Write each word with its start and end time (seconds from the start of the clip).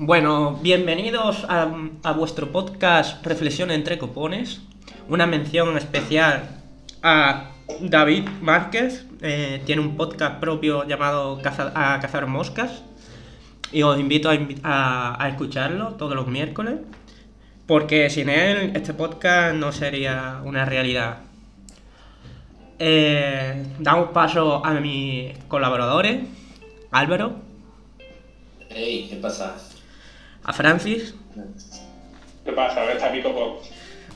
Bueno, 0.00 0.56
bienvenidos 0.62 1.44
a, 1.48 2.12
vuestro 2.12 2.52
podcast 2.52 3.26
Reflexión 3.26 3.72
entre 3.72 3.98
Copones. 3.98 4.60
Una 5.08 5.26
mención 5.26 5.76
especial 5.76 6.48
a 7.02 7.50
David 7.80 8.28
Márquez. 8.40 9.06
eh, 9.22 9.60
tiene 9.66 9.82
un 9.82 9.96
podcast 9.96 10.38
propio 10.38 10.86
llamado 10.86 11.40
a 11.74 11.98
Cazar 12.00 12.28
Moscas. 12.28 12.84
Y 13.72 13.82
os 13.82 13.98
invito 13.98 14.30
a, 14.62 15.28
escucharlo 15.28 15.94
todos 15.94 16.14
los 16.14 16.28
miércoles. 16.28 16.76
Porque 17.66 18.08
sin 18.08 18.28
él 18.28 18.70
este 18.76 18.94
podcast 18.94 19.56
no 19.56 19.72
sería 19.72 20.40
una 20.44 20.64
realidad. 20.64 21.22
Eh, 22.78 23.66
damos 23.80 24.10
paso 24.10 24.64
a 24.64 24.74
mis 24.74 25.36
colaboradores. 25.48 26.20
Álvaro, 26.92 27.48
Ey, 28.70 29.08
¿qué 29.08 29.16
pasa? 29.16 29.56
A 30.48 30.52
Francis. 30.54 31.14
¿Qué 32.42 32.52
pasa? 32.52 32.90
Está 32.90 33.12
Pico 33.12 33.34
Pop. 33.34 33.62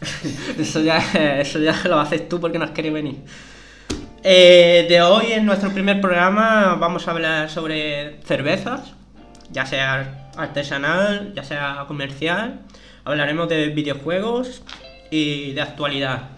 Eso 0.59 0.81
ya, 0.81 0.99
eso 1.39 1.61
ya 1.61 1.81
lo 1.85 2.01
haces 2.01 2.27
tú 2.29 2.41
porque 2.41 2.59
no 2.59 2.65
has 2.65 2.71
querido 2.71 2.95
venir. 2.95 3.19
Eh, 4.25 4.87
de 4.89 5.03
hoy, 5.03 5.33
en 5.33 5.45
nuestro 5.45 5.71
primer 5.71 6.01
programa, 6.01 6.77
vamos 6.81 7.07
a 7.07 7.11
hablar 7.11 7.51
sobre 7.51 8.21
cervezas, 8.25 8.95
ya 9.51 9.67
sea 9.67 10.31
artesanal, 10.37 11.35
ya 11.35 11.45
sea 11.45 11.85
comercial. 11.87 12.61
Hablaremos 13.05 13.49
de 13.49 13.69
videojuegos 13.69 14.63
y 15.11 15.53
de 15.53 15.61
actualidad. 15.61 16.31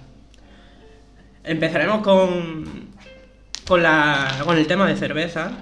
Empezaremos 1.45 2.03
con, 2.03 2.91
con, 3.67 3.83
la, 3.83 4.43
con 4.45 4.59
el 4.59 4.67
tema 4.67 4.89
de 4.89 4.97
cerveza. 4.97 5.53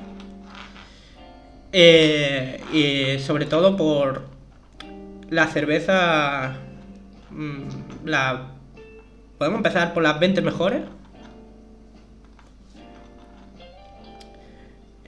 Eh, 1.72 2.60
y 2.72 3.18
sobre 3.20 3.46
todo 3.46 3.76
por 3.76 4.24
la 5.30 5.46
cerveza. 5.46 6.56
mm, 7.30 7.62
La, 8.04 8.48
Podemos 9.38 9.58
empezar 9.58 9.92
por 9.92 10.02
las 10.04 10.20
20 10.20 10.40
mejores. 10.40 10.82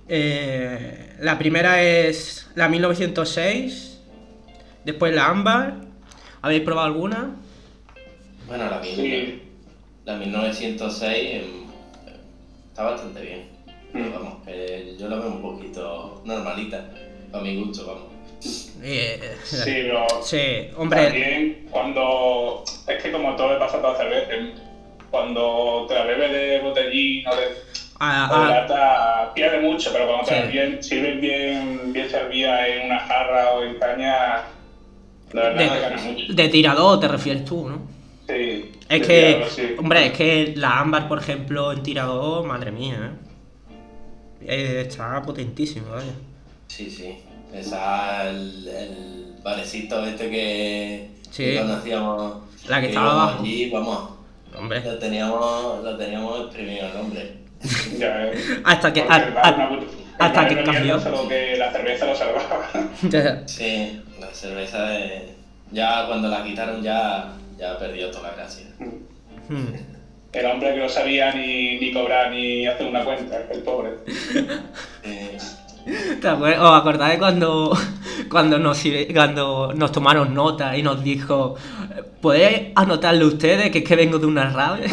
Eh, 0.08 1.14
la 1.20 1.38
primera 1.38 1.82
es 1.82 2.48
la 2.54 2.68
1906. 2.68 4.00
Después 4.84 5.14
la 5.14 5.26
Ámbar. 5.28 5.74
¿Habéis 6.42 6.62
probado 6.62 6.86
alguna? 6.88 7.36
Bueno, 8.46 8.68
la, 8.68 8.80
mil- 8.80 8.96
Sí. 8.96 9.42
la 10.04 10.16
1906 10.16 11.34
em, 11.34 11.42
está 12.68 12.82
bastante 12.84 13.22
bien. 13.22 13.53
Pero 13.94 14.06
Mm. 14.06 14.12
vamos, 14.12 14.44
que 14.44 14.96
yo 14.98 15.08
la 15.08 15.16
veo 15.16 15.28
un 15.28 15.40
poquito 15.40 16.20
normalita, 16.24 16.84
para 17.30 17.44
mi 17.44 17.62
gusto, 17.64 17.86
vamos. 17.86 18.02
Eh, 18.82 19.36
Sí, 19.44 19.56
pero 19.64 20.06
sí, 20.22 20.68
hombre. 20.76 21.04
también 21.04 21.66
cuando... 21.70 22.62
Es 22.86 23.02
que 23.02 23.10
como 23.12 23.34
todo 23.36 23.54
le 23.54 23.58
pasa 23.58 23.78
a 23.78 23.80
todas 23.80 23.98
las 23.98 24.08
cervezas, 24.26 24.60
cuando 25.10 25.86
te 25.88 25.94
la 25.94 26.04
bebes 26.04 26.30
de 26.32 26.60
botellín 26.60 27.26
o 27.28 27.36
de, 27.36 27.42
a- 28.00 28.30
o 28.30 28.38
de 28.40 28.44
a- 28.44 28.48
lata, 28.60 29.32
pierde 29.34 29.60
mucho, 29.60 29.90
pero 29.92 30.06
cuando 30.08 30.26
te 30.26 30.34
Sí. 30.34 30.40
la 30.40 30.46
bien, 30.48 30.82
sirves 30.82 31.20
bien, 31.20 31.92
bien 31.92 32.10
servida 32.10 32.66
en 32.68 32.86
una 32.86 32.98
jarra 32.98 33.52
o 33.52 33.62
en 33.62 33.78
caña, 33.78 34.42
la 35.32 35.42
verdad 35.42 35.72
De- 35.74 35.80
gana 35.80 36.02
mucho. 36.02 36.32
de 36.32 36.48
tirador 36.48 37.00
te 37.00 37.08
refieres 37.08 37.44
tú, 37.44 37.68
¿no? 37.68 37.78
Sí. 38.26 38.72
Es 38.88 39.06
que, 39.06 39.36
claro, 39.38 39.50
sí. 39.50 39.74
hombre, 39.78 40.06
es 40.06 40.12
que 40.12 40.52
la 40.56 40.80
ámbar, 40.80 41.08
por 41.08 41.18
ejemplo, 41.20 41.72
en 41.72 41.82
tirador, 41.82 42.44
madre 42.44 42.70
mía, 42.72 42.96
¿eh? 43.14 43.33
Eh, 44.46 44.84
está 44.86 45.22
potentísimo, 45.22 45.90
vaya. 45.90 46.12
Sí, 46.68 46.90
sí. 46.90 47.18
Esa, 47.52 48.28
el, 48.30 48.66
el 48.68 49.34
barecito 49.42 50.04
este 50.04 50.28
que, 50.30 51.10
Sí. 51.30 51.44
que 51.44 51.58
conocíamos. 51.60 52.34
La 52.68 52.80
que 52.80 52.88
estaba 52.88 53.12
abajo. 53.12 53.42
allí, 53.42 53.70
vamos, 53.70 54.10
Hombre. 54.56 54.80
lo 54.84 54.98
teníamos, 54.98 55.84
lo 55.84 55.96
teníamos 55.96 56.40
exprimido 56.46 56.86
el 56.88 56.96
hombre. 56.96 57.36
Ya, 57.98 58.26
eh. 58.26 58.34
Hasta 58.64 58.92
que. 58.92 59.02
A- 59.02 59.14
a- 59.42 59.68
una 59.70 59.82
hasta 60.18 60.48
que 60.48 60.62
cambió. 60.62 60.98
Solo 61.00 61.28
que 61.28 61.56
la 61.56 61.72
cerveza 61.72 62.06
lo 62.06 62.14
salvaba. 62.14 62.70
Sí, 63.46 64.00
la 64.20 64.28
cerveza 64.32 64.84
de... 64.90 65.34
Ya 65.72 66.06
cuando 66.06 66.28
la 66.28 66.44
quitaron 66.44 66.82
ya, 66.82 67.32
ya 67.58 67.76
perdió 67.78 68.10
toda 68.10 68.30
la 68.30 68.36
gracia. 68.36 68.66
Hmm. 69.48 69.66
El 70.34 70.46
hombre 70.46 70.74
que 70.74 70.80
no 70.80 70.88
sabía 70.88 71.32
ni, 71.32 71.78
ni 71.78 71.92
cobrar 71.92 72.30
ni 72.30 72.66
hacer 72.66 72.86
una 72.86 73.04
cuenta, 73.04 73.40
el 73.52 73.60
pobre. 73.62 73.90
Eh, 75.04 75.38
¿Te 76.20 76.28
acuer- 76.28 76.58
¿Os 76.58 76.80
acordáis 76.80 77.18
cuando, 77.18 77.76
cuando, 78.30 78.58
nos, 78.58 78.82
cuando 79.12 79.72
nos 79.74 79.92
tomaron 79.92 80.34
nota 80.34 80.76
y 80.76 80.82
nos 80.82 81.04
dijo, 81.04 81.54
¿podéis 82.20 82.72
anotarle 82.74 83.24
ustedes 83.24 83.70
que 83.70 83.78
es 83.78 83.84
que 83.84 83.94
vengo 83.96 84.18
de 84.18 84.26
una 84.26 84.50
rave? 84.50 84.88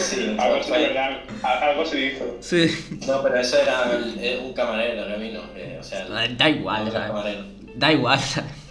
sí, 0.00 0.36
Algo, 0.38 1.84
se, 1.84 2.06
hizo. 2.06 2.36
Sí. 2.40 2.98
No, 3.06 3.22
pero 3.22 3.36
eso 3.38 3.58
era 3.58 3.84
eh, 4.18 4.40
un 4.42 4.52
camarero 4.54 5.06
que 5.06 5.16
vino, 5.22 5.40
que, 5.52 5.78
o 5.78 5.82
sea, 5.82 6.06
Da 6.06 6.48
igual. 6.48 6.90
Da 7.74 7.92
igual, 7.92 8.18
¿sabes? 8.20 8.61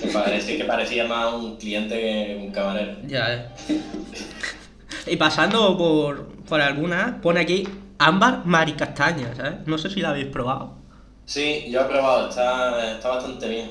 Que 0.00 0.08
parecía, 0.08 0.56
que 0.56 0.64
parecía 0.64 1.04
más 1.06 1.32
un 1.34 1.56
cliente 1.56 1.94
que 1.98 2.40
un 2.40 2.52
camarero. 2.52 2.96
Ya, 3.06 3.34
eh. 3.34 3.80
Y 5.06 5.16
pasando 5.16 5.76
por, 5.76 6.28
por 6.44 6.60
algunas, 6.60 7.20
pone 7.20 7.40
aquí 7.40 7.68
ámbar 7.98 8.44
maricastaña, 8.44 9.34
¿sabes? 9.34 9.66
No 9.66 9.78
sé 9.78 9.90
si 9.90 10.00
la 10.00 10.10
habéis 10.10 10.26
probado. 10.26 10.74
Sí, 11.24 11.66
yo 11.70 11.82
he 11.82 11.84
probado, 11.84 12.28
está, 12.28 12.94
está 12.94 13.08
bastante 13.08 13.48
bien. 13.48 13.70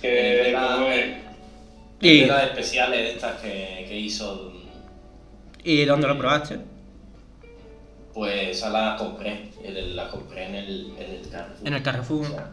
Que, 0.00 0.54
como 0.54 0.88
De 0.88 2.26
las 2.26 2.44
especiales 2.44 3.14
estas 3.14 3.40
que, 3.40 3.86
que 3.88 3.96
hizo, 3.98 4.52
¿Y 5.64 5.84
dónde 5.84 6.08
lo 6.08 6.18
probaste? 6.18 6.58
pues 8.12 8.58
esa 8.58 8.68
la 8.70 8.96
compré, 8.96 9.50
la 9.94 10.08
compré 10.08 10.46
en 10.46 10.54
el, 10.54 10.94
en 10.98 11.10
el 11.12 11.30
Carrefour. 11.30 11.66
En 11.66 11.74
el 11.74 11.82
Carrefour. 11.82 12.26
O 12.26 12.30
sea, 12.30 12.50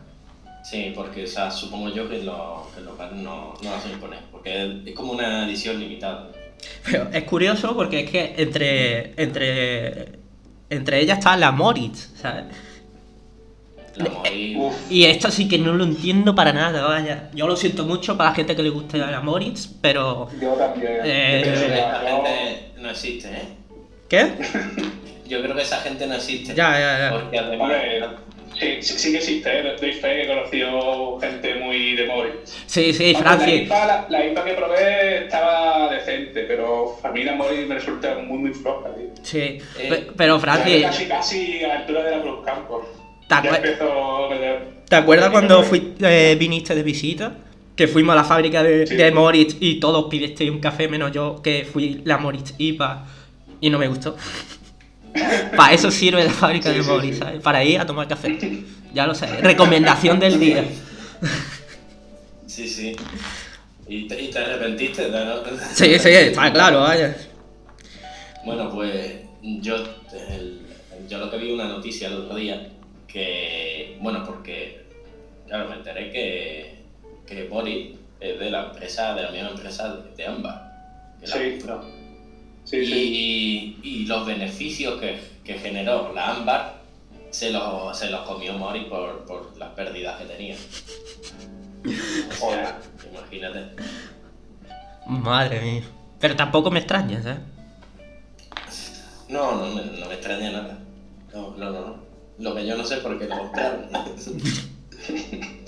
Sí, 0.69 0.91
porque 0.95 1.23
o 1.23 1.27
sea, 1.27 1.49
supongo 1.49 1.89
yo 1.89 2.07
que, 2.09 2.19
lo, 2.23 2.67
que 2.75 2.81
los 2.81 2.97
bares 2.97 3.15
no, 3.17 3.55
no 3.61 3.71
la 3.71 3.79
suelen 3.81 3.99
poner, 3.99 4.19
porque 4.31 4.81
es 4.85 4.93
como 4.93 5.13
una 5.13 5.45
edición 5.47 5.79
limitada. 5.79 6.29
Pero 6.85 7.07
es 7.11 7.23
curioso 7.23 7.75
porque 7.75 8.01
es 8.01 8.11
que 8.11 8.35
entre, 8.37 9.13
entre, 9.21 10.09
entre 10.69 10.99
ellas 10.99 11.17
está 11.19 11.35
la 11.37 11.51
Moritz, 11.51 12.11
¿sabes? 12.21 12.45
La 13.95 14.09
morí. 14.09 14.55
Uf, 14.57 14.73
Y 14.91 15.05
esto 15.05 15.31
sí 15.31 15.47
que 15.49 15.57
no 15.57 15.73
lo 15.73 15.83
entiendo 15.83 16.35
para 16.35 16.53
nada, 16.53 16.85
vaya. 16.85 17.29
Yo 17.33 17.47
lo 17.47 17.55
siento 17.55 17.85
mucho 17.85 18.15
para 18.17 18.29
la 18.29 18.35
gente 18.35 18.55
que 18.55 18.63
le 18.63 18.69
guste 18.69 18.97
la 18.97 19.21
Moritz, 19.21 19.67
pero... 19.81 20.29
yo 20.39 20.51
también. 20.53 20.99
Eh, 21.03 21.41
Pero 21.43 21.59
Yo 21.61 21.65
esa 21.73 21.91
no- 22.03 22.23
gente 22.23 22.71
no 22.77 22.89
existe, 22.91 23.27
¿eh? 23.29 23.47
¿Qué? 24.07 24.31
Yo 25.27 25.41
creo 25.41 25.55
que 25.55 25.61
esa 25.61 25.77
gente 25.77 26.05
no 26.07 26.15
existe. 26.15 26.53
Ya, 26.55 26.71
ya, 26.79 26.99
ya. 26.99 27.11
Porque 27.19 27.39
además. 27.39 27.61
Hombre, 27.71 28.05
sí, 28.59 28.77
sí, 28.81 28.99
sí 28.99 29.11
que 29.11 29.17
existe, 29.17 29.59
¿eh? 29.59 29.75
doy 29.79 29.91
fe 29.93 30.01
que 30.13 30.23
he 30.23 30.27
conocido 30.27 31.19
gente 31.19 31.55
muy 31.55 31.95
de 31.95 32.05
móvil. 32.05 32.31
Sí, 32.65 32.93
sí, 32.93 33.13
Aunque 33.15 33.23
La 33.23 33.35
Francis. 33.37 33.61
IPA, 33.63 33.85
la, 33.85 34.05
la 34.09 34.25
IPA 34.27 34.45
que 34.45 34.53
probé 34.53 35.17
estaba 35.25 35.91
decente, 35.93 36.43
pero 36.43 36.97
a 37.03 37.09
mí 37.11 37.23
la 37.23 37.33
Mori 37.35 37.65
me 37.65 37.75
resulta 37.75 38.15
muy, 38.19 38.37
muy 38.37 38.53
floja, 38.53 38.89
tío. 38.95 39.05
Sí, 39.23 39.37
Eh, 39.39 39.59
pe- 39.89 40.07
pero 40.15 40.35
Ya 40.35 40.39
Francis, 40.41 40.83
Casi, 40.85 41.05
casi 41.07 41.63
a 41.63 41.67
la 41.69 41.79
altura 41.79 42.03
de 42.03 42.11
la 42.17 42.21
Cruz 42.21 42.45
Campos. 42.45 42.85
¿te, 43.27 43.47
empezó 43.47 44.29
te 44.87 44.95
acuerdas 44.95 45.29
cuando 45.29 45.61
fui- 45.63 45.93
eh, 46.01 46.35
viniste 46.39 46.73
de 46.75 46.83
visita? 46.83 47.33
Que 47.75 47.87
fuimos 47.87 48.13
a 48.13 48.15
la 48.17 48.23
fábrica 48.25 48.61
de, 48.63 48.85
Sí. 48.87 48.95
de 48.95 49.11
Moritz 49.11 49.55
y 49.59 49.79
todos 49.79 50.05
pidisteis 50.09 50.49
un 50.51 50.59
café 50.59 50.87
menos 50.89 51.11
yo, 51.13 51.41
que 51.41 51.63
fui 51.71 52.01
la 52.03 52.17
Moritz 52.17 52.53
IPA 52.57 53.05
y 53.61 53.69
no 53.69 53.77
me 53.79 53.87
gustó. 53.87 54.17
Para 55.55 55.73
eso 55.73 55.91
sirve 55.91 56.23
la 56.23 56.31
fábrica 56.31 56.69
Sí, 56.71 56.77
de 56.77 56.83
sí, 56.83 56.89
Moritz, 56.89 57.13
sí. 57.15 57.19
¿sabes? 57.19 57.41
Para 57.41 57.63
ir 57.63 57.79
a 57.79 57.85
tomar 57.85 58.07
café. 58.07 58.37
Ya 58.93 59.05
lo 59.07 59.13
sé. 59.15 59.27
Recomendación 59.41 60.19
del 60.19 60.39
día. 60.39 60.63
Sí, 62.47 62.67
sí. 62.67 62.95
¿Y 63.87 64.07
te, 64.07 64.21
y 64.21 64.29
te 64.29 64.39
arrepentiste 64.39 65.09
de 65.09 65.25
no? 65.25 65.35
Sí, 65.73 65.97
sí, 65.99 66.09
está 66.09 66.51
claro, 66.53 66.81
vaya. 66.81 67.15
Bueno, 68.45 68.69
pues 68.71 69.21
yo, 69.41 69.75
el- 70.29 70.61
yo 71.07 71.17
lo 71.17 71.29
que 71.31 71.37
vi 71.37 71.51
una 71.51 71.67
noticia 71.67 72.07
el 72.07 72.13
otro 72.15 72.35
día 72.35 72.69
que, 73.07 73.97
bueno, 74.01 74.23
porque, 74.25 74.83
claro, 75.47 75.69
me 75.69 75.75
enteré 75.75 76.11
que, 76.11 76.83
que 77.25 77.47
Boris 77.47 77.95
es 78.19 78.39
de 78.39 78.49
la 78.51 78.65
empresa, 78.67 79.15
de 79.15 79.23
la 79.23 79.31
misma 79.31 79.49
empresa 79.49 79.95
de 79.95 80.13
que 80.15 81.27
la 81.27 81.35
Sí. 81.35 81.39
Sí, 81.59 81.59
sí. 82.69 83.79
Y, 83.83 83.87
y 83.87 84.05
los 84.05 84.25
beneficios 84.25 84.99
que, 84.99 85.19
que 85.43 85.55
generó 85.55 86.13
la 86.13 86.31
Ámbar 86.31 86.79
se 87.31 87.51
los, 87.51 87.97
se 87.97 88.09
los 88.09 88.21
comió 88.21 88.53
Mori 88.53 88.85
por, 88.85 89.25
por 89.25 89.57
las 89.57 89.69
pérdidas 89.71 90.19
que 90.19 90.25
tenía. 90.25 90.55
O 92.41 92.51
sea, 92.51 92.77
imagínate. 93.09 93.81
Madre 95.07 95.61
mía. 95.61 95.83
Pero 96.19 96.35
tampoco 96.35 96.69
me 96.69 96.79
extraña, 96.79 97.23
¿sabes? 97.23 97.39
No, 99.29 99.55
no 99.55 99.73
me, 99.73 99.85
no 99.85 100.07
me 100.07 100.13
extraña 100.13 100.51
nada. 100.51 100.77
No, 101.33 101.55
no, 101.55 101.69
no. 101.69 101.79
no. 101.79 101.95
Lo 102.39 102.55
que 102.55 102.65
yo 102.65 102.75
no 102.75 102.83
sé 102.83 102.95
es 102.95 102.99
por 102.99 103.17
qué 103.17 103.27
lo 103.27 103.37
compraron. 103.37 103.89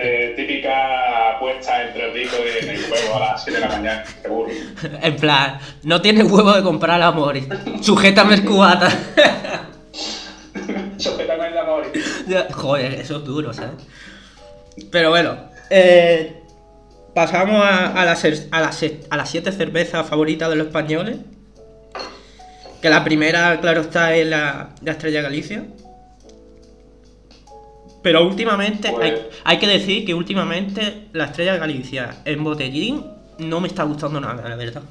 Eh, 0.00 0.32
típica 0.36 1.32
apuesta 1.36 1.82
entre 1.88 2.12
rico 2.12 2.36
y 2.44 2.64
en 2.64 2.70
el 2.70 2.82
juego 2.84 3.16
a 3.16 3.20
las 3.32 3.42
7 3.44 3.58
de 3.60 3.66
la 3.66 3.72
mañana, 3.74 4.04
seguro. 4.22 4.48
En 5.02 5.16
plan, 5.16 5.58
no 5.82 6.00
tienes 6.00 6.30
huevo 6.30 6.52
de 6.52 6.62
comprar 6.62 7.02
a 7.02 7.10
Mori. 7.10 7.48
Sujétame 7.80 8.34
el 8.36 8.44
cubata. 8.44 8.88
Sujétame 10.98 11.48
el 11.48 11.58
amor. 11.58 11.92
Ya, 12.26 12.46
Joder, 12.52 12.94
eso 12.94 13.16
es 13.18 13.24
duro, 13.24 13.52
¿sabes? 13.52 13.72
Pero 14.90 15.10
bueno, 15.10 15.36
eh, 15.70 16.42
pasamos 17.14 17.60
a, 17.64 18.00
a, 18.00 18.04
las, 18.04 18.20
ser- 18.20 18.46
a, 18.50 18.60
las, 18.60 18.84
a 19.10 19.16
las 19.16 19.28
siete 19.30 19.50
cervezas 19.52 20.08
favoritas 20.08 20.48
de 20.50 20.56
los 20.56 20.66
españoles. 20.68 21.16
Que 22.80 22.90
la 22.90 23.02
primera, 23.02 23.60
claro 23.60 23.80
está, 23.80 24.14
es 24.14 24.26
la, 24.26 24.70
la 24.82 24.92
Estrella 24.92 25.22
Galicia. 25.22 25.64
Pero 28.02 28.24
últimamente, 28.26 28.90
Pues- 28.90 29.12
hay, 29.12 29.20
hay 29.44 29.58
que 29.58 29.66
decir 29.66 30.04
que 30.04 30.14
últimamente 30.14 31.08
la 31.12 31.24
Estrella 31.26 31.56
Galicia 31.56 32.22
en 32.24 32.44
botellín 32.44 33.04
no 33.38 33.60
me 33.60 33.68
está 33.68 33.82
gustando 33.84 34.20
nada, 34.20 34.48
la 34.48 34.56
verdad. 34.56 34.82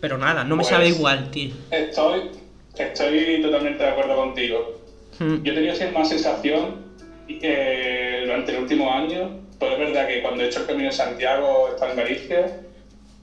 Pero 0.00 0.18
nada, 0.18 0.44
no 0.44 0.56
me 0.56 0.62
Pues- 0.62 0.68
sabe 0.68 0.88
igual, 0.88 1.30
tío. 1.30 1.52
Estoy, 1.70 2.30
estoy 2.76 3.40
totalmente 3.42 3.82
de 3.82 3.88
acuerdo 3.88 4.14
contigo. 4.16 4.80
Mm. 5.18 5.42
Yo 5.42 5.52
he 5.52 5.54
tenido 5.54 5.74
siempre 5.74 5.98
más 5.98 6.08
sensación 6.08 6.86
eh, 7.28 8.20
durante 8.24 8.52
el 8.52 8.62
último 8.62 8.92
año, 8.92 9.40
pues 9.58 9.72
es 9.72 9.78
verdad 9.78 10.06
que 10.06 10.22
cuando 10.22 10.42
he 10.42 10.46
hecho 10.46 10.60
el 10.60 10.66
camino 10.66 10.86
de 10.86 10.92
Santiago, 10.92 11.68
estado 11.74 11.90
en 11.92 11.96
Galicia, 11.98 12.60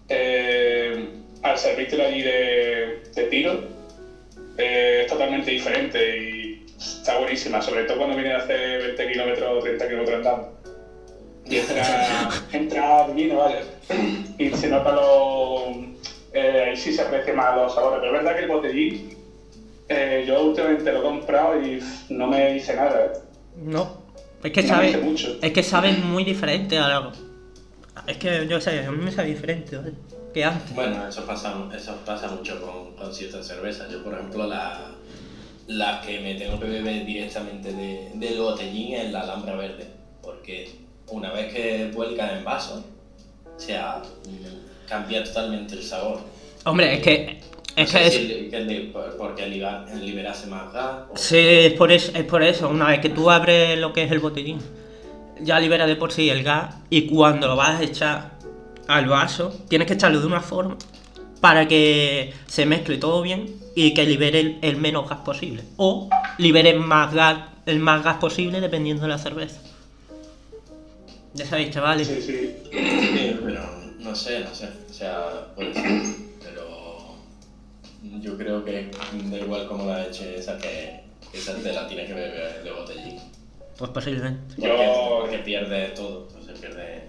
eh, 0.09 1.05
al 1.41 1.57
servirte 1.57 2.01
allí 2.01 2.21
de, 2.21 3.01
de 3.15 3.23
tiro, 3.29 3.63
eh, 4.57 5.01
es 5.05 5.07
totalmente 5.11 5.51
diferente 5.51 6.17
y 6.19 6.44
está 6.85 7.17
buenísima, 7.19 7.61
sobre 7.61 7.83
todo 7.83 7.97
cuando 7.97 8.15
viene 8.15 8.33
a 8.33 8.37
hacer 8.37 8.81
20 8.81 9.11
kilómetros 9.11 9.49
o 9.57 9.59
30 9.63 9.87
kilómetros 9.87 10.15
andando. 10.17 10.51
Y 11.45 11.57
entra, 11.57 12.29
entra 12.53 13.07
divino, 13.07 13.37
vaya. 13.37 13.61
Y 14.37 14.49
se 14.51 14.67
nota 14.69 14.91
lo. 14.93 15.71
eh, 16.33 16.65
ahí 16.69 16.75
sí 16.75 16.91
se 16.91 17.01
aprecia 17.03 17.33
más 17.33 17.55
los 17.55 17.75
sabores, 17.75 17.99
pero 18.01 18.17
es 18.17 18.23
verdad 18.23 18.35
que 18.37 18.43
el 18.45 18.49
botellín 18.49 19.17
eh, 19.87 20.25
yo 20.27 20.43
últimamente 20.43 20.91
lo 20.91 20.99
he 20.99 21.03
comprado 21.03 21.61
y 21.61 21.79
no 22.09 22.25
me 22.27 22.53
dice 22.53 22.75
nada, 22.75 23.05
¿eh? 23.05 23.11
No, 23.57 24.01
es 24.43 24.51
que 24.51 24.63
No 24.63 24.67
sabe, 24.69 24.81
me 24.81 24.87
dice 24.87 24.99
mucho. 25.01 25.37
es 25.41 25.53
que 25.53 25.61
sabe 25.63 25.91
muy 25.93 26.23
diferente 26.23 26.77
a 26.79 26.87
la... 26.87 27.11
Es 28.07 28.17
que 28.17 28.47
yo 28.47 28.59
sé, 28.59 28.83
a 28.85 28.91
mí 28.91 29.03
me 29.03 29.11
sabe 29.11 29.27
diferente 29.29 29.77
¿vale? 29.77 29.93
que 30.33 30.43
antes. 30.43 30.73
Bueno, 30.73 31.07
eso 31.07 31.25
pasa, 31.27 31.53
eso 31.75 31.95
pasa 32.05 32.27
mucho 32.29 32.59
con, 32.61 32.95
con 32.95 33.13
ciertas 33.13 33.47
cervezas. 33.47 33.89
Yo, 33.91 34.03
por 34.03 34.13
ejemplo, 34.15 34.47
la, 34.47 34.94
la 35.67 36.01
que 36.01 36.19
me 36.19 36.35
tengo 36.35 36.59
que 36.59 36.67
beber 36.67 37.05
directamente 37.05 37.73
de, 37.73 38.09
del 38.15 38.39
botellín 38.39 38.93
es 38.95 39.11
la 39.11 39.21
Alhambra 39.21 39.55
Verde. 39.55 39.87
Porque 40.21 40.69
una 41.09 41.31
vez 41.31 41.53
que 41.53 41.91
vuelca 41.93 42.37
en 42.37 42.43
vaso, 42.43 42.83
o 43.55 43.59
sea, 43.59 44.01
cambia 44.87 45.23
totalmente 45.23 45.75
el 45.75 45.83
sabor. 45.83 46.19
Hombre, 46.65 46.95
es 46.95 47.01
que... 47.01 47.41
Es 47.75 47.91
que 47.91 48.07
es... 48.07 48.13
si 48.13 48.27
que 48.49 48.89
por- 48.93 49.17
porque 49.17 49.47
liberase 49.47 50.47
más 50.47 50.71
gas. 50.71 50.95
o- 51.11 51.17
Sí, 51.17 51.37
es 51.37 51.73
por, 51.73 51.91
eso, 51.91 52.11
es 52.15 52.23
por 52.23 52.41
eso, 52.41 52.69
una 52.69 52.87
vez 52.87 53.01
que 53.01 53.09
tú 53.09 53.29
abres 53.29 53.77
lo 53.77 53.91
que 53.91 54.03
es 54.03 54.11
el 54.11 54.19
botellín, 54.19 54.59
ya 55.41 55.59
libera 55.59 55.85
de 55.85 55.97
por 55.97 56.13
sí 56.13 56.29
el 56.29 56.41
gas 56.43 56.73
y 56.89 57.05
cuando 57.07 57.47
lo 57.47 57.57
vas 57.57 57.81
a 57.81 57.83
echar 57.83 58.31
al 58.87 59.07
vaso, 59.07 59.53
tienes 59.67 59.87
que 59.89 59.95
echarlo 59.95 60.21
de 60.21 60.27
una 60.27 60.39
forma 60.39 60.77
para 61.45 61.67
que 61.67 62.33
se 62.47 62.65
mezcle 62.65 62.97
todo 62.97 63.21
bien 63.21 63.45
y 63.75 63.93
que 63.93 64.03
libere 64.03 64.39
el, 64.39 64.57
el 64.63 64.77
menos 64.77 65.07
gas 65.07 65.19
posible. 65.19 65.61
O 65.77 66.09
libere 66.39 66.73
más 66.73 67.13
gas, 67.13 67.49
el 67.67 67.77
más 67.79 68.03
gas 68.03 68.17
posible 68.17 68.59
dependiendo 68.61 69.03
de 69.03 69.09
la 69.09 69.19
cerveza. 69.19 69.61
Ya 71.35 71.45
sabéis, 71.45 71.69
chavales. 71.69 72.07
Sí, 72.07 72.19
sí. 72.19 72.55
Sí, 72.71 73.39
pero 73.45 73.61
no 73.99 74.15
sé, 74.15 74.39
no 74.39 74.55
sé. 74.55 74.69
O 74.89 74.91
sea, 74.93 75.53
puede 75.55 75.71
ser. 75.75 76.01
Pero 76.41 77.13
yo 78.21 78.35
creo 78.39 78.65
que 78.65 78.89
da 79.29 79.37
igual 79.37 79.67
cómo 79.67 79.85
la 79.85 80.07
eche 80.07 80.39
esa 80.39 80.57
que, 80.57 81.01
que 81.31 81.37
esa 81.37 81.53
te 81.57 81.71
la 81.73 81.87
tienes 81.87 82.07
que 82.07 82.13
beber 82.15 82.63
de 82.63 82.71
botellín. 82.71 83.19
Pues 83.77 83.91
posiblemente. 83.91 84.55
Porque, 84.55 84.67
Yo- 84.67 85.17
porque 85.21 85.37
pierde 85.39 85.89
todo. 85.89 86.27
O 86.39 86.43
sea, 86.43 86.55
pierde. 86.55 87.03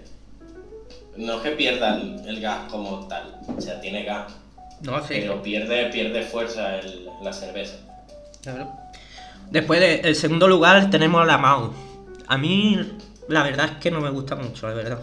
No 1.17 1.35
es 1.37 1.41
que 1.41 1.51
pierda 1.51 1.95
el, 1.95 2.21
el 2.27 2.39
gas 2.41 2.69
como 2.71 3.07
tal. 3.07 3.39
O 3.55 3.59
sea, 3.61 3.79
tiene 3.81 4.03
gas. 4.03 4.33
No, 4.81 4.99
sí. 5.01 5.15
Pero 5.19 5.41
pierde, 5.41 5.87
pierde 5.87 6.21
fuerza 6.23 6.77
el- 6.79 7.09
la 7.23 7.33
cerveza. 7.33 7.77
Claro. 8.43 8.71
Después 9.49 9.79
del 10.03 10.15
segundo 10.15 10.47
lugar 10.47 10.89
tenemos 10.89 11.25
la 11.25 11.37
Mau. 11.37 11.71
A 12.27 12.37
mí 12.37 12.79
la 13.29 13.43
verdad 13.43 13.65
es 13.65 13.77
que 13.77 13.89
no 13.91 13.99
me 14.01 14.09
gusta 14.11 14.35
mucho, 14.35 14.67
la 14.67 14.73
verdad. 14.75 14.99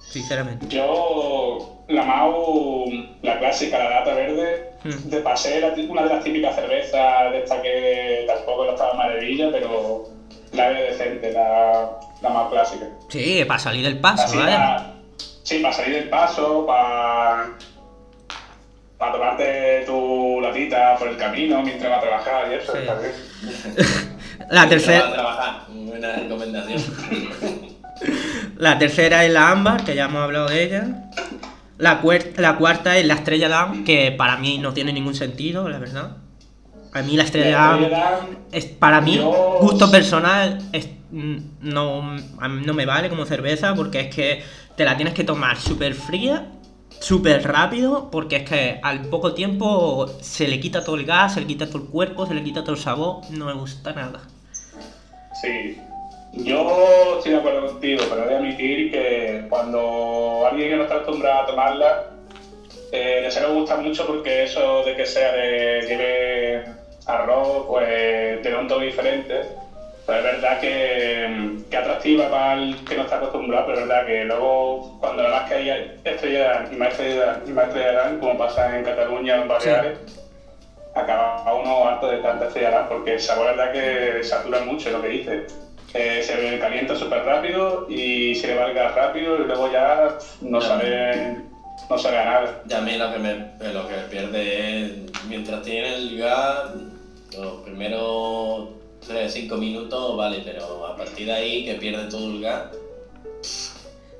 Sinceramente. 0.00 0.66
Yo, 0.68 1.82
la 1.88 2.02
Mau, 2.04 2.86
la 3.22 3.38
clásica, 3.38 3.78
la 3.78 3.90
lata 3.90 4.14
verde, 4.14 4.72
Hmm. 4.84 5.08
de 5.10 5.18
pasé 5.20 5.58
era 5.58 5.74
una 5.88 6.02
de 6.04 6.08
las 6.10 6.22
típicas 6.22 6.54
cervezas 6.54 7.32
de 7.32 7.38
esta 7.42 7.60
que 7.60 8.24
tampoco 8.28 8.64
no 8.66 8.70
estaba 8.72 8.94
maravilla, 8.94 9.48
pero 9.50 10.08
la 10.56 10.68
de 10.70 10.82
decente, 10.90 11.32
la, 11.32 11.90
la 12.22 12.28
más 12.30 12.50
clásica. 12.50 12.86
Sí, 13.08 13.44
para 13.46 13.58
salir 13.58 13.84
del 13.84 13.98
paso, 14.00 14.24
Así 14.24 14.36
¿vale? 14.38 14.52
para, 14.52 14.92
sí, 15.42 15.58
para 15.60 15.74
salir 15.74 15.94
del 15.94 16.08
paso, 16.08 16.66
para, 16.66 17.50
para 18.98 19.12
tomarte 19.12 19.82
tu 19.86 20.40
latita 20.40 20.96
por 20.98 21.08
el 21.08 21.16
camino 21.16 21.62
mientras 21.62 21.90
vas 21.90 21.98
a 21.98 22.02
trabajar 22.02 22.50
y 22.50 22.54
eso, 22.54 22.72
Sí. 22.72 22.78
está 22.78 22.94
bien. 22.98 23.12
La 24.50 24.62
va 24.64 24.68
tercera, 24.68 25.12
trabajar. 25.12 25.60
Buena 25.70 26.12
recomendación. 26.12 26.82
la 28.58 28.78
tercera 28.78 29.24
es 29.24 29.32
la 29.32 29.50
ámbar, 29.50 29.84
que 29.84 29.94
ya 29.94 30.04
hemos 30.04 30.22
hablado 30.22 30.48
de 30.48 30.62
ella. 30.62 30.86
La, 31.78 32.00
cuer- 32.02 32.36
la 32.36 32.56
cuarta 32.56 32.96
es 32.96 33.06
la 33.06 33.14
estrella 33.14 33.48
Damm, 33.48 33.84
que 33.84 34.12
para 34.12 34.36
mí 34.36 34.58
no 34.58 34.72
tiene 34.72 34.92
ningún 34.92 35.14
sentido, 35.14 35.68
la 35.68 35.78
verdad. 35.78 36.16
A 36.96 37.02
mí 37.02 37.14
la 37.16 37.24
estrella 37.24 37.78
es 38.52 38.64
para 38.64 39.00
mí 39.02 39.16
Yo- 39.16 39.58
gusto 39.60 39.90
personal 39.90 40.58
es, 40.72 40.88
mm, 41.10 41.36
no, 41.60 42.16
a 42.40 42.48
mí 42.48 42.64
no 42.64 42.72
me 42.72 42.86
vale 42.86 43.10
como 43.10 43.26
cerveza 43.26 43.74
porque 43.74 44.00
es 44.00 44.14
que 44.14 44.42
te 44.76 44.84
la 44.84 44.96
tienes 44.96 45.12
que 45.12 45.22
tomar 45.24 45.58
súper 45.58 45.94
fría 45.94 46.46
súper 46.98 47.46
rápido 47.46 48.10
porque 48.10 48.36
es 48.36 48.48
que 48.48 48.80
al 48.82 49.02
poco 49.02 49.34
tiempo 49.34 50.06
se 50.22 50.48
le 50.48 50.58
quita 50.58 50.82
todo 50.82 50.96
el 50.96 51.04
gas 51.04 51.34
se 51.34 51.40
le 51.42 51.46
quita 51.46 51.66
todo 51.66 51.82
el 51.82 51.88
cuerpo 51.88 52.26
se 52.26 52.32
le 52.32 52.42
quita 52.42 52.62
todo 52.62 52.72
el 52.72 52.80
sabor 52.80 53.20
no 53.30 53.44
me 53.46 53.52
gusta 53.52 53.92
nada. 53.92 54.20
Sí, 55.38 55.78
yo 56.32 57.16
estoy 57.18 57.32
de 57.32 57.38
acuerdo 57.38 57.66
contigo, 57.66 58.02
pero 58.08 58.24
he 58.24 58.28
de 58.28 58.36
admitir 58.36 58.90
que 58.90 59.46
cuando 59.50 60.46
alguien 60.50 60.70
que 60.70 60.76
no 60.76 60.82
está 60.84 60.94
acostumbrado 60.94 61.40
a 61.42 61.46
tomarla, 61.46 62.04
eh, 62.92 63.20
le 63.22 63.30
suele 63.30 63.48
gustar 63.52 63.82
mucho 63.82 64.06
porque 64.06 64.44
eso 64.44 64.82
de 64.84 64.96
que 64.96 65.04
sea 65.04 65.32
de 65.32 65.82
lleve 65.86 66.75
arroz, 67.06 67.64
pues 67.66 68.40
tiene 68.42 68.56
un 68.56 68.66
toque 68.66 68.84
diferente. 68.84 69.40
Pero 70.06 70.18
es 70.18 70.24
verdad 70.24 70.58
que, 70.60 71.56
que 71.68 71.76
atractiva 71.76 72.28
para 72.28 72.52
el 72.54 72.84
que 72.84 72.94
no 72.94 73.02
está 73.02 73.16
acostumbrado, 73.16 73.66
pero 73.66 73.80
es 73.80 73.88
verdad 73.88 74.04
que 74.04 74.24
luego 74.24 74.80
cuando 75.00 75.22
la 75.24 75.30
más 75.30 75.42
que 75.44 75.54
hay 75.54 75.90
estrella 76.04 76.64
y 76.70 76.76
más 76.76 76.88
estrella 76.90 77.40
y 77.44 77.50
más 77.52 77.66
estrella 77.66 77.92
dan, 77.92 78.16
como 78.16 78.36
pasa 78.36 78.76
en 78.76 78.84
Cataluña 78.84 79.36
o 79.36 79.40
en 79.42 79.48
Baleares, 79.48 79.98
acaba 80.94 81.52
uno 81.52 81.86
harto 81.86 82.06
de 82.06 82.18
tanta 82.18 82.46
estrella 82.46 82.86
porque 82.88 83.12
el 83.14 83.20
sabor 83.20 83.48
es 83.48 83.56
verdad 83.56 83.72
que 83.72 84.22
satura 84.22 84.60
mucho 84.60 84.90
lo 84.90 85.00
que 85.00 85.08
dice. 85.08 85.40
Eh, 85.94 86.20
se 86.22 86.58
calienta 86.58 86.94
súper 86.94 87.24
rápido 87.24 87.84
y 87.88 88.34
se 88.34 88.46
le 88.46 88.54
va 88.54 88.64
el 88.64 88.72
gas 88.74 88.94
rápido 88.94 89.40
y 89.42 89.46
luego 89.46 89.66
ya 89.66 90.08
no 90.40 90.60
Ya. 90.60 90.66
sabe, 90.68 91.40
no 91.88 91.98
sabe 91.98 92.18
a 92.18 92.24
nada. 92.24 92.60
Y 92.68 92.72
a 92.72 92.80
mí 92.80 92.96
lo 92.96 93.10
que 93.10 93.18
me, 93.18 93.34
lo 93.72 93.86
que 93.86 93.94
me 93.94 94.02
pierde 94.04 94.82
es, 94.82 94.92
mientras 95.26 95.62
tiene 95.62 95.94
el 95.94 96.16
gas, 96.16 96.70
los 97.36 97.60
primeros 97.62 98.68
5 99.28 99.56
minutos 99.56 100.16
vale, 100.16 100.42
pero 100.44 100.86
a 100.86 100.96
partir 100.96 101.26
de 101.26 101.32
ahí 101.32 101.64
que 101.64 101.74
pierde 101.74 102.08
todo 102.08 102.30
el 102.30 102.40
gas, 102.40 102.64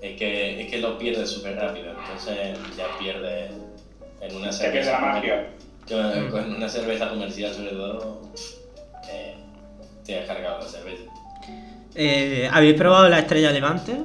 es 0.01 0.17
que, 0.17 0.61
es 0.63 0.71
que 0.71 0.79
lo 0.79 0.99
pierde 0.99 1.27
súper 1.27 1.57
rápido, 1.57 1.91
entonces 1.91 2.57
ya 2.77 2.97
pierde 2.99 3.49
en 4.21 4.37
una 4.37 4.53
Se 4.53 4.69
pierde 4.71 4.91
la 4.93 4.99
magia. 5.01 5.49
Yo, 5.89 6.01
eh, 6.13 6.29
con 6.31 6.55
una 6.55 6.69
cerveza 6.69 7.09
comercial 7.09 7.53
sobre 7.55 7.71
todo, 7.71 8.21
eh, 9.09 9.35
te 10.05 10.19
has 10.19 10.27
cargado 10.27 10.59
la 10.61 10.69
cerveza. 10.69 11.03
Eh, 11.95 12.49
¿habéis 12.53 12.75
probado 12.75 13.09
la 13.09 13.21
estrella 13.21 13.51
levante? 13.53 13.97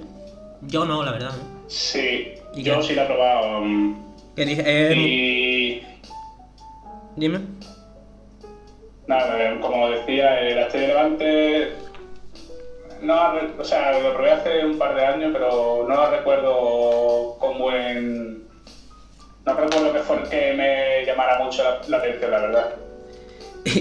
yo 0.64 0.86
no 0.86 1.04
la 1.04 1.12
verdad 1.12 1.32
¿no? 1.32 1.64
Sí, 1.68 2.34
¿Y 2.54 2.62
yo 2.62 2.80
qué? 2.80 2.84
sí 2.88 2.94
la 2.94 3.04
he 3.04 3.08
probado. 3.08 3.62
mm, 3.62 3.96
Que 4.36 4.46
dice- 4.46 4.64
eh, 4.66 4.96
Y 4.96 5.82
dime 7.16 7.40
nada, 9.12 9.60
como 9.60 9.90
decía, 9.90 10.40
el 10.40 10.58
Estrella 10.58 10.88
Levante, 10.88 11.74
no, 13.02 13.34
o 13.60 13.64
sea, 13.64 14.00
lo 14.00 14.14
probé 14.14 14.32
hace 14.32 14.66
un 14.66 14.78
par 14.78 14.96
de 14.96 15.06
años, 15.06 15.32
pero 15.34 15.86
no 15.88 16.10
recuerdo 16.10 17.36
con 17.40 17.60
buen... 17.60 18.42
No 19.46 19.54
recuerdo 19.56 19.92
que 19.94 20.00
fue 20.00 20.22
que 20.30 20.54
me 20.54 21.06
llamara 21.06 21.44
mucho 21.44 21.64
la, 21.88 21.98
atención, 21.98 22.32
la 22.32 22.40
verdad. 22.40 22.70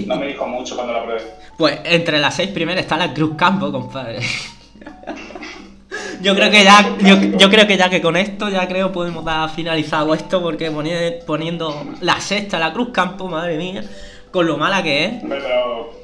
No 0.07 0.15
me 0.15 0.27
dijo 0.27 0.47
mucho 0.47 0.75
cuando 0.75 0.93
la 0.93 1.03
probé. 1.03 1.21
Pues 1.57 1.79
entre 1.85 2.19
las 2.19 2.35
seis 2.35 2.49
primeras 2.49 2.83
está 2.83 2.97
la 2.97 3.13
Cruz 3.13 3.35
Campo, 3.37 3.71
compadre. 3.71 4.19
Yo 6.21 6.35
creo 6.35 6.51
que 6.51 6.63
ya, 6.63 6.95
yo, 7.37 7.49
creo 7.49 7.65
que 7.67 7.77
ya 7.77 7.89
que 7.89 8.01
con 8.01 8.15
esto 8.15 8.49
ya 8.49 8.67
creo 8.67 8.91
podemos 8.91 9.23
dar 9.25 9.49
finalizado 9.49 10.13
esto 10.13 10.41
porque 10.41 10.71
poni- 10.71 11.23
poniendo 11.25 11.83
la 12.01 12.19
sexta, 12.19 12.59
la 12.59 12.73
Cruz 12.73 12.89
Campo, 12.91 13.27
madre 13.27 13.57
mía, 13.57 13.83
con 14.31 14.47
lo 14.47 14.57
mala 14.57 14.81
que 14.83 15.05
es. 15.05 15.23
Hombre, 15.23 15.39
pero. 15.41 16.01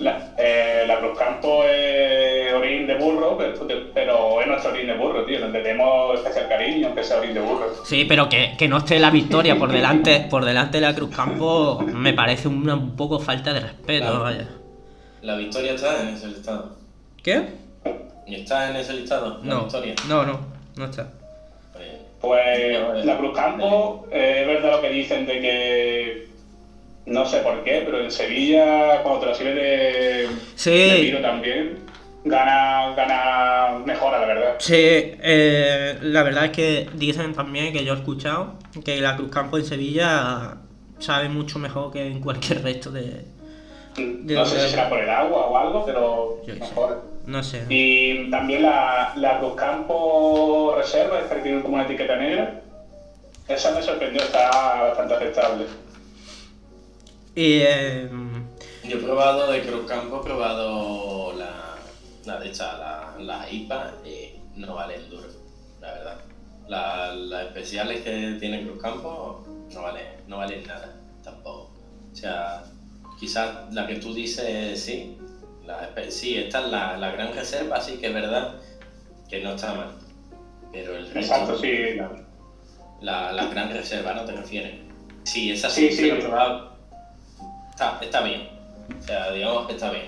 La, 0.00 0.32
eh, 0.38 0.84
la 0.86 1.00
Cruz 1.00 1.18
Campo 1.18 1.64
es 1.64 2.52
orín 2.52 2.86
de 2.86 2.94
burro, 2.98 3.36
pero, 3.36 3.66
pero 3.92 4.40
es 4.40 4.46
nuestro 4.46 4.70
orín 4.70 4.86
de 4.86 4.94
burro, 4.96 5.24
tío. 5.24 5.40
Donde 5.40 5.60
tenemos 5.60 6.14
especial 6.20 6.48
cariño, 6.48 6.86
aunque 6.86 7.02
sea 7.02 7.18
orín 7.18 7.34
de 7.34 7.40
burro. 7.40 7.66
Sí, 7.84 8.04
pero 8.04 8.28
que, 8.28 8.54
que 8.56 8.68
no 8.68 8.76
esté 8.78 9.00
la 9.00 9.10
victoria 9.10 9.56
por 9.58 9.72
delante, 9.72 10.26
por 10.30 10.44
delante 10.44 10.78
de 10.78 10.86
la 10.86 10.94
Cruz 10.94 11.10
Campo 11.14 11.80
me 11.84 12.12
parece 12.12 12.46
una 12.46 12.74
un 12.76 12.94
poco 12.94 13.18
falta 13.18 13.52
de 13.52 13.58
respeto, 13.60 14.04
Claro. 14.06 14.20
vaya. 14.22 14.48
La 15.22 15.34
victoria 15.36 15.72
está 15.72 16.00
en 16.00 16.08
ese 16.10 16.28
listado. 16.28 16.76
¿Qué? 17.24 17.42
¿Y 18.28 18.36
está 18.36 18.70
en 18.70 18.76
ese 18.76 18.92
listado? 18.92 19.38
La 19.42 19.54
No, 19.54 19.62
victoria. 19.62 19.94
no, 20.08 20.24
no, 20.24 20.38
no 20.76 20.84
está. 20.84 21.08
Pues, 21.72 21.88
Pues 22.20 23.04
la 23.04 23.18
Cruz 23.18 23.34
Campo, 23.36 24.06
eh, 24.12 24.42
es 24.42 24.46
verdad 24.46 24.76
lo 24.76 24.80
que 24.80 24.90
dicen 24.90 25.26
de 25.26 25.40
que. 25.40 26.27
No 27.08 27.24
sé 27.26 27.38
por 27.38 27.64
qué, 27.64 27.82
pero 27.84 28.00
en 28.02 28.10
Sevilla, 28.10 29.02
cuando 29.02 29.20
te 29.20 29.26
la 29.26 29.34
sirves 29.34 29.54
de, 29.54 30.28
Sí. 30.56 30.70
de 30.70 31.00
vino 31.00 31.20
también, 31.20 31.78
gana, 32.24 32.92
gana 32.94 33.78
mejora, 33.84 34.20
la 34.20 34.26
verdad. 34.26 34.54
Sí, 34.58 34.74
eh, 34.76 35.96
la 36.02 36.22
verdad 36.22 36.44
es 36.46 36.50
que 36.50 36.88
dicen 36.94 37.32
también 37.34 37.72
que 37.72 37.84
yo 37.84 37.94
he 37.94 37.96
escuchado 37.96 38.54
que 38.84 39.00
la 39.00 39.16
Cruz 39.16 39.30
Campo 39.30 39.56
en 39.56 39.64
Sevilla 39.64 40.56
sabe 40.98 41.28
mucho 41.30 41.58
mejor 41.58 41.90
que 41.92 42.06
en 42.06 42.20
cualquier 42.20 42.62
resto 42.62 42.90
de. 42.90 43.24
¿De 43.96 44.34
No 44.34 44.44
sé 44.44 44.60
si 44.60 44.68
será 44.70 44.88
por 44.88 44.98
el 45.00 45.08
agua 45.10 45.46
o 45.46 45.56
algo, 45.56 45.84
pero 45.86 46.40
Yo 46.46 46.54
qué 46.54 46.60
sé. 46.60 46.60
mejora. 46.60 46.96
No 47.26 47.42
sé. 47.42 47.64
Y 47.68 48.30
también 48.30 48.62
la, 48.62 49.12
la 49.16 49.38
Cruz 49.38 49.54
Campo 49.54 50.74
Reserva, 50.76 51.18
esta 51.20 51.36
que 51.36 51.42
tiene 51.42 51.62
como 51.62 51.74
una 51.74 51.84
etiqueta 51.84 52.16
negra, 52.16 52.60
esa 53.48 53.70
me 53.74 53.82
sorprendió, 53.82 54.22
está 54.22 54.50
bastante 54.88 55.14
aceptable. 55.14 55.64
Y. 57.34 57.60
eh, 57.62 58.08
Yo 58.84 58.96
he 58.98 59.00
probado 59.02 59.50
de 59.50 59.62
Cruz 59.62 59.86
Campo, 59.86 60.20
he 60.20 60.24
probado 60.24 61.32
la, 61.34 61.76
la 62.24 62.40
de 62.40 62.50
esta, 62.50 62.78
la, 62.78 63.14
la 63.18 63.50
IPA, 63.50 63.94
y 64.04 64.40
no 64.58 64.74
valen 64.74 65.08
duro, 65.10 65.28
la 65.80 65.92
verdad. 65.92 66.20
La- 66.68 67.14
Las 67.14 67.46
especiales 67.46 68.02
que 68.02 68.36
tiene 68.40 68.62
Cruz 68.64 68.80
Campo 68.82 69.44
no 69.72 69.82
valen, 69.82 70.06
no 70.26 70.38
valen 70.38 70.66
nada, 70.66 70.94
tampoco. 71.22 71.70
O 72.12 72.16
sea, 72.16 72.64
quizás 73.20 73.72
la 73.72 73.86
que 73.86 73.96
tú 73.96 74.12
dices 74.14 74.80
sí, 74.80 75.16
la, 75.64 75.90
sí, 76.10 76.36
esta 76.38 76.60
es 76.64 76.66
la, 76.68 76.96
la 76.96 77.10
gran 77.12 77.34
reserva, 77.34 77.80
sí 77.80 77.98
que 77.98 78.06
es 78.08 78.14
verdad 78.14 78.54
que 79.28 79.40
no 79.42 79.50
está 79.50 79.74
mal. 79.74 79.92
Pero 80.72 80.96
el 80.96 81.04
resto, 81.10 81.18
Exacto, 81.34 81.58
sí. 81.58 81.72
la, 83.00 83.32
la 83.32 83.46
gran 83.46 83.70
reserva, 83.70 84.12
¿no 84.14 84.24
te 84.24 84.32
refieres? 84.32 84.80
Sí, 85.24 85.50
esa 85.50 85.68
Sí, 85.70 85.90
sí, 85.90 86.02
sí. 86.04 86.10
he 86.10 86.14
probado. 86.16 86.77
Está, 87.78 87.96
está 88.02 88.22
bien. 88.22 88.48
O 89.00 89.06
sea, 89.06 89.30
digamos 89.30 89.68
que 89.68 89.74
está 89.74 89.90
bien. 89.92 90.06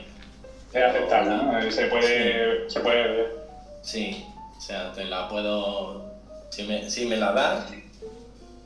Es 0.72 0.82
aceptable, 0.82 1.30
¿no? 1.30 1.56
Eh, 1.56 1.70
Se 1.70 1.86
puede, 1.86 2.68
se 2.68 2.80
puede 2.80 3.02
ver. 3.04 3.36
Sí, 3.80 4.24
o 4.58 4.60
sea, 4.60 4.90
te 4.90 5.04
la 5.04 5.28
puedo. 5.28 6.04
Si 6.48 6.64
me, 6.64 6.90
si 6.90 7.06
me 7.06 7.16
la 7.16 7.30
das 7.30 7.66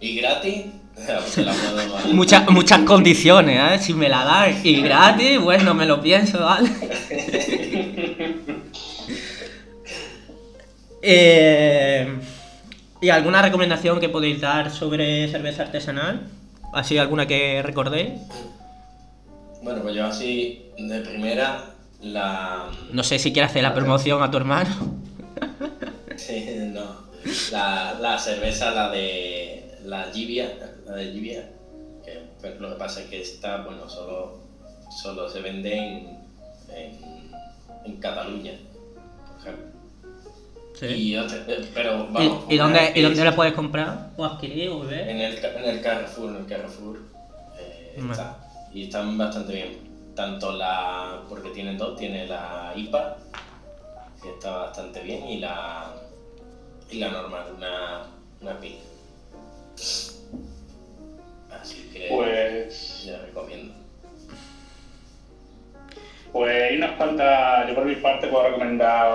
y 0.00 0.16
gratis, 0.16 0.64
te 1.34 1.42
la 1.42 1.52
puedo 1.52 1.74
dar. 1.92 2.06
muchas, 2.14 2.48
muchas 2.48 2.80
condiciones, 2.80 3.72
¿eh? 3.72 3.84
Si 3.84 3.92
me 3.92 4.08
la 4.08 4.24
dan 4.24 4.58
y 4.64 4.80
gratis, 4.80 5.38
bueno, 5.38 5.74
me 5.74 5.84
lo 5.84 6.00
pienso, 6.00 6.40
¿vale? 6.40 6.70
Eh, 11.06 12.08
¿Y 13.02 13.10
alguna 13.10 13.42
recomendación 13.42 14.00
que 14.00 14.08
podéis 14.08 14.40
dar 14.40 14.70
sobre 14.70 15.28
cerveza 15.28 15.64
artesanal? 15.64 16.22
¿Así 16.72 16.96
alguna 16.96 17.26
que 17.26 17.60
recordéis? 17.60 18.12
Bueno, 19.64 19.82
pues 19.82 19.94
yo 19.94 20.04
así, 20.06 20.70
de 20.78 21.00
primera, 21.00 21.64
la. 22.02 22.70
No 22.92 23.02
sé 23.02 23.18
si 23.18 23.32
quieres 23.32 23.50
hacer 23.50 23.62
la 23.62 23.74
promoción 23.74 24.22
a 24.22 24.30
tu 24.30 24.36
hermano. 24.36 24.70
Sí, 26.16 26.46
no. 26.72 27.04
La, 27.50 27.98
la 28.00 28.18
cerveza, 28.18 28.70
la 28.70 28.88
de. 28.90 29.78
La 29.84 30.04
Gibia, 30.12 30.48
la 30.86 30.94
de 30.94 31.10
Gibia. 31.12 31.50
Que, 32.04 32.22
pues, 32.40 32.58
lo 32.60 32.70
que 32.70 32.76
pasa 32.76 33.00
es 33.02 33.08
que 33.08 33.20
esta, 33.20 33.58
bueno, 33.62 33.88
solo, 33.88 34.38
solo 35.02 35.28
se 35.28 35.40
vende 35.40 35.76
en, 35.76 36.18
en, 36.72 37.32
en 37.84 37.96
Cataluña, 37.96 38.52
por 38.94 39.40
ejemplo. 39.40 39.66
Sí. 40.78 40.86
Y 40.86 41.16
otra- 41.16 41.44
eh, 41.48 41.68
pero 41.74 42.08
¿Y, 42.08 42.12
vamos. 42.12 42.44
y 42.48 42.56
dónde, 42.56 42.92
¿Y 42.94 43.02
dónde 43.02 43.24
la 43.24 43.34
puedes 43.34 43.52
comprar? 43.54 44.10
¿O 44.16 44.24
adquirir 44.24 44.68
o 44.70 44.80
beber? 44.80 45.08
En 45.08 45.20
el, 45.20 45.40
ca- 45.40 45.52
en 45.58 45.64
el 45.64 45.80
Carrefour, 45.82 46.30
en 46.30 46.36
el 46.36 46.46
Carrefour 46.46 47.00
eh, 47.58 47.96
está. 48.10 48.38
Y 48.74 48.82
están 48.82 49.16
bastante 49.16 49.52
bien. 49.54 49.70
Tanto 50.16 50.52
la. 50.52 51.20
porque 51.28 51.50
tienen 51.50 51.78
dos, 51.78 51.96
tiene 51.96 52.26
la 52.26 52.72
IPA, 52.74 53.16
que 54.20 54.30
está 54.30 54.50
bastante 54.56 55.00
bien, 55.00 55.24
y 55.28 55.38
la. 55.38 55.92
y 56.90 56.98
la 56.98 57.08
normal, 57.10 57.46
una. 57.56 58.02
una 58.40 58.58
PIN. 58.58 58.74
Así 61.50 61.88
que 61.92 62.08
Pues, 62.10 63.04
ya 63.04 63.18
recomiendo. 63.18 63.72
pues 66.32 66.62
hay 66.64 66.76
unas 66.76 66.96
cuantas, 66.96 67.66
yo 67.68 67.74
por 67.74 67.84
mi 67.84 67.94
parte 67.94 68.26
puedo 68.26 68.42
recomendar 68.42 69.08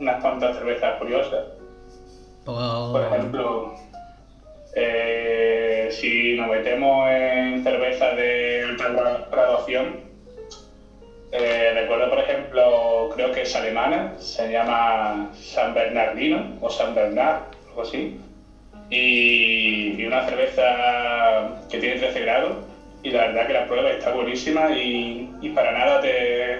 unas 0.00 0.20
cuantas 0.22 0.54
cervezas 0.56 0.96
curiosas. 0.98 1.44
O- 2.46 2.92
Por 2.92 3.02
ejemplo, 3.04 3.74
eh, 4.74 5.88
si 5.90 6.34
nos 6.34 6.48
metemos 6.48 7.08
en 7.08 7.62
cervezas 7.62 8.16
de 8.16 8.62
alta 8.62 8.88
gra- 8.90 9.30
graduación, 9.30 9.96
eh, 11.32 11.70
recuerdo 11.74 12.08
por 12.10 12.18
ejemplo, 12.20 13.08
creo 13.14 13.30
que 13.32 13.42
es 13.42 13.54
alemana, 13.54 14.12
se 14.18 14.50
llama 14.50 15.30
San 15.34 15.72
Bernardino 15.72 16.56
o 16.60 16.68
San 16.68 16.94
Bernard, 16.94 17.38
algo 17.68 17.82
así, 17.82 18.14
y, 18.90 19.94
y 20.00 20.04
una 20.04 20.22
cerveza 20.24 21.44
que 21.70 21.78
tiene 21.78 21.96
13 21.96 22.20
grados 22.20 22.56
y 23.02 23.10
la 23.10 23.26
verdad 23.26 23.46
que 23.46 23.52
la 23.54 23.66
prueba 23.66 23.90
está 23.90 24.10
buenísima 24.10 24.70
y, 24.72 25.26
y 25.40 25.48
para 25.48 25.72
nada 25.72 25.98
te, 26.00 26.58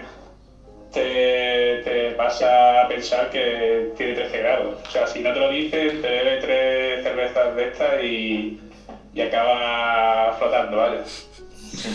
te, 0.93 1.83
te 1.85 2.11
pasa 2.13 2.83
a 2.83 2.89
pensar 2.89 3.31
que 3.31 3.93
tiene 3.97 4.15
13 4.15 4.39
grados. 4.39 4.77
O 4.87 4.91
sea, 4.91 5.07
si 5.07 5.21
no 5.21 5.33
te 5.33 5.41
lo 5.41 5.51
dicen, 5.51 6.03
te 6.03 6.09
bebe 6.09 6.37
tres 6.41 7.03
cervezas 7.03 7.57
de 7.57 7.69
estas 7.69 8.03
y, 8.03 8.61
y 9.15 9.21
acaba 9.21 10.35
flotando, 10.39 10.77
¿vale? 10.77 10.99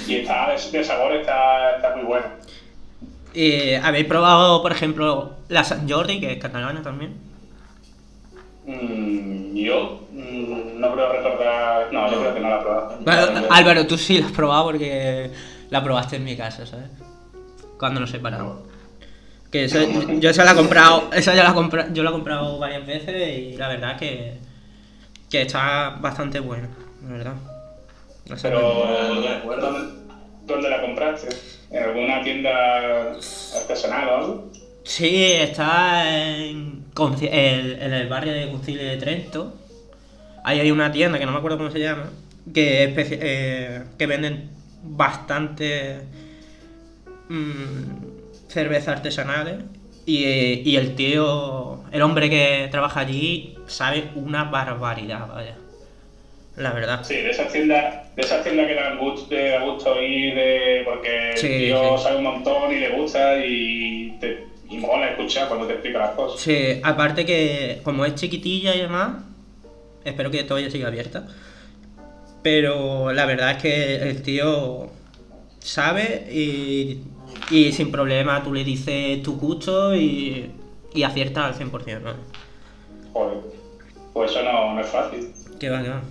Y 0.07 0.15
está 0.17 0.49
de, 0.49 0.77
de 0.77 0.83
sabor 0.83 1.13
está, 1.13 1.75
está 1.75 1.95
muy 1.95 2.05
bueno. 2.05 2.25
¿Y 3.33 3.75
¿Habéis 3.75 4.05
probado, 4.07 4.61
por 4.61 4.71
ejemplo, 4.71 5.33
la 5.49 5.63
San 5.63 5.87
Jordi, 5.87 6.19
que 6.19 6.33
es 6.33 6.39
catalana 6.39 6.81
también? 6.81 7.15
Mm, 8.65 9.55
yo 9.55 10.07
mm, 10.11 10.79
no 10.79 10.93
creo 10.93 11.13
recordar... 11.13 11.93
No, 11.93 12.11
yo 12.11 12.19
creo 12.19 12.33
que 12.33 12.39
no 12.39 12.49
la 12.49 12.55
he 12.57 12.61
probado. 12.61 12.97
Bueno, 12.99 13.47
Álvaro, 13.51 13.85
tú 13.85 13.97
sí 13.97 14.17
la 14.17 14.25
has 14.25 14.31
probado 14.31 14.65
porque 14.65 15.31
la 15.69 15.83
probaste 15.83 16.15
en 16.15 16.23
mi 16.23 16.35
casa, 16.35 16.65
¿sabes? 16.65 16.89
Cuando 17.77 17.99
nos 17.99 18.09
separamos. 18.09 18.66
Que 19.51 19.63
eso- 19.65 19.79
yo 20.19 20.29
esa 20.29 20.43
la 20.43 20.51
he 20.51 20.55
comprado, 20.55 21.09
esa 21.13 21.33
ya 21.33 21.43
la 21.43 21.51
he 21.51 21.53
compra- 21.53 21.91
yo 21.93 22.03
la 22.03 22.09
he 22.09 22.13
comprado 22.13 22.59
varias 22.59 22.85
veces 22.85 23.37
y 23.37 23.55
la 23.57 23.69
verdad 23.69 23.97
que, 23.97 24.33
que 25.29 25.41
está 25.43 25.97
bastante 26.01 26.39
buena, 26.39 26.67
la 27.03 27.09
verdad. 27.13 27.33
Pero, 28.41 28.59
no 29.13 29.21
me 29.21 29.27
acuerdo. 29.29 29.71
¿dónde, 29.71 29.93
dónde 30.45 30.69
la 30.69 30.81
compraste? 30.81 31.29
¿En 31.71 31.83
alguna 31.83 32.21
tienda 32.23 33.11
artesanal 33.55 34.07
o 34.09 34.15
algo? 34.17 34.51
Sí, 34.83 35.23
está 35.33 36.09
en, 36.17 36.83
el- 37.31 37.81
en 37.81 37.93
el 37.93 38.07
barrio 38.09 38.33
de 38.33 38.49
Concilio 38.51 38.83
de 38.83 38.97
Trento. 38.97 39.53
Ahí 40.43 40.59
hay 40.59 40.71
una 40.71 40.91
tienda 40.91 41.19
que 41.19 41.25
no 41.25 41.31
me 41.31 41.37
acuerdo 41.37 41.57
cómo 41.57 41.71
se 41.71 41.79
llama, 41.79 42.09
que, 42.53 42.93
eh, 42.97 43.83
que 43.97 44.05
venden 44.07 44.49
bastante 44.83 46.01
mm, 47.29 48.16
cervezas 48.47 48.97
artesanales. 48.97 49.57
Y, 50.05 50.23
y 50.69 50.77
el 50.77 50.95
tío, 50.95 51.83
el 51.91 52.01
hombre 52.01 52.29
que 52.29 52.69
trabaja 52.71 53.01
allí, 53.01 53.57
sabe 53.67 54.09
una 54.15 54.45
barbaridad, 54.45 55.27
vaya. 55.27 55.55
La 56.55 56.71
verdad. 56.71 57.03
Sí, 57.03 57.15
de 57.15 57.29
esas 57.29 57.51
tiendas, 57.51 58.15
de 58.15 58.21
esas 58.21 58.41
tiendas 58.43 58.67
que 58.67 58.73
dan 58.73 58.97
gusto, 58.97 59.27
de, 59.35 59.49
da 59.49 59.63
gusto 59.63 60.01
ir 60.01 60.33
de, 60.33 60.81
porque 60.85 61.33
Sí, 61.35 61.47
el 61.47 61.59
tío 61.59 61.97
sí. 61.97 62.03
sabe 62.03 62.17
un 62.17 62.23
montón 62.23 62.71
y 62.71 62.79
le 62.79 62.89
gusta 62.89 63.45
y, 63.45 64.17
te, 64.19 64.47
y 64.69 64.77
mola 64.77 65.09
escuchar 65.09 65.49
cuando 65.49 65.67
te 65.67 65.73
explica 65.73 65.99
las 65.99 66.11
cosas. 66.11 66.39
Sí, 66.41 66.79
aparte 66.83 67.25
que 67.25 67.81
como 67.83 68.05
es 68.05 68.15
chiquitilla 68.15 68.73
y 68.75 68.79
demás, 68.79 69.23
espero 70.03 70.31
que 70.31 70.43
todavía 70.45 70.71
siga 70.71 70.87
abierta. 70.87 71.27
Pero 72.41 73.11
la 73.13 73.25
verdad 73.25 73.51
es 73.51 73.57
que 73.61 73.95
el 74.09 74.21
tío 74.23 74.89
sabe 75.59 76.27
y, 76.31 77.01
y 77.49 77.71
sin 77.71 77.91
problema 77.91 78.43
tú 78.43 78.53
le 78.53 78.63
dices 78.63 79.21
tu 79.23 79.37
gusto 79.37 79.95
y, 79.95 80.51
y 80.93 81.03
acierta 81.03 81.45
al 81.45 81.55
100%, 81.55 82.01
¿no? 82.01 82.13
Joder. 83.13 83.37
Pues 84.13 84.31
eso 84.31 84.43
no, 84.43 84.73
no 84.73 84.81
es 84.81 84.87
fácil. 84.87 85.31
Que 85.59 85.69
va, 85.69 85.81
que 85.83 85.89
va. 85.89 86.01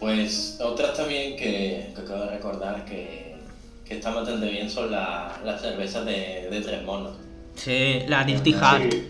Pues 0.00 0.58
otras 0.60 0.96
también 0.96 1.36
que, 1.36 1.92
que 1.94 2.00
acabo 2.00 2.24
de 2.24 2.30
recordar 2.30 2.84
que, 2.84 3.36
que 3.86 3.94
están 3.94 4.14
bastante 4.14 4.50
bien 4.50 4.68
son 4.68 4.90
la- 4.90 5.40
las 5.44 5.60
cervezas 5.60 6.04
de, 6.04 6.48
de 6.50 6.60
tres 6.60 6.82
monos. 6.82 7.16
Sí, 7.54 8.00
la 8.08 8.24
Dirty 8.24 8.54
Hard. 8.60 8.90
Sí. 8.90 9.08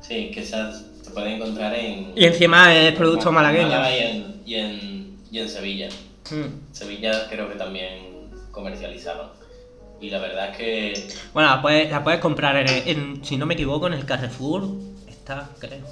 Sí, 0.00 0.30
que 0.32 0.40
esas 0.40 0.84
se 1.02 1.10
pueden 1.10 1.34
encontrar 1.34 1.74
en 1.74 2.12
Y 2.16 2.24
encima 2.24 2.74
es 2.74 2.94
producto 2.94 3.30
malagueño. 3.30 3.68
Y 3.90 3.98
en, 3.98 4.42
y 4.46 4.54
en, 4.54 5.16
y 5.30 5.38
en 5.38 5.48
Sevilla. 5.48 5.88
Mm. 6.30 6.72
Sevilla 6.74 7.28
creo 7.30 7.48
que 7.48 7.54
también 7.56 8.28
comercializaban. 8.50 9.28
Y 10.00 10.10
la 10.10 10.18
verdad 10.18 10.50
es 10.50 10.56
que 10.56 11.08
Bueno, 11.32 11.50
la 11.50 11.60
puedes, 11.62 11.90
la 11.90 12.04
puedes 12.04 12.20
comprar 12.20 12.56
en, 12.56 12.68
en- 12.88 13.24
si 13.24 13.36
no 13.36 13.46
me 13.46 13.54
equivoco, 13.54 13.86
en 13.88 13.94
el 13.94 14.04
Carrefour. 14.06 14.64
Está, 15.08 15.50
creo. 15.58 15.84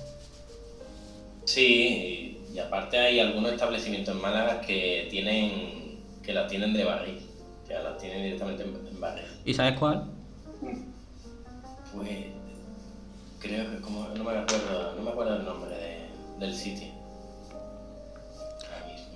sí, 1.44 2.38
y, 2.54 2.58
aparte 2.58 2.98
hay 2.98 3.20
algunos 3.20 3.52
establecimientos 3.52 4.14
en 4.14 4.22
Málaga 4.22 4.60
que 4.62 5.08
tienen 5.10 6.00
que 6.22 6.32
las 6.32 6.48
tienen 6.48 6.72
de 6.72 6.84
barril. 6.84 7.20
O 7.64 7.66
sea, 7.66 7.82
las 7.82 7.98
tienen 7.98 8.22
directamente 8.22 8.62
en, 8.64 8.86
en 8.86 9.00
barril. 9.00 9.25
¿Y 9.44 9.54
sabes 9.54 9.78
cuál? 9.78 10.04
Pues 11.92 12.08
creo 13.40 13.70
que 13.70 13.80
como 13.80 14.08
no 14.08 14.25
me 14.25 14.30
acuerdo, 14.38 14.94
no 14.96 15.02
me 15.02 15.10
acuerdo 15.10 15.36
el 15.36 15.44
nombre 15.44 15.70
de- 15.76 16.06
del 16.38 16.54
sitio. 16.54 16.88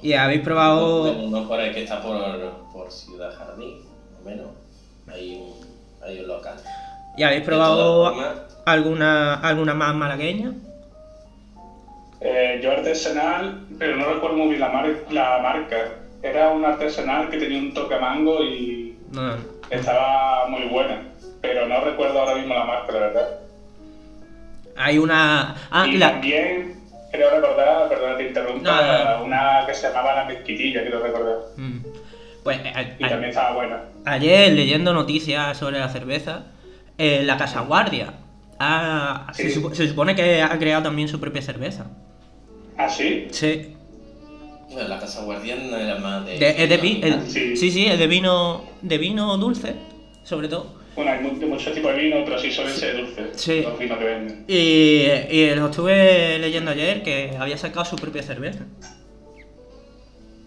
¿Y 0.02 0.14
habéis 0.14 0.40
probado 0.40 1.12
Uno 1.12 1.46
por 1.46 1.60
ahí 1.60 1.72
que 1.72 1.82
está 1.82 2.00
por, 2.02 2.16
por 2.72 2.90
Ciudad 2.90 3.34
Jardín, 3.36 3.80
más 4.12 4.20
o 4.20 4.24
menos. 4.24 4.46
Hay 5.12 5.36
un, 5.36 6.06
hay 6.06 6.20
un 6.20 6.28
local. 6.28 6.56
¿Y 7.16 7.22
habéis 7.22 7.42
probado 7.42 8.14
alguna 8.64 9.34
alguna 9.34 9.74
más 9.74 9.94
malagueña? 9.94 10.52
Eh, 12.20 12.60
yo 12.62 12.72
artesanal, 12.72 13.66
pero 13.78 13.96
no 13.96 14.12
recuerdo 14.12 14.36
muy 14.36 14.48
bien 14.48 14.60
la, 14.60 14.68
mar- 14.68 15.04
la 15.10 15.38
marca. 15.42 15.76
Era 16.22 16.50
un 16.50 16.64
artesanal 16.64 17.30
que 17.30 17.38
tenía 17.38 17.58
un 17.58 17.72
toque 17.72 17.96
mango 17.98 18.42
y 18.44 18.94
No, 19.10 19.22
no. 19.28 19.36
estaba 19.70 20.46
muy 20.48 20.64
buena. 20.66 21.02
Pero 21.40 21.66
no 21.66 21.80
recuerdo 21.80 22.20
ahora 22.20 22.34
mismo 22.34 22.52
la 22.54 22.64
marca, 22.64 22.92
la 22.92 22.98
verdad. 23.00 23.28
Hay 24.76 24.98
una. 24.98 25.54
Ah, 25.70 25.86
y 25.86 25.96
la. 25.96 26.10
también, 26.12 26.78
creo 27.10 27.30
recordar, 27.30 27.88
perdona 27.88 28.16
que 28.18 28.22
te 28.24 28.28
interrumpa, 28.28 28.70
No, 28.70 29.18
no. 29.18 29.24
una 29.24 29.64
que 29.66 29.74
se 29.74 29.88
llamaba 29.88 30.14
La 30.16 30.24
Mezquitilla, 30.26 30.82
quiero 30.82 31.02
recordar. 31.02 31.36
Mm. 31.56 31.78
Pues 32.42 32.58
a- 32.64 32.78
a- 32.78 32.82
Y 32.82 33.08
también 33.08 33.30
estaba 33.30 33.52
buena. 33.54 33.84
ayer 34.04 34.52
leyendo 34.52 34.92
noticias 34.94 35.56
sobre 35.58 35.78
la 35.78 35.88
cerveza, 35.88 36.46
eh, 36.98 37.22
la 37.24 37.36
Casa 37.36 37.60
Guardia 37.60 38.14
ha- 38.58 39.26
se, 39.34 39.50
Sí. 39.50 39.60
supo- 39.60 39.74
se 39.74 39.88
supone 39.88 40.14
que 40.14 40.40
ha 40.42 40.58
creado 40.58 40.82
también 40.84 41.08
su 41.08 41.20
propia 41.20 41.42
cerveza. 41.42 41.86
¿Ah, 42.76 42.88
sí? 42.88 43.28
Sí. 43.30 43.74
bueno, 44.72 44.88
la 44.88 45.00
Casa 45.00 45.24
Guardián 45.24 45.58
era 45.74 45.96
más 45.98 46.24
de. 46.24 46.38
De- 46.38 46.62
es 46.62 46.68
de 46.68 46.76
vi- 46.76 46.94
vino, 47.02 47.06
el- 47.08 47.26
Sí. 47.28 47.56
sí, 47.56 47.70
sí, 47.72 47.86
es 47.86 47.98
de 47.98 48.06
vino, 48.06 48.64
de 48.82 48.98
vino 48.98 49.36
dulce, 49.36 49.74
sobre 50.22 50.46
todo. 50.48 50.78
Bueno, 50.94 51.10
hay 51.10 51.20
muchos 51.46 51.74
tipos 51.74 51.92
de 51.94 51.98
vino, 52.02 52.24
pero 52.24 52.38
sí 52.38 52.50
suelen 52.52 52.72
ser 52.74 52.96
dulces. 52.96 53.30
Sí. 53.34 53.62
Los 53.62 53.76
vinos 53.78 53.98
que 53.98 54.04
venden. 54.04 54.44
Y, 54.46 54.54
y 55.36 55.54
lo 55.56 55.66
estuve 55.66 56.38
leyendo 56.38 56.70
ayer 56.70 57.02
que 57.02 57.36
había 57.38 57.58
sacado 57.58 57.84
su 57.84 57.96
propia 57.96 58.22
cerveza. 58.22 58.64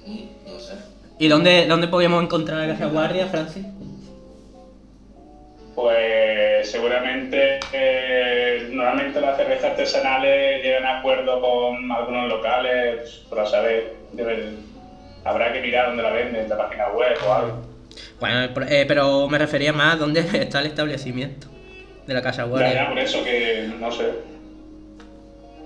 Mm, 0.06 0.20
No 0.46 0.60
sé. 0.60 0.74
¿Y 1.20 1.28
dónde, 1.28 1.66
dónde 1.68 1.88
podíamos 1.88 2.24
encontrar 2.24 2.68
la 2.68 2.74
Casa 2.74 2.86
Guardia, 2.88 3.28
Francis? 3.28 3.66
Pues 5.76 6.70
seguramente, 6.70 7.60
eh, 7.72 8.68
normalmente 8.72 9.20
las 9.20 9.38
cervezas 9.38 9.72
artesanales 9.72 10.62
llegan 10.64 10.86
a 10.86 11.00
acuerdo 11.00 11.42
con 11.42 11.92
algunos 11.92 12.30
locales, 12.30 13.22
para 13.30 13.46
saber, 13.46 13.94
deben- 14.14 14.58
habrá 15.24 15.52
que 15.52 15.62
mirar 15.62 15.88
dónde 15.88 16.04
la 16.04 16.12
venden, 16.12 16.44
en 16.44 16.50
la 16.50 16.58
página 16.58 16.90
web 16.90 17.18
o 17.28 17.34
algo. 17.34 17.62
Bueno, 18.20 18.44
eh, 18.70 18.86
pero 18.88 19.28
me 19.28 19.38
refería 19.40 19.74
más 19.74 19.96
a 19.96 19.98
dónde 19.98 20.20
está 20.34 20.60
el 20.60 20.68
establecimiento 20.68 21.48
de 22.06 22.14
la 22.14 22.22
Casa 22.22 22.44
Ya, 22.44 22.46
ya, 22.46 22.50
Guardia. 22.50 22.90
por 22.90 23.00
eso 23.00 23.24
que, 23.24 23.70
no 23.80 23.92
sé, 23.92 24.10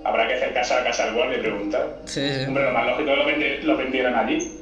habrá 0.05 0.27
que 0.27 0.35
acercarse 0.35 0.73
a 0.73 0.77
la 0.79 0.83
casa 0.85 1.11
guardia 1.11 1.37
y 1.37 1.41
preguntar. 1.41 1.97
Sí, 2.05 2.21
sí. 2.29 2.45
Hombre, 2.47 2.63
lo 2.63 2.71
más 2.71 2.85
lógico 2.87 3.11
es 3.11 3.37
que 3.37 3.59
lo 3.63 3.75
vendieran 3.75 4.15
allí. 4.15 4.53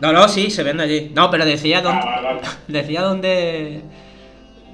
No, 0.00 0.12
no, 0.12 0.28
sí, 0.28 0.50
se 0.50 0.62
vende 0.62 0.82
allí. 0.84 1.12
No, 1.14 1.30
pero 1.30 1.44
decía 1.44 1.80
dónde, 1.80 2.00
Ah, 2.04 2.20
vale, 2.20 2.26
vale. 2.40 2.40
decía 2.68 3.02
dónde, 3.02 3.80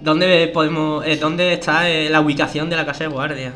dónde 0.01 0.49
podemos, 0.53 1.07
eh, 1.07 1.17
dónde 1.17 1.53
está 1.53 1.89
eh, 1.89 2.09
la 2.11 2.21
ubicación 2.21 2.69
de 2.71 2.77
la 2.77 2.87
Casa 2.87 3.05
de 3.05 3.11
Guardia. 3.11 3.53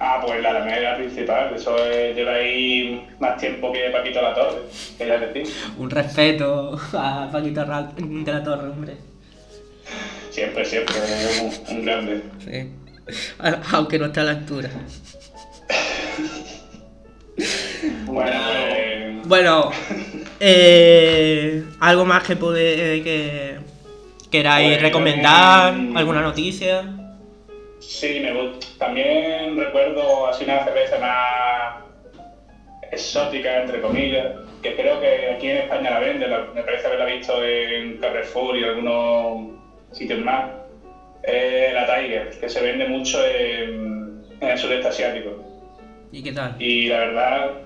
Ah, 0.00 0.20
pues 0.24 0.42
la 0.42 0.50
Alameda 0.50 0.96
principal, 0.96 1.52
eso 1.54 1.76
es- 1.86 2.14
lleva 2.16 2.32
ahí 2.32 3.06
más 3.20 3.36
tiempo 3.38 3.72
que 3.72 3.90
Paquito 3.90 4.20
La 4.20 4.34
Torre, 4.34 4.58
que 4.98 5.06
ya 5.06 5.18
decir. 5.18 5.46
Un 5.78 5.88
respeto 5.90 6.78
a 6.92 7.28
Paquito 7.32 7.60
de 7.64 8.32
la 8.32 8.42
Torre, 8.42 8.68
hombre. 8.68 8.96
Siempre, 10.30 10.64
siempre, 10.64 10.94
un, 11.42 11.76
un 11.76 11.84
grande. 11.84 12.22
Sí. 12.44 12.70
Aunque 13.72 13.98
no 13.98 14.06
está 14.06 14.22
a 14.22 14.24
la 14.24 14.30
altura. 14.32 14.70
Bueno, 18.06 18.40
pues, 18.48 19.28
Bueno, 19.28 19.70
eh, 20.40 21.64
algo 21.80 22.04
más 22.04 22.22
que 22.24 22.36
puede 22.36 23.02
que 23.02 23.56
queráis 24.30 24.68
Pues, 24.70 24.82
recomendar, 24.82 25.72
mm, 25.74 25.96
alguna 25.96 26.20
noticia. 26.22 26.82
sí, 27.78 28.20
me 28.20 28.32
gusta. 28.32 28.66
También 28.78 29.56
recuerdo 29.56 30.26
así 30.26 30.44
una 30.44 30.64
cerveza 30.64 30.98
más 30.98 31.84
exótica, 32.90 33.62
entre 33.62 33.80
comillas, 33.80 34.26
que 34.62 34.74
creo 34.74 35.00
que 35.00 35.30
aquí 35.34 35.48
en 35.48 35.56
España 35.58 35.90
la 35.90 35.98
venden, 36.00 36.30
la- 36.30 36.46
me 36.54 36.62
parece 36.62 36.86
haberla 36.86 37.06
visto 37.06 37.42
en 37.44 37.98
Carrefour 37.98 38.56
y 38.56 38.64
algunos 38.64 39.52
sitios 39.92 40.20
más. 40.20 40.50
Eh, 41.26 41.70
la 41.72 41.86
Tiger, 41.86 42.30
que 42.38 42.48
se 42.48 42.60
vende 42.60 42.86
mucho 42.86 43.18
en, 43.24 44.20
en 44.40 44.48
el 44.48 44.58
sudeste 44.58 44.88
asiático. 44.88 45.30
¿Y 46.12 46.22
qué 46.22 46.32
tal? 46.32 46.54
Y 46.58 46.86
la 46.88 46.98
verdad, 46.98 47.46
eh, 47.48 47.63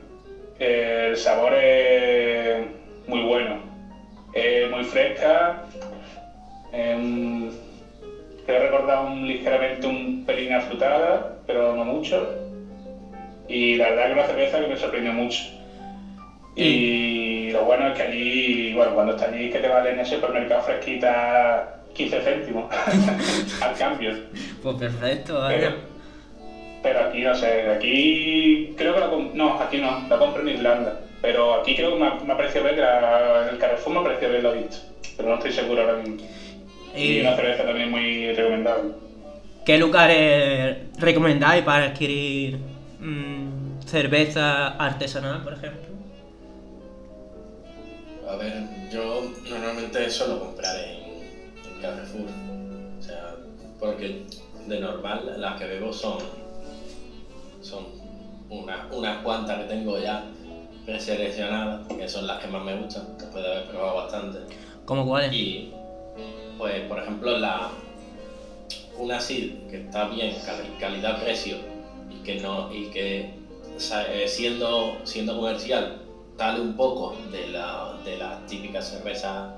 el 0.59 1.17
sabor 1.17 1.55
es 1.55 2.67
muy 3.07 3.21
bueno. 3.23 3.61
Es 4.33 4.71
muy 4.71 4.85
fresca. 4.85 5.65
em, 6.73 7.51
creo 8.47 8.61
recordar 8.61 9.05
un, 9.05 9.27
ligeramente 9.27 9.87
un 9.87 10.25
pelín 10.27 10.53
afrutada, 10.53 11.37
pero 11.47 11.75
no 11.75 11.85
mucho. 11.85 12.35
Y 13.49 13.77
la 13.77 13.91
verdad 13.91 14.07
que 14.07 14.13
una 14.13 14.27
cerveza 14.27 14.61
que 14.61 14.67
me 14.69 14.77
sorprendió 14.77 15.13
mucho. 15.13 15.43
Y 16.57 17.51
lo 17.51 17.65
bueno 17.65 17.89
es 17.89 17.95
que 17.95 18.03
allí, 18.03 18.75
bueno, 18.75 18.93
cuando 18.95 19.13
está 19.13 19.27
allí 19.27 19.49
que 19.49 19.61
te 19.61 19.69
vale 19.69 19.93
en 19.93 20.01
el 20.01 20.07
supermercado 20.07 20.63
fresquita 20.63 21.77
15 21.95 22.21
céntimos 22.21 22.65
al 23.63 23.77
cambio. 23.77 24.13
Pues 24.63 24.77
perfecto, 24.77 25.45
Pero, 25.49 25.67
vaya. 25.67 25.77
Pero 26.93 27.07
aquí 27.09 27.21
no 27.23 27.35
sé, 27.35 27.69
aquí 27.71 28.73
creo 28.77 28.95
que 28.95 29.01
la 29.01 29.11
no, 29.35 29.61
aquí 29.61 29.77
no, 29.79 30.07
la 30.09 30.19
compro 30.19 30.43
en 30.43 30.49
Irlanda. 30.49 31.01
Pero 31.21 31.55
aquí 31.55 31.75
creo 31.75 31.95
que 31.95 32.01
me, 32.01 32.07
ha- 32.07 32.15
me 32.15 32.33
ha 32.33 32.37
parecido 32.37 32.65
ver 32.65 32.75
que 32.77 32.81
la- 32.81 33.49
el 33.51 33.59
Carrefour 33.59 33.93
me 33.95 34.01
ha 34.01 34.03
parecido 34.05 34.29
haberlo 34.31 34.53
visto. 34.53 34.77
Pero 35.17 35.29
no 35.29 35.35
estoy 35.37 35.53
seguro 35.53 35.81
ahora 35.83 35.97
mismo. 35.97 36.17
Y 36.97 37.19
¿Y 37.19 37.21
una 37.21 37.37
cerveza 37.37 37.65
también 37.65 37.91
muy 37.91 38.33
recomendable. 38.33 38.93
qué 39.67 39.77
lugares 39.79 40.79
recomendáis 40.99 41.63
para 41.65 41.87
adquirir 41.87 42.59
mm, 43.01 43.81
cerveza 43.85 44.69
artesanal, 44.77 45.43
por 45.43 45.53
ejemplo? 45.55 45.89
A 48.31 48.37
ver, 48.37 48.55
yo 48.91 49.31
normalmente 49.49 50.09
suelo 50.11 50.39
comprar 50.41 50.77
en, 50.77 51.01
en 51.75 51.83
Carrefour. 51.83 52.29
O 52.99 53.03
sea, 53.03 53.35
porque 53.81 54.23
de 54.67 54.81
normal 54.81 55.35
las 55.39 55.59
que 55.59 55.67
bebo 55.67 55.93
son. 55.93 56.19
Son 57.61 57.87
una- 58.51 58.89
unas 58.93 59.23
cuantas 59.23 59.59
que 59.59 59.65
tengo 59.65 59.99
ya 59.99 60.25
preseleccionadas, 60.87 61.87
que 61.89 62.09
son 62.09 62.27
las 62.27 62.39
que 62.43 62.49
más 62.49 62.63
me 62.65 62.75
gustan, 62.77 63.17
después 63.19 63.43
de 63.45 63.51
haber 63.53 63.67
probado 63.69 63.97
bastante. 63.97 64.39
¿Cómo 64.85 65.07
cuáles? 65.07 65.33
Y 65.33 65.71
pues, 66.57 66.81
por 66.87 66.99
ejemplo, 66.99 67.37
la 67.39 67.71
una 68.97 69.21
SID 69.21 69.69
que 69.71 69.77
está 69.77 70.09
bien, 70.09 70.35
cali- 70.45 70.77
calidad-precio, 70.81 71.57
y 72.11 72.23
que 72.25 72.37
no, 72.41 72.73
y 72.73 72.87
que 72.87 73.31
eh, 74.11 74.25
siendo, 74.27 74.97
siendo 75.05 75.37
comercial, 75.37 75.99
sale 76.37 76.61
un 76.61 76.75
poco 76.75 77.15
de 77.31 77.47
la, 77.49 77.95
de 78.05 78.17
las 78.17 78.45
típicas 78.47 78.89
cervezas 78.89 79.51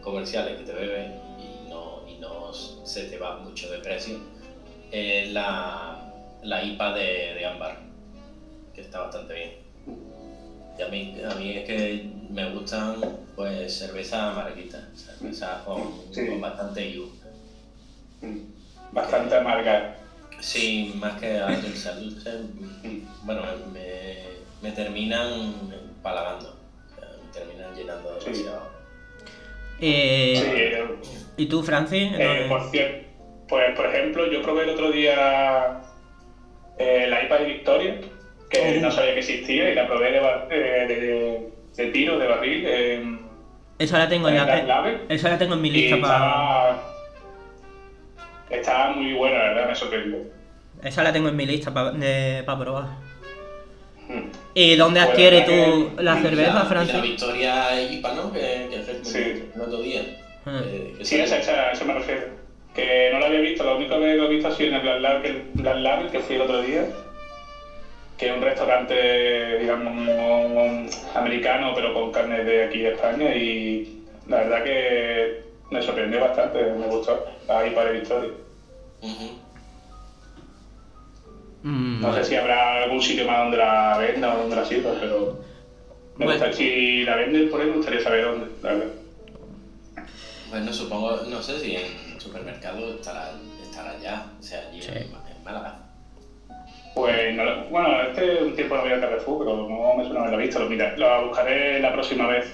comerciales 0.00 0.56
que 0.56 0.64
te 0.64 0.72
bebes 0.72 1.10
y 1.38 1.68
no, 1.68 2.00
y 2.08 2.14
no 2.14 2.52
se 2.52 3.04
te 3.04 3.18
va 3.18 3.36
mucho 3.36 3.68
de 3.70 3.78
precio, 3.78 4.16
es 4.90 5.30
la, 5.32 5.97
la 6.42 6.62
IPA 6.62 6.94
de, 6.94 7.34
de 7.34 7.46
ámbar, 7.46 7.78
que 8.74 8.80
está 8.80 9.00
bastante 9.00 9.34
bien. 9.34 9.50
Y 10.78 10.82
a 10.82 10.88
mí, 10.88 11.16
a 11.28 11.34
mí 11.34 11.50
es 11.56 11.64
que 11.66 12.10
me 12.30 12.50
gustan 12.50 12.96
pues 13.34 13.78
cerveza 13.78 14.32
marguita, 14.32 14.88
cerveza 14.94 15.62
con, 15.64 15.92
Sí. 16.12 16.26
con 16.26 16.40
bastante 16.40 16.88
IU. 16.88 17.08
Mm. 18.20 18.38
Bastante 18.92 19.36
amarga. 19.36 19.96
Sí, 20.40 20.94
más 20.96 21.18
que 21.20 21.36
a 21.38 21.48
dulce, 21.60 21.92
dulce, 21.94 22.30
bueno, 23.24 23.42
me, 23.72 24.18
me 24.62 24.70
terminan 24.70 25.52
palagando, 26.00 26.50
o 26.50 27.00
sea, 27.00 27.08
me 27.24 27.32
terminan 27.32 27.74
llenando 27.74 28.20
Sí. 28.20 28.30
demasiado. 28.30 28.68
Eh, 29.80 30.34
Sí, 30.36 30.50
eh, 30.54 30.84
¿Y 31.36 31.46
tú, 31.46 31.62
Francis? 31.64 32.12
Eh, 32.16 32.46
por 32.48 32.70
cierto, 32.70 33.08
pues 33.48 33.74
por 33.76 33.86
ejemplo, 33.86 34.30
yo 34.30 34.42
probé 34.42 34.64
el 34.64 34.70
otro 34.70 34.90
día 34.92 35.80
eh, 36.78 37.06
la 37.08 37.22
IPA 37.24 37.38
de 37.38 37.44
Victoria, 37.44 38.00
que 38.50 38.76
Oh. 38.78 38.80
no 38.82 38.90
sabía 38.90 39.12
que 39.14 39.20
existía, 39.20 39.70
y 39.70 39.74
la 39.74 39.86
probé 39.86 40.12
de, 40.12 40.18
eh, 40.50 40.86
de, 40.86 41.48
de 41.84 41.90
tiro, 41.90 42.18
de 42.18 42.26
barril, 42.26 42.66
en, 42.66 43.28
esa 43.78 43.98
la 43.98 44.08
tengo 44.08 44.28
en 44.28 44.36
Label, 44.36 45.02
Esa 45.08 45.28
la 45.30 45.38
tengo 45.38 45.54
en 45.54 45.60
mi 45.62 45.68
y 45.68 45.72
lista 45.72 46.00
para. 46.00 46.14
estaba, 46.16 46.82
estaba 48.50 48.90
muy 48.92 49.12
buena, 49.12 49.38
la 49.38 49.44
verdad, 49.44 49.68
me 49.68 49.74
sorprendió. 49.76 50.18
Esa 50.82 51.02
la 51.04 51.12
tengo 51.12 51.28
en 51.28 51.36
mi 51.36 51.46
lista 51.46 51.72
para 51.72 51.92
probar. 52.58 52.86
Mm. 54.08 54.22
¿Y 54.54 54.74
dónde 54.76 55.00
Pues, 55.00 55.10
adquieres 55.10 55.40
la 55.40 55.46
tú 55.46 55.90
la 56.02 56.16
cerveza, 56.22 56.50
Y 56.50 56.54
la 56.54 56.64
Francis? 56.64 57.02
Victoria 57.02 57.80
IPA, 57.82 58.14
¿no? 58.14 58.32
Que, 58.32 58.68
Sí. 59.02 59.44
el 59.54 59.60
otro 59.60 59.80
día. 59.80 60.02
Ah. 60.46 60.60
eh, 60.64 60.94
Sí, 61.02 61.20
esa, 61.20 61.38
esa, 61.38 61.52
a 61.52 61.72
eso 61.72 61.84
me 61.84 61.94
refiero. 61.94 62.37
Que 62.78 63.08
no 63.10 63.18
la 63.18 63.26
había 63.26 63.40
visto, 63.40 63.64
la 63.64 63.74
única 63.74 63.96
vez 63.96 64.12
que 64.12 64.18
lo 64.18 64.26
he 64.26 64.28
visto 64.28 64.46
ha 64.46 64.50
sido 64.52 64.68
en 64.68 64.74
el 64.76 64.82
Black 64.82 65.00
Label, 65.00 65.42
Black 65.54 65.76
Label, 65.78 66.10
que 66.12 66.20
fui 66.20 66.36
el 66.36 66.42
otro 66.42 66.60
día, 66.60 66.86
que 68.16 68.28
es 68.28 68.32
un 68.32 68.40
restaurante, 68.40 69.58
digamos, 69.58 70.94
americano, 71.12 71.72
pero 71.74 71.92
con 71.92 72.12
carne 72.12 72.44
de 72.44 72.62
aquí 72.62 72.78
de 72.78 72.90
España, 72.90 73.34
y 73.34 73.98
la 74.28 74.36
verdad 74.36 74.62
que 74.62 75.40
me 75.72 75.82
sorprendió 75.82 76.20
bastante, 76.20 76.70
me 76.70 76.86
gustó, 76.86 77.24
de 77.48 77.90
Victoria. 77.90 78.30
Ujú. 79.00 79.32
Mm, 81.64 82.00
No 82.00 82.14
sé 82.14 82.22
si 82.22 82.36
habrá 82.36 82.84
algún 82.84 83.02
sitio 83.02 83.26
más 83.26 83.38
donde 83.40 83.56
la 83.56 83.98
venda 83.98 84.32
o 84.36 84.38
donde 84.38 84.54
la 84.54 84.64
sirva, 84.64 84.92
pero 85.00 85.36
me 86.16 86.26
Bueno. 86.26 86.38
gusta, 86.38 86.52
si 86.52 87.02
la 87.02 87.16
venden 87.16 87.50
por 87.50 87.60
ahí 87.60 87.66
me 87.66 87.74
gustaría 87.74 88.00
saber 88.00 88.22
dónde, 88.22 88.46
la 88.62 88.68
verdad. 88.68 88.92
Bueno, 90.48 90.72
supongo, 90.72 91.16
no 91.28 91.42
sé 91.42 91.58
si 91.58 91.74
en 91.74 92.07
supermercado 92.20 92.94
estará, 92.94 93.30
estará 93.62 93.96
ya, 93.98 94.26
o 94.38 94.42
sea, 94.42 94.60
allí 94.68 94.82
Sí. 94.82 94.88
en, 94.92 95.02
en 95.02 95.44
Málaga. 95.44 95.74
Pues 96.94 97.34
no 97.34 97.44
lo- 97.44 97.64
bueno, 97.64 98.00
este 98.02 98.42
un 98.42 98.54
tiempo 98.54 98.74
no 98.76 98.82
voy 98.82 98.90
a 98.92 99.00
Carrefour, 99.00 99.38
pero 99.38 99.68
no 99.68 99.94
me 99.94 100.04
suena 100.04 100.20
haberlo 100.20 100.38
visto. 100.38 100.58
Lo, 100.58 100.66
mira, 100.66 100.92
lo 100.96 101.26
buscaré 101.26 101.78
la 101.80 101.92
próxima 101.92 102.26
vez. 102.26 102.52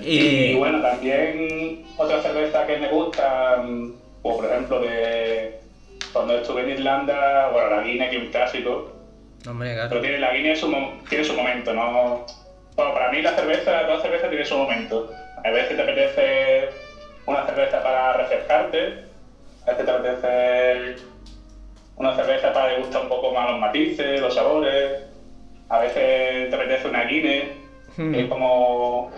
Y 0.00 0.54
bueno, 0.54 0.80
también 0.80 1.82
otra 1.96 2.20
cerveza 2.20 2.64
que 2.66 2.76
me 2.76 2.88
gusta, 2.88 3.56
mm, 3.60 3.90
pues 4.22 4.36
por 4.36 4.44
ejemplo, 4.46 4.80
de 4.80 5.52
cuando 6.12 6.36
estuve 6.36 6.62
en 6.62 6.70
Irlanda, 6.70 7.48
bueno, 7.48 7.68
la 7.68 7.82
Guinness, 7.82 8.10
que 8.10 8.16
es 8.16 8.22
un 8.22 8.28
clásico, 8.28 8.90
Hombre, 9.46 9.70
pero 9.74 9.88
claro. 9.88 10.00
tiene, 10.00 10.18
la 10.18 10.32
Guinness 10.32 10.60
su 10.60 10.68
mo- 10.68 10.92
tiene 11.08 11.24
su 11.24 11.34
momento, 11.34 11.72
¿no? 11.74 12.24
Bueno, 12.76 12.94
para 12.94 13.10
mí 13.10 13.20
la 13.20 13.34
cerveza, 13.34 13.84
toda 13.84 14.00
cerveza 14.00 14.28
tiene 14.28 14.44
su 14.44 14.56
momento. 14.56 15.10
A 15.44 15.50
veces 15.50 15.76
te 15.76 15.82
apetece 15.82 16.68
una 17.26 17.46
cerveza 17.46 17.82
para 17.82 18.12
refrescarte, 18.14 19.04
a 19.66 19.70
veces 19.70 19.84
te 19.86 19.90
apetece 19.90 20.96
una 21.96 22.14
cerveza 22.16 22.52
para 22.52 22.68
degustar 22.72 23.02
un 23.02 23.08
poco 23.08 23.32
más 23.32 23.50
los 23.50 23.60
matices, 23.60 24.20
los 24.20 24.34
sabores, 24.34 25.02
a 25.68 25.78
veces 25.78 26.50
te 26.50 26.54
apetece 26.56 26.88
una 26.88 27.04
Guinness, 27.04 27.44
Hmm. 27.96 28.12
que 28.12 28.20
es 28.22 28.28
como, 28.28 29.10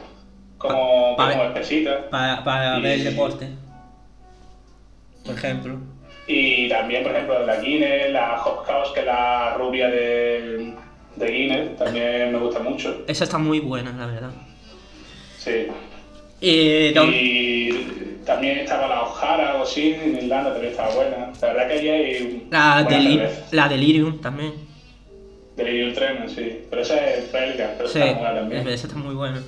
como, 0.58 1.16
Pa- 1.16 1.30
como 1.30 1.44
espesita. 1.44 2.10
Para, 2.10 2.42
para 2.44 2.78
Y- 2.78 2.82
ver 2.82 2.92
el 2.98 3.04
deporte. 3.04 3.48
Por 5.24 5.34
ejemplo. 5.36 5.78
Y 6.26 6.68
también, 6.68 7.02
por 7.04 7.12
ejemplo, 7.12 7.46
la 7.46 7.56
Guinness, 7.56 8.10
la 8.10 8.42
Hop 8.42 8.64
House, 8.66 8.90
que 8.92 9.00
es 9.00 9.06
la 9.06 9.54
rubia 9.56 9.88
de, 9.88 10.74
de 11.16 11.26
Guinness, 11.26 11.76
también 11.76 12.32
me 12.32 12.38
gusta 12.38 12.60
mucho. 12.60 13.04
Esa 13.06 13.24
está 13.24 13.38
muy 13.38 13.60
buena, 13.60 13.92
la 13.92 14.06
verdad. 14.06 14.30
Sí. 15.38 15.68
Y, 16.46 17.70
también 18.26 18.58
estaba 18.58 18.86
la 18.86 19.02
O'Hara 19.02 19.56
o 19.56 19.62
así, 19.62 19.96
en 20.02 20.16
Irlanda 20.16 20.52
también 20.52 20.72
estaba 20.72 20.94
buena. 20.94 21.32
La 21.40 21.48
verdad 21.48 21.68
que 21.68 21.74
allí 21.74 21.88
hay 21.88 22.46
la, 22.50 23.68
Delirium 23.68 24.18
también. 24.20 24.52
Delirium 25.56 25.94
Tremens, 25.94 26.32
sí. 26.32 26.60
Pero 26.68 26.82
esa 26.82 27.10
es 27.10 27.32
belga, 27.32 27.74
pero 27.76 27.88
Sí, 27.88 27.98
está 27.98 28.12
buena 28.12 28.34
también. 28.34 28.68
esa 28.68 28.86
está 28.86 28.98
muy 28.98 29.14
buena. 29.14 29.42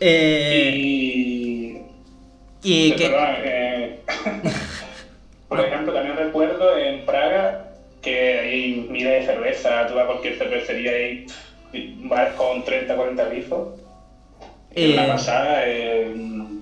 Eh, 0.00 0.72
Y... 0.74 1.82
y 2.62 2.92
que... 2.92 3.08
perdón, 3.08 3.34
eh, 3.44 4.00
por 5.48 5.60
ejemplo, 5.60 5.92
también 5.92 6.16
recuerdo 6.16 6.78
en 6.78 7.04
Praga 7.04 7.72
que 8.00 8.38
hay 8.38 8.86
miles 8.90 9.20
de 9.20 9.32
cerveza, 9.34 9.86
tú 9.86 9.94
vas 9.94 10.04
a 10.04 10.06
cualquier 10.08 10.36
cervecería 10.36 10.98
y 11.08 11.26
vas 12.04 12.32
con 12.34 12.64
30, 12.64 12.94
40 12.94 13.24
grifos. 13.26 13.81
Eh, 14.74 14.94
una 14.94 15.06
pasada. 15.08 15.62
eh, 15.66 16.14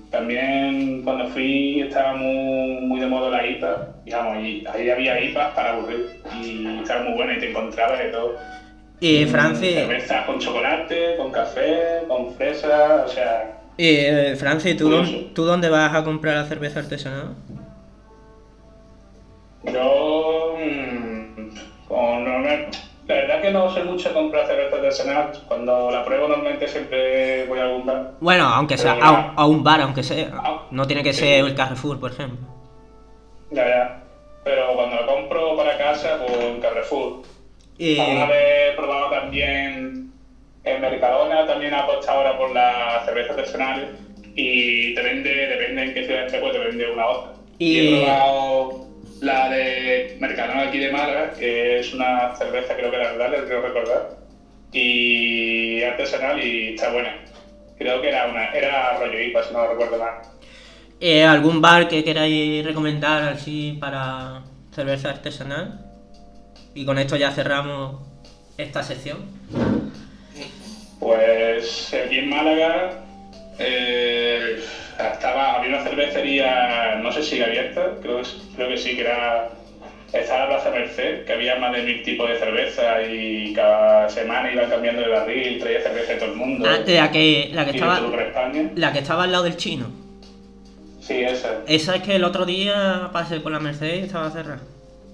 también 0.09 1.01
cuando 1.03 1.27
fui 1.29 1.81
estaba 1.81 2.13
muy, 2.15 2.81
muy 2.81 2.99
de 2.99 3.07
moda 3.07 3.29
la 3.29 3.45
IPA. 3.47 3.87
Digamos, 4.05 4.43
y 4.43 4.65
ahí 4.71 4.89
había 4.89 5.21
IPAs 5.23 5.53
para 5.53 5.73
aburrir. 5.73 6.19
Y 6.41 6.65
estaba 6.81 7.03
muy 7.03 7.13
buena 7.13 7.35
y 7.37 7.39
te 7.39 7.49
encontrabas 7.49 7.99
de 7.99 8.05
todo. 8.09 8.35
y 8.99 9.25
Francis, 9.25 9.73
Cervezas 9.75 10.25
con 10.25 10.39
chocolate, 10.39 11.15
con 11.17 11.31
café, 11.31 12.03
con 12.07 12.33
fresa, 12.35 13.03
o 13.05 13.07
sea... 13.07 13.57
eh, 13.77 14.35
Francis, 14.37 14.75
¿tú, 14.77 14.83
Curioso. 14.85 15.11
dónde- 15.11 15.29
¿tú 15.33 15.43
dónde 15.45 15.69
vas 15.69 15.95
a 15.95 16.03
comprar 16.03 16.35
la 16.35 16.45
cerveza 16.45 16.79
artesanal? 16.79 17.29
Yo, 19.63 20.00
que 23.51 23.57
no 23.57 23.73
sé 23.73 23.83
mucho 23.83 24.13
comprar 24.13 24.47
cerveza 24.47 24.75
artesanal. 24.77 25.31
Cuando 25.47 25.91
la 25.91 26.03
pruebo 26.05 26.27
normalmente 26.27 26.67
siempre 26.67 27.45
voy 27.47 27.59
a 27.59 27.63
algún 27.63 27.85
bar. 27.85 28.11
Bueno, 28.19 28.45
aunque 28.45 28.77
sea 28.77 28.93
a, 28.93 28.97
ya. 28.99 29.33
a 29.35 29.45
un 29.45 29.63
bar, 29.63 29.81
aunque 29.81 30.03
sea. 30.03 30.31
Ah, 30.33 30.63
No 30.71 30.87
tiene 30.87 31.03
que 31.03 31.13
sí. 31.13 31.19
ser 31.19 31.45
el 31.45 31.55
Carrefour, 31.55 31.99
por 31.99 32.11
ejemplo. 32.11 32.47
Ya, 33.51 33.67
ya. 33.67 34.03
Pero 34.43 34.73
cuando 34.75 34.95
la 34.95 35.05
compro 35.05 35.55
para 35.57 35.77
casa, 35.77 36.17
pues 36.25 36.39
en 36.39 36.59
Carrefour. 36.61 37.21
Y, 37.77 37.99
Alguna 37.99 38.25
vez 38.25 38.71
he 38.71 38.75
probado 38.75 39.09
también 39.09 40.11
en 40.63 40.81
Mercadona, 40.81 41.45
también 41.45 41.73
apostado 41.73 42.19
ahora 42.19 42.37
por 42.37 42.51
la 42.51 43.01
cerveza 43.05 43.33
artesanal 43.33 43.97
y 44.35 44.93
te 44.93 45.01
vende, 45.01 45.29
depende 45.29 45.83
en 45.83 45.93
qué 45.93 46.05
ciudad 46.05 46.25
esté, 46.25 46.39
pues 46.39 46.53
te 46.53 46.59
vende 46.59 46.91
una 46.91 47.05
otra. 47.07 47.31
Y- 47.57 47.77
Y 47.79 47.87
he 47.95 47.97
probado 48.05 48.85
la 49.21 49.49
de 49.49 50.17
Mercadona 50.19 50.63
aquí 50.63 50.79
de 50.79 50.91
Málaga, 50.91 51.33
que 51.33 51.79
es 51.79 51.93
una 51.93 52.35
cerveza 52.35 52.75
creo 52.75 52.91
que 52.91 52.97
la 52.97 53.11
verdad, 53.11 53.31
les 53.31 53.41
quiero 53.43 53.61
recordar, 53.61 54.17
y 54.73 55.83
artesanal 55.83 56.43
y 56.43 56.73
está 56.73 56.91
buena. 56.91 57.23
Creo 57.77 58.01
que 58.01 58.09
era 58.09 58.27
una, 58.27 58.45
era 58.49 58.97
rollo 58.99 59.19
IPA, 59.19 59.43
si 59.43 59.53
no 59.53 59.67
recuerdo 59.67 59.97
mal. 59.97 60.15
eh, 60.99 61.23
¿Algún 61.23 61.61
bar 61.61 61.87
que 61.87 62.03
queráis 62.03 62.65
recomendar 62.65 63.23
así 63.29 63.77
para 63.79 64.41
cerveza 64.73 65.09
artesanal? 65.09 65.85
Y 66.73 66.85
con 66.85 66.97
esto 66.97 67.15
ya 67.15 67.31
cerramos 67.31 68.01
esta 68.57 68.81
sección. 68.83 69.25
Pues 70.99 71.93
aquí 71.93 72.19
en 72.19 72.29
Málaga 72.29 73.03
eh, 73.61 74.59
estaba, 75.13 75.55
había 75.57 75.69
una 75.75 75.83
cervecería, 75.83 76.95
no 77.01 77.11
sé 77.11 77.23
si 77.23 77.29
sigue 77.31 77.45
abierta, 77.45 77.95
creo 78.01 78.17
que, 78.21 78.27
creo 78.55 78.69
que 78.69 78.77
sí, 78.77 78.95
que 78.95 79.01
era. 79.01 79.49
Estaba 80.13 80.41
la 80.41 80.47
Plaza 80.49 80.71
Merced, 80.71 81.23
que 81.23 81.31
había 81.31 81.55
más 81.55 81.71
de 81.71 81.83
mil 81.83 82.03
tipos 82.03 82.27
de 82.29 82.37
cerveza 82.37 83.01
y 83.01 83.53
cada 83.53 84.09
semana 84.09 84.51
iban 84.51 84.69
cambiando 84.69 85.01
de 85.03 85.07
barril, 85.07 85.57
traía 85.57 85.81
cerveza 85.81 86.13
de 86.13 86.19
todo 86.19 86.31
el 86.31 86.35
mundo. 86.35 86.67
Ah, 86.69 86.79
la 86.85 87.09
que, 87.11 87.49
la 87.53 87.63
que 87.63 87.71
estaba. 87.71 88.01
La 88.75 88.91
que 88.91 88.99
estaba 88.99 89.23
al 89.23 89.31
lado 89.31 89.45
del 89.45 89.55
chino. 89.55 89.85
Sí, 90.99 91.23
esa. 91.23 91.61
Esa 91.65 91.95
es 91.95 92.01
que 92.03 92.15
el 92.17 92.25
otro 92.25 92.45
día 92.45 93.09
pasé 93.13 93.39
por 93.39 93.53
la 93.53 93.61
Mercedes 93.61 94.01
y 94.01 94.05
estaba 94.05 94.29
cerrada. 94.31 94.59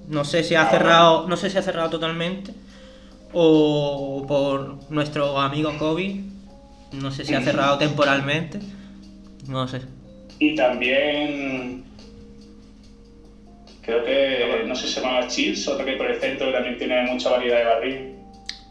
No 0.07 0.25
sé 0.25 0.43
si 0.43 0.55
ha 0.55 0.63
Ah, 0.63 0.71
cerrado, 0.71 1.27
no 1.27 1.38
sé 1.38 1.51
si 1.51 1.60
ha 1.60 1.62
cerrado 1.62 1.91
totalmente 1.91 2.53
o 3.33 4.25
por 4.27 4.77
nuestro 4.89 5.39
amigo 5.39 5.77
Kobe. 5.77 6.21
No 6.93 7.12
sé 7.12 7.26
si 7.26 7.34
ha 7.34 7.41
cerrado 7.41 7.78
temporalmente. 7.78 8.60
No 9.47 9.67
sé. 9.67 9.82
Y 10.39 10.56
también. 10.56 11.84
Creo 13.82 14.04
que, 14.04 14.63
no 14.67 14.76
sé 14.76 14.88
si 14.88 14.93
se 14.95 15.02
llama 15.02 15.28
Chips, 15.28 15.67
otra 15.69 15.86
que 15.86 15.91
hay 15.91 15.97
por 15.97 16.08
el 16.12 16.19
centro 16.19 16.47
que 16.47 16.54
también 16.54 16.78
tiene 16.78 17.04
mucha 17.04 17.30
variedad 17.30 17.58
de 17.60 17.65
barril. 17.65 18.13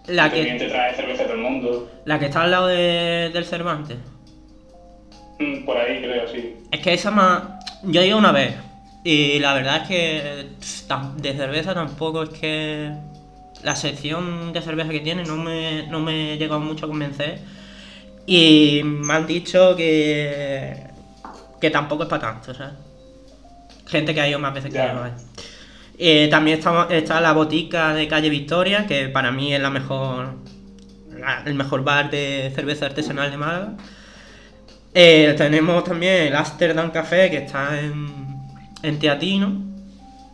La 0.08 0.24
También 0.30 0.58
que, 0.58 0.64
te 0.64 0.70
trae 0.70 0.94
cerveza 0.94 1.22
de 1.22 1.28
todo 1.28 1.36
el 1.36 1.42
mundo. 1.42 1.90
la 2.04 2.18
que 2.18 2.26
está 2.26 2.42
al 2.42 2.50
lado 2.50 2.66
de- 2.68 3.30
del 3.32 3.44
Cervantes. 3.44 3.96
Mm, 5.38 5.64
Por 5.64 5.76
ahí 5.78 6.00
creo, 6.02 6.28
sí. 6.28 6.54
Es 6.70 6.80
que 6.80 6.92
esa 6.94 7.10
más. 7.10 7.42
Yo 7.82 8.00
he 8.02 8.06
ido 8.06 8.18
una 8.18 8.32
vez. 8.32 8.54
Y 9.04 9.38
la 9.38 9.54
verdad 9.54 9.82
es 9.82 9.88
que 9.88 10.46
de 11.22 11.32
cerveza 11.34 11.74
tampoco 11.74 12.24
es 12.24 12.28
que 12.30 12.90
la 13.62 13.74
sección 13.76 14.52
de 14.52 14.60
cerveza 14.62 14.90
que 14.90 15.00
tiene 15.00 15.24
no 15.24 15.36
me, 15.36 15.86
no 15.88 16.00
me 16.00 16.34
he 16.34 16.38
llegado 16.38 16.60
mucho 16.60 16.86
a 16.86 16.88
convencer. 16.88 17.38
Y 18.26 18.82
me 18.84 19.14
han 19.14 19.26
dicho 19.26 19.76
que, 19.76 20.76
que 21.60 21.70
tampoco 21.70 22.04
es 22.04 22.08
para 22.08 22.22
tanto, 22.32 22.52
¿sabes? 22.54 22.74
Gente 23.86 24.14
que 24.14 24.20
ha 24.20 24.28
ido 24.28 24.38
más 24.38 24.52
veces 24.52 24.72
que 24.72 24.78
yo. 24.78 24.82
vaya. 25.00 25.14
Eh, 25.98 26.28
también 26.30 26.58
está, 26.58 26.88
está 26.90 27.20
la 27.20 27.32
botica 27.32 27.94
de 27.94 28.08
calle 28.08 28.28
Victoria, 28.28 28.86
que 28.86 29.08
para 29.08 29.30
mí 29.30 29.54
es 29.54 29.60
la 29.60 29.70
mejor 29.70 30.34
la- 31.18 31.42
el 31.46 31.54
mejor 31.54 31.82
bar 31.84 32.10
de 32.10 32.52
cerveza 32.54 32.86
artesanal 32.86 33.30
de 33.30 33.36
Málaga. 33.38 33.72
Eh, 34.92 35.34
tenemos 35.36 35.84
también 35.84 36.24
el 36.28 36.36
Amsterdam 36.36 36.90
Café, 36.90 37.30
que 37.30 37.38
está 37.38 37.78
en, 37.80 38.08
en 38.82 38.98
Teatino. 38.98 39.62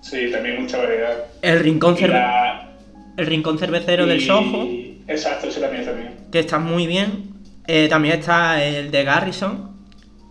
Sí, 0.00 0.30
también 0.32 0.60
mucha 0.62 0.78
variedad. 0.78 1.16
El 1.42 1.60
Rincón, 1.60 1.96
cerve- 1.96 2.08
la- 2.14 2.68
el 3.16 3.26
rincón 3.26 3.58
Cervecero 3.58 4.06
del 4.06 4.20
Soho, 4.20 4.66
Exacto, 5.06 5.46
ese 5.48 5.60
también, 5.60 5.84
también. 5.84 6.14
que 6.32 6.38
está 6.40 6.58
muy 6.58 6.86
bien. 6.86 7.31
Eh, 7.66 7.88
también 7.88 8.18
está 8.18 8.62
el 8.64 8.90
de 8.90 9.04
Garrison, 9.04 9.76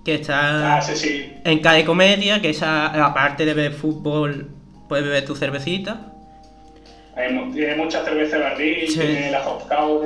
que 0.04 0.15
está 0.15 0.78
Ah, 0.78 0.82
sí, 0.82 0.96
sí. 0.96 1.34
en 1.44 1.60
Calle 1.60 1.86
Comedia, 1.86 2.41
que 2.41 2.50
esa, 2.50 2.88
aparte 3.06 3.46
de 3.46 3.54
ver 3.54 3.72
fútbol, 3.74 4.50
puedes 4.89 5.06
beber 5.06 5.26
tu 5.26 5.36
cervecita. 5.36 6.08
Hay 7.15 7.52
tiene 7.54 7.76
mucha 7.76 8.04
cerveza 8.04 8.38
de 8.38 8.44
barril, 8.44 8.88
Sí. 8.88 9.00
tiene 9.00 9.32
la 9.32 9.39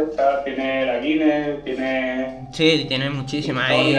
esta, 0.09 0.43
tiene 0.43 0.85
la 0.87 0.97
Guinness, 0.99 1.63
tiene... 1.63 2.47
Sí, 2.51 2.85
tiene 2.87 3.09
muchísimas. 3.11 3.71
Y, 3.71 3.95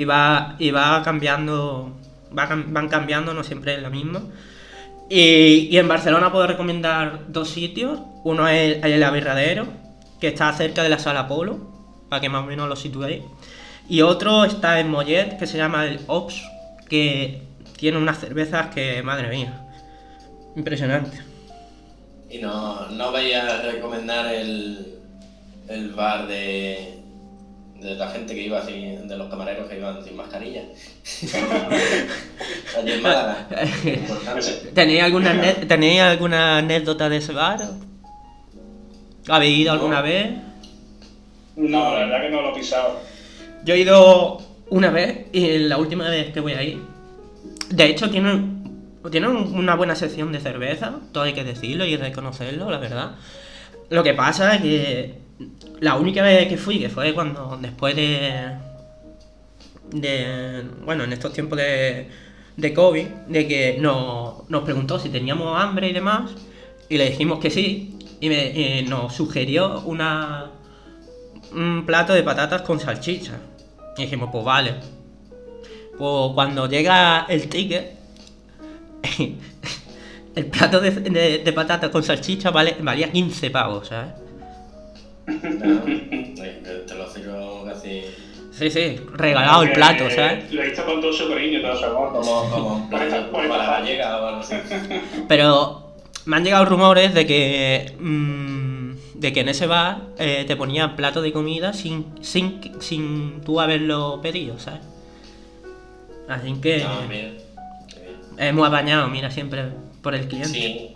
y 0.00 0.04
va, 0.04 0.56
y 0.58 0.70
va 0.70 1.02
cambiando, 1.02 1.98
va 2.36 2.48
cam- 2.48 2.64
van 2.68 2.88
cambiando, 2.88 3.34
no 3.34 3.44
siempre 3.44 3.74
es 3.74 3.82
la 3.82 3.90
misma. 3.90 4.22
Y, 5.10 5.68
y 5.70 5.78
en 5.78 5.86
Barcelona 5.86 6.32
puedo 6.32 6.46
recomendar 6.46 7.20
dos 7.28 7.50
sitios. 7.50 8.00
Uno 8.24 8.48
es 8.48 8.82
el 8.82 9.02
Avirradero, 9.04 9.66
que 10.18 10.28
está 10.28 10.50
cerca 10.54 10.82
de 10.82 10.88
la 10.88 10.98
Sala 10.98 11.28
Polo, 11.28 11.75
para 12.08 12.20
que 12.20 12.28
más 12.28 12.44
o 12.44 12.46
menos 12.46 12.68
lo 12.68 12.76
situéis. 12.76 13.22
Y 13.88 14.02
otro 14.02 14.44
está 14.44 14.80
en 14.80 14.90
Mollet, 14.90 15.38
que 15.38 15.46
se 15.46 15.58
llama 15.58 15.86
el 15.86 16.00
Ops, 16.06 16.42
que 16.88 17.42
tiene 17.76 17.98
unas 17.98 18.18
cervezas 18.18 18.74
que, 18.74 19.02
madre 19.02 19.28
mía, 19.28 19.62
impresionante. 20.56 21.18
Y 22.28 22.38
no, 22.38 22.88
no 22.90 23.12
vais 23.12 23.34
a 23.36 23.62
recomendar 23.62 24.26
el, 24.34 24.98
el 25.68 25.90
bar 25.90 26.26
de, 26.26 26.98
de 27.80 27.94
la 27.94 28.08
gente 28.10 28.34
que 28.34 28.42
iba 28.42 28.64
sin, 28.64 29.06
de 29.06 29.16
los 29.16 29.28
camareros 29.30 29.68
que 29.68 29.76
iban 29.78 30.02
sin 30.04 30.16
mascarilla. 30.16 30.62
Allí 32.78 32.92
en 32.92 33.02
Málaga. 33.02 33.46
Importante. 33.84 34.52
¿Tenéis 34.74 35.02
alguna, 35.02 35.40
¿Tenéis 35.68 36.00
alguna 36.00 36.58
anécdota 36.58 37.08
de 37.08 37.18
ese 37.18 37.32
bar? 37.32 37.60
¿Habéis 39.28 39.58
ido 39.58 39.72
alguna 39.72 39.98
No. 39.98 40.02
vez? 40.02 40.30
No, 41.56 41.94
la 41.94 42.00
verdad 42.00 42.20
que 42.22 42.30
no 42.30 42.42
lo 42.42 42.50
he 42.50 42.54
pisado. 42.54 43.00
Yo 43.64 43.74
he 43.74 43.80
ido 43.80 44.38
una 44.70 44.90
vez 44.90 45.26
y 45.32 45.58
la 45.58 45.78
última 45.78 46.08
vez 46.08 46.32
que 46.32 46.40
voy 46.40 46.52
a 46.52 46.62
ir. 46.62 46.78
De 47.70 47.86
hecho, 47.86 48.10
tienen, 48.10 48.62
tienen 49.10 49.30
una 49.30 49.74
buena 49.74 49.94
sección 49.96 50.32
de 50.32 50.40
cerveza, 50.40 51.00
todo 51.12 51.24
hay 51.24 51.32
que 51.32 51.44
decirlo 51.44 51.84
y 51.84 51.96
reconocerlo, 51.96 52.70
la 52.70 52.78
verdad. 52.78 53.12
Lo 53.90 54.02
que 54.02 54.14
pasa 54.14 54.54
es 54.56 54.62
que 54.62 55.14
la 55.80 55.96
única 55.96 56.22
vez 56.22 56.48
que 56.48 56.56
fui, 56.56 56.78
que 56.78 56.88
fue 56.88 57.14
cuando 57.14 57.58
después 57.60 57.94
de. 57.96 58.52
de 59.92 60.62
bueno, 60.84 61.04
en 61.04 61.12
estos 61.12 61.32
tiempos 61.32 61.58
de, 61.58 62.08
de 62.56 62.74
COVID, 62.74 63.06
de 63.28 63.48
que 63.48 63.78
nos, 63.80 64.48
nos 64.50 64.62
preguntó 64.64 64.98
si 64.98 65.08
teníamos 65.08 65.60
hambre 65.60 65.88
y 65.88 65.92
demás, 65.92 66.30
y 66.88 66.98
le 66.98 67.10
dijimos 67.10 67.38
que 67.40 67.50
sí, 67.50 67.96
y, 68.20 68.28
me- 68.28 68.50
y 68.50 68.82
nos 68.88 69.14
sugirió 69.14 69.80
una, 69.82 70.50
un 71.56 71.84
plato 71.86 72.12
de 72.12 72.22
patatas 72.22 72.62
con 72.62 72.78
salchicha. 72.78 73.32
Y 73.96 74.02
dijimos, 74.02 74.28
pues 74.30 74.44
vale. 74.44 74.74
Pues 75.98 76.32
cuando 76.34 76.68
llega 76.68 77.24
el 77.28 77.48
ticket, 77.48 77.96
el 80.34 80.46
plato 80.46 80.80
de, 80.80 80.90
de- 80.90 81.38
de 81.38 81.52
patatas 81.52 81.90
con 81.90 82.02
salchicha 82.02 82.50
vale, 82.50 82.76
valía 82.80 83.10
15 83.10 83.50
pavos, 83.50 83.88
¿sabes? 83.88 84.12
No, 85.26 85.82
eh, 85.88 86.84
te 86.86 86.94
lo 86.94 87.10
sirvo 87.10 87.64
casi 87.66 88.02
Sí, 88.52 88.70
sí, 88.70 89.00
regalado 89.12 89.64
el 89.64 89.72
plato, 89.72 90.08
¿sabes? 90.08 90.50
Lo 90.52 90.64
hizo 90.66 90.84
con 90.86 91.00
todo 91.00 91.12
su 91.12 91.28
cariño 91.28 91.58
y 91.58 91.62
todo 91.62 91.76
su 91.76 91.84
amor. 91.84 92.12
como, 92.12 92.50
como 92.50 92.90
para 92.90 93.06
la 93.58 93.66
gallega 93.80 94.16
o 94.22 94.26
algo 94.28 94.40
así. 94.40 94.54
Pero 95.28 95.92
me 96.26 96.36
han 96.36 96.44
llegado 96.44 96.64
rumores 96.64 97.12
de 97.12 97.26
que. 97.26 97.94
mm, 97.98 98.75
de 99.18 99.32
que 99.32 99.40
en 99.40 99.48
ese 99.48 99.66
bar 99.66 100.02
eh, 100.18 100.44
te 100.46 100.56
ponían 100.56 100.96
plato 100.96 101.22
de 101.22 101.32
comida 101.32 101.72
sin, 101.72 102.06
sin, 102.20 102.60
sin 102.80 103.40
tú 103.42 103.60
haberlo 103.60 104.20
pedido, 104.22 104.58
¿sabes? 104.58 104.80
Así 106.28 106.54
que. 106.60 106.78
No, 106.84 107.02
mira. 107.08 107.30
qué 107.88 108.00
bien. 108.00 108.16
hemos 108.38 108.66
apañado, 108.68 109.08
mira, 109.08 109.30
siempre 109.30 109.64
por 110.02 110.14
el 110.14 110.26
cliente. 110.28 110.48
Sí. 110.50 110.92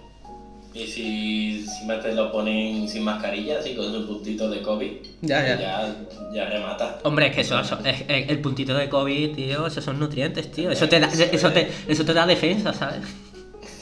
Y 0.72 0.86
si, 0.86 1.66
si 1.66 1.84
me 1.86 1.96
te 1.96 2.12
lo 2.14 2.30
ponen 2.30 2.88
sin 2.88 3.02
mascarilla, 3.02 3.58
así 3.58 3.74
con 3.74 3.92
un 3.92 4.06
puntito 4.06 4.48
de 4.48 4.62
COVID, 4.62 4.92
Ya, 5.22 5.44
ya. 5.44 5.58
ya, 5.60 5.94
ya 6.32 6.44
remata. 6.44 7.00
Hombre, 7.02 7.26
es 7.26 7.34
que 7.34 7.40
eso, 7.40 7.58
eso- 7.58 7.78
es- 7.84 8.02
es- 8.06 8.28
el 8.30 8.38
puntito 8.40 8.74
de 8.74 8.88
COVID, 8.88 9.34
tío, 9.34 9.66
esos 9.66 9.82
son 9.84 9.98
nutrientes, 9.98 10.52
tío. 10.52 10.70
Eso 10.70 10.88
te 10.88 11.00
da, 11.00 11.08
eso 11.08 11.50
te, 11.50 11.68
eso 11.88 12.04
te 12.04 12.14
da 12.14 12.24
defensa, 12.24 12.72
¿sabes? 12.72 13.00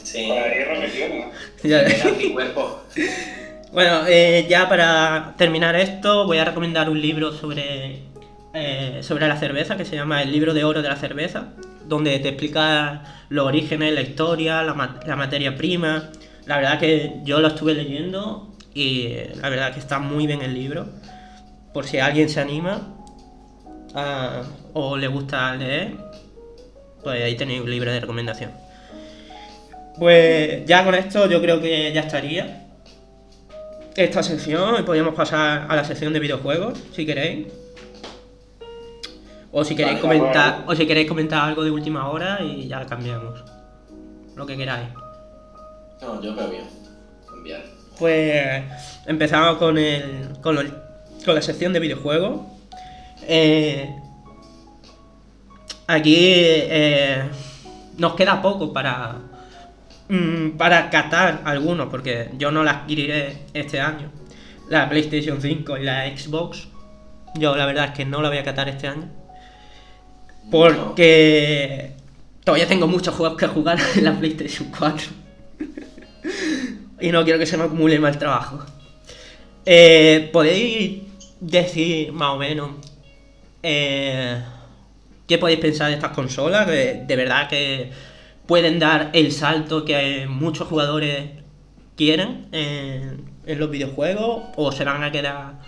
Sí, 0.03 0.27
Con 0.27 0.37
el 0.37 0.51
hierro 0.51 0.81
que 0.81 0.87
tiene. 0.87 1.31
el 1.85 2.01
anticuerpo. 2.07 2.79
Bueno, 3.71 4.07
eh, 4.07 4.47
ya 4.49 4.67
para 4.67 5.35
terminar 5.37 5.75
esto, 5.75 6.25
voy 6.25 6.37
a 6.39 6.45
recomendar 6.45 6.89
un 6.89 6.99
libro 6.99 7.31
sobre, 7.31 8.01
eh, 8.53 8.99
sobre 9.03 9.27
la 9.27 9.37
cerveza 9.37 9.77
que 9.77 9.85
se 9.85 9.95
llama 9.95 10.23
El 10.23 10.31
libro 10.31 10.53
de 10.53 10.63
oro 10.63 10.81
de 10.81 10.89
la 10.89 10.95
cerveza, 10.95 11.49
donde 11.85 12.17
te 12.19 12.29
explica 12.29 13.03
los 13.29 13.45
orígenes, 13.45 13.93
la 13.93 14.01
historia, 14.01 14.63
la, 14.63 14.73
ma- 14.73 14.99
la 15.05 15.15
materia 15.15 15.55
prima. 15.55 16.09
La 16.45 16.57
verdad 16.57 16.79
que 16.79 17.17
yo 17.23 17.39
lo 17.41 17.47
estuve 17.49 17.75
leyendo 17.75 18.55
y 18.73 19.03
eh, 19.07 19.33
la 19.39 19.49
verdad 19.49 19.71
que 19.71 19.79
está 19.79 19.99
muy 19.99 20.25
bien 20.25 20.41
el 20.41 20.55
libro. 20.55 20.87
Por 21.73 21.85
si 21.85 21.99
alguien 21.99 22.27
se 22.29 22.39
anima 22.39 22.95
o 24.73 24.97
le 24.97 25.07
gusta 25.07 25.55
leer, 25.55 25.93
pues 27.03 27.23
ahí 27.23 27.35
tenéis 27.35 27.61
un 27.61 27.69
libro 27.69 27.91
de 27.91 27.99
recomendación. 27.99 28.51
Pues 29.99 30.65
ya 30.65 30.83
con 30.83 30.95
esto 30.95 31.27
yo 31.29 31.39
creo 31.39 31.61
que 31.61 31.91
ya 31.93 32.01
estaría 32.01 32.65
esta 34.03 34.23
sección 34.23 34.75
y 34.79 34.83
podríamos 34.83 35.13
pasar 35.13 35.65
a 35.69 35.75
la 35.75 35.83
sección 35.83 36.13
de 36.13 36.19
videojuegos, 36.19 36.79
si 36.93 37.05
queréis. 37.05 37.47
O 39.51 39.63
si 39.63 39.75
queréis 39.75 40.01
Vale, 40.01 40.19
comentar, 40.19 40.51
vale. 40.59 40.63
o 40.67 40.75
si 40.75 40.85
queréis 40.87 41.07
comentar 41.07 41.41
algo 41.49 41.63
de 41.63 41.71
última 41.71 42.07
hora 42.09 42.39
y 42.43 42.67
ya 42.67 42.85
cambiamos. 42.85 43.43
Lo 44.35 44.45
que 44.45 44.55
queráis. 44.55 44.89
No, 46.01 46.21
yo 46.21 46.33
bien. 46.49 46.63
Cambiar. 47.27 47.61
Pues 47.97 48.63
empezamos 49.05 49.57
con 49.57 49.77
el. 49.77 50.29
con, 50.41 50.57
el- 50.57 50.73
con 51.25 51.35
la 51.35 51.41
sección 51.41 51.73
de 51.73 51.79
videojuegos. 51.79 52.41
Eh, 53.27 53.93
aquí 55.87 56.15
eh, 56.17 57.23
nos 57.97 58.13
queda 58.15 58.41
poco 58.41 58.71
para. 58.71 59.15
Mm, 60.09 60.57
para 60.57 60.89
catar 60.89 61.41
algunos, 61.45 61.87
porque 61.89 62.29
yo 62.37 62.51
no 62.51 62.63
la 62.63 62.71
adquiriré 62.71 63.37
este 63.53 63.79
año. 63.79 64.11
La 64.69 64.89
PlayStation 64.89 65.41
5 65.41 65.77
y 65.77 65.83
la 65.83 66.05
Xbox. 66.15 66.67
Yo 67.35 67.55
la 67.55 67.65
verdad 67.65 67.85
es 67.85 67.91
que 67.91 68.05
no 68.05 68.21
la 68.21 68.29
voy 68.29 68.39
a 68.39 68.43
catar 68.43 68.69
este 68.69 68.87
año. 68.87 69.07
Porque 70.51 71.93
todavía 72.43 72.67
tengo 72.67 72.87
muchos 72.87 73.15
juegos 73.15 73.37
que 73.37 73.47
jugar 73.47 73.79
en 73.95 74.05
la 74.05 74.13
PlayStation 74.13 74.69
4. 74.77 75.07
y 77.01 77.11
no 77.11 77.23
quiero 77.23 77.39
que 77.39 77.45
se 77.45 77.57
me 77.57 77.63
acumule 77.63 77.99
mal 77.99 78.17
trabajo. 78.17 78.65
Eh, 79.65 80.29
¿Podéis 80.33 81.03
decir 81.39 82.11
más 82.11 82.29
o 82.29 82.37
menos 82.37 82.71
eh, 83.61 84.41
qué 85.27 85.37
podéis 85.37 85.59
pensar 85.59 85.87
de 85.89 85.95
estas 85.95 86.11
consolas? 86.11 86.67
De 86.67 87.15
verdad 87.15 87.47
que 87.47 87.91
pueden 88.49 88.79
dar 88.79 89.11
el 89.13 89.31
salto 89.31 89.85
que 89.85 90.25
muchos 90.27 90.67
jugadores 90.67 91.29
quieren 91.95 92.47
en, 92.51 93.23
en 93.45 93.59
los 93.59 93.69
videojuegos 93.69 94.45
o 94.55 94.71
se 94.71 94.83
van 94.83 95.03
a 95.03 95.11
quedar 95.11 95.59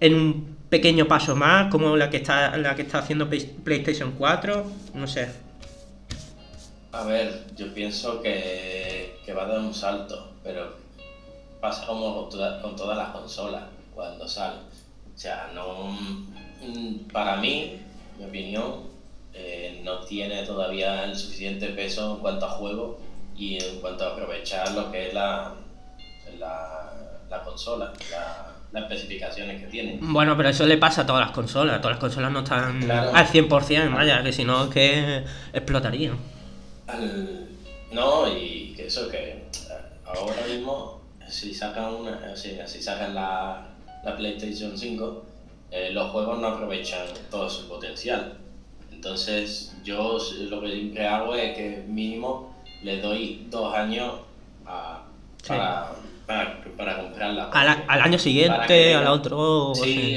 en 0.00 0.14
un 0.14 0.56
pequeño 0.68 1.06
paso 1.06 1.36
más 1.36 1.70
como 1.70 1.96
la 1.96 2.10
que 2.10 2.16
está 2.18 2.56
la 2.56 2.74
que 2.74 2.82
está 2.82 2.98
haciendo 2.98 3.28
Play- 3.30 3.54
PlayStation 3.64 4.12
4 4.18 4.64
no 4.94 5.06
sé 5.06 5.28
A 6.90 7.04
ver, 7.04 7.44
yo 7.56 7.72
pienso 7.72 8.20
que, 8.20 9.20
que 9.24 9.32
va 9.32 9.44
a 9.44 9.46
dar 9.46 9.60
un 9.60 9.72
salto, 9.74 10.32
pero 10.42 10.74
pasa 11.60 11.86
como 11.86 12.14
con, 12.22 12.30
toda- 12.30 12.60
con 12.62 12.74
todas 12.74 12.96
las 12.98 13.10
consolas 13.10 13.64
cuando 13.94 14.26
salen. 14.26 14.60
O 15.14 15.18
sea, 15.18 15.50
no. 15.54 15.92
mm, 16.66 17.08
Para 17.12 17.36
mí, 17.36 17.78
mi 18.18 18.24
opinión, 18.24 18.87
eh, 19.40 19.80
no 19.84 20.00
tiene 20.00 20.42
todavía 20.42 21.04
el 21.04 21.16
suficiente 21.16 21.68
peso 21.68 22.14
en 22.16 22.20
cuanto 22.20 22.46
a 22.46 22.50
juego 22.50 22.98
y 23.36 23.62
en 23.62 23.80
cuanto 23.80 24.04
a 24.04 24.08
aprovechar 24.14 24.72
lo 24.72 24.90
que 24.90 25.08
es 25.08 25.14
la, 25.14 25.54
la, 26.38 26.92
la 27.30 27.42
consola, 27.44 27.92
la- 28.10 28.46
las 28.72 28.82
especificaciones 28.82 29.62
que 29.62 29.68
tiene. 29.68 29.98
Bueno, 30.02 30.36
pero 30.36 30.50
eso 30.50 30.66
le 30.66 30.76
pasa 30.76 31.02
a 31.02 31.06
todas 31.06 31.24
las 31.24 31.30
consolas. 31.34 31.80
Todas 31.80 31.94
las 31.96 32.00
consolas 32.00 32.30
no 32.32 32.40
están 32.40 32.82
Claro. 32.82 33.12
al 33.14 33.26
100%, 33.26 33.94
vaya, 33.94 34.22
que 34.22 34.30
si 34.32 34.44
no, 34.44 34.64
es 34.64 34.70
que 34.70 35.24
explotarían. 35.54 36.18
No, 37.92 38.28
y 38.28 38.74
que 38.76 38.86
eso 38.86 39.08
que 39.08 39.18
eh, 39.18 39.46
ahora 40.04 40.46
mismo, 40.46 41.00
si 41.26 41.54
sacan, 41.54 41.94
una, 41.94 42.36
si, 42.36 42.58
si 42.66 42.82
sacan 42.82 43.14
la, 43.14 43.66
la 44.04 44.16
PlayStation 44.16 44.76
5, 44.76 45.24
eh, 45.70 45.90
los 45.92 46.10
juegos 46.10 46.38
no 46.38 46.48
aprovechan 46.48 47.06
todo 47.30 47.48
su 47.48 47.66
potencial. 47.68 48.36
Entonces, 48.98 49.72
yo 49.84 50.18
lo 50.50 50.60
que 50.60 50.72
siempre 50.72 51.06
hago 51.06 51.32
es 51.36 51.54
que 51.56 51.84
mínimo 51.86 52.52
le 52.82 53.00
doy 53.00 53.46
dos 53.48 53.72
años 53.72 54.12
a- 54.66 55.04
Sí. 55.40 55.48
para, 55.50 55.92
para, 56.26 56.60
para 56.76 57.00
comprarla. 57.00 57.48
Al, 57.52 57.84
al 57.86 58.00
año 58.02 58.18
siguiente, 58.18 58.92
al 58.94 59.06
otro. 59.06 59.72
Sí, 59.76 60.16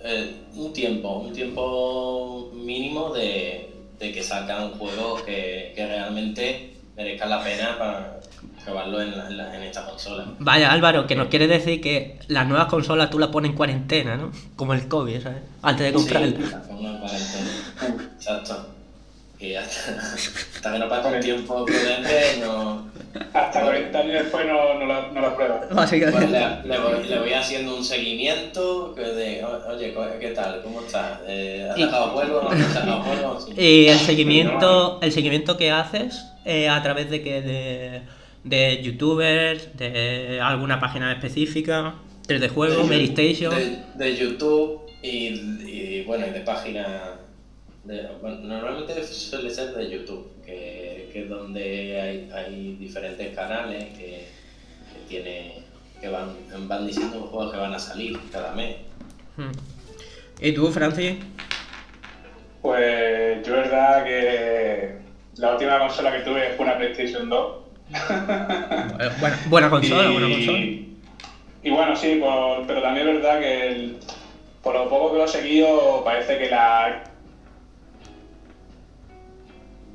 eh, 0.00 0.34
un 0.56 0.72
tiempo, 0.72 1.18
un 1.18 1.32
tiempo 1.32 2.50
mínimo 2.54 3.10
de, 3.14 3.72
de 4.00 4.12
que 4.12 4.22
sacan 4.24 4.72
juegos 4.72 5.22
que, 5.22 5.72
que 5.76 5.86
realmente 5.86 6.74
merezcan 6.96 7.30
la 7.30 7.44
pena 7.44 7.78
para 7.78 8.15
probarlo 8.66 9.00
en, 9.00 9.16
la- 9.16 9.26
en, 9.28 9.36
la- 9.38 9.56
en 9.56 9.62
esta 9.62 9.86
consola. 9.86 10.26
Vaya, 10.40 10.70
Álvaro, 10.72 11.06
que 11.06 11.14
nos 11.14 11.28
quiere 11.28 11.46
decir 11.46 11.80
que 11.80 12.18
las 12.28 12.46
nuevas 12.46 12.66
consolas 12.66 13.08
tú 13.08 13.18
las 13.18 13.30
pones 13.30 13.52
en 13.52 13.56
cuarentena, 13.56 14.16
¿no? 14.16 14.30
Como 14.56 14.74
el 14.74 14.86
COVID, 14.88 15.22
¿sabes? 15.22 15.38
Antes 15.62 15.86
de 15.86 15.92
comprarla. 15.92 16.26
Sí, 16.36 16.50
la 16.50 16.62
pongo 16.62 16.88
en 16.88 16.98
cuarentena. 16.98 18.10
Exacto. 18.16 18.66
Y 19.38 19.54
hasta, 19.54 19.92
hasta 20.54 20.72
que 20.72 20.78
no 20.78 20.88
pase 20.88 21.14
un 21.14 21.20
tiempo 21.20 21.64
prudente, 21.64 22.38
no. 22.40 22.86
Hasta 23.32 23.62
40 23.62 23.98
años 23.98 24.12
después 24.24 24.46
no, 24.46 24.74
no, 24.78 24.86
la, 24.86 25.08
no 25.12 25.20
la 25.20 25.34
prueba. 25.36 25.60
Pues 25.60 25.74
Básicamente. 25.74 26.26
le, 26.28 26.68
le 26.68 26.78
voy, 26.78 27.04
le 27.08 27.18
voy 27.18 27.32
haciendo 27.32 27.76
un 27.76 27.84
seguimiento 27.84 28.94
de, 28.94 29.42
"O- 29.44 29.72
oye, 29.74 29.94
¿qué 30.20 30.28
tal? 30.30 30.60
¿Cómo 30.62 30.80
estás? 30.80 31.20
Eh, 31.26 31.66
¿Has 31.70 31.78
Y- 31.78 31.82
sacado 31.84 32.08
juego? 32.08 32.42
¿No 32.42 32.50
has 32.50 32.72
sacado 32.72 33.02
juego? 33.02 33.40
Sí. 33.40 33.52
Y 33.60 33.88
el 33.88 33.98
seguimiento, 33.98 34.98
el 35.02 35.12
seguimiento 35.12 35.56
que 35.56 35.70
haces 35.70 36.26
eh, 36.44 36.68
a 36.68 36.82
través 36.82 37.10
de 37.10 37.22
que 37.22 37.42
de, 37.42 38.02
de 38.46 38.82
youtubers, 38.82 39.76
de 39.76 40.40
alguna 40.40 40.78
página 40.78 41.12
específica, 41.12 41.96
desde 42.26 42.48
juego, 42.48 42.84
de, 42.84 42.98
de, 42.98 43.82
de 43.94 44.16
YouTube 44.16 44.82
y, 45.02 45.28
y, 45.66 46.04
bueno, 46.06 46.26
y 46.26 46.30
de 46.30 46.40
página. 46.40 47.18
De, 47.84 48.08
bueno, 48.20 48.38
normalmente 48.38 49.04
suele 49.04 49.50
ser 49.50 49.74
de 49.74 49.90
YouTube, 49.90 50.28
que, 50.44 51.08
que 51.12 51.22
es 51.22 51.28
donde 51.28 52.00
hay, 52.00 52.30
hay 52.34 52.76
diferentes 52.80 53.34
canales 53.34 53.84
que, 53.96 54.26
que, 54.92 55.08
tiene, 55.08 55.62
que 56.00 56.08
van, 56.08 56.34
van 56.66 56.86
diciendo 56.86 57.20
los 57.20 57.28
juegos 57.30 57.52
que 57.52 57.58
van 57.58 57.74
a 57.74 57.78
salir 57.78 58.18
cada 58.32 58.52
mes. 58.54 58.76
Hmm. 59.36 59.52
¿Y 60.40 60.52
tú, 60.52 60.70
Francis? 60.72 61.16
Pues 62.60 63.46
yo 63.46 63.52
verdad 63.52 64.04
que 64.04 64.96
la 65.36 65.52
última 65.52 65.78
consola 65.78 66.12
que 66.12 66.24
tuve 66.24 66.54
fue 66.56 66.64
una 66.64 66.76
PlayStation 66.76 67.28
2. 67.28 67.65
Eh, 68.98 69.10
Buena, 69.20 69.38
buena 69.48 69.70
consola, 69.70 70.08
y, 70.10 70.12
buena 70.12 70.28
consola. 70.28 70.58
Y 71.62 71.70
bueno, 71.70 71.96
sí, 71.96 72.16
por- 72.20 72.66
pero 72.66 72.82
también 72.82 73.08
es 73.08 73.14
verdad 73.14 73.40
que 73.40 73.68
el- 73.68 73.96
por 74.62 74.74
lo 74.74 74.88
poco 74.88 75.12
que 75.12 75.18
lo 75.18 75.24
he 75.24 75.28
seguido, 75.28 76.02
parece 76.04 76.38
que 76.38 76.48
la. 76.48 77.04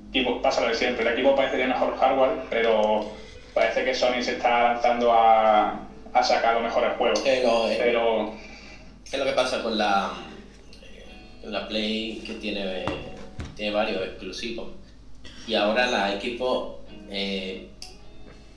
Equipo, 0.10 0.42
pasa 0.42 0.62
lo 0.62 0.68
de 0.68 0.76
siempre, 0.76 1.06
el 1.08 1.14
equipo 1.14 1.36
parece 1.36 1.54
que 1.54 1.58
tiene 1.64 1.74
mejor 1.74 1.96
hardware, 1.98 2.32
pero 2.50 3.06
parece 3.54 3.84
que 3.86 3.94
Sony 3.94 4.22
se 4.22 4.34
está 4.34 4.74
lanzando 4.74 5.12
a, 5.14 5.80
a 6.14 6.24
sacar 6.24 6.54
los 6.56 6.64
mejores 6.64 6.94
juegos. 6.98 7.22
Pero, 7.24 7.68
eh, 7.70 7.76
Pero 7.80 8.34
¿Qué 9.10 9.18
es 9.18 9.20
lo 9.20 9.26
que 9.26 9.32
pasa 9.36 9.62
con 9.64 9.78
la, 9.78 10.12
eh, 10.84 11.40
con 11.42 11.52
la 11.52 11.68
Play 11.68 12.22
que 12.26 12.34
tiene, 12.36 12.86
tiene 13.56 13.72
varios 13.72 14.02
exclusivos? 14.04 14.72
Y 15.48 15.54
ahora 15.54 15.88
la 15.88 16.14
equipo, 16.14 16.80
eh, 17.10 17.68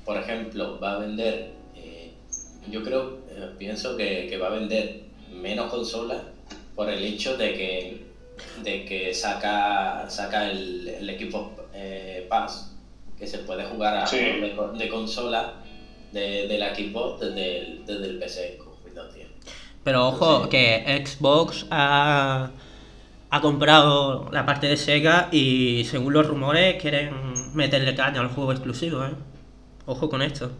por 0.05 0.17
ejemplo, 0.19 0.79
va 0.81 0.95
a 0.95 0.99
vender, 0.99 1.53
eh, 1.77 2.13
yo 2.71 2.83
creo, 2.83 3.19
eh, 3.31 3.51
pienso 3.59 3.97
que, 3.97 4.27
que 4.29 4.37
va 4.39 4.49
a 4.49 4.51
vender 4.51 5.01
menos 5.33 5.71
consolas 5.71 6.23
por 6.75 6.89
el 6.91 7.03
hecho 7.05 7.37
de 7.37 7.55
que, 7.55 8.05
de 8.63 8.85
que 8.85 9.15
saca, 9.15 10.07
saca 10.09 10.51
el, 10.51 10.89
el 10.89 11.11
equipo 11.11 11.53
eh, 11.73 12.27
Pass, 12.29 12.73
que 13.19 13.27
se 13.27 13.39
puede 13.39 13.65
jugar 13.65 13.97
a 13.97 14.07
Sí. 14.07 14.19
juegos 14.41 14.73
de, 14.79 14.85
de 14.85 14.91
consola 14.91 15.55
de, 16.13 16.47
de 16.49 16.59
la 16.59 16.75
Xbox 16.75 17.21
desde 17.21 17.59
el, 17.59 17.87
desde 17.87 18.07
el 18.07 18.19
PC 18.19 18.59
con 18.59 18.69
Windows 18.85 19.15
10. 19.15 19.27
Pero 19.85 20.09
ojo, 20.09 20.45
Sí. 20.45 20.49
que 20.51 21.05
Xbox 21.07 21.67
ha, 21.71 22.51
ha 23.31 23.41
comprado 23.41 24.29
la 24.33 24.45
parte 24.47 24.67
de 24.67 24.77
Sega 24.77 25.29
y 25.33 25.85
según 25.85 26.13
los 26.13 26.27
rumores 26.27 26.81
quieren 26.81 27.13
meterle 27.55 27.95
caña 27.95 28.21
al 28.21 28.29
juego 28.29 28.53
exclusivo, 28.53 29.05
¿eh? 29.05 29.11
Ojo 29.87 30.09
con 30.09 30.23
esto. 30.23 30.51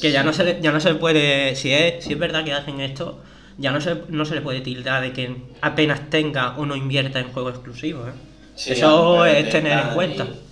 Que 0.00 0.12
ya 0.12 0.22
no 0.22 0.32
se 0.32 0.44
le, 0.44 0.60
ya 0.60 0.72
no 0.72 0.80
se 0.80 0.92
le 0.92 0.98
puede, 0.98 1.54
si 1.56 1.72
es, 1.72 2.04
si 2.04 2.12
es 2.12 2.18
verdad 2.18 2.44
que 2.44 2.52
hacen 2.52 2.80
esto, 2.80 3.20
ya 3.58 3.70
no 3.72 3.80
se, 3.80 3.96
no 4.08 4.24
se 4.24 4.34
le 4.36 4.40
puede 4.40 4.60
tildar 4.60 5.02
de 5.02 5.12
que 5.12 5.36
apenas 5.60 6.08
tenga 6.10 6.56
o 6.56 6.66
no 6.66 6.76
invierta 6.76 7.18
en 7.18 7.32
juegos 7.32 7.54
exclusivos, 7.54 8.08
¿eh? 8.08 8.12
Sí, 8.54 8.72
Eso 8.72 9.24
es 9.24 9.48
tener 9.50 9.78
en 9.78 9.94
cuenta. 9.94 10.24
y- 10.24 10.48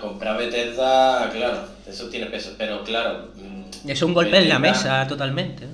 comprar 0.00 0.38
Bethesda, 0.38 1.28
claro, 1.30 1.66
eso 1.86 2.08
tiene 2.08 2.26
peso, 2.26 2.54
pero 2.56 2.82
claro. 2.84 3.28
mm, 3.34 3.88
Es 3.90 4.02
un 4.02 4.14
golpe 4.14 4.38
en 4.38 4.48
la 4.48 4.58
mesa 4.58 5.06
totalmente. 5.06 5.66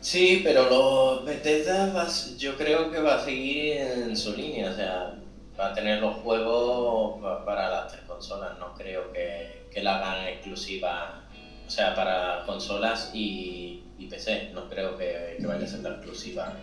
Sí, 0.00 0.42
pero 0.44 0.68
los 0.70 1.24
Bethesda 1.24 2.06
yo 2.38 2.56
creo 2.56 2.90
que 2.90 3.00
va 3.00 3.16
a 3.16 3.24
seguir 3.24 3.78
en 3.78 4.16
su 4.16 4.36
línea, 4.36 4.70
o 4.70 4.74
sea, 4.74 5.14
va 5.58 5.68
a 5.68 5.74
tener 5.74 6.00
los 6.00 6.16
juegos 6.16 7.20
pa- 7.22 7.44
para 7.44 7.68
las 7.70 7.88
tres 7.92 8.02
consolas, 8.06 8.58
no 8.58 8.74
creo 8.74 9.12
que, 9.12 9.66
que 9.72 9.82
la 9.82 9.96
hagan 9.96 10.26
exclusiva, 10.28 11.22
o 11.66 11.70
sea, 11.70 11.94
para 11.94 12.42
consolas 12.46 13.10
y, 13.14 13.82
y 13.98 14.06
PC, 14.06 14.50
no 14.52 14.68
creo 14.68 14.96
que, 14.96 15.36
que 15.40 15.46
vaya 15.46 15.64
a 15.64 15.68
ser 15.68 15.80
la 15.80 15.90
exclusiva 15.90 16.54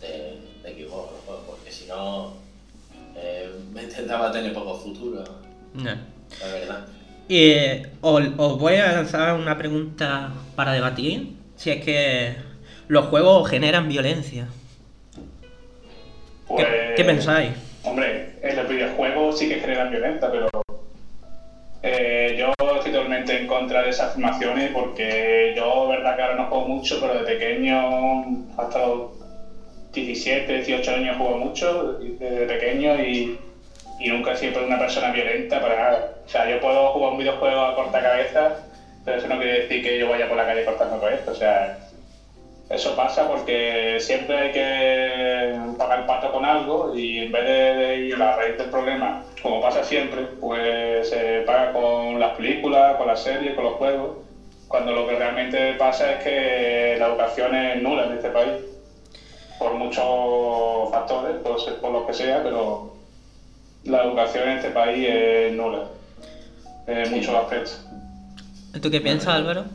de, 0.00 0.38
de 0.62 0.84
Xbox, 0.86 1.12
los 1.12 1.20
juegos, 1.24 1.44
porque 1.46 1.72
si 1.72 1.86
no, 1.86 2.34
eh, 3.16 3.50
Bethesda 3.72 4.16
va 4.18 4.28
a 4.28 4.32
tener 4.32 4.52
poco 4.52 4.76
futuro, 4.78 5.24
No. 5.74 5.84
la 5.84 6.46
verdad. 6.52 6.86
Y 7.28 7.38
eh, 7.50 7.90
os, 8.02 8.22
os 8.38 8.58
voy 8.58 8.76
a 8.76 8.92
lanzar 8.92 9.34
una 9.34 9.58
pregunta 9.58 10.30
para 10.54 10.72
debatir. 10.72 11.34
Si 11.56 11.70
es 11.70 11.84
que 11.84 12.36
los 12.86 13.06
juegos 13.06 13.50
generan 13.50 13.88
violencia. 13.88 14.46
¿Qué, 15.16 15.24
pues, 16.46 16.66
qué 16.96 17.04
pensáis? 17.04 17.50
Hombre, 17.86 18.30
en 18.42 18.56
los 18.56 18.68
videojuegos 18.68 19.38
sí 19.38 19.48
que 19.48 19.60
generan 19.60 19.92
violencia, 19.92 20.28
pero 20.28 20.48
eh, 21.84 22.34
yo 22.36 22.52
estoy 22.74 22.90
totalmente 22.90 23.38
en 23.38 23.46
contra 23.46 23.82
de 23.82 23.90
esas 23.90 24.10
afirmaciones 24.10 24.72
porque 24.72 25.54
yo, 25.56 25.86
verdad 25.88 26.16
que 26.16 26.22
ahora 26.22 26.34
no 26.34 26.46
juego 26.46 26.66
mucho, 26.66 26.98
pero 27.00 27.14
de 27.14 27.20
pequeño, 27.20 28.44
hasta 28.58 28.86
los 28.86 29.12
17, 29.92 30.52
18 30.52 30.90
años 30.96 31.16
juego 31.16 31.38
mucho, 31.38 31.92
desde 32.00 32.46
pequeño 32.46 33.00
y, 33.00 33.38
y 34.00 34.08
nunca 34.08 34.32
he 34.32 34.36
sido 34.36 34.66
una 34.66 34.80
persona 34.80 35.12
violenta 35.12 35.60
para 35.60 35.76
nada. 35.76 36.10
O 36.26 36.28
sea, 36.28 36.50
yo 36.50 36.60
puedo 36.60 36.88
jugar 36.88 37.12
un 37.12 37.18
videojuego 37.18 37.60
a 37.60 37.76
corta 37.76 38.02
cabeza, 38.02 38.56
pero 39.04 39.18
eso 39.18 39.28
no 39.28 39.38
quiere 39.38 39.60
decir 39.60 39.84
que 39.84 39.96
yo 40.00 40.08
vaya 40.08 40.26
por 40.26 40.36
la 40.36 40.46
calle 40.46 40.64
cortando 40.64 41.00
cabeza. 41.00 41.30
O 41.30 41.34
sea, 41.36 41.78
eso 42.68 42.96
pasa 42.96 43.28
porque 43.28 43.96
siempre 44.00 44.36
hay 44.36 44.52
que 44.52 45.76
pagar 45.78 46.00
el 46.00 46.04
pato 46.06 46.32
con 46.32 46.44
algo 46.44 46.94
y 46.96 47.18
en 47.20 47.30
vez 47.32 47.44
de, 47.44 48.06
ir 48.06 48.14
a 48.14 48.18
la 48.18 48.36
raíz 48.36 48.56
del 48.58 48.68
problema, 48.70 49.22
como 49.40 49.60
pasa 49.60 49.84
siempre, 49.84 50.22
pues 50.40 51.08
se 51.08 51.42
paga 51.46 51.72
con 51.72 52.18
las 52.18 52.36
películas, 52.36 52.96
con 52.96 53.06
las 53.06 53.22
series, 53.22 53.54
con 53.54 53.64
los 53.64 53.74
juegos, 53.74 54.16
cuando 54.66 54.92
lo 54.92 55.06
que 55.06 55.14
realmente 55.14 55.74
pasa 55.74 56.14
es 56.14 56.24
que 56.24 56.96
la 56.98 57.06
educación 57.06 57.54
es 57.54 57.80
nula 57.80 58.06
en 58.06 58.12
este 58.14 58.30
país, 58.30 58.54
por 59.60 59.74
muchos 59.74 60.90
factores, 60.90 61.36
por, 61.42 61.60
ser- 61.60 61.76
por 61.80 61.92
lo 61.92 62.04
que 62.04 62.12
sea, 62.14 62.42
pero 62.42 62.92
la 63.84 64.02
educación 64.02 64.48
en 64.48 64.56
este 64.56 64.70
país 64.70 65.06
es 65.08 65.52
nula, 65.52 65.84
en 66.88 67.10
muchos 67.12 67.32
aspectos. 67.32 67.80
¿Tú 68.82 68.90
qué 68.90 69.00
piensas, 69.00 69.28
Álvaro? 69.28 69.66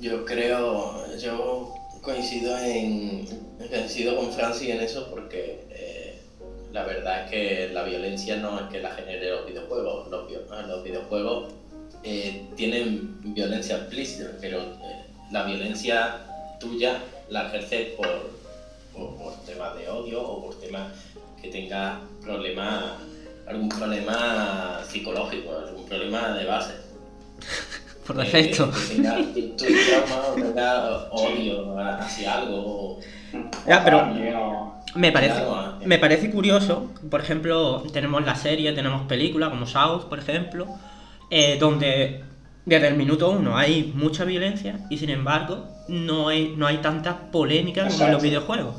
Yo 0.00 0.24
creo, 0.24 1.16
yo 1.18 1.74
coincido 2.02 2.56
en 2.58 3.26
coincido 3.70 4.16
con 4.16 4.32
Francis 4.32 4.70
en 4.70 4.80
eso 4.80 5.08
porque 5.10 5.64
eh, 5.70 6.20
la 6.72 6.84
verdad 6.84 7.24
es 7.24 7.30
que 7.30 7.68
la 7.72 7.84
violencia 7.84 8.36
no 8.36 8.58
es 8.58 8.66
que 8.70 8.80
la 8.80 8.90
genere 8.90 9.30
los 9.30 9.46
videojuegos, 9.46 10.08
los, 10.08 10.26
vi- 10.28 10.34
los 10.66 10.82
videojuegos 10.82 11.52
eh, 12.02 12.44
tienen 12.56 13.20
violencia 13.34 13.76
explícita, 13.76 14.30
pero 14.40 14.60
eh, 14.60 15.04
la 15.30 15.44
violencia 15.44 16.20
tuya 16.58 16.98
la 17.28 17.46
ejerces 17.48 17.90
por, 17.94 18.30
por, 18.92 19.32
temas 19.46 19.76
de 19.76 19.88
odio 19.88 20.22
o 20.22 20.42
por 20.44 20.58
temas 20.60 20.92
que 21.40 21.48
tengas 21.48 22.00
problema, 22.20 22.98
algún 23.46 23.68
problema 23.68 24.82
psicológico, 24.88 25.56
algún 25.56 25.84
problema 25.86 26.36
de 26.36 26.44
base. 26.46 26.72
Por 28.06 28.16
eh, 28.20 28.24
defecto. 28.24 28.70
que 28.70 28.94
tenga 28.96 29.16
tu, 29.16 29.40
tu 29.56 29.64
trauma 29.64 30.26
o 30.28 30.34
tenga 30.34 31.08
odio 31.12 31.78
hacia 31.78 32.34
algo. 32.38 32.56
o- 32.56 33.00
Ya, 33.66 33.82
pero- 33.84 33.98
o- 34.00 34.82
Me 34.94 35.10
parece, 35.12 35.40
eh. 35.40 35.86
me 35.86 35.98
parece 35.98 36.30
curioso, 36.30 36.90
por 37.10 37.20
ejemplo, 37.20 37.82
tenemos 37.92 38.24
la 38.26 38.34
serie, 38.34 38.72
tenemos 38.72 39.06
películas 39.06 39.48
como 39.50 39.66
South, 39.66 40.04
por 40.08 40.18
ejemplo, 40.18 40.66
eh, 41.30 41.56
donde 41.58 42.22
desde 42.66 42.88
el 42.88 42.94
minuto 42.96 43.30
uno 43.30 43.56
hay 43.56 43.90
mucha 43.94 44.24
violencia 44.24 44.80
y 44.90 44.98
sin 44.98 45.08
embargo 45.10 45.64
no 45.88 46.28
hay, 46.28 46.54
no 46.56 46.66
hay 46.66 46.76
tanta 46.78 47.30
polémica 47.32 47.88
como 47.88 48.04
en 48.04 48.12
los 48.12 48.22
videojuegos. 48.22 48.76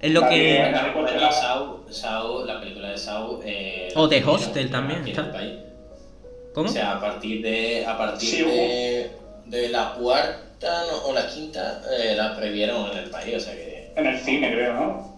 Es 0.00 0.10
lo 0.12 0.22
que... 0.28 0.58
nadie 0.72 0.90
Bueno, 0.90 1.06
cuestiona- 1.08 1.30
Saw, 1.32 1.84
Saw, 1.88 2.44
la 2.44 2.58
película 2.60 2.88
de. 2.88 2.96
Eh, 3.44 3.88
O 3.94 4.08
The 4.08 4.16
la 4.18 4.22
prohibieron 4.24 4.30
Hostel 4.34 4.70
también, 4.70 5.06
está. 5.06 5.30
¿Cómo? 6.54 6.68
O 6.68 6.72
sea, 6.72 6.92
a 6.96 7.00
partir 7.00 7.42
de, 7.42 7.84
a 7.86 7.96
partir 7.96 8.28
Sí, 8.28 8.42
de, 8.42 9.10
de 9.46 9.68
la 9.70 9.94
cuarta 9.94 10.84
no, 10.90 11.08
o 11.08 11.12
la 11.14 11.26
quinta 11.26 11.82
eh, 11.98 12.14
la 12.16 12.36
prohibieron 12.36 12.90
en 12.92 12.98
el 12.98 13.10
país. 13.10 13.36
O 13.36 13.40
sea 13.40 13.54
que. 13.54 13.92
En 13.96 14.06
el 14.06 14.18
cine, 14.18 14.50
creo, 14.52 14.74
¿no? 14.74 15.16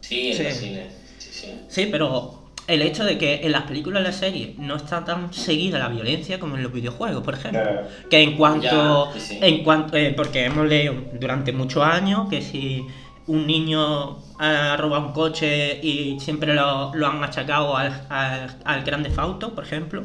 Sí, 0.00 0.30
en 0.30 0.36
Sí. 0.36 0.42
el 0.44 0.52
cine. 0.52 0.86
Sí, 1.18 1.28
sí. 1.32 1.54
Sí, 1.68 1.88
pero 1.90 2.38
el 2.66 2.82
hecho 2.82 3.04
de 3.04 3.18
que 3.18 3.40
en 3.44 3.52
las 3.52 3.62
películas 3.64 4.00
y 4.02 4.04
las 4.04 4.16
series 4.16 4.58
no 4.58 4.76
está 4.76 5.04
tan 5.04 5.32
seguida 5.32 5.78
la 5.78 5.88
violencia 5.88 6.38
como 6.38 6.56
en 6.56 6.62
los 6.62 6.72
videojuegos, 6.72 7.22
por 7.24 7.34
ejemplo. 7.34 7.62
Ya. 7.64 7.88
Que 8.08 8.20
en 8.22 8.36
cuanto. 8.36 9.12
Sí. 9.18 9.38
En 9.42 9.64
cuanto 9.64 9.96
eh, 9.96 10.12
porque 10.16 10.44
hemos 10.44 10.66
leído 10.68 10.94
durante 11.14 11.52
muchos 11.52 11.82
años 11.84 12.28
que 12.30 12.40
si 12.42 12.86
un 13.26 13.46
niño 13.46 14.18
ha 14.38 14.76
robado 14.76 15.06
un 15.08 15.12
coche 15.12 15.78
y 15.82 16.18
siempre 16.20 16.54
lo, 16.54 16.92
lo 16.94 17.06
han 17.06 17.22
achacado 17.22 17.76
al, 17.76 18.06
al, 18.08 18.56
al 18.64 18.82
Grande 18.84 19.10
Fauto, 19.10 19.54
por 19.54 19.64
ejemplo, 19.64 20.02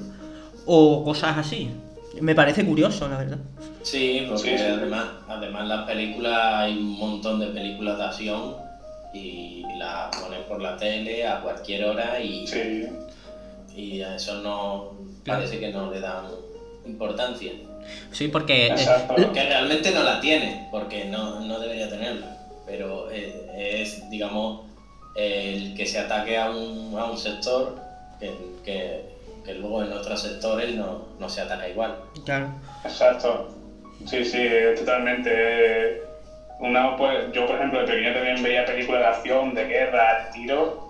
o 0.65 1.03
cosas 1.03 1.37
así. 1.37 1.69
Me 2.21 2.33
parece 2.33 2.65
curioso, 2.65 3.07
la 3.09 3.17
verdad. 3.17 3.37
Sí, 3.83 4.25
porque 4.29 4.57
Sí, 4.57 4.63
sí. 4.63 4.63
además, 4.71 5.05
además 5.27 5.67
las 5.67 5.85
películas, 5.85 6.39
hay 6.55 6.77
un 6.77 6.97
montón 6.97 7.39
de 7.39 7.47
películas 7.47 7.97
de 7.97 8.03
acción 8.05 8.55
y 9.13 9.63
las 9.77 10.15
ponen 10.15 10.43
por 10.47 10.61
la 10.61 10.77
tele 10.77 11.27
a 11.27 11.41
cualquier 11.41 11.83
hora 11.85 12.19
y, 12.19 12.47
Sí. 12.47 12.85
y 13.75 14.01
a 14.01 14.15
eso 14.15 14.41
no 14.41 14.91
parece 15.25 15.59
que 15.59 15.71
no 15.71 15.91
le 15.91 15.99
dan 15.99 16.25
importancia. 16.85 17.51
Sí, 18.11 18.29
porque. 18.29 18.67
eh, 18.67 18.71
Exacto. 18.71 19.31
Que 19.33 19.43
realmente 19.43 19.91
no 19.91 20.03
la 20.03 20.19
tiene, 20.21 20.67
porque 20.71 21.05
no, 21.05 21.41
no 21.41 21.59
debería 21.59 21.89
tenerla. 21.89 22.37
Pero 22.65 23.11
eh, 23.11 23.81
es, 23.81 24.09
digamos, 24.09 24.61
el 25.15 25.75
que 25.75 25.85
se 25.85 25.99
ataque 25.99 26.37
a 26.37 26.49
un, 26.49 26.97
a 26.97 27.05
un 27.05 27.17
sector 27.17 27.77
que, 28.19 28.31
que, 28.63 29.14
que 29.45 29.53
luego 29.53 29.83
en 29.83 29.93
otros 29.93 30.19
sectores 30.21 30.75
no, 30.75 31.05
no 31.19 31.29
se 31.29 31.41
ataca 31.41 31.67
igual. 31.69 31.95
claro. 32.25 32.47
Exacto. 32.83 33.47
Sí, 34.05 34.23
sí, 34.25 34.39
totalmente. 34.75 36.01
Una, 36.59 36.95
pues, 36.95 37.31
yo, 37.31 37.45
por 37.45 37.55
ejemplo, 37.55 37.79
de 37.79 37.85
pequeño 37.85 38.13
también 38.13 38.41
veía 38.41 38.65
películas 38.65 39.01
de 39.01 39.07
acción, 39.07 39.53
de 39.53 39.65
guerra, 39.65 40.23
de 40.25 40.31
tiro, 40.31 40.85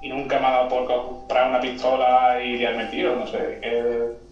y 0.00 0.08
nunca 0.08 0.38
me 0.38 0.46
ha 0.46 0.50
dado 0.50 0.68
por 0.68 0.84
comprar 0.84 1.48
una 1.48 1.60
pistola 1.60 2.38
y 2.40 2.56
liarme 2.56 2.84
tiro, 2.86 3.14
no 3.16 3.26
sé. 3.26 3.58
que- 3.60 4.22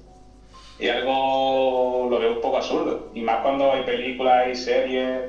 y 0.78 0.88
algo 0.88 2.06
lo 2.08 2.18
veo 2.18 2.32
un 2.32 2.40
poco 2.40 2.56
absurdo. 2.56 3.10
Y 3.12 3.20
más 3.20 3.40
cuando 3.42 3.70
hay 3.70 3.82
películas 3.82 4.48
y 4.50 4.54
series 4.54 5.24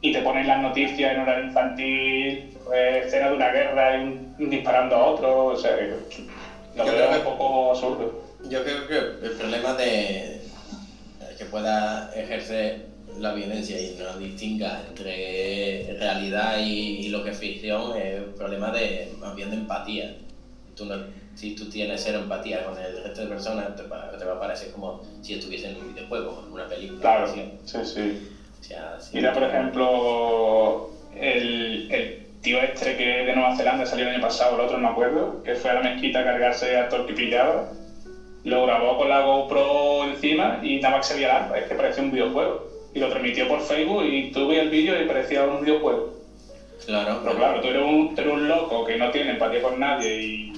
y 0.00 0.10
te 0.12 0.22
ponen 0.22 0.46
las 0.46 0.60
noticias 0.60 1.12
en 1.12 1.18
horario 1.18 1.44
infantil, 1.44 2.56
pues, 2.64 3.04
escena 3.06 3.28
de 3.28 3.34
una 3.34 3.48
guerra 3.50 3.96
y 3.96 3.98
un, 3.98 4.48
disparando 4.48 4.96
a 4.96 5.04
otro, 5.04 5.44
o 5.46 5.56
sea, 5.56 5.76
que 5.76 5.90
lo 6.84 6.86
Yo 6.86 6.92
veo 6.96 7.08
un 7.08 7.14
que- 7.14 7.20
poco 7.20 7.70
absurdo. 7.70 8.22
Yo 8.48 8.62
creo 8.62 8.86
que 8.86 9.26
el 9.26 9.32
problema 9.32 9.74
de 9.74 10.40
que 11.36 11.44
pueda 11.46 12.10
ejercer 12.14 12.86
la 13.18 13.32
violencia 13.32 13.80
y 13.80 13.90
no 13.98 14.16
distinga 14.16 14.80
entre 14.86 15.94
realidad 15.98 16.58
y, 16.58 17.06
y 17.06 17.08
lo 17.08 17.22
que 17.22 17.30
es 17.30 17.38
ficción 17.38 17.96
es 17.96 18.20
un 18.20 18.34
problema 18.34 18.70
de 18.70 19.08
más 19.18 19.34
bien 19.34 19.50
de 19.50 19.56
empatía. 19.56 20.14
Tú 20.76 20.84
no- 20.84 20.96
si 21.34 21.52
tú 21.52 21.68
tienes 21.68 22.02
cero 22.02 22.18
empatía 22.20 22.64
con 22.64 22.76
el 22.78 23.02
resto 23.02 23.22
de 23.22 23.26
personas, 23.28 23.74
te, 23.76 23.82
va- 23.84 24.16
te 24.16 24.24
va 24.24 24.34
a 24.34 24.38
parecer 24.38 24.70
como 24.70 25.00
si 25.22 25.34
estuviese 25.34 25.68
en 25.68 25.76
un 25.76 25.92
videojuego, 25.94 26.42
en 26.44 26.52
una 26.52 26.66
película. 26.66 27.00
Claro, 27.00 27.24
o 27.24 27.28
sí, 27.28 27.44
sí. 27.84 28.00
o 28.60 28.64
sea, 28.64 28.98
Mira, 29.12 29.32
por 29.32 29.44
ejemplo, 29.44 30.88
el, 31.14 31.86
el 31.90 32.27
tío 32.48 32.62
este 32.62 32.96
que 32.96 33.04
de 33.04 33.34
Nueva 33.34 33.54
Zelanda 33.54 33.84
salió 33.84 34.06
el 34.06 34.12
año 34.12 34.22
pasado, 34.22 34.54
el 34.54 34.60
otro 34.60 34.78
no 34.78 34.84
me 34.84 34.88
acuerdo, 34.88 35.42
que 35.42 35.54
fue 35.54 35.70
a 35.70 35.74
la 35.74 35.82
mezquita 35.82 36.20
a 36.20 36.24
cargarse 36.24 36.76
a 36.78 36.88
todo 36.88 37.00
el 37.00 37.06
que 37.06 37.12
pillaba, 37.12 37.66
lo 38.44 38.62
grabó 38.62 38.96
con 38.96 39.06
la 39.10 39.20
GoPro 39.20 40.04
encima 40.04 40.58
y 40.62 40.76
nada 40.76 40.92
más 40.92 41.00
que 41.00 41.08
se 41.08 41.14
veía 41.14 41.26
el 41.26 41.32
arma, 41.32 41.58
es 41.58 41.66
que 41.66 41.74
parecía 41.74 42.02
un 42.02 42.10
videojuego. 42.10 42.64
Y 42.94 43.00
lo 43.00 43.08
transmitió 43.10 43.46
por 43.46 43.60
Facebook 43.60 44.02
y 44.02 44.30
veías 44.30 44.64
el 44.64 44.70
vídeo 44.70 44.98
y 44.98 45.04
parecía 45.04 45.44
un 45.44 45.60
videojuego. 45.60 46.08
Claro, 46.86 47.18
Pero 47.22 47.34
claro, 47.34 47.60
tú 47.60 47.68
eres 47.68 47.82
un, 47.82 48.14
tú 48.14 48.20
eres 48.22 48.32
un 48.32 48.48
loco 48.48 48.82
que 48.82 48.96
no 48.96 49.10
tiene 49.10 49.32
empatía 49.32 49.60
con 49.60 49.78
nadie 49.78 50.18
y, 50.22 50.52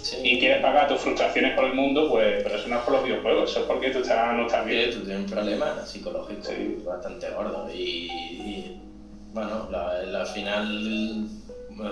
sí. 0.00 0.16
y 0.22 0.38
quieres 0.38 0.58
pagar 0.62 0.88
tus 0.88 0.98
frustraciones 1.00 1.52
por 1.52 1.64
el 1.66 1.74
mundo, 1.74 2.08
pues, 2.08 2.42
pero 2.42 2.56
eso 2.56 2.66
no 2.68 2.76
es 2.76 2.82
por 2.82 2.94
los 2.94 3.02
videojuegos, 3.02 3.50
eso 3.50 3.60
es 3.60 3.66
porque 3.66 3.90
tú 3.90 3.98
estás, 3.98 4.34
no 4.34 4.46
estás 4.46 4.64
Sí, 4.64 4.70
bien. 4.70 4.90
tú 4.90 5.02
tienes 5.02 5.18
un 5.18 5.26
problema 5.26 5.84
psicológico 5.84 6.44
Sí. 6.46 6.76
bastante 6.82 7.28
gordo 7.28 7.68
y, 7.70 7.76
y, 8.10 8.72
bueno, 9.36 9.68
la- 9.70 10.02
la- 10.02 10.20
al 10.22 10.26
final 10.26 11.28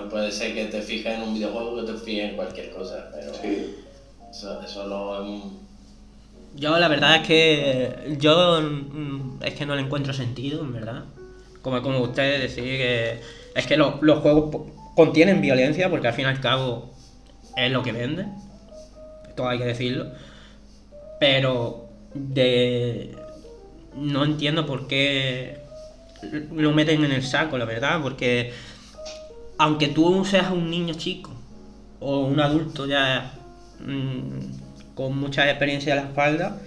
puede 0.09 0.31
ser 0.31 0.55
que 0.55 0.65
te 0.65 0.81
fijes 0.81 1.13
en 1.13 1.21
un 1.21 1.33
videojuego 1.35 1.75
que 1.85 1.91
te 1.91 1.97
fijes 1.99 2.29
en 2.31 2.35
cualquier 2.35 2.71
cosa, 2.71 3.09
pero 3.13 3.31
Sí. 3.35 3.75
eso, 4.31 4.61
eso 4.63 4.87
lo... 4.87 5.23
mm, 5.23 5.51
Yo 6.55 6.79
la 6.79 6.87
verdad 6.87 7.17
es 7.17 7.27
que 7.27 8.15
yo 8.17 8.59
mm, 8.61 9.43
es 9.43 9.53
que 9.53 9.65
no 9.67 9.75
le 9.75 9.81
encuentro 9.83 10.11
sentido, 10.13 10.61
en 10.61 10.73
verdad. 10.73 11.03
Como, 11.61 11.81
como 11.83 11.99
ustedes 11.99 12.41
decís 12.55 12.77
que 12.77 13.19
es 13.53 13.67
que 13.67 13.77
lo- 13.77 13.99
los 14.01 14.19
juegos 14.19 14.55
contienen 14.95 15.39
violencia 15.41 15.89
porque 15.89 16.07
al 16.07 16.13
fin 16.15 16.25
y 16.25 16.29
al 16.29 16.39
cabo 16.41 16.89
es 17.57 17.71
lo 17.71 17.83
que 17.83 17.91
vende. 17.91 18.25
Esto 19.27 19.47
hay 19.47 19.57
que 19.59 19.65
decirlo. 19.65 20.07
Pero 21.19 21.85
de 22.13 23.15
no 23.95 24.23
entiendo 24.25 24.65
por 24.65 24.87
qué 24.87 25.57
lo 26.51 26.71
meten 26.73 27.03
en 27.03 27.11
el 27.11 27.23
saco, 27.23 27.57
la 27.57 27.65
verdad, 27.65 28.01
porque 28.01 28.53
aunque 29.57 29.87
tú 29.87 30.25
seas 30.25 30.51
un 30.51 30.69
niño 30.69 30.93
chico 30.95 31.31
o 31.99 32.21
un 32.21 32.39
adulto 32.39 32.85
ya 32.85 33.33
mm, 33.79 34.93
con 34.95 35.17
mucha 35.17 35.49
experiencia 35.49 35.93
a 35.93 35.95
la 35.97 36.01
espalda, 36.03 36.57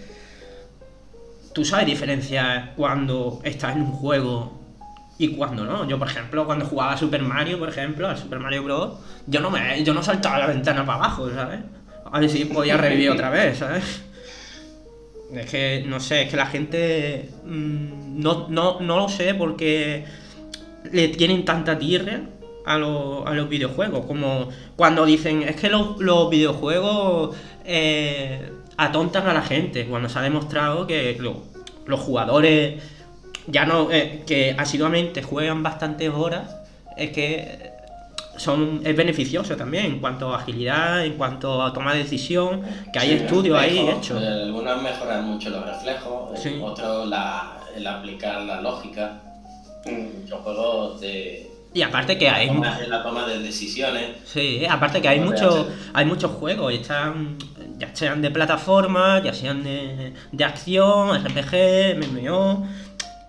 tú 1.53 1.65
sabes 1.65 1.87
diferenciar 1.87 2.75
cuando 2.77 3.41
estás 3.45 3.77
en 3.77 3.83
un 3.83 3.93
juego 3.93 4.59
y 5.19 5.29
cuando 5.37 5.65
no. 5.65 5.87
Yo, 5.89 5.99
por 5.99 6.09
ejemplo, 6.09 6.47
cuando 6.47 6.65
jugaba 6.65 6.93
a 6.93 6.97
Super 6.97 7.23
Mario, 7.23 7.59
por 7.59 7.69
ejemplo, 7.69 8.09
al 8.09 8.17
Super 8.17 8.39
Mario 8.39 8.63
Bros., 8.63 8.99
yo 9.27 9.41
no 9.41 9.51
me 9.51 9.83
yo 9.83 9.93
no 9.93 10.03
saltaba 10.03 10.39
la 10.39 10.47
ventana 10.47 10.87
para 10.87 10.99
abajo, 10.99 11.31
¿sabes? 11.31 11.61
A 12.11 12.21
ver 12.21 12.31
si 12.31 12.45
podía 12.47 12.77
revivir 12.77 13.11
otra 13.11 13.29
vez, 13.29 13.59
¿sabes? 13.59 14.03
Es 15.35 15.51
que, 15.51 15.85
no 15.87 16.01
sé, 16.01 16.23
es 16.23 16.31
que 16.31 16.37
la 16.37 16.47
gente 16.47 17.29
mm, 17.45 18.21
no, 18.23 18.49
no, 18.49 18.81
no 18.81 18.97
lo 18.97 19.09
sé 19.09 19.35
porque 19.35 20.05
le 20.91 21.09
tienen 21.09 21.45
tanta 21.45 21.79
tierra 21.79 22.23
a, 22.65 22.79
los- 22.79 23.27
a 23.27 23.33
los 23.35 23.49
videojuegos. 23.49 24.07
Como 24.07 24.49
cuando 24.77 25.05
dicen, 25.05 25.43
es 25.43 25.57
que 25.57 25.69
los, 25.69 25.99
los 25.99 26.31
videojuegos 26.31 27.37
eh, 27.65 28.51
atontan 28.77 29.27
a 29.29 29.35
la 29.35 29.43
gente. 29.43 29.87
Cuando 29.87 30.09
se 30.09 30.19
ha 30.19 30.23
demostrado 30.23 30.87
que 30.87 31.17
lo- 31.19 31.43
los 31.87 32.01
jugadores 32.01 32.83
ya 33.47 33.65
no 33.67 33.91
eh, 33.91 34.23
que 34.27 34.55
asiduamente 34.59 35.23
juegan 35.23 35.63
bastantes 35.63 36.11
horas, 36.11 36.57
es 36.97 37.11
que 37.11 37.71
son, 38.39 38.81
es 38.85 38.97
beneficioso 38.97 39.57
también 39.57 39.87
en 39.87 39.99
cuanto 40.01 40.35
a 40.35 40.39
agilidad, 40.39 41.05
en 41.05 41.15
cuanto 41.15 41.63
a 41.63 41.73
toma 41.73 41.93
de 41.95 42.05
decisión, 42.05 42.63
que 42.93 42.99
hay 42.99 43.09
Sí, 43.09 43.15
estudios 43.25 43.59
ahí 43.59 43.79
hechos. 43.89 44.23
eh, 44.23 44.27
Algunas 44.45 44.81
mejoran 44.83 45.25
mucho 45.27 45.51
los 45.51 45.65
reflejos, 45.67 46.39
Sí. 46.41 46.59
otros 46.63 47.09
la, 47.09 47.59
el 47.77 47.87
aplicar 47.87 48.41
la 48.43 48.61
lógica. 48.61 49.21
Mm. 49.85 50.23
Muchos 50.23 50.41
juegos 50.41 51.01
de 51.01 51.51
Y 51.75 51.83
aparte 51.83 52.17
que 52.19 52.29
hay... 52.29 52.49
en 52.49 52.61
la 52.91 53.03
toma 53.03 53.27
de 53.27 53.39
decisiones. 53.41 54.17
Sí, 54.25 54.65
aparte 54.69 55.01
que 55.03 55.09
hay 55.09 55.21
DHL. 55.21 55.67
hay 55.95 56.05
muchos 56.07 56.31
juegos, 56.33 56.73
y 56.73 56.77
están, 56.77 57.37
ya 57.79 57.95
sean 57.95 58.21
de 58.23 58.31
plataforma, 58.31 59.23
ya 59.23 59.33
sean 59.33 59.63
de, 59.63 60.13
de 60.33 60.45
acción, 60.45 61.11
RPG, 61.25 61.97
MMO. 61.99 62.67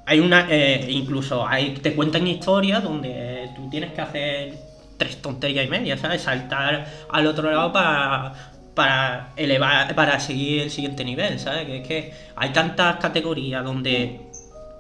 Hay 0.05 0.19
una, 0.21 0.47
eh, 0.49 0.87
incluso 0.89 1.45
hay, 1.47 1.75
te 1.75 1.93
cuentan 1.93 2.25
historias 2.25 2.81
donde 2.83 3.49
tú 3.55 3.69
tienes 3.69 3.93
que 3.93 4.01
hacer 4.01 4.68
tres 4.99 5.21
tonterías 5.23 5.65
y 5.65 5.69
media, 5.69 5.97
¿sabes? 5.97 6.23
Saltar 6.23 6.87
al 7.09 7.27
otro 7.27 7.51
lado 7.51 7.73
para, 7.73 8.35
para 8.75 9.33
elevar, 9.37 9.95
para 9.95 10.19
seguir 10.21 10.63
el 10.63 10.71
siguiente 10.71 11.05
nivel, 11.05 11.39
¿sabes? 11.39 11.65
Que 11.67 11.77
es 11.79 11.87
que 11.87 12.13
hay 12.35 12.53
tantas 12.53 12.97
categorías 12.97 13.63
donde 13.65 14.21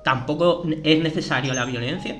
tampoco 0.03 0.63
es 0.83 0.99
necesario 1.01 1.53
la 1.55 1.65
violencia 1.65 2.17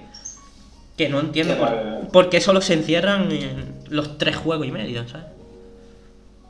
que 0.97 1.09
no 1.09 1.19
entiendo 1.21 1.55
Sí, 1.55 1.59
por, 1.59 1.69
vale. 1.69 2.09
por 2.11 2.29
qué 2.29 2.41
solo 2.41 2.61
se 2.61 2.73
encierran 2.75 3.31
en 3.31 3.83
los 3.89 4.17
tres 4.17 4.37
juegos 4.37 4.67
y 4.67 4.71
medio, 4.71 5.07
¿sabes? 5.07 5.27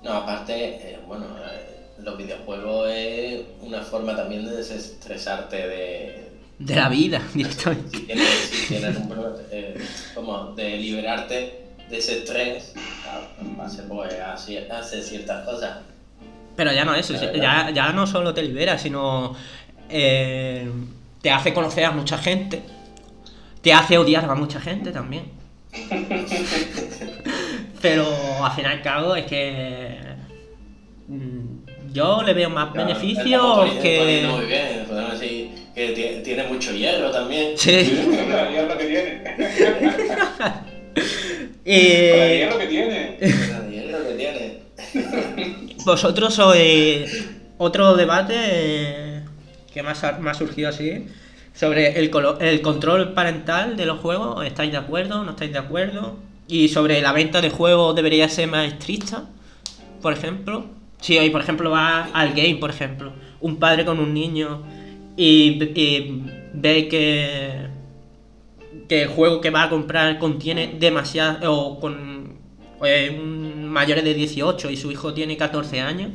No, 0.02 0.14
aparte, 0.14 0.54
eh, 0.93 1.00
bueno, 1.08 1.26
eh, 1.45 1.91
los 1.97 2.18
videojuegos 2.18 2.89
es 2.91 3.41
una 3.62 3.84
forma 3.84 4.16
también 4.16 4.45
de 4.45 4.56
desestresarte 4.58 5.68
de... 5.68 6.28
De 6.60 6.76
la 6.76 6.89
vida, 6.89 7.22
directamente. 7.34 7.97
Si 7.97 8.03
tienes, 8.05 8.30
si 8.30 8.68
tienes 8.68 8.97
un 8.97 9.10
problema, 9.10 9.38
eh, 9.51 9.82
como 10.14 10.51
de 10.55 10.78
liberarte 10.78 11.64
de 11.89 11.97
ese 11.97 12.20
estrés, 12.20 12.74
a 13.07 13.30
base 13.57 13.84
pues, 13.84 14.14
hacer 14.70 15.01
ciertas 15.01 15.45
cosas. 15.45 15.78
Pero 16.55 16.74
ya 16.74 16.84
no 16.84 16.93
eso, 16.93 17.14
ya, 17.34 17.72
ya 17.72 17.91
no 17.93 18.05
solo 18.05 18.34
te 18.34 18.43
libera, 18.43 18.78
sino 18.78 19.34
eh, 19.89 20.70
te 21.22 21.32
hace 21.32 21.53
conocer 21.53 21.86
a 21.86 21.91
mucha 21.91 22.18
gente, 22.18 22.62
te 23.62 23.74
hace 23.74 23.97
odiar 23.97 24.26
a 24.26 24.36
mucha 24.36 24.60
gente 24.60 24.91
también. 24.91 25.32
Pero 27.82 28.05
al 28.43 28.51
fin 28.51 28.66
y 28.66 28.68
al 28.68 28.82
cabo 28.82 29.16
es 29.16 29.26
que 29.26 29.97
mm, 31.07 31.93
yo 31.93 32.22
le 32.24 32.34
veo 32.34 32.49
más 32.49 32.72
Claro, 32.72 32.88
beneficios 32.88 33.70
que... 33.82 34.28
Muy 34.30 34.45
bien, 34.45 34.86
podemos 34.88 35.20
decir 35.20 35.51
que 35.80 35.95
tie- 35.95 36.21
tiene 36.23 36.43
mucho 36.43 36.73
hierro 36.73 37.09
también. 37.09 37.57
Sí. 37.57 37.71
Es 37.71 38.67
lo 38.67 38.77
que 38.77 38.86
tiene. 38.86 39.23
Eh, 41.65 42.43
es 42.43 42.49
lo 42.53 42.59
que 42.59 42.67
tiene. 42.67 43.17
El 43.19 43.71
hierro 43.71 44.07
que 44.07 44.13
tiene. 44.15 44.59
Vosotros 45.86 46.34
sois 46.34 47.27
otro 47.57 47.95
debate 47.95 48.34
eh, 48.38 49.21
que 49.73 49.82
me 49.84 49.89
ha, 49.89 49.93
ha 49.93 50.34
surgido 50.34 50.69
así 50.69 51.07
sobre 51.53 51.99
el, 51.99 52.09
colo- 52.11 52.38
el 52.41 52.61
control 52.61 53.13
parental 53.13 53.77
de 53.77 53.86
los 53.86 53.99
juegos. 53.99 54.45
¿Estáis 54.45 54.71
de 54.71 54.77
acuerdo? 54.77 55.23
¿No 55.23 55.32
estáis 55.32 55.53
de 55.53 55.59
acuerdo? 55.59 56.17
Y 56.47 56.67
sobre 56.69 56.99
la 57.01 57.13
venta 57.13 57.39
de 57.41 57.49
juegos 57.51 57.95
debería 57.95 58.27
ser 58.27 58.47
más 58.47 58.67
estricta, 58.67 59.23
por 60.01 60.11
ejemplo. 60.13 60.65
Si 60.99 61.17
hoy, 61.17 61.30
por 61.30 61.41
ejemplo, 61.41 61.69
va 61.71 62.09
al 62.13 62.30
game, 62.32 62.55
por 62.55 62.69
ejemplo, 62.71 63.13
un 63.39 63.57
padre 63.57 63.86
con 63.86 63.99
un 63.99 64.13
niño 64.13 64.63
y, 65.20 65.61
y 65.76 66.24
ve 66.53 66.88
que, 66.88 67.67
que 68.88 69.01
el 69.01 69.09
juego 69.09 69.41
que 69.41 69.49
va 69.49 69.63
a 69.63 69.70
comprar 69.70 70.17
contiene 70.17 70.76
demasiado 70.80 71.53
o 71.53 71.80
con 71.82 72.39
eh, 72.86 73.11
mayores 73.11 74.05
de 74.05 74.13
18 74.13 74.70
y 74.72 74.78
su 74.78 74.89
hijo 74.91 75.13
tiene 75.13 75.36
14 75.36 75.82
años, 75.82 76.11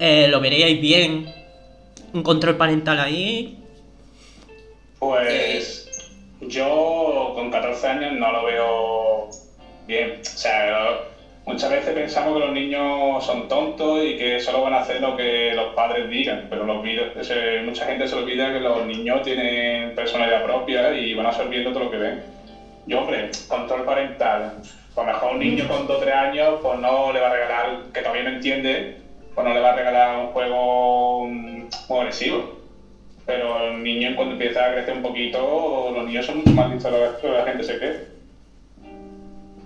eh, 0.00 0.26
¿lo 0.28 0.40
veríais 0.40 0.80
bien 0.80 1.32
un 2.12 2.24
control 2.24 2.56
parental 2.56 2.98
ahí? 2.98 3.56
Pues 4.98 5.88
yo 6.40 7.32
con 7.36 7.52
14 7.52 7.86
años 7.86 8.12
no 8.14 8.32
lo 8.32 8.44
veo 8.46 9.30
bien. 9.86 10.20
O 10.20 10.24
sea, 10.24 11.04
muchas 11.48 11.70
veces 11.70 11.94
pensamos 11.94 12.34
que 12.34 12.40
los 12.40 12.52
niños 12.52 13.24
son 13.24 13.48
tontos 13.48 14.04
y 14.04 14.14
que 14.14 14.38
solo 14.38 14.60
van 14.60 14.74
a 14.74 14.78
hacer 14.80 15.00
lo 15.00 15.16
que 15.16 15.54
los 15.54 15.72
padres 15.72 16.06
digan, 16.06 16.46
pero 16.50 16.66
los 16.66 16.84
ese- 17.16 17.62
mucha 17.64 17.86
gente 17.86 18.06
se 18.06 18.14
olvida 18.14 18.52
que 18.52 18.60
los 18.60 18.84
niños 18.84 19.22
tienen 19.22 19.94
personalidad 19.94 20.42
propia 20.42 20.92
y 20.92 21.14
van 21.14 21.24
absorbiendo 21.26 21.70
todo 21.72 21.84
lo 21.84 21.90
que 21.90 21.96
ven. 21.96 22.20
Yo, 22.84 22.98
hombre, 22.98 23.30
control 23.46 23.82
parental. 23.82 24.52
A 24.94 25.00
lo 25.00 25.06
mejor 25.06 25.30
un 25.32 25.38
niño 25.38 25.66
con 25.66 25.86
2 25.86 25.96
o 25.96 26.00
3 26.00 26.14
años, 26.14 26.56
pues 26.60 26.78
no 26.78 27.10
le 27.12 27.18
va 27.20 27.28
a 27.28 27.30
regalar, 27.30 27.78
que 27.94 28.00
todavía 28.02 28.24
no 28.24 28.30
entiende, 28.30 28.92
pues 29.34 29.42
no 29.46 29.54
le 29.54 29.60
va 29.60 29.70
a 29.70 29.72
regalar 29.72 30.18
un 30.18 30.26
juego 30.26 31.26
agresivo. 31.88 32.44
Pero 33.24 33.68
el 33.68 33.82
niño 33.82 34.14
cuando 34.14 34.32
empieza 34.32 34.66
a 34.66 34.70
crecer 34.70 34.92
un 34.92 35.00
poquito, 35.02 35.90
los 35.94 36.04
niños 36.04 36.26
son 36.26 36.36
mucho 36.36 36.52
más 36.52 36.68
listos 36.68 36.92
de 36.92 36.98
lo 36.98 37.16
que 37.16 37.28
la 37.28 37.42
gente 37.44 37.62
se 37.62 37.78
cree. 37.78 38.17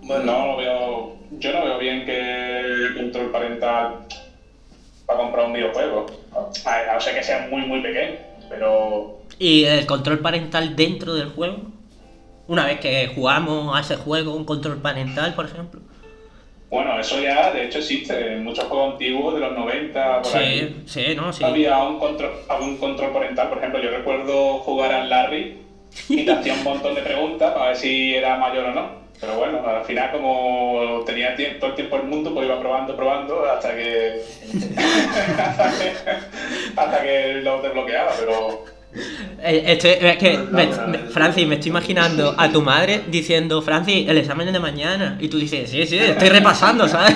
Bueno, 0.02 0.24
No 0.24 0.56
veo, 0.56 1.16
yo 1.38 1.52
no 1.52 1.64
veo 1.64 1.78
bien 1.78 2.04
que 2.04 2.58
el 2.60 2.94
control 2.96 3.30
parental 3.30 4.06
para 5.06 5.18
comprar 5.20 5.46
un 5.46 5.52
videojuego. 5.52 6.06
A, 6.64 6.92
no 6.92 7.00
ser 7.00 7.14
que 7.14 7.22
sea 7.22 7.46
muy 7.50 7.62
muy 7.62 7.80
pequeño, 7.80 8.16
pero 8.48 9.18
¿Y 9.38 9.64
el 9.64 9.86
control 9.86 10.18
parental 10.20 10.76
dentro 10.76 11.14
del 11.14 11.28
juego? 11.28 11.58
Una 12.48 12.66
vez 12.66 12.80
que 12.80 13.08
jugamos 13.14 13.76
a 13.76 13.80
ese 13.80 13.96
juego, 13.96 14.34
un 14.34 14.44
control 14.44 14.78
parental, 14.78 15.34
por 15.34 15.46
ejemplo. 15.46 15.80
bueno, 16.70 16.98
eso 16.98 17.20
ya 17.20 17.52
de 17.52 17.66
hecho 17.66 17.78
existe 17.78 18.34
en 18.34 18.44
muchos 18.44 18.64
juegos 18.64 18.92
antiguos 18.92 19.34
de 19.34 19.40
los 19.40 19.56
90 19.56 20.22
por 20.22 20.36
ahí. 20.36 20.82
Sí, 20.86 21.04
sí, 21.08 21.14
no, 21.14 21.32
sí. 21.32 21.44
Había 21.44 21.78
un 21.82 21.98
control, 21.98 22.32
había 22.48 22.66
un 22.66 22.76
control 22.78 23.12
parental, 23.12 23.48
por 23.48 23.58
ejemplo, 23.58 23.80
yo 23.80 23.90
recuerdo 23.90 24.58
jugar 24.58 24.92
al 24.92 25.08
Larry 25.08 25.58
y 26.08 26.24
te 26.24 26.32
hacía 26.32 26.54
un 26.54 26.64
montón 26.64 26.94
de 26.94 27.02
preguntas 27.02 27.52
para 27.52 27.66
ver 27.66 27.76
si 27.76 28.14
era 28.14 28.36
mayor 28.36 28.66
o 28.66 28.74
no. 28.74 29.01
Pero 29.22 29.36
bueno, 29.36 29.64
al 29.64 29.84
final 29.84 30.10
como 30.10 31.02
tenía 31.06 31.36
tie- 31.36 31.56
todo 31.60 31.70
el 31.70 31.76
tiempo 31.76 31.94
el 31.96 32.02
mundo, 32.08 32.34
pues 32.34 32.44
iba 32.44 32.58
probando, 32.58 32.96
probando 32.96 33.44
hasta 33.46 33.72
que 33.74 34.20
hasta 35.38 35.70
que, 35.78 35.92
hasta 36.76 37.02
que 37.02 37.34
lo 37.44 37.62
desbloqueaba, 37.62 38.10
pero 38.18 38.64
Eh, 39.44 39.62
este- 39.68 40.10
es 40.10 40.16
que, 40.18 40.36
me- 40.38 40.66
me-. 40.66 40.98
Francis, 40.98 41.46
me 41.46 41.54
estoy 41.54 41.70
imaginando 41.70 42.34
a 42.36 42.50
tu 42.50 42.62
madre 42.62 43.02
diciendo, 43.08 43.62
Francis, 43.62 44.08
el 44.08 44.18
examen 44.18 44.48
es 44.48 44.52
de 44.54 44.58
mañana. 44.60 45.16
Y 45.20 45.28
tú 45.28 45.38
dices, 45.38 45.70
sí, 45.70 45.86
sí, 45.86 45.98
estoy 45.98 46.28
repasando, 46.28 46.86
¿sabes? 46.88 47.14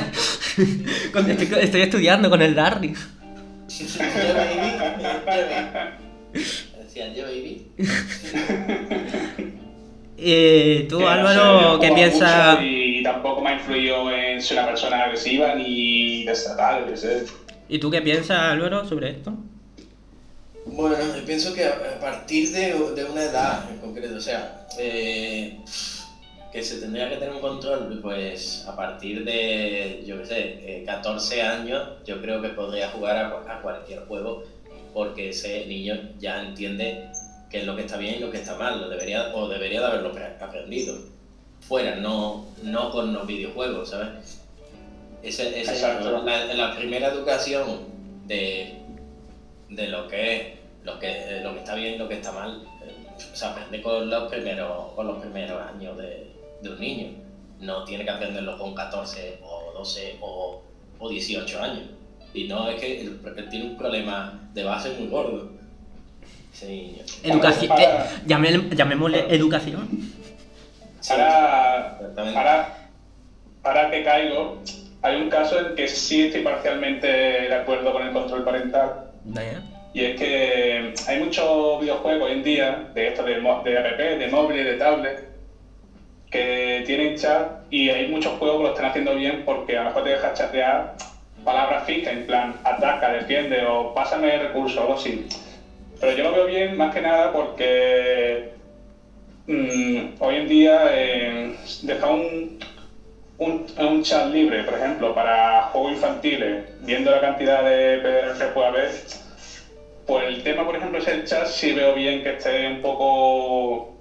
Estoy, 0.57 1.59
estoy 1.61 1.81
estudiando 1.83 2.31
con 2.31 2.41
el 2.41 2.55
Darry. 2.55 2.95
yo 3.69 3.85
baby, 3.99 4.73
yo 5.03 5.11
baby. 5.27 6.45
Decían 6.85 7.15
yo 7.15 7.25
baby. 7.25 7.67
Eh, 10.19 10.87
tú, 10.89 10.99
que 10.99 11.05
no 11.05 11.11
sé, 11.11 11.35
yo 11.35 11.43
Álvaro, 11.43 11.81
¿qué 11.81 11.93
piensas? 11.93 12.59
Y 12.62 13.03
tampoco 13.03 13.43
me 13.43 13.51
ha 13.51 13.55
influido 13.55 14.11
en 14.11 14.41
ser 14.43 14.59
una 14.59 14.69
persona 14.69 15.05
agresiva 15.05 15.55
ni 15.55 16.25
desatable, 16.25 16.91
qué 16.91 16.97
sé. 16.97 17.25
¿Y 17.69 17.79
tú 17.79 17.91
qué 17.91 18.01
piensas, 18.01 18.39
Álvaro, 18.39 18.85
sobre 18.89 19.11
esto? 19.11 19.35
Bueno, 20.64 20.97
yo 21.17 21.25
pienso 21.25 21.55
que 21.55 21.64
a 21.64 21.97
a 21.97 22.01
partir 22.01 22.51
de, 22.53 22.73
de 22.95 23.05
una 23.05 23.23
edad 23.25 23.71
en 23.71 23.79
concreto, 23.79 24.17
o 24.17 24.21
sea, 24.21 24.67
eh, 24.79 25.59
que 26.53 26.62
se 26.62 26.81
tendría 26.81 27.09
que 27.09 27.17
tener 27.17 27.35
un 27.35 27.41
control, 27.41 27.99
pues 28.03 28.64
a 28.67 28.75
partir 28.75 29.25
de, 29.25 30.03
yo 30.07 30.19
qué 30.19 30.27
sé, 30.27 30.39
eh, 30.62 30.85
14 30.87 31.43
años, 31.43 31.89
yo 32.07 32.21
creo 32.21 32.41
que 32.41 32.51
podría 32.51 32.89
jugar 32.91 33.17
a, 33.17 33.53
a 33.53 33.61
cualquier 33.61 34.01
juego 34.07 34.45
porque 34.95 35.29
ese 35.29 35.67
niño 35.67 35.95
ya 36.19 36.43
entiende 36.43 37.09
qué 37.51 37.59
es 37.61 37.66
lo 37.66 37.76
que 37.76 37.82
está 37.82 37.97
bien 37.97 38.16
y 38.16 38.18
lo 38.18 38.30
que 38.30 38.38
está 38.38 38.57
mal, 38.57 38.80
lo 38.80 38.88
debería, 38.88 39.34
o 39.34 39.49
debería 39.49 39.80
de 39.80 39.86
haberlo 39.86 40.12
pre- 40.12 40.36
aprendido. 40.40 40.97
Fuera, 41.61 41.97
no, 41.97 42.47
no 42.62 42.90
con 42.90 43.12
los 43.12 43.26
videojuegos, 43.26 43.90
¿sabes? 43.90 44.42
Ese- 45.22 45.59
Exacto. 45.61 46.22
la, 46.24 46.44
la 46.55 46.76
primera 46.76 47.09
educación 47.09 47.80
de, 48.26 48.78
de 49.70 49.88
lo 49.88 50.07
que 50.09 50.36
es, 50.36 50.42
lo 50.84 50.99
que, 50.99 51.40
lo 51.42 51.53
que 51.53 51.59
está 51.59 51.74
bien 51.74 51.94
y 51.94 51.99
lo 51.99 52.09
que 52.09 52.14
está 52.14 52.32
mal, 52.32 52.62
eh, 52.84 52.92
se 53.32 53.44
aprende 53.44 53.82
con 53.82 54.09
los 54.09 54.30
primeros, 54.30 54.92
con 54.94 55.07
los 55.09 55.18
primeros 55.18 55.61
años 55.66 55.97
de, 55.99 56.30
de 56.62 56.70
un 56.70 56.78
niño. 56.80 57.09
No 57.61 57.84
tiene 57.84 58.05
que 58.05 58.11
aprenderlo 58.11 58.59
con 58.59 58.74
14 58.74 59.38
o 59.42 59.72
12 59.72 60.18
o, 60.20 60.62
o 60.99 61.09
18 61.09 61.62
años. 61.62 61.86
Y 62.34 62.44
no 62.44 62.68
es 62.68 62.78
que 62.80 63.01
él 63.01 63.18
tiene 63.51 63.70
un 63.70 63.76
problema 63.78 64.49
de 64.53 64.62
base 64.62 64.90
muy 64.99 65.09
gordo. 65.09 65.51
Ese 66.57 66.67
niño. 66.69 67.03
Educación. 67.23 67.69
Para- 67.69 67.83
eh, 67.83 68.09
llamé- 68.27 68.75
llamémosle 68.75 69.27
educación. 69.35 69.89
Sí, 71.01 71.13
Ahora, 71.13 71.99
ahora 73.63 73.91
que 73.91 74.03
caigo, 74.03 74.63
hay 75.03 75.17
un 75.21 75.29
caso 75.29 75.59
en 75.61 75.75
que 75.75 75.87
sí 75.87 76.27
estoy 76.27 76.41
parcialmente 76.43 77.07
de 77.07 77.55
acuerdo 77.55 77.93
con 77.93 78.07
el 78.07 78.13
control 78.13 78.43
parental. 78.45 79.11
Vaya. 79.25 79.63
Y 79.93 80.05
es 80.05 80.19
que 80.19 80.95
hay 81.07 81.21
muchos 81.21 81.81
videojuegos 81.81 82.29
hoy 82.29 82.33
en 82.39 82.43
día, 82.43 82.89
de 82.95 83.09
estos 83.09 83.25
de, 83.27 83.35
de 83.35 83.49
app, 83.49 83.65
de 83.65 84.29
móviles, 84.31 84.65
de 84.65 84.75
tablet, 84.75 85.29
que 86.31 86.83
tienen 86.87 87.17
chat 87.17 87.63
y 87.71 87.89
hay 87.91 88.09
muchos 88.09 88.33
juegos 88.39 88.57
que 88.59 88.63
lo 88.65 88.69
están 88.71 88.87
haciendo 88.87 89.15
bien 89.15 89.43
porque 89.45 89.77
a 89.77 89.83
lo 89.83 89.89
mejor 89.91 90.05
te 90.05 90.11
dejas 90.11 90.35
chatear 90.39 90.95
palabras 91.45 91.85
fijas, 91.87 92.13
en 92.15 92.27
plan 92.27 92.55
ataca, 92.65 93.11
defiende 93.13 93.65
o 93.67 93.95
pásame 93.95 94.37
recursos 94.39 94.77
o 94.79 94.81
algo 94.83 94.95
así. 94.95 95.27
Pero 96.01 96.12
yo 96.16 96.24
lo 96.24 96.32
veo 96.32 96.47
bien 96.47 96.76
más 96.76 96.94
que 96.94 97.01
nada 97.01 97.32
porque 97.32 98.51
mm, 99.47 99.99
hoy 100.20 100.34
en 100.36 100.49
día 100.49 100.80
eh, 100.92 101.57
dejar 101.82 102.11
un, 102.11 102.59
un, 103.38 103.66
un 103.78 104.03
chat 104.03 104.30
libre, 104.32 104.62
por 104.64 104.74
ejemplo, 104.74 105.14
para 105.14 105.62
juegos 105.72 105.92
infantiles, 105.92 106.64
viendo 106.82 107.11
la 107.11 107.20
cantidad 107.20 107.64
de 107.64 107.99
PDF 107.99 108.38
que 108.38 108.44
puede 108.47 108.66
haber, 108.68 108.90
pues 110.07 110.26
el 110.28 110.42
tema, 110.42 110.64
por 110.66 110.76
ejemplo, 110.76 110.99
es 110.99 111.09
el 111.09 111.24
chat, 111.24 111.47
sí 111.47 111.72
veo 111.72 111.94
bien 111.94 112.22
que 112.22 112.30
esté 112.34 112.68
un 112.68 112.82
poco 112.82 113.94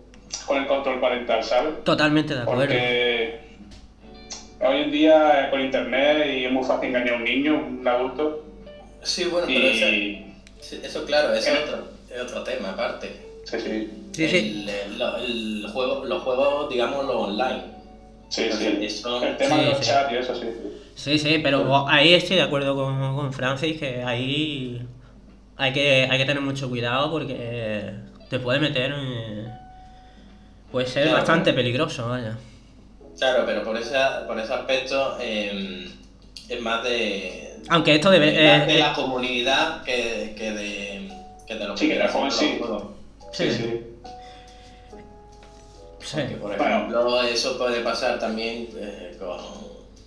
con 0.46 0.58
el 0.58 0.68
control 0.68 1.00
parental, 1.00 1.44
¿sabes? 1.44 1.84
Totalmente 1.84 2.36
de 2.36 2.42
acuerdo. 2.42 2.62
Porque 2.62 3.40
hoy 4.62 4.82
en 4.82 4.92
día 4.92 5.46
eh, 5.46 5.50
con 5.50 5.62
internet 5.62 6.28
y 6.34 6.46
es 6.46 6.52
muy 6.52 6.64
fácil 6.64 6.90
engañar 6.90 7.16
a 7.16 7.18
un 7.18 7.24
niño, 7.24 7.56
un 7.56 7.88
adulto. 7.88 8.44
Sí, 9.02 9.24
bueno, 9.26 9.48
pero 9.48 9.68
ese- 9.68 9.90
Y 9.90 10.25
sí, 10.70 10.80
eso 10.84 11.06
claro, 11.06 11.34
es 11.34 11.48
otro, 11.48 11.88
es 12.10 12.22
otro 12.22 12.44
tema 12.44 12.72
aparte. 12.72 13.16
sí, 13.44 13.60
sí. 13.60 13.90
Sí, 14.14 14.28
sí. 14.30 14.38
El, 14.38 14.70
el- 14.70 15.64
el 15.64 15.68
juego, 15.72 16.06
los 16.06 16.24
juegos, 16.24 16.70
digamos, 16.70 17.06
los 17.06 17.16
online. 17.16 17.64
Sí, 18.30 18.50
sí. 18.52 18.66
El 18.66 19.38
tema 19.38 19.56
Sí, 19.56 19.62
de 19.62 19.70
los 19.70 19.78
sí. 19.80 19.86
chats 19.86 20.12
y 20.12 20.16
eso 20.18 20.36
sí. 20.36 20.48
Sí, 20.96 21.20
sí, 21.20 21.40
pero 21.44 21.88
ahí 21.88 22.14
estoy 22.14 22.38
de 22.38 22.42
acuerdo 22.44 22.74
con, 22.76 23.16
con 23.16 23.34
Francis 23.34 23.78
que 23.80 24.02
ahí 24.04 24.82
hay 25.58 25.74
que, 25.74 26.08
hay 26.10 26.18
que 26.18 26.26
tener 26.26 26.42
mucho 26.42 26.70
cuidado 26.70 27.12
porque 27.12 27.94
te 28.30 28.40
puede 28.40 28.60
meter 28.60 28.92
en... 28.94 29.54
Puede 30.72 30.88
ser 30.88 31.04
Claro. 31.04 31.18
bastante 31.20 31.54
peligroso, 31.54 32.10
vaya. 32.10 32.38
Claro, 33.18 33.44
pero 33.46 33.64
por 33.64 33.78
ese, 33.78 33.96
por 34.28 34.40
ese 34.40 34.54
aspecto 34.54 35.18
eh, 35.22 35.90
es 36.50 36.62
más 36.62 36.84
de, 36.84 37.55
Aunque 37.70 37.96
esto 37.96 38.10
debe... 38.12 38.30
eh, 38.30 38.66
de 38.66 38.76
eh, 38.76 38.80
la 38.80 38.94
comunidad 38.94 39.84
que, 39.84 40.36
que 40.38 40.52
de, 40.52 41.10
que 41.48 41.56
de 41.56 41.66
los 41.68 41.80
Sí, 41.80 41.88
que 41.90 41.96
de 41.96 42.04
hacen 42.04 42.12
juego 42.14 42.26
en 42.28 42.70
los 42.72 42.84
sí. 43.34 43.50
Sí, 43.50 43.52
Sí. 43.52 43.58
sí. 43.58 43.82
sí. 46.00 46.18
Porque, 46.22 46.36
por 46.36 46.58
Bueno. 46.58 46.76
ejemplo, 46.78 47.22
eso 47.24 47.58
puede 47.58 47.82
pasar 47.82 48.20
también 48.20 48.70
eh, 48.78 49.16
con, 49.20 49.40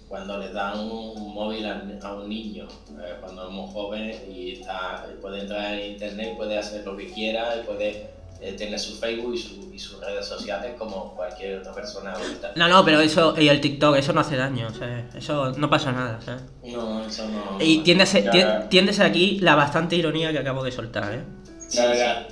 cuando 0.08 0.38
le 0.38 0.52
dan 0.52 0.78
un 0.78 1.34
móvil 1.34 1.66
a, 1.66 1.82
a 2.02 2.14
un 2.14 2.28
niño, 2.28 2.66
eh, 3.00 3.14
cuando 3.20 3.44
es 3.48 3.50
muy 3.50 3.70
joven 3.72 4.14
y 4.32 4.52
está, 4.52 5.06
puede 5.20 5.40
entrar 5.40 5.74
en 5.74 5.92
internet, 5.92 6.36
puede 6.36 6.56
hacer 6.58 6.84
lo 6.84 6.96
que 6.96 7.12
quiera, 7.12 7.56
y 7.56 7.66
puede 7.66 8.06
eh, 8.40 8.52
tener 8.52 8.78
su 8.78 8.96
Facebook 8.98 9.34
y, 9.34 9.38
su- 9.38 9.70
y 9.74 9.78
sus 9.78 10.00
redes 10.00 10.26
sociales 10.26 10.72
como 10.78 11.14
cualquier 11.16 11.58
otra 11.58 11.72
persona 11.72 12.12
adulta. 12.12 12.52
No, 12.56 12.68
no, 12.68 12.84
pero 12.84 13.00
eso, 13.00 13.34
y 13.38 13.48
el 13.48 13.60
TikTok, 13.60 13.96
eso 13.96 14.12
no 14.12 14.20
hace 14.20 14.36
daño, 14.36 14.68
o 14.68 14.74
sea, 14.74 15.08
eso 15.16 15.52
no 15.52 15.68
pasa 15.70 15.92
nada, 15.92 16.20
¿sabes? 16.24 16.42
No, 16.64 17.04
eso 17.04 17.26
no. 17.28 17.56
Y 17.58 17.78
tiende 17.78 18.04
a, 18.04 18.06
ser, 18.06 18.24
Ya. 18.24 18.30
tien- 18.30 18.68
tiende 18.68 18.92
a 18.92 18.94
ser 18.94 19.06
aquí 19.06 19.38
la 19.40 19.54
bastante 19.54 19.96
ironía 19.96 20.30
que 20.32 20.38
acabo 20.38 20.62
de 20.64 20.72
soltar, 20.72 21.12
¿eh? 21.14 21.22
Sí, 21.68 21.78
Ya. 21.78 22.26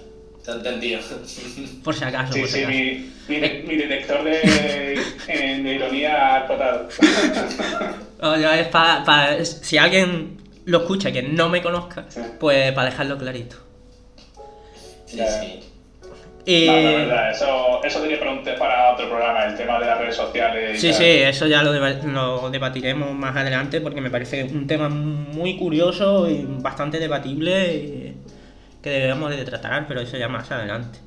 Te 0.44 0.52
he 0.52 0.54
entendido. 0.54 1.00
Por 1.82 1.92
si 1.94 2.04
acaso, 2.04 2.32
Sí, 2.32 2.38
por 2.40 2.48
si 2.48 2.54
sí, 2.54 2.62
acaso. 2.62 2.78
mi, 2.78 3.12
mi, 3.28 3.40
de- 3.40 3.64
mi 3.66 3.74
detector 3.76 4.22
de, 4.22 5.00
ironía 5.74 6.34
ha 6.34 6.38
explotado. 6.38 6.88
O 8.18 8.34
sea, 8.36 8.58
es 8.60 8.68
para, 8.68 9.44
si 9.44 9.76
alguien 9.76 10.38
lo 10.64 10.78
escucha 10.78 11.12
que 11.12 11.22
no 11.22 11.48
me 11.50 11.60
conozca, 11.62 12.06
Sí. 12.08 12.20
pues 12.40 12.72
para 12.72 12.90
dejarlo 12.90 13.18
clarito. 13.18 13.56
Sí, 15.04 15.18
sí. 15.18 15.60
Y... 16.48 16.66
No, 16.66 16.76
es 16.76 16.84
verdad, 16.84 17.30
eso, 17.32 17.82
eso 17.82 18.00
te- 18.00 18.52
para 18.52 18.92
otro 18.92 19.08
programa, 19.08 19.44
el 19.46 19.56
tema 19.56 19.80
de 19.80 19.86
las 19.86 19.98
redes 19.98 20.14
sociales. 20.14 20.80
Sí, 20.80 20.88
tal. 20.90 20.96
sí, 20.96 21.04
eso 21.04 21.46
ya 21.48 21.62
lo, 21.64 21.72
deba- 21.72 22.00
lo 22.04 22.50
debatiremos 22.50 23.12
más 23.14 23.34
adelante 23.36 23.80
porque 23.80 24.00
me 24.00 24.10
parece 24.10 24.44
un 24.44 24.66
tema 24.68 24.88
muy 24.88 25.56
curioso 25.56 26.30
y 26.30 26.46
bastante 26.60 27.00
debatible 27.00 27.74
y 27.74 28.14
que 28.80 28.90
debemos 28.90 29.30
de 29.36 29.44
tratar, 29.44 29.88
pero 29.88 30.00
eso 30.00 30.16
ya 30.16 30.28
más 30.28 30.48
adelante. 30.52 31.00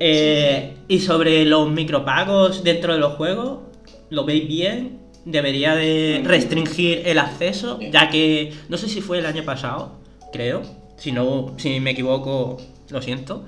Eh, 0.00 0.74
Y 0.88 1.00
sobre 1.00 1.44
los 1.44 1.70
micropagos 1.70 2.62
dentro 2.64 2.92
de 2.92 2.98
los 2.98 3.14
juegos, 3.14 3.60
¿lo 4.10 4.24
veis 4.24 4.46
bien? 4.46 4.98
¿Debería 5.24 5.74
de 5.74 6.20
Mm. 6.22 6.26
restringir 6.26 7.02
el 7.06 7.18
acceso? 7.18 7.78
Ya 7.80 8.10
que 8.10 8.52
no 8.68 8.76
sé 8.76 8.88
si 8.88 9.00
fue 9.00 9.18
el 9.20 9.26
año 9.26 9.44
pasado, 9.44 9.92
creo. 10.32 10.62
Si 10.98 11.12
no, 11.12 11.54
si 11.56 11.80
me 11.80 11.92
equivoco, 11.92 12.58
lo 12.90 13.00
siento. 13.00 13.46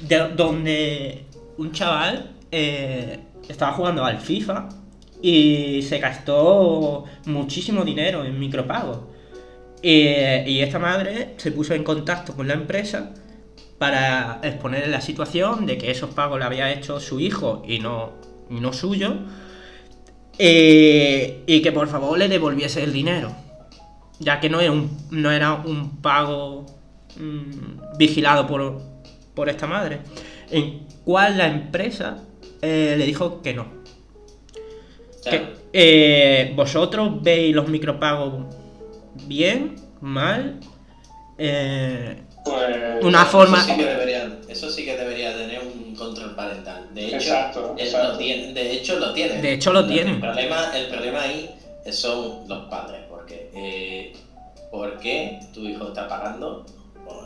De- 0.00 0.28
donde 0.36 1.24
un 1.56 1.72
chaval 1.72 2.32
eh, 2.50 3.18
estaba 3.48 3.72
jugando 3.72 4.04
al 4.04 4.18
FIFA 4.20 4.68
y 5.22 5.82
se 5.82 5.98
gastó 5.98 7.04
muchísimo 7.26 7.84
dinero 7.84 8.24
en 8.24 8.38
micropagos. 8.38 9.00
Y 9.82 10.58
esta 10.60 10.78
madre 10.78 11.34
se 11.36 11.52
puso 11.52 11.74
en 11.74 11.84
contacto 11.84 12.34
con 12.34 12.48
la 12.48 12.54
empresa 12.54 13.12
para 13.78 14.40
exponer 14.42 14.88
la 14.88 15.00
situación 15.00 15.66
de 15.66 15.78
que 15.78 15.90
esos 15.92 16.10
pagos 16.10 16.38
lo 16.40 16.44
había 16.46 16.72
hecho 16.72 16.98
su 16.98 17.20
hijo 17.20 17.62
y 17.66 17.78
no, 17.78 18.10
no 18.50 18.72
suyo. 18.72 19.14
eh, 20.38 21.42
y 21.46 21.62
que 21.62 21.72
por 21.72 21.88
favor 21.88 22.18
le 22.18 22.28
devolviese 22.28 22.82
el 22.84 22.92
dinero. 22.92 23.32
Ya 24.20 24.40
que 24.40 24.50
no, 24.50 24.60
era 24.60 24.72
un, 24.72 24.90
no 25.10 25.30
era 25.30 25.54
un 25.54 25.98
pago 26.00 26.66
mm, 27.18 27.96
vigilado 27.98 28.46
por, 28.46 28.80
por 29.38 29.48
esta 29.48 29.68
madre. 29.68 30.00
En 30.50 30.80
cual 31.04 31.38
la 31.38 31.46
empresa 31.46 32.18
eh, 32.60 32.96
le 32.98 33.06
dijo 33.06 33.40
que 33.40 33.54
no. 33.54 33.66
Que, 35.30 35.54
eh, 35.72 36.52
¿Vosotros 36.56 37.22
veis 37.22 37.54
los 37.54 37.68
micropagos 37.68 38.32
bien? 39.26 39.76
¿Mal? 40.00 40.58
Eh, 41.38 42.16
Pues, 42.44 43.04
Una 43.04 43.24
forma- 43.26 43.58
Eso 43.58 43.66
sí, 43.68 43.76
que 43.76 43.84
debería, 43.84 44.38
eso 44.48 44.70
sí 44.70 44.84
que 44.86 44.96
debería 44.96 45.36
tener 45.36 45.60
un 45.60 45.94
control 45.94 46.34
parental. 46.34 46.88
De 46.94 47.06
hecho, 47.08 47.16
Exacto, 47.16 47.76
lo 47.78 48.16
tiene, 48.16 48.52
de 48.54 48.72
hecho 48.72 48.98
lo 48.98 49.12
tiene. 49.12 49.34
De 49.42 49.52
hecho 49.52 49.72
lo 49.72 49.80
El 49.80 49.88
tiene. 49.88 50.14
problema, 50.14 50.72
el 50.76 50.86
problema 50.88 51.22
ahí 51.22 51.50
son 51.90 52.48
los 52.48 52.68
padres, 52.70 53.02
porque 53.10 53.50
eh, 53.54 54.12
¿por 54.72 54.98
qué 54.98 55.38
tu 55.52 55.60
hijo 55.68 55.88
está 55.88 56.08
pagando? 56.08 56.64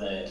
Eh, 0.03 0.25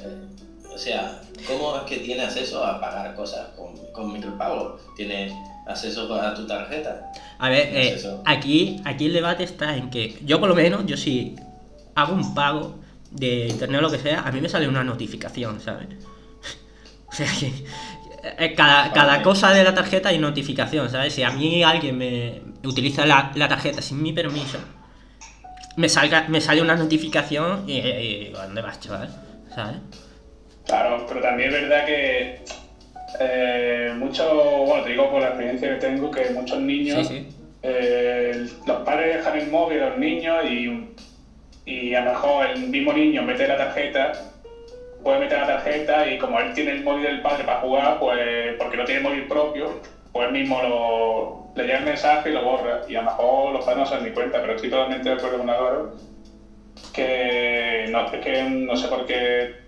o 0.74 0.78
sea, 0.78 1.22
¿cómo 1.48 1.76
es 1.78 1.84
que 1.84 1.98
tiene 1.98 2.24
acceso 2.24 2.64
a 2.64 2.80
pagar 2.80 3.14
cosas 3.16 3.50
con, 3.56 3.76
con 3.92 4.14
micropago? 4.14 4.80
Tiene 4.96 5.32
acceso 5.68 6.14
a 6.14 6.34
tu 6.34 6.46
tarjeta. 6.48 7.12
a 7.40 7.50
ver, 7.50 7.70
¿Qué 7.70 7.94
es 7.94 8.06
eh, 8.06 8.18
aquí, 8.26 8.82
aquí 8.86 9.06
el 9.06 9.14
debate 9.14 9.44
está 9.44 9.76
en 9.76 9.90
que 9.90 10.18
yo 10.26 10.40
por 10.40 10.50
lo 10.50 10.56
menos, 10.56 10.86
yo 10.86 10.98
si 10.98 11.36
hago 11.96 12.14
un 12.14 12.34
pago 12.34 12.80
de 13.12 13.48
internet 13.48 13.80
o 13.80 13.82
lo 13.82 13.92
que 13.92 14.00
sea, 14.00 14.22
a 14.22 14.32
mí 14.32 14.42
me 14.42 14.50
sale 14.50 14.68
una 14.68 14.84
notificación, 14.84 15.60
¿sabes? 15.60 15.88
O 17.12 17.14
sea 17.14 17.28
que 17.38 17.66
eh, 18.38 18.54
cada, 18.56 18.94
cada 18.94 19.22
cosa 19.22 19.52
de 19.52 19.66
la 19.66 19.74
tarjeta 19.74 20.10
hay 20.10 20.18
notificación, 20.18 20.90
¿sabes? 20.90 21.14
Si 21.14 21.24
a 21.24 21.32
mí 21.32 21.62
alguien 21.62 21.98
me 21.98 22.42
utiliza 22.64 23.06
la, 23.06 23.34
la 23.36 23.50
tarjeta 23.50 23.82
sin 23.82 24.02
mi 24.02 24.14
permiso, 24.14 24.60
me, 25.76 25.90
salga, 25.90 26.28
me 26.30 26.40
sale 26.40 26.62
una 26.62 26.76
notificación 26.76 27.70
y, 27.70 27.80
y 27.80 28.30
¿dónde 28.30 28.62
vas, 28.62 28.80
chaval? 28.80 29.10
¿Sabes? 29.54 29.78
Claro, 30.72 31.06
pero 31.06 31.20
también 31.20 31.54
es 31.54 31.62
verdad 31.62 31.84
que 31.84 32.36
eh, 33.20 33.92
muchos, 33.98 34.66
bueno, 34.66 34.82
te 34.84 34.92
digo 34.92 35.12
por 35.12 35.20
la 35.20 35.28
experiencia 35.28 35.68
que 35.68 35.76
tengo, 35.76 36.10
que 36.10 36.30
muchos 36.30 36.60
niños, 36.60 37.08
Sí, 37.08 37.16
sí. 37.16 37.26
eh, 37.62 38.46
los 38.66 38.78
padres 38.78 39.18
dejan 39.18 39.36
el 39.38 39.50
móvil 39.50 39.82
a 39.82 39.90
los 39.90 39.98
niños 39.98 40.46
y, 40.46 40.70
y 41.66 41.94
a 41.94 42.00
lo 42.00 42.12
mejor 42.12 42.46
el 42.46 42.68
mismo 42.70 42.94
niño 42.94 43.22
mete 43.22 43.46
la 43.48 43.58
tarjeta, 43.58 44.14
puede 45.04 45.20
meter 45.20 45.40
la 45.40 45.48
tarjeta 45.48 46.08
y 46.08 46.18
como 46.18 46.40
él 46.40 46.54
tiene 46.54 46.72
el 46.72 46.84
móvil 46.84 47.04
del 47.04 47.22
padre 47.22 47.44
para 47.44 47.60
jugar, 47.60 48.00
pues 48.00 48.56
porque 48.58 48.78
no 48.78 48.86
tiene 48.86 49.02
móvil 49.02 49.28
propio, 49.28 49.78
pues 50.14 50.28
él 50.28 50.32
mismo 50.32 50.62
lo, 50.62 51.48
le 51.54 51.64
llega 51.66 51.80
el 51.80 51.84
mensaje 51.86 52.30
y 52.30 52.32
lo 52.32 52.44
borra. 52.44 52.80
Y 52.88 52.96
a 52.96 53.02
lo 53.02 53.10
mejor 53.10 53.52
los 53.52 53.66
padres 53.66 53.80
no 53.80 53.86
se 53.88 53.96
dan 53.96 54.04
ni 54.06 54.12
cuenta, 54.12 54.40
pero 54.40 54.54
estoy 54.54 54.70
totalmente 54.70 55.10
de 55.10 55.16
acuerdo 55.16 55.38
con 55.38 55.50
Álvaro 55.50 55.92
que 56.94 57.88
no, 57.90 58.06
es 58.06 58.20
que 58.22 58.44
no 58.44 58.76
sé 58.78 58.88
por 58.88 59.06
qué 59.06 59.61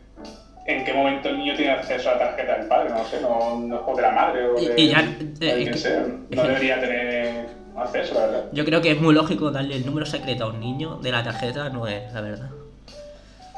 en 0.65 0.83
qué 0.85 0.93
momento 0.93 1.29
el 1.29 1.37
niño 1.39 1.55
tiene 1.55 1.71
acceso 1.73 2.09
a 2.09 2.13
la 2.13 2.19
tarjeta 2.19 2.57
del 2.57 2.67
padre, 2.67 2.89
no 2.89 3.05
sé, 3.05 3.19
no, 3.21 3.59
no- 3.59 3.81
o 3.85 3.95
de 3.95 4.01
la 4.01 4.11
madre 4.11 4.47
o 4.49 4.53
de, 4.55 4.73
y 4.81 4.87
ya, 4.89 5.01
de 5.01 5.49
eh, 5.49 5.55
quien 5.55 5.67
es 5.67 5.69
que- 5.69 5.77
sea. 5.77 6.05
No 6.29 6.43
debería 6.43 6.79
tener 6.79 7.47
acceso, 7.75 8.13
la 8.13 8.25
verdad. 8.27 8.45
Yo 8.53 8.63
creo 8.65 8.81
que 8.81 8.91
es 8.91 9.01
muy 9.01 9.13
lógico 9.13 9.51
darle 9.51 9.75
el 9.75 9.85
número 9.85 10.05
secreto 10.05 10.45
a 10.45 10.47
un 10.47 10.59
niño 10.59 10.97
de 11.01 11.11
la 11.11 11.23
tarjeta, 11.23 11.69
no 11.69 11.87
es, 11.87 12.11
la 12.13 12.21
verdad. 12.21 12.49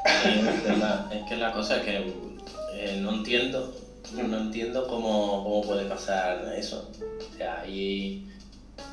Es, 0.04 1.16
es 1.16 1.22
que 1.28 1.36
la 1.36 1.52
cosa 1.52 1.76
es 1.76 1.82
que 1.82 1.96
eh, 2.74 2.98
no 3.00 3.10
entiendo, 3.12 3.74
no 4.14 4.36
entiendo 4.38 4.86
cómo, 4.86 5.42
cómo 5.42 5.62
puede 5.62 5.84
pasar 5.86 6.40
eso. 6.56 6.90
O 7.32 7.36
sea, 7.36 7.64
y, 7.66 8.26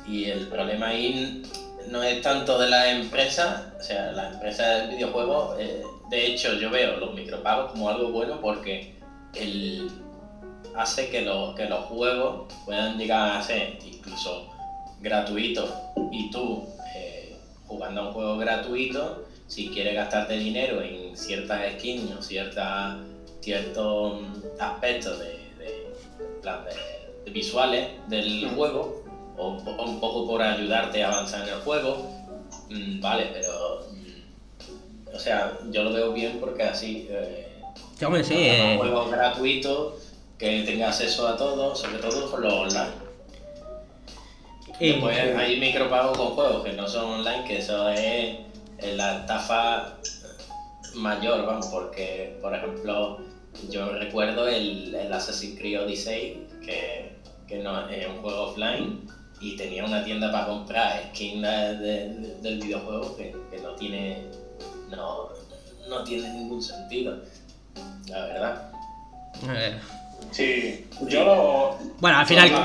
y 0.08 0.24
el 0.26 0.48
problema 0.48 0.88
ahí 0.88 1.42
no 1.88 2.02
es 2.02 2.20
tanto 2.22 2.58
de 2.58 2.68
la 2.70 2.90
empresa, 2.90 3.72
o 3.78 3.82
sea, 3.82 4.10
la 4.12 4.30
empresa 4.30 4.66
del 4.76 4.90
videojuego, 4.96 5.56
eh, 5.58 5.82
de 6.14 6.26
hecho 6.26 6.54
yo 6.54 6.70
veo 6.70 6.96
los 6.96 7.12
micropagos 7.14 7.72
como 7.72 7.88
algo 7.88 8.10
bueno 8.10 8.40
porque 8.40 8.94
el, 9.34 9.90
hace 10.76 11.08
que, 11.10 11.22
los 11.22 11.54
que 11.54 11.66
los 11.66 11.84
juegos 11.86 12.52
puedan 12.64 12.96
llegar 12.96 13.36
a 13.36 13.42
ser 13.42 13.78
incluso 13.84 14.48
gratuitos. 15.00 15.68
Y 16.12 16.30
tú 16.30 16.62
eh, 16.94 17.34
jugando 17.66 18.00
a 18.02 18.06
un 18.06 18.12
juego 18.12 18.36
gratuito 18.38 19.24
si 19.48 19.68
quieres 19.68 19.94
gastarte 19.94 20.34
dinero 20.38 20.80
en 20.80 21.16
ciertas 21.16 21.72
skins 21.74 22.12
o 22.16 22.22
ciertas 22.22 22.96
ciertos 23.40 24.14
mm, 24.20 24.32
aspectos 24.60 25.18
de, 25.18 25.26
de, 25.58 25.66
de- 26.42 27.24
de 27.24 27.30
visuales 27.30 27.88
del 28.08 28.48
juego 28.50 29.02
o, 29.36 29.48
o 29.48 29.84
un 29.84 29.98
poco 30.00 30.26
por 30.26 30.42
ayudarte 30.42 31.02
a 31.02 31.08
avanzar 31.08 31.42
en 31.48 31.54
el 31.54 31.60
juego 31.60 32.06
mm, 32.70 33.00
vale 33.00 33.30
pero 33.32 33.80
o 35.14 35.18
sea 35.18 35.58
yo 35.70 35.82
lo 35.84 35.92
veo 35.92 36.12
bien 36.12 36.38
porque 36.40 36.62
así 36.64 37.06
eh, 37.10 37.48
Sí, 37.98 38.04
hombre, 38.04 38.24
sí, 38.24 38.34
un 38.34 38.40
eh, 38.40 38.76
juego 38.78 39.08
gratuito 39.08 39.96
que 40.38 40.62
tenga 40.64 40.88
acceso 40.88 41.28
a 41.28 41.36
todo 41.36 41.74
sobre 41.76 41.98
todo 41.98 42.30
por 42.30 42.40
lo 42.40 42.60
online. 42.62 43.04
Eh, 44.80 44.92
Después 44.92 45.16
hay 45.36 45.60
micropagos 45.60 46.16
con 46.18 46.28
juegos 46.30 46.64
que 46.64 46.72
no 46.72 46.88
son 46.88 47.04
online, 47.20 47.44
que 47.46 47.58
eso 47.58 47.88
es 47.90 48.00
eh, 48.00 48.46
la 48.96 49.20
estafa 49.20 49.98
mayor, 50.94 51.46
vamos, 51.46 51.66
porque, 51.68 52.36
por 52.40 52.54
ejemplo, 52.54 53.18
yo 53.70 53.88
recuerdo 53.92 54.48
el, 54.48 54.94
el 54.94 55.12
Assassin's 55.12 55.58
Creed 55.58 55.80
Odyssey, 55.82 56.46
que, 56.64 57.16
que 57.46 57.58
no, 57.58 57.88
es 57.88 58.06
un 58.08 58.16
juego 58.20 58.42
offline 58.48 59.08
y 59.40 59.56
tenía 59.56 59.84
una 59.84 60.04
tienda 60.04 60.30
para 60.32 60.46
comprar 60.46 61.10
skins 61.12 61.42
de- 61.42 61.76
de- 61.78 62.34
del 62.42 62.58
videojuego 62.60 63.16
que, 63.16 63.34
que 63.50 63.58
no 63.62 63.74
tiene 63.76 64.24
no, 64.90 65.28
no 65.88 66.04
tiene 66.04 66.28
ningún 66.32 66.62
sentido 66.62 67.16
la 68.08 68.26
verdad 68.26 68.70
Eh, 69.48 69.78
Sí, 70.30 70.88
yo 71.08 71.24
lo. 71.24 71.76
Bueno, 72.00 72.18
al 72.18 72.26
final, 72.26 72.48
a- 72.56 72.62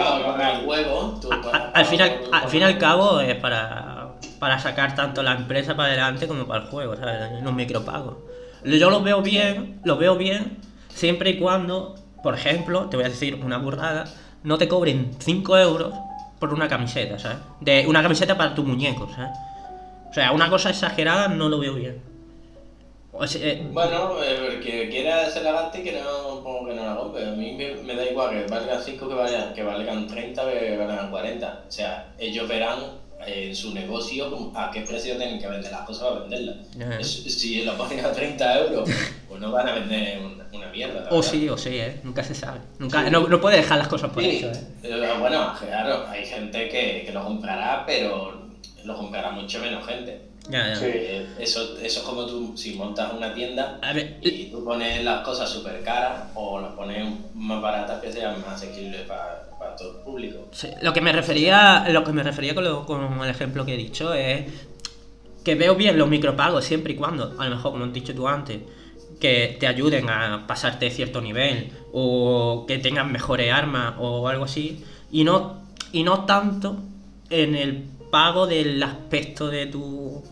a- 1.57 1.71
al 1.73 1.85
final, 1.85 2.21
al 2.31 2.47
fin 2.49 2.61
y 2.61 2.63
al 2.63 2.77
cabo 2.79 3.19
es 3.19 3.35
para, 3.35 4.13
para 4.39 4.57
sacar 4.59 4.95
tanto 4.95 5.21
la 5.21 5.33
empresa 5.33 5.75
para 5.75 5.89
adelante 5.89 6.27
como 6.27 6.45
para 6.47 6.63
el 6.63 6.69
juego, 6.69 6.95
¿sabes? 6.95 7.43
Los 7.43 7.53
micropagos. 7.53 8.15
Yo 8.63 8.89
lo 8.89 9.01
veo 9.03 9.21
bien, 9.21 9.79
lo 9.83 9.97
veo 9.97 10.15
bien, 10.17 10.57
siempre 10.93 11.31
y 11.31 11.37
cuando, 11.39 11.95
por 12.23 12.33
ejemplo, 12.35 12.87
te 12.89 12.97
voy 12.97 13.05
a 13.05 13.09
decir 13.09 13.35
una 13.43 13.57
burrada, 13.57 14.05
no 14.43 14.57
te 14.57 14.67
cobren 14.67 15.11
5 15.19 15.57
euros 15.57 15.93
por 16.39 16.53
una 16.53 16.67
camiseta, 16.67 17.19
¿sabes? 17.19 17.37
De 17.59 17.85
una 17.87 18.01
camiseta 18.01 18.35
para 18.37 18.55
tu 18.55 18.63
muñeco, 18.63 19.07
¿sabes? 19.13 19.31
O 20.09 20.13
sea, 20.13 20.31
una 20.31 20.49
cosa 20.49 20.69
exagerada 20.71 21.27
no 21.27 21.49
lo 21.49 21.59
veo 21.59 21.75
bien. 21.75 22.01
O 23.19 23.27
sea, 23.27 23.45
eh, 23.45 23.61
Bueno, 23.71 24.23
eh, 24.23 24.47
el 24.53 24.59
que 24.61 24.89
quiera 24.89 25.29
ser 25.29 25.41
elegante 25.41 25.83
que 25.83 25.91
no, 25.91 26.65
que 26.65 26.73
no 26.73 26.85
la 26.85 26.95
compre. 26.95 27.27
A 27.27 27.31
mí 27.31 27.51
me, 27.51 27.75
me 27.83 27.95
da 27.95 28.09
igual 28.09 28.29
que 28.31 28.49
valgan 28.49 28.81
5 28.81 29.09
que 29.09 29.13
valgan, 29.13 29.53
que 29.53 29.63
valgan 29.63 30.07
30 30.07 30.51
que 30.51 30.77
valgan 30.77 31.11
40. 31.11 31.63
O 31.67 31.71
sea, 31.71 32.13
ellos 32.17 32.47
verán 32.47 32.79
eh, 33.27 33.47
en 33.49 33.55
su 33.55 33.73
negocio 33.73 34.53
a 34.55 34.71
qué 34.71 34.81
precio 34.81 35.17
tienen 35.17 35.37
que 35.37 35.47
vender 35.47 35.69
las 35.69 35.81
cosas 35.81 36.07
para 36.07 36.21
venderlas. 36.21 36.55
Si 37.05 37.65
lo 37.65 37.75
ponen 37.77 38.05
a 38.05 38.11
30 38.13 38.59
euros, 38.59 38.89
pues 39.27 39.41
no 39.41 39.51
van 39.51 39.67
a 39.67 39.73
vender 39.73 40.19
una, 40.19 40.47
una 40.53 40.67
mierda. 40.69 41.01
o 41.11 41.15
verdad. 41.15 41.21
sí, 41.21 41.49
o 41.49 41.57
sí, 41.57 41.77
¿eh? 41.77 41.99
Nunca 42.03 42.23
se 42.23 42.33
sabe. 42.33 42.59
Nunca, 42.77 43.09
no, 43.09 43.27
no 43.27 43.41
puede 43.41 43.57
dejar 43.57 43.79
las 43.79 43.89
cosas 43.89 44.11
por 44.11 44.23
Sí, 44.23 44.37
hecho, 44.37 44.47
¿eh? 44.47 44.63
eh, 44.83 45.13
bueno, 45.19 45.53
claro, 45.59 46.05
hay 46.07 46.25
gente 46.25 46.69
que, 46.69 47.03
que 47.05 47.11
lo 47.11 47.25
comprará, 47.25 47.83
pero 47.85 48.48
lo 48.83 48.97
comprará 48.97 49.31
mucho 49.31 49.59
menos 49.59 49.85
gente. 49.85 50.21
Ya, 50.49 50.67
ya. 50.69 50.75
Sí. 50.75 50.85
Eh, 50.87 51.35
eso, 51.39 51.77
eso 51.79 51.99
es 51.99 52.05
como 52.05 52.25
tú, 52.25 52.53
si 52.57 52.73
montas 52.73 53.13
una 53.13 53.33
tienda 53.33 53.79
A 53.81 53.93
ver, 53.93 54.17
y 54.21 54.49
tú 54.49 54.63
pones 54.63 55.03
las 55.03 55.23
cosas 55.23 55.49
súper 55.51 55.83
caras 55.83 56.29
o 56.33 56.59
las 56.59 56.71
pones 56.73 57.05
más 57.35 57.61
baratas 57.61 58.01
que 58.01 58.11
sean 58.11 58.41
más 58.41 58.55
asequibles 58.55 59.01
para, 59.03 59.49
para 59.59 59.75
todo 59.75 59.99
el 59.99 60.03
público. 60.03 60.47
Sí, 60.51 60.69
lo 60.81 60.91
que 60.93 61.01
me 61.01 61.11
refería, 61.11 61.85
lo 61.89 62.03
que 62.03 62.11
me 62.13 62.23
refería 62.23 62.55
con, 62.55 62.63
lo- 62.63 62.85
con 62.85 63.21
el 63.23 63.29
ejemplo 63.29 63.65
que 63.65 63.75
he 63.75 63.77
dicho 63.77 64.13
es 64.13 64.45
que 65.43 65.55
veo 65.55 65.75
bien 65.75 65.97
los 65.97 66.09
micropagos 66.09 66.65
siempre 66.65 66.93
y 66.93 66.95
cuando, 66.95 67.35
a 67.39 67.45
lo 67.45 67.55
mejor 67.55 67.71
como 67.71 67.85
has 67.85 67.93
dicho 67.93 68.13
tú 68.13 68.27
antes, 68.27 68.59
que 69.19 69.57
te 69.59 69.67
ayuden 69.67 70.09
a 70.09 70.45
pasarte 70.47 70.89
cierto 70.91 71.21
nivel 71.21 71.71
o 71.91 72.65
que 72.67 72.77
tengan 72.77 73.11
mejores 73.11 73.51
armas 73.51 73.95
o 73.99 74.27
algo 74.27 74.45
así 74.45 74.83
y 75.11 75.23
no 75.23 75.63
y 75.91 76.03
no 76.03 76.25
tanto 76.25 76.77
en 77.29 77.55
el 77.55 77.85
pago 78.09 78.47
del 78.47 78.81
aspecto 78.81 79.47
de 79.49 79.67
tu 79.67 80.23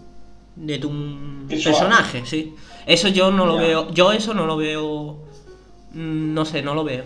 de 0.55 0.79
tu 0.79 0.89
Visual. 1.47 1.75
personaje, 1.75 2.25
sí. 2.25 2.55
Eso 2.85 3.09
yo 3.09 3.29
no 3.31 3.45
lo 3.45 3.55
Ya. 3.57 3.61
veo, 3.67 3.91
yo 3.91 4.11
eso 4.11 4.33
no 4.33 4.45
lo 4.47 4.57
veo 4.57 5.19
mm, 5.91 6.33
no 6.33 6.45
sé, 6.45 6.61
no 6.63 6.73
lo 6.73 6.83
veo, 6.83 7.03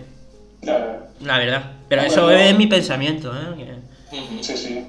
Claro, 0.62 1.06
la 1.20 1.38
verdad. 1.38 1.72
Pero 1.88 2.02
eso 2.02 2.30
es 2.30 2.56
mi 2.56 2.66
pensamiento, 2.66 3.32
¿eh? 3.34 3.76
Sí, 4.40 4.56
sí. 4.56 4.86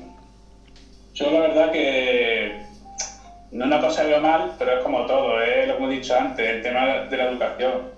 Yo 1.16 1.30
la 1.32 1.40
verdad 1.42 1.72
que 1.72 2.62
no 3.52 3.66
una 3.66 3.80
cosa 3.82 4.02
que 4.04 4.08
veo 4.10 4.22
mal, 4.22 4.54
pero 4.58 4.78
es 4.78 4.84
como 4.84 5.06
todo, 5.06 5.40
es 5.42 5.68
lo 5.68 5.74
que 5.78 5.84
hemos 5.84 5.90
dicho 5.92 6.16
antes, 6.18 6.48
el 6.50 6.62
tema 6.62 6.86
de 7.10 7.18
la 7.18 7.30
educación. 7.30 7.93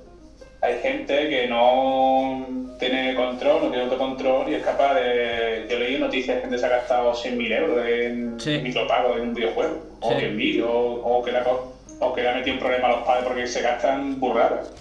Hay 0.62 0.80
gente 0.82 1.30
que 1.30 1.48
no 1.48 2.48
tiene 2.80 3.14
control, 3.16 3.62
no 3.64 3.68
tiene 3.70 3.84
autocontrol 3.84 4.50
y 4.50 4.56
es 4.56 4.64
capaz 4.64 4.96
de... 4.96 5.68
Yo 5.70 5.78
leí 5.78 6.00
noticias 6.00 6.36
de 6.38 6.42
gente 6.42 6.56
que 6.56 6.60
se 6.60 6.66
ha 6.66 6.70
gastado 6.70 7.14
100.000 7.14 7.52
euros 7.52 7.86
en 7.86 8.40
Sí. 8.40 8.58
micropagos 8.64 9.18
en 9.18 9.24
un 9.30 9.34
videojuego, 9.34 9.80
o 10.02 10.18
que 10.18 10.62
o, 10.64 10.70
o 10.70 11.24
que 11.24 11.32
le 11.32 11.38
ha, 11.40 11.44
co- 11.44 11.72
o 12.00 12.14
que 12.14 12.22
le 12.22 12.30
ha 12.30 12.34
metido 12.36 12.56
un 12.56 12.60
problema 12.60 12.88
a 12.88 12.92
los 12.98 13.06
padres 13.06 13.24
porque 13.26 13.48
se 13.48 13.62
gastan 13.62 14.20
burradas. 14.20 14.72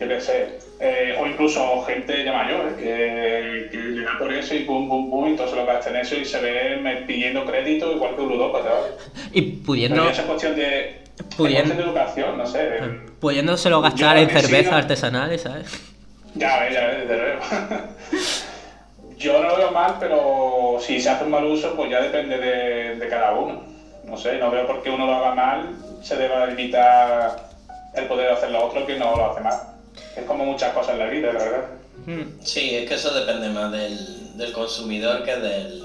Yo 0.00 0.06
qué 0.08 0.20
sé. 0.20 0.46
Eh, 0.80 1.16
o 1.20 1.26
incluso 1.26 1.80
gente 1.82 2.22
ya 2.24 2.32
mayor, 2.32 2.72
¿eh? 2.78 3.68
que, 3.72 3.76
que 3.76 3.84
le 3.84 4.02
da 4.04 4.16
por 4.18 4.32
eso 4.32 4.54
y 4.54 4.60
pum, 4.60 4.88
pum, 4.88 5.10
pum, 5.10 5.32
y 5.32 5.36
todo 5.36 5.48
se 5.48 5.56
lo 5.56 5.66
gasta 5.66 5.90
en 5.90 5.96
eso 5.96 6.14
y 6.16 6.24
se 6.24 6.38
ve 6.40 7.02
pidiendo 7.06 7.44
crédito 7.44 7.92
igual 7.92 8.14
que 8.14 8.22
un 8.22 8.28
ludópata. 8.28 8.70
Y 9.32 9.42
Pero 9.42 9.62
pudiendo, 9.64 10.04
ya 10.04 10.10
es 10.10 10.20
cuestión 10.20 10.54
de, 10.54 10.98
Pudiendo- 11.36 11.74
cuestión 11.74 11.76
de 11.76 11.82
educación, 11.84 12.38
no 12.38 12.46
sé. 12.46 12.80
pudiéndoselo 13.20 13.80
gastar 13.80 14.16
en 14.18 14.28
¿no? 14.70 14.76
artesanales, 14.76 15.42
¿sabes? 15.42 15.66
Ya 16.34 16.60
ves, 16.60 16.74
ya 16.74 16.86
ves, 16.86 17.08
desde 17.08 17.16
luego. 17.16 17.42
Yo 19.18 19.42
no 19.42 19.48
lo 19.48 19.56
veo 19.56 19.70
mal, 19.72 19.96
pero 19.98 20.78
si 20.80 21.00
se 21.00 21.10
hace 21.10 21.24
un 21.24 21.30
mal 21.32 21.44
uso, 21.44 21.74
pues 21.74 21.90
ya 21.90 22.00
depende 22.00 22.38
de, 22.38 22.96
de 22.96 23.08
cada 23.08 23.32
uno. 23.34 23.62
No 24.04 24.16
sé, 24.16 24.38
no 24.38 24.50
veo 24.50 24.66
por 24.66 24.82
qué 24.82 24.90
uno 24.90 25.06
lo 25.06 25.14
haga 25.16 25.34
mal, 25.34 25.76
se 26.02 26.16
deba 26.16 26.46
limitar 26.46 27.48
el 27.94 28.04
poder 28.06 28.30
hacer 28.30 28.50
lo 28.50 28.64
otro 28.66 28.86
que 28.86 28.96
no 28.96 29.16
lo 29.16 29.32
hace 29.32 29.40
mal. 29.40 29.54
Es 30.16 30.24
como 30.24 30.44
muchas 30.44 30.72
cosas 30.72 30.92
en 30.94 30.98
la 31.00 31.06
vida, 31.06 31.32
la 31.32 31.38
verdad. 31.42 31.64
Mm, 32.06 32.40
Sí, 32.42 32.76
es 32.76 32.88
que 32.88 32.94
eso 32.94 33.12
depende 33.12 33.48
más 33.50 33.72
del, 33.72 34.38
del 34.38 34.52
consumidor 34.52 35.24
que 35.24 35.34
del. 35.36 35.84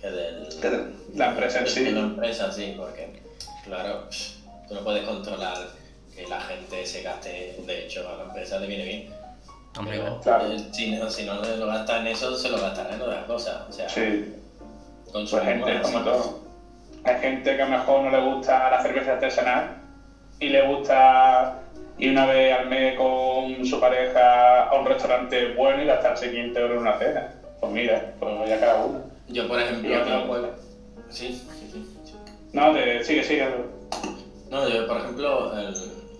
que 0.00 0.10
del. 0.10 0.94
La 1.16 1.30
empresa 1.30 1.58
en 1.58 1.64
de 1.64 1.70
sí. 1.70 1.90
la 1.90 2.00
empresa, 2.00 2.52
sí, 2.52 2.74
porque, 2.76 3.20
claro, 3.64 4.04
tú 4.68 4.74
no 4.74 4.80
puedes 4.82 5.04
controlar 5.04 5.56
que 6.14 6.26
la 6.26 6.40
gente 6.40 6.84
se 6.86 7.02
gaste. 7.02 7.56
De 7.66 7.84
hecho, 7.84 8.08
a 8.08 8.16
la 8.16 8.24
empresa 8.24 8.58
le 8.58 8.66
viene 8.66 8.84
bien. 8.84 9.10
Hombre, 9.76 9.98
Pero, 9.98 10.20
claro. 10.20 10.52
eh, 10.52 10.58
si, 10.72 10.90
no, 10.92 11.10
si 11.10 11.24
no 11.24 11.34
lo 11.34 11.66
gasta 11.66 11.98
en 12.00 12.06
eso, 12.08 12.36
se 12.36 12.48
lo 12.48 12.60
gastará 12.60 12.94
en 12.94 13.02
otras 13.02 13.24
cosas. 13.24 13.68
O 13.68 13.72
sea, 13.72 13.88
Sí, 13.88 14.32
pues 15.02 15.12
consumimos 15.12 15.66
gente 15.68 15.70
así. 15.72 15.92
como 15.92 16.04
todo. 16.04 16.38
Hay 17.04 17.20
gente 17.20 17.56
que 17.56 17.62
a 17.62 17.66
lo 17.66 17.78
mejor 17.78 18.02
no 18.02 18.10
le 18.10 18.34
gusta 18.34 18.70
la 18.70 18.82
cerveza 18.82 19.12
artesanal 19.14 19.76
y 20.40 20.48
le 20.48 20.66
gusta 20.68 21.60
ir 21.98 22.10
una 22.12 22.26
vez 22.26 22.52
al 22.54 22.68
mes 22.68 22.96
con 22.96 23.64
su 23.66 23.78
pareja 23.80 24.64
a 24.68 24.78
un 24.78 24.86
restaurante 24.86 25.54
bueno 25.54 25.82
y 25.82 25.86
gastarse 25.86 26.30
500 26.30 26.56
euros 26.62 26.76
en 26.76 26.82
una 26.82 26.98
cena. 26.98 27.34
Pues 27.60 27.72
mira, 27.72 28.14
pues 28.20 28.48
ya 28.48 28.60
cada 28.60 28.84
uno. 28.84 29.00
Yo, 29.28 29.48
por 29.48 29.60
ejemplo, 29.60 30.04
no 30.04 30.20
juego- 30.26 30.48
Sí, 31.10 31.32
sí, 31.32 31.70
sí. 31.72 32.14
No, 32.52 32.72
te, 32.72 33.02
sigue, 33.04 33.24
sigue. 33.24 33.48
No, 34.54 34.68
yo, 34.68 34.86
por 34.86 34.98
ejemplo, 34.98 35.58
el, 35.58 35.72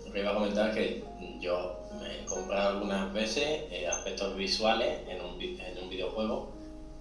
lo 0.07 0.13
que 0.13 0.19
iba 0.21 0.33
a 0.33 0.35
comentar 0.35 0.71
es 0.71 0.75
que 0.75 1.05
yo 1.41 1.79
me 2.03 2.21
he 2.21 2.25
comprado 2.25 2.71
algunas 2.71 3.13
veces 3.13 3.63
eh, 3.71 3.87
aspectos 3.87 4.37
visuales 4.37 4.99
en 5.09 5.21
un, 5.21 5.41
en 5.41 5.79
un 5.81 5.89
videojuego, 5.89 6.51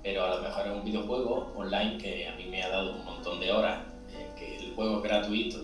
pero 0.03 0.25
a 0.25 0.35
lo 0.35 0.41
mejor 0.43 0.67
es 0.67 0.73
un 0.73 0.83
videojuego 0.85 1.51
online 1.55 1.97
que 1.97 2.27
a 2.27 2.35
mí 2.35 2.45
me 2.45 2.61
ha 2.61 2.69
dado 2.69 2.91
un 2.93 3.03
montón 3.03 3.39
de 3.39 3.51
horas, 3.51 3.79
eh, 4.11 4.27
que 4.37 4.57
el 4.57 4.75
juego 4.75 4.97
es 4.97 5.03
gratuito 5.05 5.57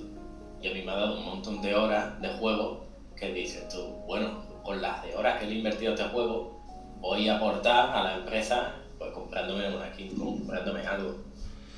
y 0.59 0.69
a 0.69 0.73
mí 0.73 0.81
me 0.81 0.91
ha 0.91 0.95
dado 0.95 1.19
un 1.19 1.25
montón 1.25 1.61
de 1.61 1.75
horas 1.75 2.19
de 2.19 2.29
juego 2.29 2.87
que 3.15 3.31
dices 3.31 3.67
tú, 3.69 3.89
bueno, 4.07 4.41
con 4.63 4.81
las 4.81 5.03
de 5.03 5.15
horas 5.15 5.39
que 5.39 5.45
le 5.45 5.51
he 5.51 5.57
invertido 5.59 5.91
a 5.91 5.95
este 5.95 6.07
juego, 6.07 6.57
voy 6.99 7.29
a 7.29 7.35
aportar 7.37 7.95
a 7.95 8.03
la 8.05 8.15
empresa 8.15 8.73
pues 8.97 9.11
comprándome 9.11 9.67
una 9.75 9.93
skin, 9.93 10.17
comprándome 10.17 10.81
algo, 10.87 11.17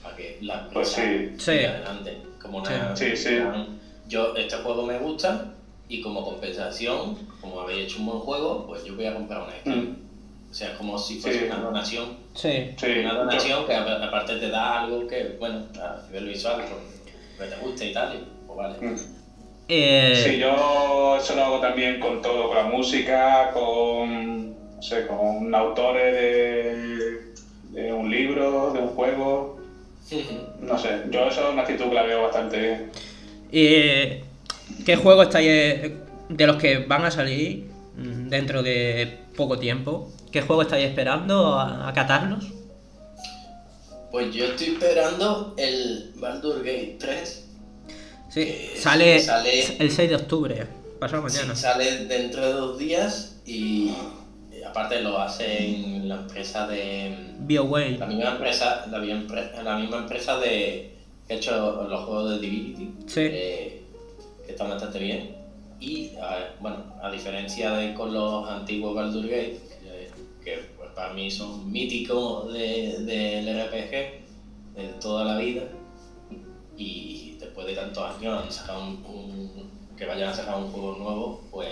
para 0.02 0.16
que 0.16 0.38
la 0.44 0.62
empresa 0.62 0.72
Pues 0.74 0.88
sí. 0.90 1.30
Sí. 1.38 1.58
siga 1.58 1.70
adelante. 1.72 2.22
Como 2.42 2.58
una, 2.60 2.96
Sí, 2.96 3.16
sí. 3.18 3.36
una- 3.36 3.68
yo, 4.12 4.34
este 4.36 4.58
juego 4.58 4.84
me 4.84 4.98
gusta 4.98 5.40
y 5.88 6.02
como 6.02 6.22
compensación, 6.22 7.16
como 7.40 7.60
habéis 7.62 7.84
hecho 7.86 8.00
un 8.00 8.06
buen 8.08 8.20
juego, 8.20 8.66
pues 8.66 8.84
yo 8.84 8.94
voy 8.94 9.06
a 9.06 9.14
comprar 9.14 9.40
una 9.42 9.58
skin. 9.58 9.80
Mm, 9.86 10.52
O 10.52 10.54
sea, 10.54 10.68
es 10.68 10.74
como 10.74 10.98
si 10.98 11.16
fuese 11.16 11.40
Sí. 11.40 11.46
una 11.46 11.58
donación. 11.60 12.10
Sí. 12.34 12.66
Sí, 12.76 12.88
Una 13.00 13.14
donación 13.14 13.64
que 13.66 13.72
a- 13.74 13.80
aparte 14.04 14.36
te 14.36 14.50
da 14.50 14.76
algo 14.76 15.08
que, 15.08 15.24
bueno, 15.40 15.62
a 15.80 15.96
nivel 16.06 16.26
visual, 16.28 16.58
pues, 16.68 17.50
que 17.50 17.56
te 17.56 17.62
guste 17.62 17.86
y 17.88 17.92
tal, 17.94 18.14
y, 18.14 18.20
pues 18.46 18.58
vale. 18.58 18.76
mm. 18.82 18.96
Eh, 19.70 20.22
Sí, 20.26 20.38
yo 20.38 21.16
eso 21.16 21.34
lo 21.34 21.44
hago 21.44 21.60
también 21.62 21.98
con 21.98 22.20
todo, 22.22 22.48
con 22.50 22.58
la 22.58 22.66
música, 22.66 23.50
con, 23.54 24.76
no 24.76 24.82
sé, 24.82 25.06
con 25.06 25.56
autores 25.56 26.14
de, 26.14 27.18
de 27.70 27.94
un 27.94 28.10
libro, 28.10 28.74
de 28.74 28.80
un 28.80 28.88
juego, 28.88 29.56
no 30.60 30.78
sé, 30.78 31.00
yo 31.10 31.28
eso 31.30 31.46
es 31.46 31.52
una 31.54 31.62
actitud 31.62 31.88
que 31.88 31.96
la 31.96 32.02
veo 32.02 32.20
bastante 32.20 32.58
bien. 32.60 32.86
Eh, 33.52 34.24
¿Qué 34.86 34.96
juego 34.96 35.24
estáis 35.24 35.48
eh, 35.50 35.98
de 36.30 36.48
los 36.48 36.58
que 36.58 36.80
van 36.80 37.06
a 37.06 37.12
salir 37.12 37.70
mm, 37.98 38.30
dentro 38.30 38.64
de 38.64 39.20
poco 39.36 39.60
tiempo? 39.60 40.12
¿Qué 40.32 40.42
juego 40.42 40.62
estáis 40.62 40.88
esperando 40.88 41.56
a, 41.56 41.88
a 41.90 41.94
catarlos? 41.94 42.46
Pues 44.12 44.34
yo 44.34 44.46
estoy 44.46 44.74
esperando 44.74 45.54
el 45.58 46.12
Baldur 46.16 46.60
Gate 46.60 46.98
3. 47.00 47.48
Sí, 48.30 48.70
sale, 48.76 49.20
sale- 49.20 49.78
el 49.80 49.92
6 49.92 50.10
de 50.10 50.16
octubre, 50.16 50.68
pasado 51.00 51.22
mañana. 51.24 51.56
Sí, 51.56 51.62
sale 51.62 52.06
dentro 52.06 52.46
de 52.46 52.54
dos 52.54 52.78
días 52.78 53.42
y, 53.46 53.92
y 54.52 54.64
aparte 54.64 55.02
lo 55.02 55.20
hace 55.20 55.66
en 55.76 56.08
la 56.10 56.16
empresa 56.16 56.68
de... 56.68 57.16
BioWare. 57.40 57.98
La 58.00 58.06
misma 58.06 58.32
empresa, 58.32 58.86
la 58.90 59.00
misma 59.78 59.98
empresa 59.98 60.40
de, 60.40 60.91
que 61.32 61.36
ha 61.36 61.38
hecho 61.38 61.84
los 61.88 62.04
juegos 62.04 62.30
de 62.32 62.40
Divinity, 62.40 62.92
Sí. 63.08 63.22
eh, 63.24 63.82
que 64.46 64.52
están 64.52 64.70
bastante 64.70 65.00
bien. 65.00 65.36
Y 65.80 66.10
a- 66.18 66.56
bueno, 66.60 66.78
a 67.02 67.10
diferencia 67.10 67.72
de 67.72 67.94
con 67.94 68.14
los 68.14 68.48
antiguos 68.50 68.94
Baldur 68.94 69.24
Gate, 69.26 69.60
que, 69.82 70.10
que, 70.44 70.58
pues, 70.78 70.90
para 70.94 71.14
mí 71.14 71.32
son 71.32 71.72
míticos 71.72 72.52
del 72.54 73.06
de, 73.06 73.64
RPG 73.64 74.76
de 74.76 74.88
toda 75.00 75.24
la 75.24 75.38
vida. 75.38 75.64
Y 76.78 77.38
después 77.40 77.66
de 77.68 77.76
tantos 77.76 78.04
años 78.18 78.44
han 78.44 78.52
sacado 78.52 78.84
un, 78.84 79.70
que 79.98 80.06
vayan 80.06 80.30
a 80.30 80.34
sacar 80.34 80.58
un 80.58 80.70
juego 80.72 80.98
nuevo, 80.98 81.42
pues 81.52 81.70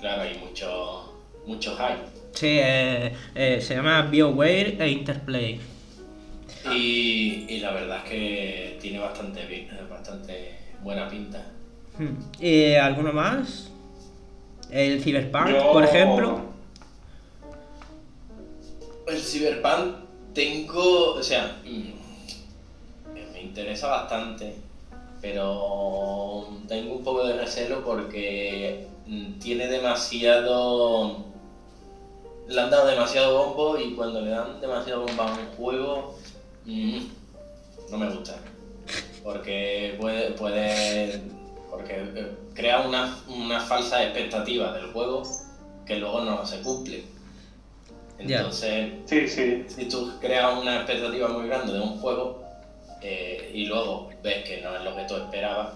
claro, 0.00 0.22
hay 0.22 0.36
mucho, 0.38 1.14
mucho 1.46 1.74
hype. 1.76 2.20
Sí, 2.34 2.58
eh, 2.60 3.12
eh, 3.34 3.60
se 3.62 3.74
llama 3.76 4.02
BioWare 4.02 4.76
e 4.78 4.88
Interplay. 4.90 5.60
Y, 6.72 7.46
y, 7.48 7.60
la 7.60 7.72
verdad 7.72 7.98
es 8.04 8.10
que 8.10 8.78
tiene 8.80 8.98
bastante, 8.98 9.68
bastante 9.88 10.54
buena 10.82 11.08
pinta. 11.08 11.44
Hmm. 11.98 12.16
¿Y 12.42 12.74
alguno 12.74 13.12
más? 13.12 13.70
¿El 14.70 15.02
Cyberpunk, 15.02 15.50
por 15.72 15.84
ejemplo? 15.84 16.40
El 19.06 19.20
Cyberpunk 19.20 19.96
tengo, 20.32 21.14
o 21.14 21.22
sea, 21.22 21.60
mm, 21.64 23.12
me 23.32 23.42
interesa 23.42 23.88
bastante, 23.88 24.54
pero 25.20 26.48
tengo 26.68 26.94
un 26.94 27.04
poco 27.04 27.26
de 27.26 27.36
recelo 27.36 27.84
porque 27.84 28.86
mm, 29.06 29.38
tiene 29.38 29.66
demasiado... 29.66 31.28
Le 32.48 32.60
han 32.60 32.70
dado 32.70 32.86
demasiado 32.86 33.46
bombo 33.46 33.78
y 33.78 33.94
cuando 33.94 34.20
le 34.20 34.30
dan 34.30 34.60
demasiado 34.60 35.06
bombo 35.06 35.22
a 35.22 35.32
un 35.32 35.56
juego, 35.56 36.16
mm, 36.70 37.90
no 37.90 37.98
me 37.98 38.10
gusta. 38.10 38.36
Porque 39.22 39.96
puede, 40.00 40.30
puede 40.32 41.20
porque 41.70 41.94
eh, 41.94 42.32
crea 42.54 42.80
una, 42.80 43.16
una 43.28 43.60
falsa 43.60 44.02
expectativa 44.02 44.72
del 44.72 44.92
juego 44.92 45.22
que 45.86 45.96
luego 45.96 46.22
no 46.22 46.44
se 46.44 46.60
cumple. 46.60 47.04
Entonces, 48.18 48.92
si 49.06 49.84
tú 49.88 50.12
creas 50.20 50.58
una 50.58 50.76
expectativa 50.76 51.28
muy 51.28 51.46
grande 51.46 51.72
de 51.72 51.80
un 51.80 51.98
juego 52.00 52.44
eh, 53.00 53.50
y 53.54 53.64
luego 53.64 54.10
ves 54.22 54.44
que 54.44 54.60
no 54.60 54.76
es 54.76 54.84
lo 54.84 54.94
que 54.94 55.04
tú 55.04 55.16
esperabas, 55.16 55.74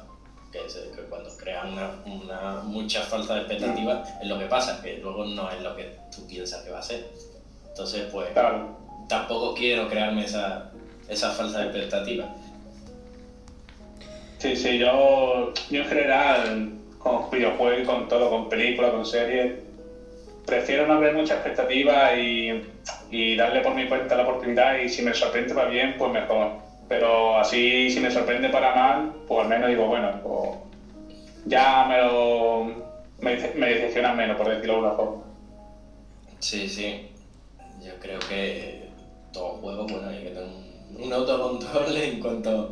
que, 0.53 0.61
cuando 1.09 1.35
creas 1.37 1.65
una, 1.65 1.91
una, 2.05 2.61
mucha 2.63 3.01
falta 3.03 3.35
de 3.35 3.41
expectativa 3.41 4.05
es 4.21 4.29
lo 4.29 4.39
que 4.39 4.47
pasa, 4.47 4.81
que 4.83 4.99
luego 4.99 5.25
no 5.25 5.51
es 5.51 5.61
lo 5.63 5.75
que 5.75 5.97
tú 6.15 6.27
piensas 6.27 6.63
que 6.63 6.71
va 6.71 6.81
a 6.81 6.83
ser. 6.83 7.09
Entonces, 7.69 8.09
pues 8.13 8.29
tampoco 9.09 9.55
quiero 9.55 9.89
crearme 9.89 10.25
esa, 10.27 10.71
esa 11.09 11.31
falsa 11.31 11.65
expectativa. 11.65 12.27
Sí, 14.39 14.57
sí, 14.57 14.79
yo, 14.79 15.53
yo 15.71 15.83
en 15.83 15.89
general, 15.89 16.73
con 16.99 17.31
videojuegos, 17.31 17.87
con 17.87 18.09
todo, 18.09 18.29
con 18.29 18.49
películas, 18.49 18.91
con 18.91 19.07
series, 19.07 19.55
prefiero 20.45 20.87
no 20.87 20.99
ver 21.01 21.15
mucha 21.15 21.35
expectativa 21.35 22.15
y, 22.15 22.63
y, 23.11 23.37
darle 23.37 23.61
por 23.61 23.75
mi 23.75 23.89
cuenta 23.89 24.17
la 24.17 24.25
oportunidad 24.25 24.77
y 24.79 24.89
si 24.89 25.03
me 25.03 25.15
sorprende 25.15 25.55
para 25.55 25.69
bien, 25.69 25.95
pues 25.99 26.13
mejor. 26.13 26.53
Pero 26.89 27.39
así, 27.39 27.91
si 27.91 28.01
me 28.01 28.11
sorprende 28.11 28.51
para 28.51 28.75
mal, 28.75 29.13
pues 29.27 29.41
al 29.41 29.49
menos 29.49 29.71
digo, 29.71 29.87
bueno, 29.87 30.21
pues 30.23 30.51
ya 31.47 31.87
me 31.89 31.99
lo. 31.99 32.65
me, 33.21 33.37
me 33.55 33.69
decepciona 33.69 34.13
menos, 34.13 34.37
por 34.37 34.49
decirlo 34.49 34.75
de 34.75 34.81
una 34.81 34.93
forma. 34.93 35.23
Sí, 36.39 36.69
sí. 36.69 37.09
Yo 37.83 37.95
creo 38.01 38.19
que 38.21 38.89
todo 39.33 39.57
juego, 39.57 39.87
bueno, 39.87 40.09
hay 40.09 40.23
que 40.23 40.29
tener 40.29 40.45
un, 40.45 40.64
un 40.99 41.13
autocontrol 41.13 41.97
en 41.97 42.21
cuanto 42.21 42.71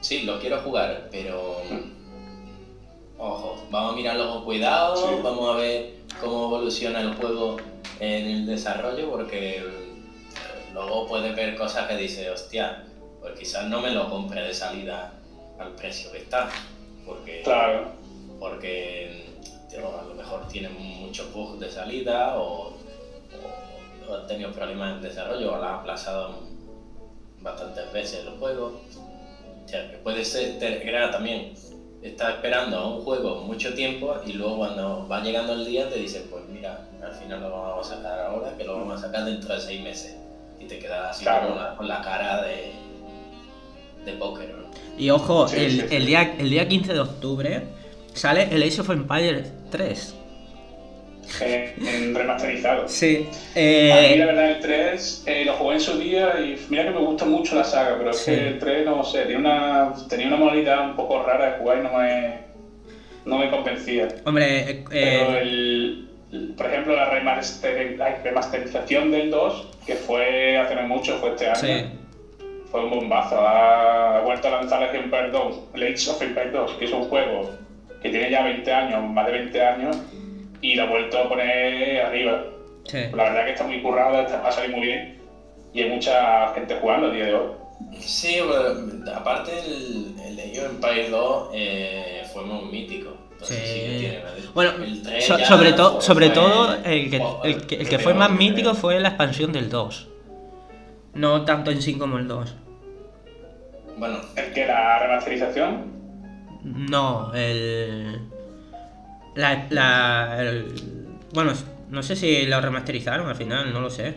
sí, 0.00 0.22
lo 0.22 0.38
quiero 0.38 0.60
jugar, 0.62 1.08
pero 1.10 1.60
ojo, 3.18 3.66
vamos 3.70 3.92
a 3.92 3.96
mirarlo 3.96 4.30
con 4.30 4.44
cuidado, 4.44 5.22
vamos 5.22 5.54
a 5.54 5.58
ver 5.58 5.94
cómo 6.20 6.46
evoluciona 6.46 7.00
el 7.00 7.14
juego 7.14 7.56
en 8.00 8.26
el 8.26 8.46
desarrollo, 8.46 9.10
porque 9.10 9.62
luego 10.72 11.06
puedes 11.06 11.34
ver 11.34 11.56
cosas 11.56 11.88
que 11.88 11.96
dices, 11.96 12.28
hostia, 12.30 12.84
pues 13.20 13.38
quizás 13.38 13.64
no 13.64 13.80
me 13.80 13.90
lo 13.90 14.08
compre 14.08 14.42
de 14.42 14.54
salida 14.54 15.12
al 15.58 15.74
precio 15.74 16.12
que 16.12 16.18
está, 16.18 16.48
porque, 17.04 17.42
claro. 17.42 17.92
porque 18.38 19.26
a 19.76 20.08
lo 20.08 20.14
mejor 20.14 20.46
tiene 20.48 20.68
muchos 20.68 21.32
bugs 21.32 21.60
de 21.60 21.70
salida 21.70 22.38
o, 22.38 22.72
o, 24.08 24.14
ha 24.14 24.26
tenido 24.26 24.52
problemas 24.52 25.02
de 25.02 25.08
desarrollo 25.08 25.54
o 25.54 25.58
la 25.58 25.70
ha 25.70 25.74
aplazado 25.80 26.47
bastantes 27.42 27.92
veces 27.92 28.20
el 28.26 28.38
juego 28.38 28.80
puede 30.02 30.24
ser 30.24 30.58
crear 30.58 31.10
también, 31.10 31.52
está 32.02 32.30
esperando 32.30 32.78
a 32.78 32.88
un 32.88 33.02
juego 33.02 33.42
mucho 33.42 33.74
tiempo 33.74 34.14
y 34.24 34.32
luego 34.32 34.58
cuando 34.58 35.06
va 35.08 35.22
llegando 35.22 35.52
el 35.52 35.66
día 35.66 35.88
te 35.88 35.98
dicen, 35.98 36.24
pues 36.30 36.44
mira, 36.48 36.88
al 37.02 37.12
final 37.14 37.40
lo 37.40 37.50
vamos 37.50 37.90
a 37.90 37.96
sacar 37.96 38.20
ahora, 38.20 38.56
que 38.56 38.64
lo 38.64 38.78
vamos 38.78 38.98
a 38.98 39.06
sacar 39.06 39.24
dentro 39.24 39.54
de 39.54 39.60
seis 39.60 39.82
meses. 39.82 40.16
Y 40.60 40.66
te 40.66 40.78
quedas 40.78 41.16
así 41.16 41.24
con, 41.76 41.86
la, 41.86 42.02
cara 42.02 42.42
de, 42.42 42.72
de 44.04 44.12
póker. 44.14 44.54
Y 44.96 45.10
ojo, 45.10 45.46
el, 45.48 45.80
el, 45.92 46.06
día, 46.06 46.34
el 46.38 46.50
día 46.50 46.66
15 46.66 46.92
de 46.92 47.00
octubre 47.00 47.62
sale 48.14 48.48
el 48.50 48.62
Age 48.62 48.80
of 48.80 48.90
Empires 48.90 49.52
3 49.70 50.17
en 51.40 52.14
remasterizado. 52.14 52.88
Sí. 52.88 53.28
Eh... 53.54 53.92
A 53.92 54.12
mí, 54.12 54.18
la 54.18 54.26
verdad, 54.26 54.50
el 54.50 54.60
3 54.60 55.24
eh, 55.26 55.44
lo 55.44 55.54
jugué 55.54 55.74
en 55.74 55.80
su 55.80 55.98
día 55.98 56.40
y 56.40 56.58
mira 56.68 56.84
que 56.84 56.90
me 56.90 57.00
gusta 57.00 57.24
mucho 57.24 57.54
la 57.54 57.64
saga, 57.64 57.96
pero 57.98 58.10
es 58.10 58.24
que 58.24 58.48
el 58.48 58.58
3, 58.58 58.86
no 58.86 59.04
sé, 59.04 59.22
tenía 59.22 59.38
una, 59.38 59.92
tenía 60.08 60.28
una 60.28 60.36
modalidad 60.36 60.90
un 60.90 60.96
poco 60.96 61.22
rara 61.22 61.52
de 61.52 61.58
jugar 61.58 61.78
y 61.78 61.82
no 61.82 61.92
me, 61.92 62.38
no 63.24 63.38
me 63.38 63.50
convencía. 63.50 64.08
Hombre, 64.24 64.70
eh, 64.70 64.84
pero 64.90 65.38
el, 65.38 66.08
por 66.56 66.66
ejemplo, 66.66 66.96
la 66.96 67.10
remasterización 67.10 69.10
del 69.10 69.30
2, 69.30 69.68
que 69.86 69.94
fue 69.94 70.58
hace 70.58 70.74
no 70.74 70.82
mucho, 70.82 71.18
fue 71.18 71.30
este 71.30 71.46
año. 71.46 71.56
Sí. 71.56 71.86
Fue 72.70 72.84
un 72.84 72.90
bombazo. 72.90 73.40
Ha 73.40 74.20
vuelto 74.20 74.48
a 74.48 74.50
lanzar 74.50 74.82
el 74.82 75.04
Empire 75.04 75.30
2, 75.30 75.60
el 75.74 75.82
Age 75.84 76.10
of 76.10 76.20
Empire 76.20 76.50
2, 76.50 76.72
que 76.72 76.84
es 76.84 76.92
un 76.92 77.04
juego 77.04 77.50
que 78.02 78.10
tiene 78.10 78.30
ya 78.30 78.44
20 78.44 78.72
años, 78.72 79.10
más 79.10 79.26
de 79.26 79.32
20 79.32 79.62
años, 79.62 79.98
y 80.60 80.74
lo 80.74 80.84
he 80.84 80.88
vuelto 80.88 81.18
a 81.18 81.28
poner 81.28 82.02
arriba. 82.02 82.44
La 82.92 83.24
verdad 83.24 83.44
que 83.44 83.52
está 83.52 83.64
muy 83.64 83.82
currado, 83.82 84.12
va 84.14 84.48
a 84.48 84.52
salir 84.52 84.70
muy 84.70 84.86
bien 84.86 85.18
y 85.72 85.82
hay 85.82 85.90
mucha 85.90 86.52
gente 86.54 86.78
jugando 86.80 87.08
a 87.08 87.10
día 87.10 87.26
de 87.26 87.34
hoy. 87.34 87.50
Sí, 88.00 88.38
bueno, 88.40 89.12
aparte 89.14 89.52
el, 89.58 90.14
el 90.20 90.40
Age 90.40 90.60
of 90.60 90.70
Empires 90.72 91.10
2 91.10 91.48
eh, 91.52 92.22
fue 92.32 92.44
muy 92.44 92.64
mítico. 92.72 93.16
sí. 93.42 93.54
tiene, 94.00 94.22
bueno, 94.52 94.72
sobre, 95.46 95.72
todo 95.72 96.00
sobre 96.00 96.30
todo 96.30 96.74
el 96.84 97.10
que, 97.10 97.22
el 97.44 97.66
que, 97.66 97.76
el 97.76 97.88
que 97.88 97.98
fue 97.98 98.14
más 98.14 98.30
mítico 98.30 98.74
fue 98.74 98.98
la 98.98 99.10
expansión 99.10 99.52
del 99.52 99.70
2. 99.70 100.08
No 101.14 101.44
tanto 101.44 101.70
en 101.70 101.82
sí 101.82 101.96
como 101.96 102.18
el 102.18 102.26
2. 102.26 102.56
Bueno. 103.96 104.18
¿El 104.36 104.52
que 104.52 104.66
la 104.66 104.98
remasterización? 105.00 105.98
No, 106.62 107.32
el 107.34 108.20
la, 109.38 109.66
la 109.70 110.44
bueno, 111.32 111.52
no 111.90 112.02
sé 112.02 112.16
si 112.16 112.44
lo 112.46 112.60
remasterizaron 112.60 113.28
al 113.28 113.36
final, 113.36 113.72
no 113.72 113.80
lo 113.80 113.88
sé. 113.88 114.14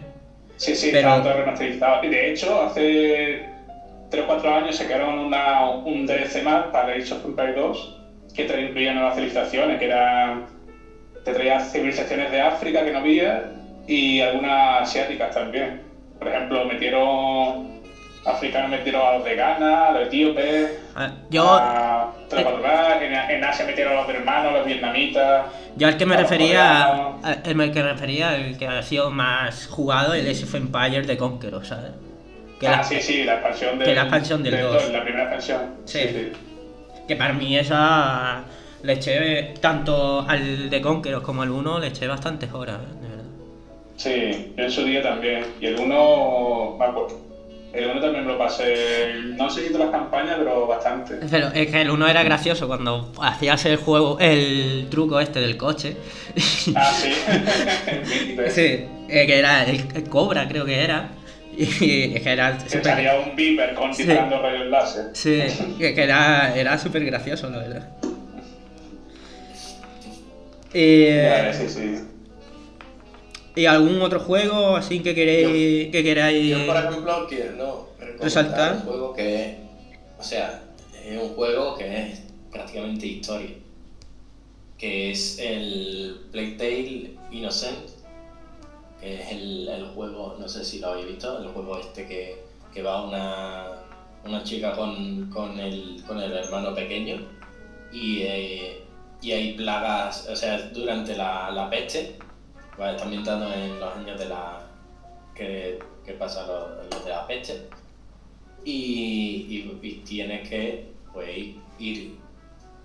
Sí, 0.57 0.75
sí, 0.75 0.89
pero... 0.91 1.09
está 1.09 1.23
todo 1.23 1.33
remasterizado. 1.33 2.03
Y 2.03 2.09
de 2.09 2.31
hecho, 2.31 2.61
hace 2.63 3.45
3 4.09 4.23
o 4.23 4.27
4 4.27 4.55
años 4.55 4.75
se 4.75 4.85
crearon 4.85 5.19
una, 5.19 5.69
un 5.69 6.07
DLC 6.07 6.43
más 6.43 6.65
para 6.67 6.93
Age 6.93 7.13
of 7.13 7.25
Empires 7.25 7.55
2 7.55 7.97
que 8.35 8.45
te 8.45 8.61
incluía 8.61 8.93
nuevas 8.93 9.15
civilizaciones, 9.15 9.77
que 9.77 9.85
eran. 9.85 10.45
te 11.23 11.33
traía 11.33 11.59
civilizaciones 11.59 12.31
de 12.31 12.41
África 12.41 12.83
que 12.83 12.91
no 12.91 12.99
había 12.99 13.51
y 13.87 14.21
algunas 14.21 14.83
asiáticas 14.83 15.35
también. 15.35 15.81
Por 16.17 16.29
ejemplo, 16.29 16.65
metieron 16.65 17.80
africanos 18.25 18.69
metieron 18.69 19.01
a 19.01 19.13
los 19.13 19.25
de 19.25 19.35
Ghana, 19.35 19.87
a 19.87 19.91
los 19.91 20.07
etíopes, 20.07 20.79
ah, 20.95 21.11
yo, 21.29 21.43
en, 22.31 23.43
Asia 23.43 23.65
metieron 23.65 23.93
a 23.93 24.01
los 24.01 24.09
hermanos, 24.09 24.53
los 24.53 24.65
vietnamitas. 24.65 25.45
Yo 25.75 25.87
al 25.87 25.97
que 25.97 26.05
me 26.05 26.17
refería, 26.17 27.15
el 27.43 27.71
que 27.71 27.83
refería, 27.83 28.35
el 28.35 28.57
que 28.57 28.67
ha 28.67 28.83
sido 28.83 29.09
más 29.09 29.67
jugado, 29.67 30.13
el 30.13 30.27
SF 30.27 30.57
Empire 30.57 31.01
de 31.01 31.17
Conqueror, 31.17 31.65
¿sabes? 31.65 31.91
Que 32.59 32.67
ah, 32.67 32.83
sí, 32.83 33.01
sí, 33.01 33.23
la 33.23 33.33
expansión 33.33 33.79
del, 33.79 33.87
que 33.87 33.95
la 33.95 34.01
expansión 34.01 34.43
del 34.43 34.61
2. 34.61 34.91
La 34.91 35.03
primera 35.03 35.23
expansión. 35.23 35.61
Sí. 35.85 36.31
Que 37.07 37.15
para 37.15 37.33
mí 37.33 37.57
esa 37.57 38.43
le 38.83 38.93
eché 38.93 39.55
tanto 39.59 40.23
al 40.27 40.69
de 40.69 40.81
Conqueror 40.81 41.23
como 41.23 41.41
al 41.41 41.49
1 41.49 41.79
le 41.79 41.87
eché 41.87 42.07
bastantes 42.07 42.53
horas, 42.53 42.77
de 43.01 43.07
verdad. 43.07 43.23
Sí, 43.95 44.53
en 44.55 44.71
su 44.71 44.83
día 44.83 45.01
también. 45.01 45.45
Y 45.59 45.67
el 45.67 45.79
1 45.79 46.75
me 46.77 46.85
acuerdo 46.85 47.30
el 47.73 47.87
1 47.89 48.01
también 48.01 48.27
lo 48.27 48.37
pasé, 48.37 49.13
no 49.37 49.49
sé 49.49 49.67
si 49.67 49.73
las 49.73 49.89
campañas, 49.89 50.35
pero 50.37 50.67
bastante. 50.67 51.19
Pero 51.29 51.47
es 51.53 51.67
que 51.71 51.81
el 51.81 51.89
1 51.89 52.07
era 52.07 52.23
gracioso 52.23 52.67
cuando 52.67 53.11
hacías 53.21 53.65
el 53.65 53.77
juego, 53.77 54.17
el 54.19 54.87
truco 54.89 55.19
este 55.19 55.39
del 55.39 55.55
coche. 55.55 55.95
Ah, 56.75 56.91
sí, 56.93 57.13
Sí, 58.49 58.85
que 59.07 59.39
era 59.39 59.63
el, 59.63 60.09
Cobra, 60.09 60.47
creo 60.47 60.65
que 60.65 60.83
era. 60.83 61.11
Y 61.55 62.15
es 62.15 62.21
que 62.21 62.31
era. 62.31 62.57
Que 62.57 62.83
salía 62.83 63.19
un 63.19 63.35
Viper 63.35 63.73
con 63.73 63.93
sí. 63.93 64.03
rayos 64.03 64.67
láser. 64.67 65.05
Sí, 65.13 65.43
que 65.77 66.03
era, 66.03 66.53
era 66.55 66.77
súper 66.77 67.05
gracioso, 67.05 67.49
la 67.49 67.57
verdad. 67.59 67.89
Y, 70.73 71.07
sí, 71.53 71.69
sí. 71.69 72.10
¿Y 73.55 73.65
algún 73.65 74.01
otro 74.01 74.19
juego 74.19 74.75
así 74.75 75.01
que 75.01 75.13
queréis 75.13 75.91
que 75.91 76.03
queráis 76.03 76.57
Yo, 76.57 76.65
por 76.65 76.77
ejemplo, 76.77 77.27
quiero 77.27 77.89
Resaltar. 78.19 78.75
un 78.75 78.81
juego 78.81 79.13
que 79.13 79.45
es, 79.45 79.55
o 80.19 80.23
sea, 80.23 80.63
es 81.05 81.21
un 81.21 81.29
juego 81.29 81.75
que 81.77 81.97
es 81.97 82.21
prácticamente 82.51 83.07
historia, 83.07 83.51
que 84.77 85.11
es 85.11 85.39
el 85.39 86.21
Plague 86.31 86.51
Tale 86.57 87.11
Innocent, 87.31 87.89
que 88.99 89.21
es 89.21 89.31
el, 89.31 89.67
el 89.67 89.85
juego, 89.87 90.35
no 90.39 90.47
sé 90.47 90.63
si 90.63 90.79
lo 90.79 90.89
habéis 90.89 91.07
visto, 91.07 91.41
el 91.41 91.47
juego 91.49 91.79
este 91.79 92.05
que, 92.07 92.43
que 92.73 92.81
va 92.83 93.03
una, 93.05 93.67
una 94.23 94.43
chica 94.43 94.73
con, 94.73 95.29
con, 95.29 95.59
el, 95.59 96.03
con 96.07 96.19
el 96.19 96.31
hermano 96.31 96.75
pequeño 96.75 97.21
y, 97.91 98.21
eh, 98.21 98.81
y 99.21 99.31
hay 99.31 99.53
plagas, 99.53 100.27
o 100.31 100.35
sea, 100.35 100.69
durante 100.73 101.15
la, 101.15 101.49
la 101.51 101.69
peste, 101.69 102.17
¿vale? 102.81 102.93
está 102.93 103.05
ambientado 103.05 103.53
en 103.53 103.79
los 103.79 103.95
años 103.95 104.19
de 104.19 104.25
la 104.25 104.59
que, 105.35 105.79
que 106.03 106.13
pasa 106.13 106.47
los, 106.47 106.91
los 106.91 107.05
de 107.05 107.11
la 107.11 107.27
peste 107.27 107.69
y, 108.65 108.73
y, 108.73 109.79
y 109.81 109.93
tienes 110.03 110.49
que 110.49 110.91
pues, 111.13 111.29
ir, 111.77 112.17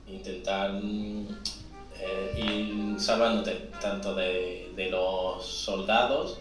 intentar 0.06 0.78
eh, 0.82 2.34
ir 2.36 3.00
salvándote 3.00 3.70
tanto 3.80 4.14
de, 4.14 4.70
de 4.76 4.90
los 4.90 5.44
soldados 5.44 6.40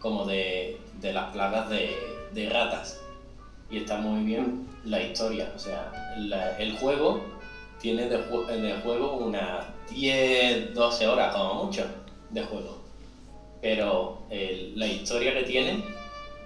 como 0.00 0.24
de, 0.24 0.80
de 1.00 1.12
las 1.12 1.32
plagas 1.32 1.70
de, 1.70 1.96
de 2.32 2.50
ratas. 2.50 3.00
Y 3.70 3.78
está 3.78 3.98
muy 3.98 4.24
bien 4.24 4.68
la 4.84 5.02
historia, 5.02 5.52
o 5.54 5.58
sea, 5.58 6.14
el 6.58 6.76
juego 6.78 7.20
tiene 7.80 8.08
de, 8.08 8.18
de 8.18 8.74
juego 8.82 9.16
unas 9.16 9.66
10, 9.90 10.74
12 10.74 11.06
horas 11.08 11.34
como 11.34 11.64
mucho 11.64 11.84
de 12.30 12.42
juego. 12.42 12.75
Pero 13.60 14.22
el- 14.30 14.78
la 14.78 14.86
historia 14.86 15.34
que 15.34 15.44
tiene, 15.44 15.82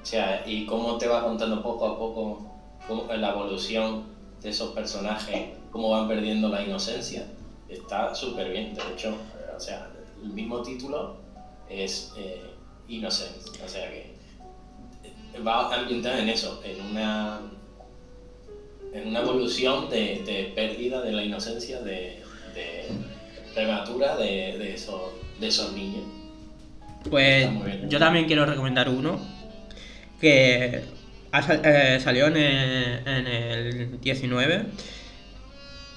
o 0.02 0.06
sea, 0.06 0.44
y 0.46 0.64
cómo 0.66 0.96
te 0.98 1.06
va 1.06 1.22
contando 1.24 1.62
poco 1.62 1.86
a 1.86 1.98
poco 1.98 2.50
la 3.16 3.30
evolución 3.30 4.04
de 4.42 4.50
esos 4.50 4.72
personajes, 4.72 5.50
cómo 5.70 5.90
van 5.90 6.08
perdiendo 6.08 6.48
la 6.48 6.62
inocencia, 6.62 7.26
está 7.68 8.14
súper 8.14 8.50
bien. 8.50 8.74
De 8.74 8.80
hecho, 8.92 9.10
eh, 9.10 9.54
o 9.56 9.60
sea, 9.60 9.90
el 10.22 10.30
mismo 10.30 10.62
título 10.62 11.16
es 11.68 12.12
eh, 12.16 12.42
o 12.88 13.68
sea 13.68 13.88
que 13.88 14.16
eh, 15.04 15.40
va 15.46 15.72
ambientado 15.72 16.18
en 16.18 16.28
eso, 16.28 16.60
en 16.64 16.80
una 16.86 17.40
en 18.92 19.06
una 19.06 19.20
evolución 19.20 19.88
de, 19.88 20.52
pérdida 20.56 21.00
de 21.00 21.12
la 21.12 21.22
inocencia 21.22 21.80
de, 21.80 22.24
prematura 23.54 24.16
de 24.16 24.74
esos 24.74 25.72
niños. 25.72 26.19
Pues 27.08 27.48
bien. 27.64 27.88
yo 27.88 27.98
también 27.98 28.26
quiero 28.26 28.44
recomendar 28.44 28.88
uno 28.88 29.20
que 30.20 30.82
sal- 31.32 31.62
eh, 31.64 31.98
salió 32.02 32.26
en 32.26 32.36
el, 32.36 33.06
en 33.06 33.26
el 33.26 34.00
19, 34.00 34.62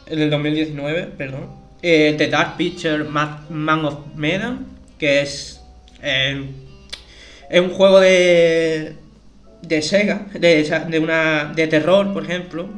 en 0.07 0.19
el 0.21 0.29
2019, 0.29 1.03
perdón. 1.17 1.49
Eh, 1.81 2.15
The 2.17 2.27
Dark 2.27 2.55
Picture 2.55 3.03
Ma- 3.03 3.45
Man 3.49 3.83
of 3.85 4.15
Medan, 4.15 4.65
que 4.97 5.21
es, 5.21 5.59
eh, 6.01 6.45
es 7.49 7.59
un 7.59 7.69
juego 7.71 7.99
de, 7.99 8.95
de 9.61 9.81
Sega, 9.81 10.27
de, 10.33 10.63
de, 10.89 10.99
una, 10.99 11.51
de 11.53 11.67
terror, 11.67 12.13
por 12.13 12.23
ejemplo, 12.23 12.69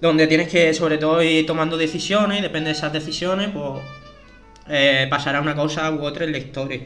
donde 0.00 0.28
tienes 0.28 0.48
que 0.48 0.72
sobre 0.72 0.98
todo 0.98 1.20
ir 1.22 1.44
tomando 1.46 1.76
decisiones 1.76 2.38
y 2.38 2.42
depende 2.42 2.68
de 2.68 2.76
esas 2.76 2.92
decisiones, 2.92 3.48
pues 3.52 3.82
eh, 4.68 5.08
pasará 5.10 5.40
una 5.40 5.56
cosa 5.56 5.90
u 5.90 6.04
otra 6.04 6.24
en 6.24 6.30
la 6.32 6.38
historia. 6.38 6.80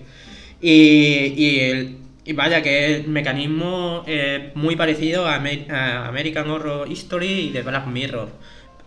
Y, 0.73 1.35
y, 1.37 1.61
el- 1.61 1.97
y 2.25 2.33
vaya 2.33 2.63
que 2.63 2.97
el 2.97 3.09
mecanismo 3.09 4.03
es 4.07 4.55
muy 4.57 4.77
parecido 4.77 5.27
a, 5.29 5.37
Amer- 5.37 5.71
a 5.71 6.09
American 6.09 6.49
Horror 6.51 6.91
History 6.91 7.29
y 7.49 7.51
de 7.51 7.63
Black 7.63 7.87
Mirror. 7.87 8.31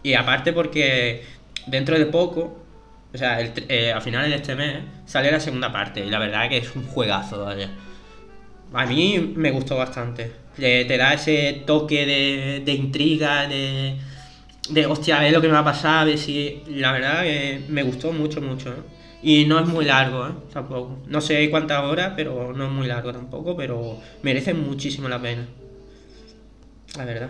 Y 0.04 0.14
aparte 0.16 0.54
porque 0.54 1.24
dentro 1.68 1.98
de 2.00 2.06
poco, 2.08 2.64
o 3.14 3.18
sea, 3.18 3.40
el 3.42 3.52
eh, 3.70 3.92
a 3.94 4.02
finales 4.02 4.30
de 4.32 4.38
este 4.38 4.56
mes, 4.56 4.78
sale 5.06 5.32
la 5.32 5.40
segunda 5.40 5.72
parte. 5.72 6.06
Y 6.06 6.10
la 6.10 6.20
verdad 6.20 6.50
que 6.50 6.58
es 6.58 6.76
un 6.76 6.86
juegazo, 6.88 7.46
vaya. 7.46 7.70
A 8.74 8.86
mí 8.86 9.34
me 9.36 9.52
gustó 9.52 9.78
bastante. 9.78 10.32
Te 10.58 10.98
da 10.98 11.14
ese 11.14 11.64
toque 11.66 12.06
de, 12.06 12.62
de 12.66 12.72
intriga, 12.74 13.48
de, 13.48 13.96
de 14.70 14.86
hostia, 14.88 15.20
a 15.20 15.22
ver 15.22 15.32
lo 15.34 15.42
que 15.42 15.48
me 15.48 15.54
va 15.54 15.60
a 15.60 15.66
pasar, 15.66 16.00
a 16.00 16.06
ver 16.06 16.18
si. 16.18 16.62
La 16.70 16.92
verdad 16.92 17.24
que 17.24 17.62
me 17.70 17.84
gustó 17.84 18.12
mucho, 18.12 18.42
mucho. 18.42 18.70
¿eh? 18.72 18.97
Y 19.22 19.46
no 19.46 19.60
es 19.60 19.68
muy 19.68 19.86
largo, 19.86 20.28
¿eh? 20.28 20.32
Tampoco. 20.54 21.00
No 21.08 21.22
sé 21.22 21.50
cuántas 21.50 21.84
horas, 21.84 22.14
pero 22.16 22.54
no 22.54 22.66
es 22.66 22.72
muy 22.72 22.88
largo 22.88 23.12
tampoco, 23.12 23.56
pero 23.56 23.98
merece 24.22 24.54
muchísimo 24.54 25.10
la 25.10 25.22
pena. 25.22 25.48
La 26.96 27.06
verdad. 27.06 27.30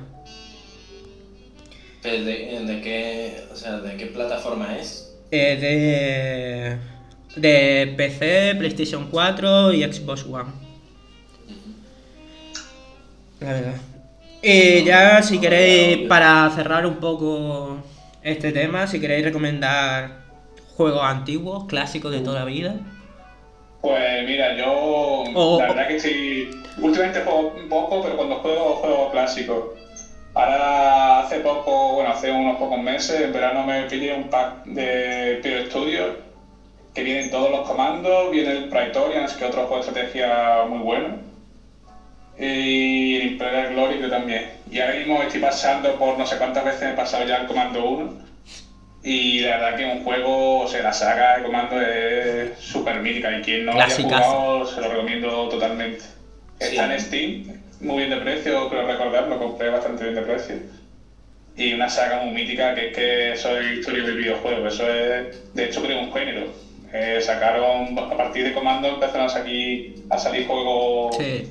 ¿De, 2.03 2.23
de 2.23 2.81
qué, 2.81 3.43
o 3.51 3.55
sea, 3.55 3.79
¿De 3.79 3.97
qué 3.97 4.07
plataforma 4.07 4.77
es? 4.77 5.15
Eh, 5.31 6.77
de. 7.35 7.39
De 7.39 7.93
PC, 7.95 8.55
PlayStation 8.57 9.09
4 9.09 9.73
y 9.73 9.83
Xbox 9.83 10.25
One. 10.25 10.51
La 13.39 13.53
verdad. 13.53 13.75
Y 14.41 14.83
ya, 14.83 15.21
si 15.21 15.39
queréis, 15.39 16.07
para 16.07 16.49
cerrar 16.55 16.85
un 16.85 16.97
poco 16.97 17.77
este 18.23 18.51
tema, 18.51 18.87
si 18.87 18.99
queréis 18.99 19.25
recomendar 19.25 20.26
juegos 20.77 21.03
antiguos, 21.03 21.65
clásicos 21.65 22.11
de 22.11 22.19
toda 22.19 22.41
la 22.41 22.45
vida. 22.45 22.75
Pues 23.81 24.25
mira, 24.25 24.55
yo 24.55 25.23
la 25.57 25.67
verdad 25.67 25.87
que 25.87 25.99
sí, 25.99 26.51
últimamente 26.77 27.21
juego 27.21 27.53
un 27.57 27.67
poco, 27.67 28.03
pero 28.03 28.15
cuando 28.15 28.35
juego, 28.35 28.75
juego 28.75 29.11
clásico. 29.11 29.73
Ahora 30.35 31.21
hace 31.21 31.39
poco, 31.39 31.95
bueno, 31.95 32.11
hace 32.11 32.31
unos 32.31 32.57
pocos 32.57 32.79
meses, 32.79 33.21
en 33.21 33.33
verano 33.33 33.63
me 33.63 33.83
pillé 33.83 34.13
un 34.13 34.29
pack 34.29 34.65
de 34.65 35.39
Pure 35.41 35.65
Studio 35.65 36.27
que 36.93 37.01
vienen 37.01 37.31
todos 37.31 37.49
los 37.49 37.67
comandos, 37.67 38.29
viene 38.29 38.51
el 38.51 38.69
Praetorians, 38.69 39.33
que 39.33 39.45
es 39.45 39.49
otro 39.49 39.65
juego 39.65 39.83
de 39.83 39.89
estrategia 39.89 40.63
muy 40.69 40.79
bueno, 40.79 41.07
y 42.37 43.15
el 43.15 43.31
Imperial 43.31 43.73
Glory 43.73 43.99
que 43.99 44.07
también. 44.09 44.51
Y 44.69 44.79
ahora 44.79 44.93
mismo 44.93 45.21
estoy 45.23 45.41
pasando 45.41 45.95
por 45.95 46.19
no 46.19 46.25
sé 46.25 46.37
cuántas 46.37 46.65
veces 46.65 46.93
he 46.93 46.95
pasado 46.95 47.25
ya 47.25 47.37
el 47.37 47.47
comando 47.47 47.83
1 47.83 48.27
y 49.09 49.39
la 49.39 49.57
verdad 49.57 49.77
que 49.77 49.85
un 49.85 50.03
juego, 50.03 50.59
o 50.59 50.67
sea, 50.67 50.83
la 50.83 50.91
saga 50.91 51.37
de 51.37 51.43
comando 51.43 51.79
es 51.81 52.59
súper 52.59 52.99
mítica 52.99 53.37
y 53.37 53.41
quien 53.41 53.63
no 53.63 53.71
lo 53.71 53.81
haya 53.81 53.95
jugado 53.95 54.65
se 54.67 54.81
lo 54.81 54.89
recomiendo 54.89 55.47
totalmente. 55.47 56.03
Está 56.59 56.93
en 56.93 56.99
Steam, 56.99 57.61
muy 57.79 57.99
bien 57.99 58.09
de 58.09 58.17
precio, 58.17 58.67
creo 58.67 58.85
recordar, 58.85 59.29
lo 59.29 59.39
compré 59.39 59.69
bastante 59.69 60.03
bien 60.03 60.15
de 60.15 60.21
precio. 60.23 60.55
Y 61.55 61.71
una 61.73 61.87
saga 61.87 62.21
muy 62.21 62.33
mítica 62.33 62.75
que 62.75 62.87
es 62.89 62.93
que 62.95 63.31
eso 63.31 63.57
es 63.57 63.77
historia 63.77 64.03
del 64.03 64.17
videojuego, 64.17 64.67
eso 64.67 64.83
es, 64.91 65.53
de 65.53 65.63
hecho 65.65 65.81
creo 65.81 66.01
un 66.01 66.11
género. 66.11 66.51
Eh, 66.91 67.19
sacaron, 67.21 67.97
a 67.97 68.17
partir 68.17 68.43
de 68.43 68.51
comando 68.51 68.89
empezaron 68.89 69.27
a 69.27 69.29
salir, 69.29 70.03
a 70.09 70.17
salir 70.17 70.47
juegos 70.47 71.15
Sí. 71.15 71.47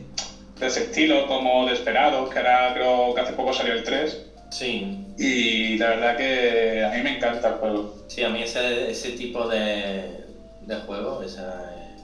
de 0.60 0.66
ese 0.66 0.80
estilo 0.82 1.26
como 1.26 1.64
Desperados, 1.64 2.28
que 2.28 2.38
ahora 2.38 2.74
creo 2.74 3.14
que 3.14 3.20
hace 3.22 3.32
poco 3.32 3.54
salió 3.54 3.72
el 3.72 3.82
3. 3.82 4.25
Sí, 4.50 5.04
Y 5.18 5.76
la 5.78 5.88
verdad 5.88 6.16
que 6.16 6.84
a 6.84 6.90
mí 6.96 7.02
me 7.02 7.16
encanta 7.16 7.48
el 7.48 7.54
juego. 7.56 7.94
sí, 8.08 8.22
a 8.22 8.28
mí 8.30 8.42
ese, 8.42 8.90
ese 8.90 9.10
tipo 9.12 9.46
de, 9.48 10.24
de 10.62 10.76
juego, 10.86 11.22
esa, 11.22 11.72
eh, 11.74 11.96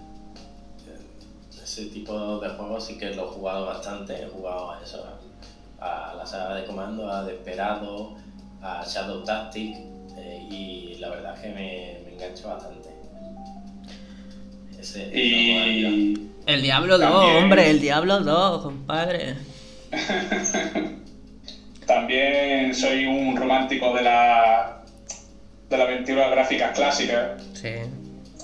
ese 1.63 1.87
tipo 1.87 2.39
de 2.41 2.49
juego 2.51 2.81
sí 2.81 2.99
que 2.99 3.15
lo 3.15 3.25
he 3.25 3.29
jugado 3.29 3.67
bastante. 3.67 4.23
He 4.23 4.27
jugado 4.27 4.73
a 4.73 4.83
eso, 4.83 5.05
a, 5.81 6.15
la 6.17 6.27
saga 6.27 6.57
de 6.57 6.65
comando, 6.67 7.11
a 7.11 7.25
Desperado, 7.25 8.17
a 8.61 8.85
Shadow 8.87 9.25
Tactic 9.25 9.77
eh, 10.17 10.47
y 10.51 10.97
la 10.99 11.09
verdad 11.11 11.35
es 11.37 11.41
que 11.43 11.49
me, 11.49 12.01
me 12.05 12.15
engancho 12.15 12.49
bastante. 12.49 12.91
Ese. 14.79 15.11
Y 15.17 16.29
El 16.47 16.61
Diablo 16.63 16.99
2, 16.99 17.11
También. 17.11 17.37
hombre, 17.45 17.71
el 17.71 17.81
Diablo 17.81 18.21
2, 18.21 18.63
compadre. 18.63 19.37
también 21.87 22.75
soy 22.75 23.05
un 23.05 23.37
romántico 23.37 23.93
de 23.95 24.03
la, 24.03 24.79
de 25.69 25.77
la 25.77 25.85
aventura 25.85 26.29
gráfica 26.29 26.73
clásica. 26.73 27.37
Sí. 27.55 27.75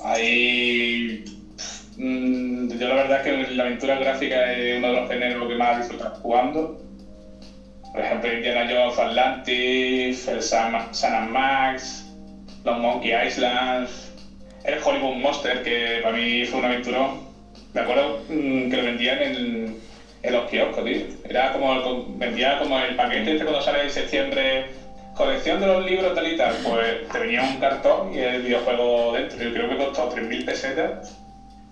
Ahí. 0.03 1.25
mm, 1.97 2.69
yo 2.79 2.89
la 2.89 2.95
verdad 2.95 3.19
es 3.19 3.23
que 3.25 3.55
la 3.55 3.65
aventura 3.65 3.99
gráfica 3.99 4.53
es 4.53 4.79
uno 4.79 4.89
de 4.89 5.01
los 5.01 5.09
géneros 5.09 5.49
que 5.49 5.55
más 5.55 5.79
disfruto 5.79 6.11
jugando. 6.23 6.77
Por 7.93 8.01
ejemplo, 8.01 8.33
Indiana 8.33 8.67
Jones, 8.69 8.99
Atlantis, 8.99 10.29
el 10.29 10.41
and 10.53 11.31
Max, 11.31 12.05
los 12.65 12.79
Monkey 12.79 13.13
Islands, 13.27 14.13
el 14.65 14.79
Hollywood 14.85 15.15
Monster, 15.15 15.63
que 15.63 16.01
para 16.03 16.15
mí 16.15 16.45
fue 16.45 16.59
un 16.59 16.65
aventurón. 16.67 17.21
Me 17.73 17.81
acuerdo 17.81 18.19
mm, 18.29 18.69
que 18.69 18.77
lo 18.77 18.85
vendían 18.85 19.23
en, 19.23 19.88
en 20.23 20.33
los 20.33 20.51
kioscos, 20.51 20.85
tío. 20.85 20.97
Era 21.29 21.53
como 21.53 21.73
el, 21.75 22.05
vendía 22.19 22.59
como 22.59 22.79
el 22.79 22.97
paquete 22.97 23.33
este 23.33 23.45
cuando 23.45 23.63
sale 23.63 23.83
en 23.85 23.91
septiembre, 23.91 24.67
colección 25.15 25.61
de 25.61 25.67
los 25.67 25.85
libros 25.85 26.15
tal 26.15 26.33
y 26.33 26.37
tal. 26.37 26.55
Pues 26.65 27.09
te 27.13 27.19
venía 27.19 27.43
un 27.43 27.57
cartón 27.59 28.13
y 28.15 28.19
el 28.19 28.43
videojuego 28.43 29.13
dentro. 29.13 29.39
Yo 29.43 29.53
creo 29.53 29.69
que 29.69 29.77
costó 29.77 30.11
3.000 30.15 30.45
pesetas. 30.45 31.15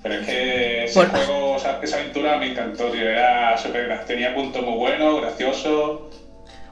Pero 0.03 0.15
es 0.21 0.27
que 0.27 0.85
ese 0.85 0.95
Por- 1.01 1.09
juego, 1.09 1.53
o 1.55 1.59
sea, 1.59 1.81
esa 1.83 1.97
aventura 1.97 2.37
me 2.39 2.53
encantó, 2.53 2.85
tío. 2.91 3.09
Era 3.09 3.57
súper 3.59 3.89
gra- 3.89 4.05
tenía 4.05 4.35
puntos 4.35 4.63
muy 4.65 4.75
buenos, 4.77 5.21
gracioso. 5.21 6.11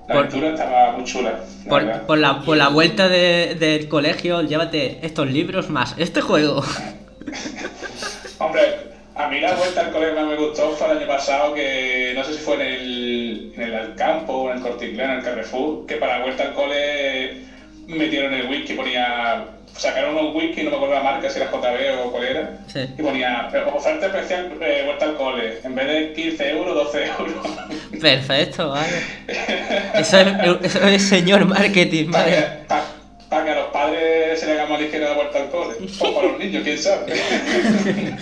La 0.06 0.14
Por- 0.14 0.16
aventura 0.26 0.48
estaba 0.50 0.92
muy 0.92 1.04
chula. 1.04 1.40
la 1.64 1.68
Por, 1.70 2.06
por 2.06 2.18
la, 2.18 2.40
por 2.42 2.56
la 2.56 2.68
vuelta 2.68 3.08
de- 3.08 3.56
del 3.58 3.88
colegio, 3.88 4.42
llévate 4.42 4.98
estos 5.04 5.28
libros 5.28 5.68
más 5.70 5.94
este 5.98 6.20
juego. 6.20 6.62
Hombre, 8.38 8.60
a 9.16 9.28
mí 9.28 9.40
la 9.40 9.52
vuelta 9.54 9.80
al 9.82 9.90
colegio 9.92 10.14
que 10.14 10.20
más 10.20 10.30
me 10.30 10.36
gustó 10.36 10.70
fue 10.72 10.90
el 10.90 10.98
año 10.98 11.06
pasado, 11.06 11.54
que 11.54 12.12
no 12.16 12.24
sé 12.24 12.32
si 12.34 12.38
fue 12.40 12.54
en 12.56 12.60
el, 12.62 13.52
en 13.56 13.62
el 13.62 13.74
Alcampo 13.74 14.32
o 14.32 14.50
en 14.50 14.56
el 14.56 14.62
Corte 14.62 14.90
en 14.90 15.00
el 15.00 15.22
Carrefour, 15.22 15.86
que 15.86 15.96
para 15.96 16.18
la 16.18 16.24
vuelta 16.24 16.42
al 16.44 16.54
cole 16.54 17.36
metieron 17.86 18.34
el 18.34 18.48
whisky, 18.48 18.74
ponía. 18.74 19.44
Sacaron 19.76 20.16
un 20.16 20.36
whisky, 20.36 20.62
no 20.62 20.70
me 20.70 20.76
acuerdo 20.76 20.94
la 20.94 21.02
marca, 21.02 21.28
si 21.28 21.40
era 21.40 21.50
JB 21.50 22.06
o 22.06 22.12
cuál 22.12 22.24
era, 22.24 22.58
Sí. 22.68 22.78
y 22.96 23.02
ponía 23.02 23.48
pero 23.50 23.74
oferta 23.74 24.06
especial 24.06 24.52
eh, 24.60 24.82
vuelta 24.86 25.04
al 25.06 25.16
cole, 25.16 25.58
en 25.64 25.74
vez 25.74 25.86
de 25.88 26.12
15 26.12 26.50
euros, 26.50 26.74
12 26.92 27.04
euros. 27.18 27.46
Perfecto, 28.00 28.68
vale. 28.70 28.86
Eso 29.94 30.20
es, 30.20 30.64
eso 30.64 30.86
es 30.86 31.02
señor 31.08 31.44
marketing, 31.46 32.08
vale. 32.12 32.46
Pa 33.34 33.44
que 33.44 33.50
a 33.50 33.54
los 33.56 33.66
padres 33.68 34.38
se 34.38 34.46
le 34.46 34.52
haga 34.52 34.66
más 34.66 34.80
ligera 34.80 35.08
la 35.10 35.14
vuelta 35.14 35.38
al 35.40 35.50
cole. 35.50 35.74
O 36.00 36.14
para 36.14 36.28
los 36.28 36.38
niños, 36.38 36.62
quién 36.64 36.78
sabe. 36.78 37.14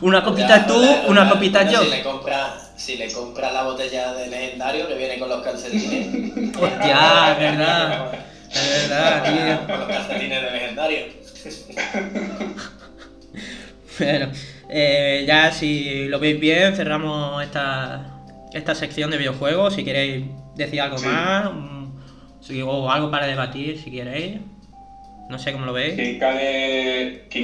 Una 0.00 0.22
copita 0.22 0.58
Ya, 0.58 0.66
tú, 0.66 0.82
una 1.08 1.28
copita 1.28 1.68
yo. 1.70 1.82
Si 1.82 1.90
le 1.90 2.02
compra, 2.02 2.56
si 2.76 2.96
le 2.96 3.12
compra 3.12 3.52
la 3.52 3.64
botella 3.64 4.14
de 4.14 4.28
legendario 4.28 4.88
que 4.88 4.94
viene 4.94 5.18
con 5.18 5.28
los 5.28 5.42
calcetines. 5.42 6.56
Hostia, 6.56 7.32
es 7.32 7.38
verdad. 7.38 8.12
Es 8.50 8.88
verdad, 8.88 9.22
tío. 9.24 9.66
Con 9.66 9.80
los 9.80 9.88
calcetines 9.88 10.42
de 10.42 10.50
legendario. 10.50 10.98
Bueno, 13.98 14.30
eh, 14.70 15.24
ya 15.26 15.52
si 15.52 16.06
lo 16.08 16.18
veis 16.18 16.40
bien, 16.40 16.74
cerramos 16.74 17.42
esta, 17.42 18.22
esta 18.54 18.74
sección 18.74 19.10
de 19.10 19.18
videojuegos. 19.18 19.74
Si 19.74 19.84
queréis 19.84 20.24
decir 20.56 20.80
algo 20.80 20.96
Sí. 20.98 21.06
más, 21.06 21.50
o 22.66 22.90
algo 22.90 23.10
para 23.10 23.26
debatir, 23.26 23.78
si 23.78 23.90
queréis. 23.90 24.40
No 25.28 25.38
sé 25.38 25.52
cómo 25.52 25.66
lo 25.66 25.72
veis. 25.72 25.94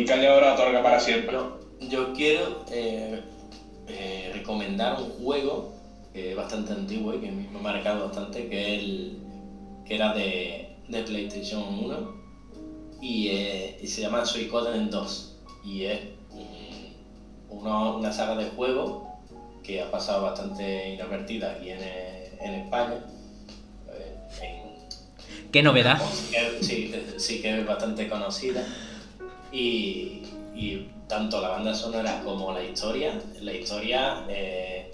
Calle 0.06 0.26
ahora 0.26 0.54
otorga 0.54 0.82
para 0.82 0.98
siempre. 0.98 1.32
Yo, 1.32 1.58
yo 1.80 2.12
quiero 2.12 2.64
eh, 2.70 3.20
eh, 3.88 4.30
recomendar 4.32 5.00
un 5.00 5.10
juego 5.24 5.72
que 6.12 6.30
es 6.30 6.36
bastante 6.36 6.72
antiguo 6.72 7.14
y 7.14 7.18
que 7.20 7.30
me 7.30 7.46
ha 7.58 7.62
marcado 7.62 8.06
bastante, 8.06 8.48
que, 8.48 8.74
es 8.76 8.82
el, 8.82 9.18
que 9.84 9.94
era 9.94 10.12
de, 10.14 10.68
de 10.88 11.02
PlayStation 11.02 11.62
1 11.62 12.16
y, 13.00 13.28
eh, 13.28 13.78
y 13.80 13.86
se 13.86 14.00
llama 14.00 14.24
Suicoden 14.24 14.90
2 14.90 15.36
y 15.64 15.82
es 15.84 16.00
uno- 17.50 17.96
una 17.98 18.12
saga 18.12 18.36
de 18.36 18.46
juegos 18.46 19.02
que 19.62 19.80
ha 19.82 19.90
pasado 19.90 20.22
bastante 20.22 20.94
inadvertida 20.94 21.52
aquí 21.52 21.70
en, 21.70 21.80
en 22.40 22.54
España. 22.54 23.04
Qué 25.56 25.62
novedad. 25.62 25.98
sí, 26.60 27.40
que 27.40 27.60
es 27.60 27.66
bastante 27.66 28.10
conocida. 28.10 28.62
Y, 29.50 30.20
tanto 31.08 31.40
la 31.40 31.48
banda 31.48 31.74
sonora 31.74 32.20
como 32.22 32.52
la 32.52 32.62
historia, 32.62 33.18
la 33.40 33.54
historia 33.54 34.26
eh, 34.28 34.90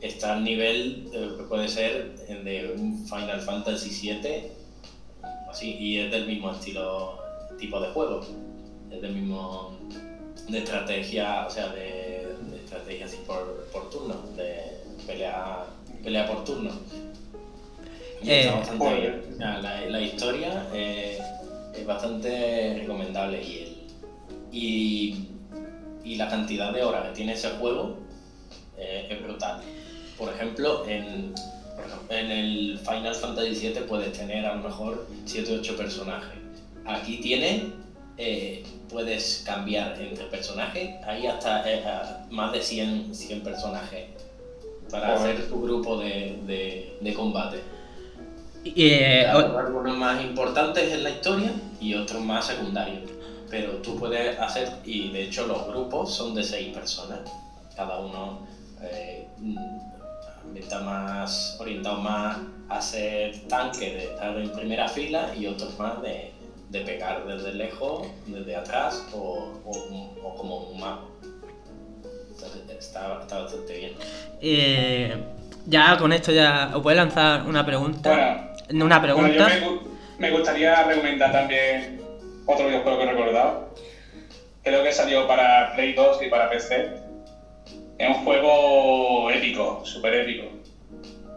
está 0.00 0.34
al 0.34 0.42
nivel, 0.42 1.08
que 1.12 1.44
puede 1.44 1.68
ser, 1.68 2.16
de 2.26 2.74
un 2.76 3.06
Final 3.06 3.42
Fantasy 3.42 3.90
VII, 3.90 4.48
así, 5.48 5.76
y 5.78 5.98
es 5.98 6.10
del 6.10 6.26
mismo 6.26 6.50
estilo, 6.50 7.20
tipo 7.56 7.78
de 7.78 7.86
juego. 7.90 8.22
Es 8.90 9.00
del 9.00 9.14
mismo, 9.14 9.78
de 10.48 10.58
estrategia, 10.58 11.46
o 11.46 11.50
sea, 11.50 11.68
de, 11.68 12.26
de 12.50 12.56
estrategia 12.56 13.06
así 13.06 13.18
por, 13.24 13.68
por 13.72 13.88
turno, 13.88 14.16
de 14.36 14.78
pelea, 15.06 15.64
pelea 16.02 16.26
por 16.26 16.42
turno. 16.42 16.72
Eh, 18.26 18.50
bien. 19.00 19.22
La, 19.38 19.80
la 19.86 20.00
historia 20.00 20.66
eh, 20.72 21.18
es 21.76 21.86
bastante 21.86 22.76
recomendable 22.80 23.42
y, 23.42 23.58
el, 23.58 23.76
y, 24.52 25.28
y 26.04 26.14
la 26.16 26.28
cantidad 26.28 26.72
de 26.72 26.82
horas 26.84 27.08
que 27.08 27.14
tiene 27.14 27.32
ese 27.32 27.50
juego 27.50 27.96
eh, 28.76 29.08
es 29.10 29.22
brutal. 29.22 29.60
Por 30.18 30.32
ejemplo, 30.32 30.86
en, 30.86 31.34
en 32.10 32.30
el 32.30 32.78
Final 32.78 33.14
Fantasy 33.14 33.54
VII 33.68 33.80
puedes 33.88 34.12
tener 34.12 34.44
a 34.46 34.54
lo 34.54 34.62
mejor 34.62 35.06
7 35.24 35.52
o 35.56 35.58
8 35.60 35.76
personajes. 35.76 36.38
Aquí 36.84 37.16
tiene, 37.18 37.72
eh, 38.18 38.62
puedes 38.88 39.42
cambiar 39.46 40.00
entre 40.00 40.24
personajes, 40.26 40.90
hay 41.04 41.26
hasta 41.26 41.62
eh, 41.70 41.82
más 42.30 42.52
de 42.52 42.60
100, 42.62 43.14
100 43.14 43.42
personajes 43.42 44.04
para 44.90 45.16
Joder. 45.16 45.32
hacer 45.36 45.48
tu 45.48 45.62
grupo 45.62 45.96
de, 45.98 46.38
de- 46.46 46.96
de 47.00 47.14
combate. 47.14 47.58
Y, 48.64 48.72
eh, 48.76 49.26
Algunos 49.26 49.96
más 49.96 50.22
importantes 50.22 50.92
en 50.92 51.02
la 51.02 51.10
historia 51.10 51.52
y 51.80 51.94
otros 51.94 52.22
más 52.22 52.46
secundarios. 52.46 53.10
Pero 53.50 53.72
tú 53.78 53.96
puedes 53.96 54.38
hacer, 54.38 54.68
y 54.84 55.10
de 55.10 55.24
hecho 55.24 55.46
los 55.46 55.66
grupos 55.66 56.14
son 56.14 56.34
de 56.34 56.42
seis 56.42 56.72
personas. 56.74 57.20
Cada 57.76 57.98
uno 57.98 58.38
eh, 58.82 59.26
mm, 59.38 60.56
está 60.56 60.80
más 60.80 61.56
orientado 61.60 61.96
más 62.00 62.38
a 62.68 62.80
ser 62.80 63.40
tanque, 63.48 63.92
de 63.92 64.04
estar 64.04 64.36
en 64.38 64.50
primera 64.52 64.88
fila, 64.88 65.34
y 65.36 65.46
otros 65.46 65.78
más 65.78 66.00
de, 66.00 66.32
de 66.70 66.80
pegar 66.80 67.26
desde 67.26 67.52
lejos, 67.52 68.06
desde 68.26 68.56
atrás 68.56 69.04
o, 69.12 69.60
o- 69.64 70.14
o 70.24 70.34
como 70.36 70.56
un 70.68 70.80
mago. 70.80 71.08
Entonces 72.30 72.62
está, 72.78 73.18
está 73.20 73.38
bastante 73.42 73.76
bien. 73.78 73.92
eh, 74.40 75.16
ya 75.66 75.96
con 75.96 76.12
esto 76.12 76.32
ya 76.32 76.72
os 76.74 76.82
voy 76.82 76.94
a 76.94 76.96
lanzar 76.96 77.46
una 77.46 77.64
pregunta. 77.64 78.10
Bueno, 78.10 78.51
Una 78.72 78.98
Bueno, 78.98 79.02
pregunta. 79.02 79.48
yo 79.60 79.80
me, 80.18 80.28
me 80.28 80.30
gustaría 80.36 80.82
recomendar 80.84 81.32
también 81.32 82.00
otro 82.46 82.66
videojuego 82.66 82.98
que 82.98 83.04
he 83.04 83.08
recordado. 83.10 83.74
Creo 84.62 84.82
que 84.82 84.92
salió 84.92 85.26
para 85.26 85.72
Play 85.74 85.92
2 85.94 86.22
y 86.22 86.28
para 86.28 86.48
PC. 86.48 86.90
Es 87.98 88.08
un 88.08 88.24
juego 88.24 89.30
épico, 89.30 89.82
súper 89.84 90.14
épico. 90.14 90.44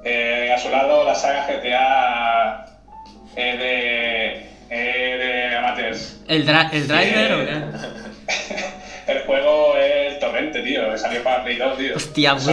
Eh, 0.04 0.52
a 0.54 0.58
su 0.58 0.70
lado, 0.70 1.04
la 1.04 1.16
saga 1.16 1.46
GTA 1.48 2.66
es 3.36 3.58
de, 3.60 4.32
es 4.70 5.20
de 5.20 5.56
amateurs. 5.56 6.22
¿El, 6.28 6.46
dra- 6.46 6.70
el 6.72 6.88
driver 6.88 7.32
o 7.34 7.42
Eh, 7.42 7.46
qué? 7.48 8.36
El 9.08 9.20
juego 9.20 9.76
es 9.78 10.14
el 10.14 10.20
torrente, 10.20 10.62
tío. 10.62 10.90
que 10.92 10.98
Salió 10.98 11.24
para 11.24 11.44
Play 11.44 11.58
2, 11.58 11.78
tío. 11.78 11.96
Hostia, 11.96 12.36
Eso, 12.38 12.52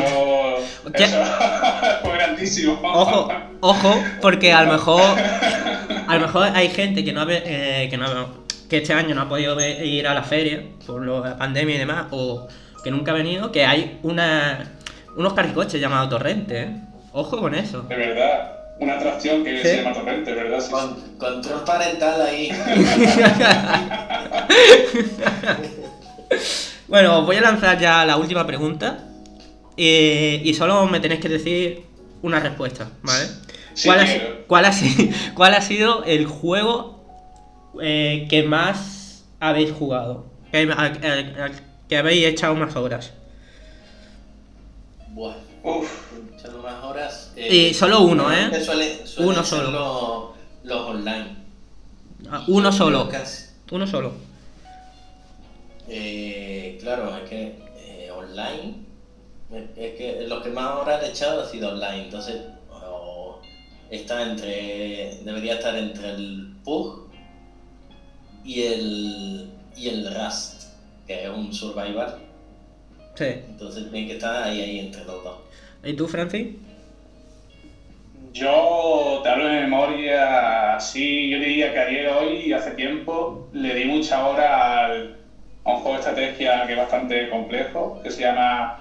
Hostia. 0.85 1.07
eso 1.07 1.23
fue 2.03 2.13
grandísimo. 2.13 2.79
Ojo, 2.83 3.29
ojo, 3.61 4.05
porque 4.21 4.53
a 4.53 4.63
lo 4.63 4.73
mejor 4.73 5.01
a 6.09 6.15
lo 6.15 6.21
mejor 6.27 6.49
hay 6.55 6.69
gente 6.69 7.05
que 7.05 7.13
no 7.13 7.27
eh, 7.29 7.89
que 7.91 7.97
no 7.97 8.43
que 8.69 8.79
este 8.79 8.93
año 8.95 9.15
no 9.15 9.23
ha 9.23 9.29
podido 9.29 9.57
ir 9.61 10.07
a 10.07 10.15
la 10.15 10.23
feria 10.23 10.63
por 10.87 11.05
la 11.07 11.37
pandemia 11.37 11.77
y 11.77 11.79
demás 11.79 12.07
o 12.11 12.49
que 12.85 12.91
nunca 12.91 13.13
ha 13.13 13.15
venido, 13.15 13.53
que 13.53 13.65
hay 13.65 13.99
una 14.03 14.73
unos 15.17 15.35
carricoches 15.35 15.81
llamados 15.81 16.11
torrente, 16.11 16.63
¿eh? 16.63 16.71
Ojo 17.13 17.39
con 17.39 17.55
eso. 17.55 17.83
De 17.83 17.97
verdad, 17.97 18.53
una 18.81 18.95
atracción 18.95 19.45
que 19.45 19.59
Sí. 19.63 19.69
se 19.69 19.77
llama 19.83 19.93
torrente, 19.95 20.33
¿verdad? 20.33 20.59
Sí, 20.61 20.67
sí. 20.67 20.73
Con, 20.73 20.97
control 21.19 21.65
parental 21.65 22.23
ahí. 22.23 22.51
Bueno, 26.89 27.21
os 27.21 27.27
voy 27.27 27.37
a 27.37 27.41
lanzar 27.41 27.79
ya 27.81 28.05
la 28.05 28.17
última 28.17 28.47
pregunta 28.47 29.09
eh, 29.77 30.43
y 30.45 30.53
solo 30.53 30.87
me 30.87 31.01
tenéis 31.01 31.21
que 31.21 31.29
decir 31.29 31.87
una 32.23 32.39
respuesta, 32.41 32.91
¿vale? 33.03 33.27
Sí, 33.75 33.89
¿Cuál, 33.89 34.01
ha, 34.01 34.07
cuál 34.47 34.65
ha 34.67 34.73
si- 34.73 35.11
cuál 35.35 35.55
ha 35.55 35.63
sido 35.63 36.05
el 36.05 36.27
juego 36.27 37.03
eh, 37.81 38.27
que 38.29 38.43
más 38.43 39.25
habéis 39.41 39.73
jugado? 39.73 40.27
Que, 40.51 41.97
habéis 41.97 42.27
echado 42.27 42.55
más 42.57 42.77
horas. 42.77 43.13
Bueno, 45.09 45.37
Uf, 45.63 45.89
echando 46.39 46.59
más 46.63 46.83
horas. 46.85 47.33
Y 47.37 47.73
solo 47.75 48.01
uno, 48.03 48.31
¿eh? 48.33 48.51
suele- 48.65 48.99
Uno 49.19 49.45
solo. 49.45 49.71
Los, 49.71 50.71
los 50.71 50.81
online. 50.91 51.37
Ah, 52.31 52.45
uno 52.49 52.71
solo. 52.73 53.09
Uno 53.71 53.87
solo. 53.87 54.13
Eh, 55.89 56.79
claro, 56.81 57.17
es 57.17 57.29
que 57.29 57.57
eh, 57.77 58.11
online. 58.11 58.87
Es 59.77 59.97
que 59.97 60.25
lo 60.27 60.43
que 60.43 60.49
más 60.49 60.81
horas 60.81 61.03
he 61.03 61.11
echado 61.11 61.43
ha 61.43 61.49
sido 61.49 61.71
online. 61.71 62.05
Entonces, 62.05 62.43
está 63.91 64.23
entre. 64.31 65.19
Debería 65.25 65.55
estar 65.55 65.77
entre 65.77 66.11
el 66.11 66.55
PUG 66.65 67.09
y 68.45 68.63
el. 68.63 69.51
y 69.77 69.89
el 69.89 70.15
Rust, 70.15 70.73
que 71.07 71.25
es 71.25 71.29
un 71.31 71.53
survival. 71.53 72.19
Sí. 73.15 73.25
Entonces 73.25 73.91
tiene 73.91 74.07
que 74.07 74.15
estar 74.15 74.45
ahí, 74.45 74.61
ahí 74.61 74.79
entre 74.79 75.05
los 75.05 75.23
dos. 75.23 75.37
¿Y 75.85 75.93
tú, 75.95 76.09
Francis? 76.09 76.57
yo 78.33 79.21
te 79.23 79.29
hablo 79.29 79.47
de 79.47 79.61
memoria, 79.61 80.79
sí, 80.81 81.29
yo 81.31 81.39
diría 81.39 81.73
que 81.73 81.79
ayer, 81.79 82.09
hoy, 82.09 82.53
hace 82.53 82.73
tiempo, 82.73 83.49
le 83.53 83.75
di 83.75 83.85
mucha 83.85 84.27
hora 84.27 84.87
al, 84.87 85.17
un 85.65 85.75
juego 85.77 85.93
de 85.93 85.99
estrategia 85.99 86.67
que 86.67 86.73
es 86.73 86.79
bastante 86.79 87.29
complejo, 87.29 88.01
que 88.03 88.11
se 88.11 88.23
llama 88.23 88.79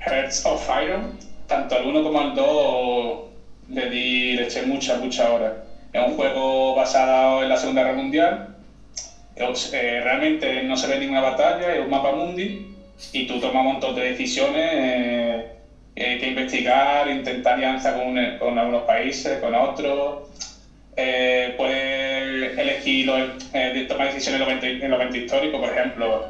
Hearts 0.00 0.44
of 0.46 0.68
Iron. 0.82 1.18
Tanto 1.46 1.76
al 1.76 1.84
1 1.84 2.02
como 2.02 2.20
al 2.20 2.34
2 2.34 3.18
le, 3.68 3.90
di, 3.90 4.32
le 4.34 4.44
eché 4.44 4.62
muchas, 4.62 4.98
muchas 4.98 5.28
horas. 5.28 5.52
Es 5.92 6.00
un 6.00 6.14
juego 6.14 6.74
basado 6.74 7.42
en 7.42 7.48
la 7.48 7.56
Segunda 7.56 7.82
Guerra 7.82 7.94
Mundial. 7.96 8.48
Eh, 9.36 10.00
realmente 10.02 10.62
no 10.62 10.76
se 10.76 10.86
ve 10.86 10.98
ninguna 10.98 11.20
batalla, 11.20 11.74
es 11.74 11.80
un 11.80 11.90
mapa 11.90 12.12
mundi 12.12 12.68
y 13.12 13.26
tú 13.26 13.40
tomas 13.40 13.64
un 13.64 13.72
montón 13.72 13.94
de 13.94 14.02
decisiones 14.02 14.70
eh, 14.76 15.48
eh, 15.96 16.18
que 16.18 16.26
investigar, 16.28 17.08
intentar 17.08 17.54
alianza 17.54 17.94
con, 17.94 18.16
con, 18.38 18.58
algunos 18.58 18.82
países, 18.82 19.38
con 19.38 19.54
otros. 19.54 20.28
puedes 20.94 22.13
elegir, 22.42 23.06
tomar 23.86 24.12
decisiones 24.12 24.40
en 24.62 24.90
los 24.90 25.00
eventos 25.00 25.20
históricos, 25.20 25.60
por 25.60 25.70
ejemplo. 25.70 26.24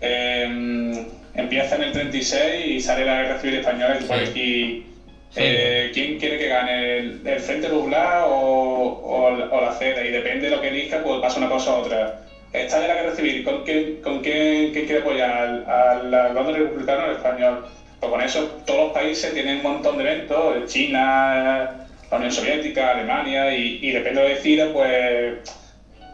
empieza 0.00 1.76
en 1.76 1.82
el 1.82 1.92
36 1.92 2.76
y 2.76 2.80
sale 2.80 3.04
la 3.04 3.22
guerra 3.22 3.38
civil 3.38 3.56
española 3.56 3.96
y 4.00 4.04
puedes 4.04 4.30
elegir 4.30 4.86
eh, 5.34 5.90
quién 5.92 6.18
quiere 6.18 6.38
que 6.38 6.48
gane, 6.48 6.96
el, 6.96 7.40
Frente 7.40 7.68
Popular 7.68 8.22
o, 8.26 9.48
o, 9.50 9.60
la 9.60 9.72
CEDA, 9.72 10.04
y 10.04 10.10
depende 10.10 10.48
de 10.48 10.54
lo 10.54 10.60
que 10.60 10.68
elija, 10.68 11.02
pues 11.02 11.20
pasa 11.20 11.38
una 11.38 11.48
cosa 11.48 11.74
u 11.74 11.80
otra. 11.80 12.20
Está 12.52 12.80
de 12.80 12.88
la 12.88 12.94
guerra 12.94 13.14
civil, 13.14 13.42
¿con 13.42 13.62
quién, 13.62 14.00
con 14.02 14.20
quién, 14.20 14.72
quiere 14.72 14.98
apoyar? 14.98 15.62
¿Al, 15.66 16.10
bando 16.32 16.52
republicano 16.52 17.02
o 17.02 17.04
al 17.06 17.12
español? 17.12 17.64
Pues 18.00 18.10
con 18.10 18.20
eso 18.20 18.44
todos 18.64 18.84
los 18.84 18.92
países 18.92 19.32
tienen 19.34 19.56
un 19.56 19.62
montón 19.62 19.98
de 19.98 20.04
eventos, 20.04 20.66
China, 20.66 21.85
la 22.10 22.16
Unión 22.16 22.32
Soviética, 22.32 22.92
Alemania, 22.92 23.54
y, 23.56 23.78
y 23.82 23.90
depende 23.90 24.22
de 24.22 24.28
decida, 24.30 24.72
pues 24.72 25.38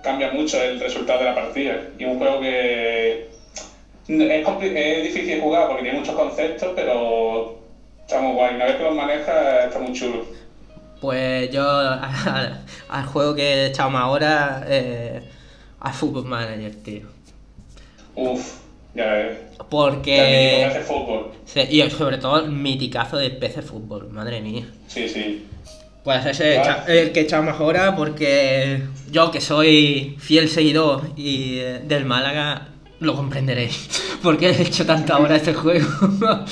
cambia 0.02 0.30
mucho 0.30 0.62
el 0.62 0.80
resultado 0.80 1.20
de 1.20 1.24
la 1.26 1.34
partida. 1.34 1.80
Y 1.98 2.04
un 2.04 2.18
juego 2.18 2.40
que 2.40 3.28
es, 4.08 4.48
es 4.48 5.02
difícil 5.02 5.40
jugar 5.40 5.68
porque 5.68 5.82
tiene 5.82 5.98
muchos 5.98 6.14
conceptos, 6.14 6.72
pero 6.74 7.62
Está 8.06 8.20
muy 8.20 8.34
guay, 8.34 8.56
una 8.56 8.66
vez 8.66 8.76
que 8.76 8.82
lo 8.82 8.94
maneja 8.94 9.64
está 9.64 9.78
muy 9.78 9.92
chulo. 9.92 10.26
Pues 11.00 11.50
yo 11.50 11.66
al, 11.66 13.06
juego 13.06 13.34
que 13.34 13.42
he 13.42 13.66
echado 13.68 13.90
más 13.90 14.02
ahora, 14.02 14.64
eh, 14.68 15.22
al 15.80 15.92
Football 15.92 16.26
Manager, 16.26 16.74
tío. 16.82 17.02
Uf, 18.14 18.58
ya 18.94 19.12
ves. 19.12 19.38
Porque. 19.70 20.68
Ya 20.74 20.80
fútbol. 20.82 21.32
Sí, 21.46 21.60
y 21.70 21.90
sobre 21.90 22.18
todo 22.18 22.40
el 22.40 22.50
miticazo 22.50 23.16
de 23.16 23.30
PC 23.30 23.62
Fútbol, 23.62 24.10
madre 24.10 24.40
mía. 24.40 24.66
Sí, 24.88 25.08
sí. 25.08 25.46
Pues 26.04 26.26
ese 26.26 26.60
es 26.60 26.68
el 26.88 27.12
que 27.12 27.20
he 27.20 27.22
echado 27.22 27.44
más 27.44 27.60
ahora 27.60 27.94
porque 27.94 28.82
yo 29.10 29.30
que 29.30 29.40
soy 29.40 30.16
fiel 30.18 30.48
seguidor 30.48 31.10
y 31.16 31.58
eh, 31.58 31.80
del 31.84 32.04
Málaga 32.04 32.68
lo 32.98 33.14
comprenderéis. 33.14 34.02
Porque 34.22 34.50
he 34.50 34.62
hecho 34.62 34.86
tanta 34.86 35.18
hora 35.18 35.36
este 35.36 35.54
juego. 35.54 35.86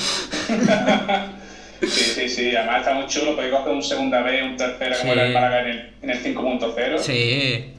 Sí, 1.81 1.89
sí, 1.89 2.28
sí. 2.28 2.55
Además 2.55 2.81
está 2.81 2.93
muy 2.93 3.06
chulo, 3.06 3.35
podéis 3.35 3.55
coger 3.55 3.72
un 3.72 3.82
segunda 3.82 4.20
vez, 4.20 4.43
un 4.43 4.55
tercero 4.55 4.94
como 5.01 5.12
era 5.14 5.27
el 5.27 5.32
Málaga 5.32 5.60
en 5.62 5.68
el, 5.68 5.93
en 6.02 6.10
el 6.10 6.22
5.0 6.22 6.98
Sí. 6.98 7.72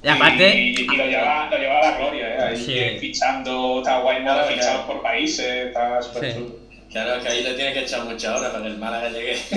Y 0.00 0.08
aparte. 0.08 0.56
Y, 0.56 0.86
lo, 0.86 1.04
lleva, 1.04 1.48
lo 1.50 1.58
lleva 1.58 1.78
a 1.78 1.90
la 1.90 1.98
gloria, 1.98 2.28
¿eh? 2.28 2.40
Ahí 2.50 2.56
sí. 2.56 2.98
fichando, 3.00 3.78
está 3.78 3.98
guay 3.98 4.22
modo 4.22 4.44
fichado 4.44 4.86
por 4.86 5.02
países, 5.02 5.66
está 5.66 6.00
súper 6.00 6.32
sí. 6.32 6.38
chulo. 6.38 6.67
Claro, 6.90 7.22
que 7.22 7.28
ahí 7.28 7.42
le 7.42 7.52
tiene 7.52 7.74
que 7.74 7.80
echar 7.80 8.04
mucha 8.04 8.34
hora 8.34 8.50
para 8.50 8.64
que 8.64 8.70
el 8.70 8.78
Málaga 8.78 9.10
llegue, 9.10 9.36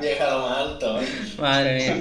llegue 0.00 0.20
a 0.20 0.30
lo 0.30 0.48
más 0.48 0.58
alto. 0.58 1.00
¿eh? 1.00 1.06
Madre 1.36 1.74
mía. 1.74 1.96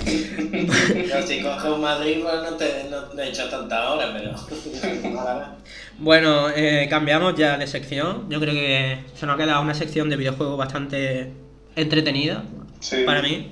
Pero 0.93 1.27
si 1.27 1.41
coges 1.41 1.71
un 1.71 1.81
Madrid, 1.81 2.17
pues 2.21 2.35
no 2.35 2.55
te, 2.55 2.85
no 2.91 3.01
te 3.03 3.27
echas 3.27 3.49
tanta 3.49 3.91
hora, 3.91 4.13
pero. 4.13 4.35
Bueno, 5.97 6.49
eh, 6.49 6.87
cambiamos 6.89 7.35
ya 7.35 7.57
de 7.57 7.67
sección. 7.67 8.29
Yo 8.29 8.39
creo 8.41 8.53
que 8.53 8.99
se 9.15 9.25
nos 9.25 9.35
ha 9.35 9.37
quedado 9.37 9.61
una 9.61 9.73
sección 9.73 10.09
de 10.09 10.17
videojuegos 10.17 10.57
bastante 10.57 11.31
entretenida 11.75 12.43
para 13.05 13.21
mí. 13.21 13.51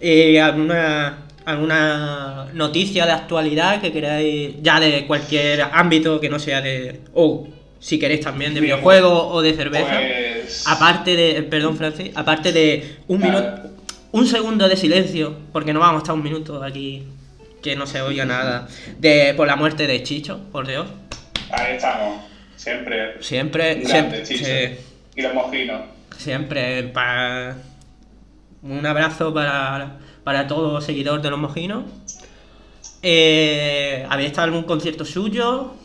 Y 0.00 0.38
alguna, 0.38 1.26
alguna 1.44 2.46
noticia 2.54 3.04
de 3.04 3.12
actualidad 3.12 3.82
que 3.82 3.92
queráis, 3.92 4.54
ya 4.62 4.80
de 4.80 5.06
cualquier 5.06 5.60
ámbito 5.72 6.20
que 6.20 6.30
no 6.30 6.38
sea 6.38 6.62
de. 6.62 7.00
o 7.12 7.46
si 7.84 7.98
queréis 7.98 8.22
también 8.22 8.54
de 8.54 8.62
videojuegos 8.62 9.26
o 9.30 9.42
de 9.42 9.52
cerveza. 9.52 10.00
Pues 10.00 10.64
aparte 10.66 11.16
de. 11.16 11.42
Perdón, 11.42 11.76
Francis. 11.76 12.12
Aparte 12.14 12.50
de 12.50 12.96
un 13.08 13.20
minuto. 13.20 13.46
Un 14.10 14.26
segundo 14.26 14.66
de 14.70 14.76
silencio, 14.76 15.36
porque 15.52 15.74
no 15.74 15.80
vamos 15.80 15.96
a 15.96 15.98
estar 15.98 16.14
un 16.14 16.22
minuto 16.22 16.62
aquí 16.62 17.02
que 17.62 17.76
no 17.76 17.86
se 17.86 18.00
oiga 18.00 18.24
nada. 18.24 18.68
De, 18.98 19.34
por 19.36 19.46
la 19.46 19.56
muerte 19.56 19.86
de 19.86 20.02
Chicho, 20.02 20.40
por 20.50 20.66
Dios. 20.66 20.86
Ahí 21.50 21.74
estamos, 21.74 22.22
siempre. 22.56 23.22
Siempre, 23.22 23.84
siempre. 23.84 24.78
Y 25.14 25.20
los 25.20 25.34
mojinos. 25.34 25.82
Siempre, 26.16 26.84
para. 26.84 27.58
Un 28.62 28.86
abrazo 28.86 29.34
para, 29.34 29.98
para 30.24 30.46
todo 30.46 30.80
seguidor 30.80 31.20
de 31.20 31.28
los 31.28 31.38
mojinos. 31.38 31.84
Eh, 33.02 34.06
¿Habéis 34.08 34.30
estado 34.30 34.48
en 34.48 34.54
algún 34.54 34.66
concierto 34.66 35.04
suyo? 35.04 35.83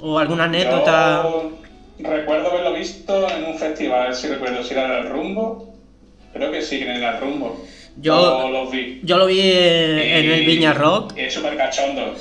¿O 0.00 0.18
alguna 0.18 0.44
anécdota? 0.44 1.24
recuerdo 1.98 2.50
haberlo 2.50 2.74
visto 2.74 3.28
en 3.28 3.44
un 3.44 3.58
festival, 3.58 4.14
si 4.14 4.28
recuerdo, 4.28 4.62
si 4.62 4.74
era 4.74 4.98
el 4.98 5.08
Rumbo. 5.08 5.74
Creo 6.32 6.52
que 6.52 6.62
sí, 6.62 6.82
en 6.82 7.02
el 7.02 7.20
Rumbo. 7.20 7.64
Yo, 8.00 8.48
lo 8.50 8.70
vi. 8.70 9.00
yo 9.02 9.18
lo 9.18 9.26
vi 9.26 9.40
en, 9.40 10.30
el 10.30 10.46
Viña 10.46 10.72
Rock. 10.72 11.14
Y 11.16 11.22
es 11.22 11.34
súper 11.34 11.56
cachondo. 11.56 12.14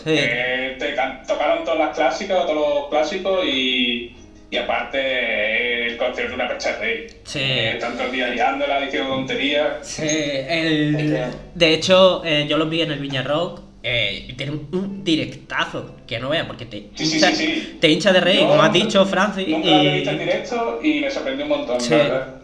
tocaron 1.28 1.64
todas 1.64 1.80
las 1.80 1.96
clásicas, 1.96 2.46
todos 2.48 2.56
los 2.56 2.90
clásicos 2.90 3.46
y, 3.46 4.16
y 4.50 4.58
aparte 4.58 5.88
el 5.88 5.98
concierto 5.98 6.36
de 6.36 6.36
una 6.36 6.48
pecha 6.50 6.80
Sí. 7.24 7.40
Eh, 7.42 7.78
tanto 7.80 8.04
el 8.04 8.12
día 8.12 8.30
liándola, 8.30 8.82
diciendo 8.82 9.10
tonterías. 9.10 9.86
Sí, 9.86 10.08
el... 10.08 11.32
de 11.54 11.74
hecho, 11.74 12.24
eh, 12.26 12.48
yo 12.50 12.58
lo 12.58 12.66
vi 12.66 12.82
en 12.82 12.92
el 12.94 13.00
Viña 13.00 13.22
Rock. 13.22 13.67
Eh, 13.84 14.34
tiene 14.36 14.54
un, 14.54 15.04
directazo 15.04 15.96
que 16.08 16.20
no 16.20 16.30
vea 16.30 16.46
porque 16.48 16.66
te, 16.66 16.90
hincha, 16.98 17.32
te 17.80 17.90
hincha 17.90 18.12
de 18.12 18.20
reír, 18.20 18.42
como 18.42 18.62
has 18.62 18.74
dicho, 18.74 19.06
Francis. 19.06 19.48
Nunca 19.48 19.68
y... 19.68 19.72
lo 19.72 19.90
he 19.90 19.94
visto 19.96 20.10
en 20.10 20.20
directo 20.20 20.80
y 20.84 21.00
me 21.02 21.12
sorprendió 21.12 21.46
un 21.46 21.50
montón, 21.50 21.78
verdad. 21.90 22.42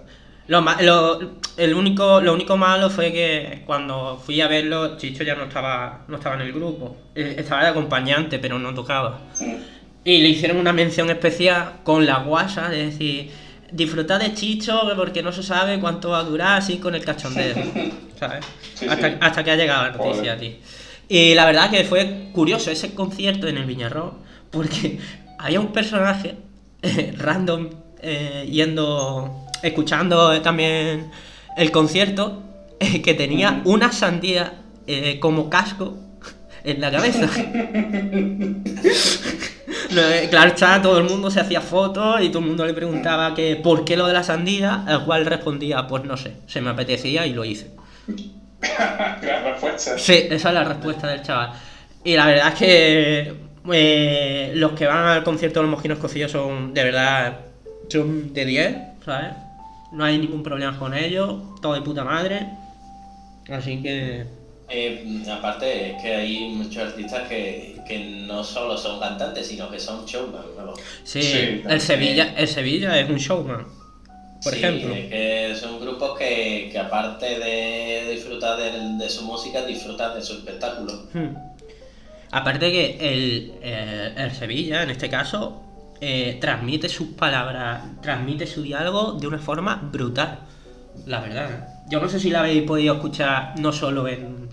Lo, 0.48 0.62
lo, 0.82 1.20
el 1.58 1.74
único, 1.74 2.20
lo 2.22 2.34
único 2.34 2.58
malo 2.58 2.90
fue 2.90 3.12
que 3.12 3.64
cuando 3.66 4.22
fui 4.24 4.42
a 4.42 4.48
verlo, 4.48 4.98
Chicho 4.98 5.24
ya 5.24 5.36
no 5.36 5.46
estaba, 5.46 6.04
no 6.08 6.18
estaba 6.18 6.36
en 6.36 6.42
el 6.42 6.54
grupo. 6.54 6.98
Eh, 7.16 7.36
estaba 7.38 7.64
de 7.64 7.70
acompañante, 7.70 8.40
pero 8.40 8.60
no 8.60 8.74
tocaba. 8.74 9.22
Y 10.04 10.22
le 10.22 10.30
hicieron 10.30 10.58
una 10.58 10.74
mención 10.74 11.10
especial 11.10 11.80
con 11.84 12.06
la 12.06 12.20
guasa, 12.20 12.74
es 12.76 12.92
decir, 12.92 13.32
disfrutad 13.72 14.20
de 14.20 14.34
Chicho 14.34 14.82
porque 14.98 15.24
no 15.24 15.32
se 15.32 15.44
sabe 15.44 15.80
cuánto 15.80 16.10
va 16.10 16.20
a 16.20 16.24
durar 16.24 16.58
así 16.58 16.78
con 16.78 16.94
el 16.94 17.06
cachondeo. 17.06 17.56
¿Sabes? 18.20 18.46
hasta, 18.88 19.18
hasta, 19.20 19.44
que 19.44 19.52
ha 19.52 19.56
llegado 19.56 19.84
la 19.84 19.92
noticia, 19.92 20.38
ti 20.38 20.58
Y 21.08 21.36
la 21.36 21.46
verdad 21.46 21.70
que 21.70 21.84
fue 21.84 22.30
curioso 22.34 22.72
ese 22.72 22.94
concierto 22.94 23.48
en 23.48 23.58
el 23.58 23.66
Viñarro, 23.66 24.20
porque 24.52 25.00
había 25.40 25.60
un 25.60 25.72
personaje 25.74 26.38
eh, 26.82 27.14
random 27.18 27.70
eh, 28.06 28.46
yendo 28.52 29.44
escuchando 29.62 30.42
también 30.42 31.10
el 31.56 31.72
concierto, 31.72 32.44
eh, 32.80 33.02
que 33.02 33.14
tenía 33.14 33.62
una 33.64 33.92
sandía 33.92 34.62
eh, 34.86 35.20
como 35.20 35.50
casco 35.50 35.98
en 36.64 36.82
la 36.82 36.92
cabeza. 36.92 37.30
Claro 40.30 40.50
está, 40.50 40.82
todo 40.82 40.98
el 40.98 41.06
mundo 41.06 41.30
se 41.30 41.40
hacía 41.40 41.62
fotos 41.62 42.22
y 42.22 42.30
todo 42.30 42.40
el 42.40 42.48
mundo 42.48 42.66
le 42.66 42.74
preguntaba 42.74 43.34
que 43.36 43.56
por 43.56 43.86
qué 43.86 43.96
lo 43.96 44.08
de 44.08 44.14
la 44.14 44.24
sandía, 44.24 44.84
al 44.86 45.06
cual 45.06 45.26
respondía, 45.26 45.88
pues 45.88 46.04
no 46.04 46.18
sé, 46.18 46.34
se 46.48 46.62
me 46.62 46.72
apetecía 46.72 47.26
y 47.26 47.34
lo 47.34 47.46
hice. 47.46 47.72
la 49.22 49.52
respuesta. 49.52 49.98
Sí, 49.98 50.27
esa 50.30 50.49
es 50.49 50.53
la 50.53 50.64
respuesta 50.64 51.07
del 51.07 51.22
chaval. 51.22 51.52
Y 52.03 52.15
la 52.15 52.26
verdad 52.26 52.48
es 52.49 52.53
que 52.56 53.34
los 54.56 54.72
que 54.73 54.85
van 54.85 55.06
al 55.07 55.23
concierto 55.23 55.60
de 55.60 55.68
los 55.68 55.72
mojinos 55.72 55.99
cocidos 55.99 56.31
son 56.31 56.73
de 56.73 56.84
verdad 56.84 57.40
son 57.90 58.34
de 58.34 58.45
10, 58.45 58.76
¿sabes? 59.06 59.34
no 59.94 60.03
hay 60.03 60.18
ningún 60.18 60.44
problema 60.44 60.77
con 60.77 60.94
ello, 60.94 61.41
todo 61.61 61.76
de 61.76 61.81
puta 61.81 62.03
madre. 62.03 62.48
Así 63.49 63.81
que. 63.81 64.26
Eh, 64.69 65.23
aparte, 65.31 65.91
es 65.91 66.02
que 66.02 66.15
hay 66.15 66.49
muchos 66.49 66.84
artistas 66.84 67.27
que, 67.30 67.80
que, 67.88 67.99
no 68.26 68.44
solo 68.44 68.76
son 68.76 68.99
cantantes, 68.99 69.48
sino 69.48 69.69
que 69.69 69.80
son 69.80 70.06
showman. 70.06 70.41
Sí, 71.03 71.61
el, 71.68 71.80
Sevilla, 71.80 72.34
el 72.35 72.48
Sevilla 72.48 72.99
es 72.99 73.10
un 73.10 73.18
showman, 73.18 73.65
por 74.44 74.53
ejemplo. 74.53 74.94
Es 74.94 75.10
que 75.10 75.56
son 75.60 75.80
grupos 75.80 76.18
que, 76.18 76.70
que 76.72 76.80
aparte 76.80 77.40
de 77.40 78.11
disfrutar 78.11 78.60
de, 78.60 79.10
su 79.10 79.24
música, 79.24 79.65
disfrutan 79.65 80.15
de 80.15 80.22
su 80.22 80.34
espectáculo. 80.34 81.07
Hmm. 81.14 81.36
Aparte 82.32 82.72
que 82.72 82.98
el, 82.99 83.53
eh, 83.61 84.14
el 84.18 84.32
Sevilla, 84.32 84.84
en 84.84 84.90
este 84.90 85.10
caso, 85.10 85.61
eh, 86.02 86.38
transmite 86.41 86.90
sus 86.90 87.10
palabras, 87.10 87.84
transmite 88.02 88.48
su 88.48 88.64
diálogo 88.64 89.14
de 89.14 89.28
una 89.28 89.40
forma 89.40 89.76
brutal. 89.91 90.40
La 91.06 91.22
verdad. 91.22 91.68
Yo 91.90 91.99
no 91.99 92.10
sé 92.10 92.20
si 92.20 92.30
la 92.30 92.40
habéis 92.40 92.64
podido 92.64 92.95
escuchar 92.95 93.53
no 93.60 93.72
solo 93.72 94.07
en, 94.07 94.49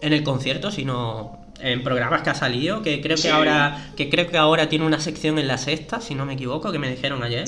en 0.00 0.12
el 0.12 0.22
concierto, 0.22 0.70
sino 0.70 1.38
en 1.60 1.82
programas 1.82 2.22
que 2.22 2.30
ha 2.30 2.34
salido, 2.34 2.82
que 2.82 3.00
creo 3.00 3.16
que 3.16 3.22
Sí. 3.22 3.28
ahora 3.28 3.90
que 3.96 4.08
creo 4.08 4.28
que 4.28 4.36
ahora 4.38 4.68
tiene 4.68 4.86
una 4.86 5.00
sección 5.00 5.38
en 5.38 5.48
la 5.48 5.58
sexta, 5.58 6.00
si 6.00 6.14
no 6.14 6.24
me 6.24 6.34
equivoco, 6.34 6.72
que 6.72 6.78
me 6.78 6.88
dijeron 6.88 7.22
ayer. 7.22 7.46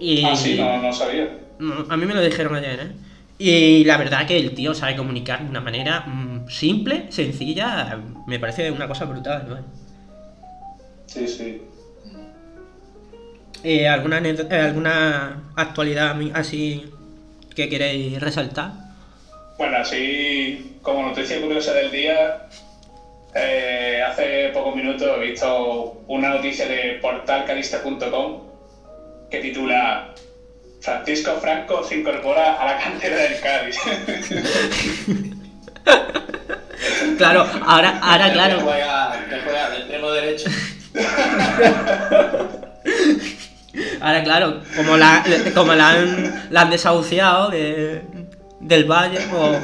Y 0.00 0.24
Ah, 0.24 0.34
sí, 0.34 0.56
no, 0.58 0.78
no 0.82 0.92
sabía. 0.92 1.28
no, 1.58 1.86
a 1.88 1.96
mí 1.96 2.06
me 2.06 2.14
lo 2.14 2.22
dijeron 2.22 2.54
ayer, 2.56 2.80
¿eh? 2.80 2.92
Y 3.38 3.84
la 3.84 3.96
verdad 3.96 4.26
que 4.26 4.36
el 4.38 4.54
tío 4.54 4.74
sabe 4.74 4.96
comunicar 4.96 5.42
de 5.42 5.48
una 5.50 5.60
manera 5.60 6.00
mm, 6.06 6.48
simple, 6.48 7.06
sencilla, 7.10 7.98
me 8.26 8.38
parece 8.38 8.70
una 8.70 8.88
cosa 8.88 9.04
brutal, 9.06 9.48
¿no? 9.48 9.58
Sí, 11.06 11.26
sí. 11.28 11.62
Eh, 13.62 13.88
¿alguna, 13.88 14.18
eh, 14.18 14.36
¿Alguna 14.50 15.52
actualidad 15.56 16.16
así 16.34 16.86
que 17.54 17.68
queréis 17.68 18.20
resaltar? 18.20 18.72
Bueno, 19.58 19.78
así 19.78 20.76
como 20.82 21.02
noticia 21.02 21.40
curiosa 21.40 21.74
del 21.74 21.90
día, 21.90 22.46
eh, 23.34 24.02
hace 24.06 24.48
pocos 24.54 24.74
minutos 24.74 25.08
he 25.16 25.20
visto 25.30 26.02
una 26.08 26.30
noticia 26.30 26.66
de 26.66 26.98
portalcalista.com 27.02 28.49
que 29.30 29.38
titula 29.40 30.14
Francisco 30.80 31.38
Franco 31.40 31.84
se 31.84 31.96
incorpora 31.98 32.54
a 32.60 32.64
la 32.64 32.78
cantera 32.78 33.16
del 33.16 33.40
Cádiz. 33.40 33.76
Claro, 37.18 37.46
ahora, 37.66 37.98
ahora 38.02 38.26
Que 38.28 38.32
claro. 38.32 38.60
juega, 38.60 39.12
que 39.28 39.40
juega 39.40 39.70
de 39.70 39.76
extremo 39.78 40.10
derecho. 40.10 40.50
Ahora, 44.00 44.24
claro, 44.24 44.60
como 44.76 44.96
la, 44.96 45.22
como 45.54 45.74
la, 45.74 45.90
han, 45.90 46.46
la 46.50 46.62
han 46.62 46.70
desahuciado 46.70 47.50
de, 47.50 48.02
del 48.60 48.84
Valle, 48.84 49.20
pues, 49.30 49.58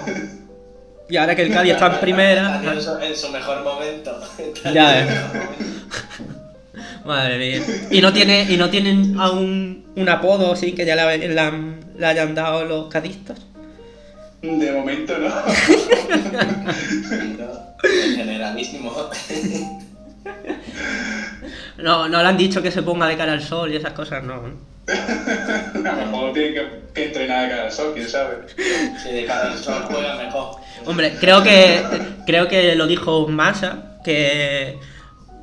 y 1.08 1.16
ahora 1.16 1.34
que 1.34 1.42
el 1.42 1.52
Cádiz 1.52 1.72
está 1.72 1.86
en 1.86 2.00
primera. 2.00 2.56
Está 2.56 2.72
en 2.74 2.82
su- 2.82 2.98
en 2.98 3.16
su 3.16 3.28
mejor 3.30 3.62
momento. 3.64 4.20
Ya, 4.72 5.00
su 5.06 5.10
mejor 5.10 5.34
momento. 5.34 6.45
Madre 7.04 7.38
mía. 7.38 7.62
Y 7.90 8.00
no 8.00 8.12
tiene, 8.12 8.46
y 8.48 8.56
no 8.56 8.68
tienen 8.70 9.18
aún 9.18 9.86
un 9.96 10.08
apodo 10.08 10.52
así 10.52 10.72
que 10.72 10.84
ya 10.84 10.94
le, 10.96 11.28
le 11.28 11.40
han- 11.40 11.80
le 11.96 12.06
hayan 12.06 12.34
dado 12.34 12.64
los 12.64 12.88
cadistas. 12.88 13.38
De 14.42 14.72
momento 14.72 15.16
no. 15.18 15.28
No, 17.38 17.76
generalísimo. 18.16 18.92
No, 21.78 22.08
no 22.08 22.22
le 22.22 22.28
han 22.28 22.36
dicho 22.36 22.62
que 22.62 22.70
se 22.70 22.82
ponga 22.82 23.06
de 23.06 23.16
cara 23.16 23.32
al 23.32 23.42
sol 23.42 23.72
y 23.72 23.76
esas 23.76 23.92
cosas, 23.92 24.22
no. 24.24 24.42
¿no? 24.42 24.54
A 24.88 25.92
lo 25.96 26.06
mejor 26.06 26.32
tiene 26.32 26.54
que, 26.54 26.66
que 26.94 27.04
entrenar 27.06 27.42
de 27.44 27.48
cara 27.50 27.64
al 27.64 27.72
sol, 27.72 27.92
quién 27.94 28.08
sabe. 28.08 28.36
Si 29.02 29.10
de 29.12 29.24
cara 29.24 29.52
al 29.52 29.58
sol 29.58 29.82
juega 29.90 30.16
mejor. 30.16 30.56
Hombre, 30.84 31.14
creo 31.18 31.42
que 31.42 31.82
creo 32.26 32.46
que 32.48 32.74
lo 32.76 32.86
dijo 32.86 33.26
Massa, 33.28 33.98
que 34.04 34.78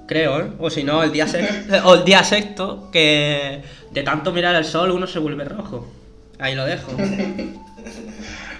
creo, 0.07 0.41
¿eh? 0.41 0.49
o 0.59 0.69
si 0.69 0.83
no, 0.83 1.03
el 1.03 1.11
día 1.11 1.27
sexto, 1.27 1.75
o 1.87 1.95
el 1.95 2.05
día 2.05 2.23
sexto, 2.23 2.89
que 2.91 3.61
de 3.91 4.03
tanto 4.03 4.31
mirar 4.31 4.55
al 4.55 4.65
sol 4.65 4.91
uno 4.91 5.07
se 5.07 5.19
vuelve 5.19 5.45
rojo. 5.45 5.87
Ahí 6.39 6.55
lo 6.55 6.65
dejo. 6.65 6.91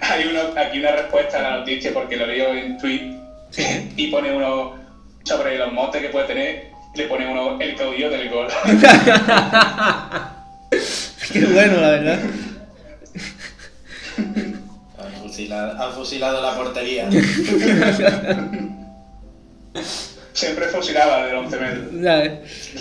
Hay 0.02 0.28
uno, 0.30 0.40
aquí 0.58 0.80
una 0.80 0.92
respuesta 0.92 1.40
a 1.40 1.42
la 1.42 1.58
noticia 1.60 1.94
porque 1.94 2.18
lo 2.18 2.28
leo 2.28 2.54
en 2.54 2.78
tweet 2.78 3.24
Sí. 3.54 3.64
y 3.96 4.08
pone 4.08 4.36
uno 4.36 4.74
sobre 5.24 5.58
los 5.58 5.72
motes 5.72 6.02
que 6.02 6.10
puede 6.10 6.28
tener, 6.28 6.66
le 6.96 7.08
pone 7.08 7.28
uno 7.28 7.60
el 7.62 7.76
caudillo 7.76 8.10
del 8.10 8.30
gol. 8.30 8.48
Qué 11.32 11.46
bueno, 11.46 11.80
la 11.80 11.90
verdad. 11.90 12.20
Han 14.98 15.14
fusilado, 15.22 15.82
han 15.82 15.94
fusilado 15.94 16.42
la 16.42 16.56
portería. 16.56 17.10
Siempre 20.34 20.66
fusilaba 20.68 21.26
del 21.28 21.36
11 21.36 21.60
metros. 21.60 21.86
Ya 22.02 22.16
ves. 22.18 22.74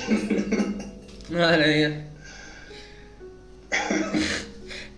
Madre 1.30 1.76
mía. 1.76 2.08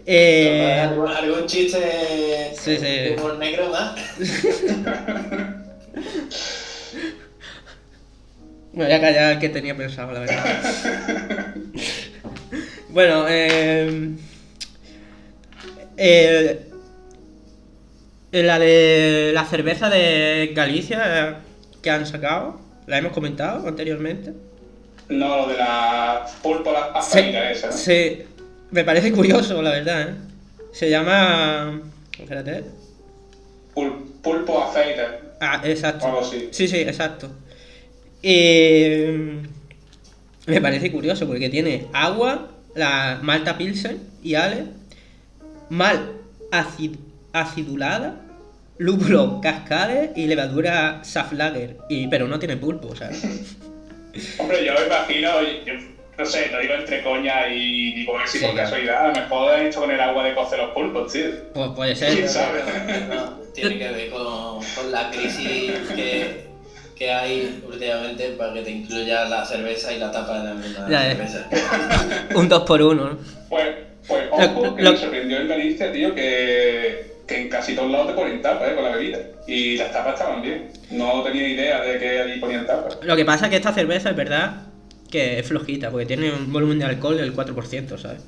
Eh, 0.07 0.81
¿Algún, 0.83 1.09
algún 1.09 1.47
chiste 1.47 2.53
Sí, 2.59 2.77
sí. 2.77 2.83
de 2.83 3.17
humor 3.19 3.39
negro 3.39 3.71
más? 3.71 3.95
me 8.75 8.85
voy 8.85 8.93
a 8.93 9.01
callar 9.01 9.33
el 9.33 9.39
que 9.39 9.49
tenía 9.49 9.75
pensado, 9.75 10.13
la 10.13 10.21
verdad. 10.21 11.55
Bueno, 12.91 13.25
eh, 13.31 14.11
eh, 15.97 16.67
la 18.31 18.59
de 18.59 19.31
la 19.33 19.47
cerveza 19.47 19.89
de 19.89 20.53
Galicia 20.55 21.41
que 21.85 21.91
han 21.91 22.07
sacado, 22.07 22.59
la 22.87 22.97
hemos 22.99 23.13
comentado 23.13 23.69
anteriormente. 23.69 24.33
No, 25.11 25.37
lo 25.37 25.49
de 25.49 25.59
la 25.59 26.27
púrpura 26.43 26.87
afeita 26.95 27.51
esa. 27.51 27.71
sí, 27.71 28.23
me 28.71 28.83
parece 28.85 29.13
curioso, 29.13 29.61
la 29.61 29.71
verdad, 29.71 30.01
¿eh? 30.09 30.15
Se 30.73 30.89
llama... 30.89 31.79
Espérate. 32.19 32.65
Pul- 33.75 34.03
pulpo 34.23 34.63
afeita. 34.63 35.19
Ah, 35.41 35.61
exacto. 35.65 36.07
O 36.07 36.09
algo 36.09 36.21
así. 36.23 36.49
Sí, 36.53 36.67
sí, 36.67 36.79
exacto. 36.79 37.29
Eh, 38.23 39.43
me 40.47 40.61
parece 40.63 40.91
curioso 40.91 41.27
porque 41.27 41.51
tiene 41.51 41.87
agua, 41.93 42.49
la 42.75 43.19
malta 43.23 43.59
pilsen 43.59 44.01
y 44.23 44.37
ale, 44.37 44.65
mal 45.69 46.13
acid- 46.51 46.99
acidulada, 47.35 48.17
lúpulo 48.79 49.41
cascade 49.41 50.13
y 50.17 50.27
levadura 50.27 51.01
saflager. 51.05 51.77
Y, 51.89 52.07
pero 52.09 52.27
no 52.29 52.39
tiene 52.39 52.57
pulpo, 52.57 52.95
¿sabes? 52.97 53.23
Hombre, 54.39 54.65
yo 54.65 54.73
me 54.75 54.87
imagino, 54.87 55.29
yo, 55.65 55.73
no 56.19 56.25
sé, 56.25 56.49
lo 56.53 56.61
digo 56.61 56.75
entre 56.75 57.03
coña 57.03 57.49
y 57.49 57.93
digo, 57.95 58.15
a 58.17 58.21
ver 58.21 58.29
si 58.29 58.39
Sí, 58.39 58.45
por 58.45 58.55
claro. 58.55 58.69
casualidad, 58.71 59.05
a 59.05 59.09
lo 59.09 59.15
mejor 59.15 59.55
han 59.55 59.67
hecho 59.67 59.81
con 59.81 59.91
el 59.91 60.01
agua 60.01 60.25
de 60.25 60.35
cocer 60.35 60.59
los 60.61 60.71
pulpos, 60.71 61.13
tío. 61.13 61.25
Pues 61.53 61.71
puede 61.75 61.95
¿Quién 61.95 62.17
ser. 62.17 62.29
sabe? 62.29 62.63
No, 63.13 63.31
tiene 63.53 63.79
que 63.79 63.89
ver 63.91 64.11
con, 64.11 64.63
con 64.77 64.93
la 64.93 65.11
crisis 65.11 65.73
que, 65.97 66.47
que 66.97 67.13
hay 67.13 67.61
últimamente 67.69 68.29
para 68.31 68.53
que 68.55 68.63
te 68.63 68.71
incluya 68.71 69.25
la 69.25 69.45
cerveza 69.45 69.93
y 69.93 69.99
la 69.99 70.13
tapa 70.13 70.39
de 70.39 70.45
la 70.45 70.55
misma 70.55 70.87
Ya, 70.89 71.11
eh. 71.11 71.17
cerveza. 71.17 71.49
Un 72.37 72.49
2 72.49 72.63
por 72.63 72.81
1 72.83 73.19
Pues, 73.49 73.69
pues 74.07 74.29
ojo, 74.31 74.77
que 74.77 74.83
Lo- 74.83 74.93
me 74.93 74.97
sorprendió 74.97 75.39
en 75.39 75.49
Galicia, 75.49 75.91
tío, 75.93 76.15
que, 76.15 77.14
que 77.27 77.41
en 77.43 77.49
casi 77.49 77.75
todos 77.75 77.91
lados 77.91 78.09
te 78.09 78.15
ponen 78.15 78.43
tapas, 78.43 78.71
eh, 78.71 78.75
con 78.75 78.85
la 78.85 78.91
bebida. 78.97 79.19
Y 79.47 79.77
las 79.77 79.93
tapas 79.93 80.15
estaban 80.15 80.43
bien. 80.43 80.71
No 80.91 81.23
tenía 81.23 81.49
idea 81.49 81.81
de 81.83 81.99
que 81.99 82.21
allí 82.21 82.41
ponían 82.41 82.67
tapas. 82.67 82.99
Lo 83.03 83.17
que 83.17 83.25
pasa 83.25 83.47
es 83.47 83.51
que 83.51 83.57
esta 83.57 83.73
cerveza 83.73 84.11
es 84.11 84.17
verdad 84.17 84.63
que 85.11 85.39
es 85.39 85.47
flojita, 85.47 85.91
porque 85.91 86.07
tiene 86.07 86.33
un 86.33 86.53
volumen 86.53 86.79
de 86.79 86.85
alcohol 86.87 87.17
del 87.17 87.35
4%, 87.35 87.99
¿sabes? 87.99 88.21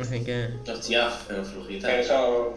Así 0.00 0.22
que... 0.24 0.48
Hostia, 0.70 1.08
pero 1.26 1.44
flujita. 1.44 1.98
Eso, 1.98 2.56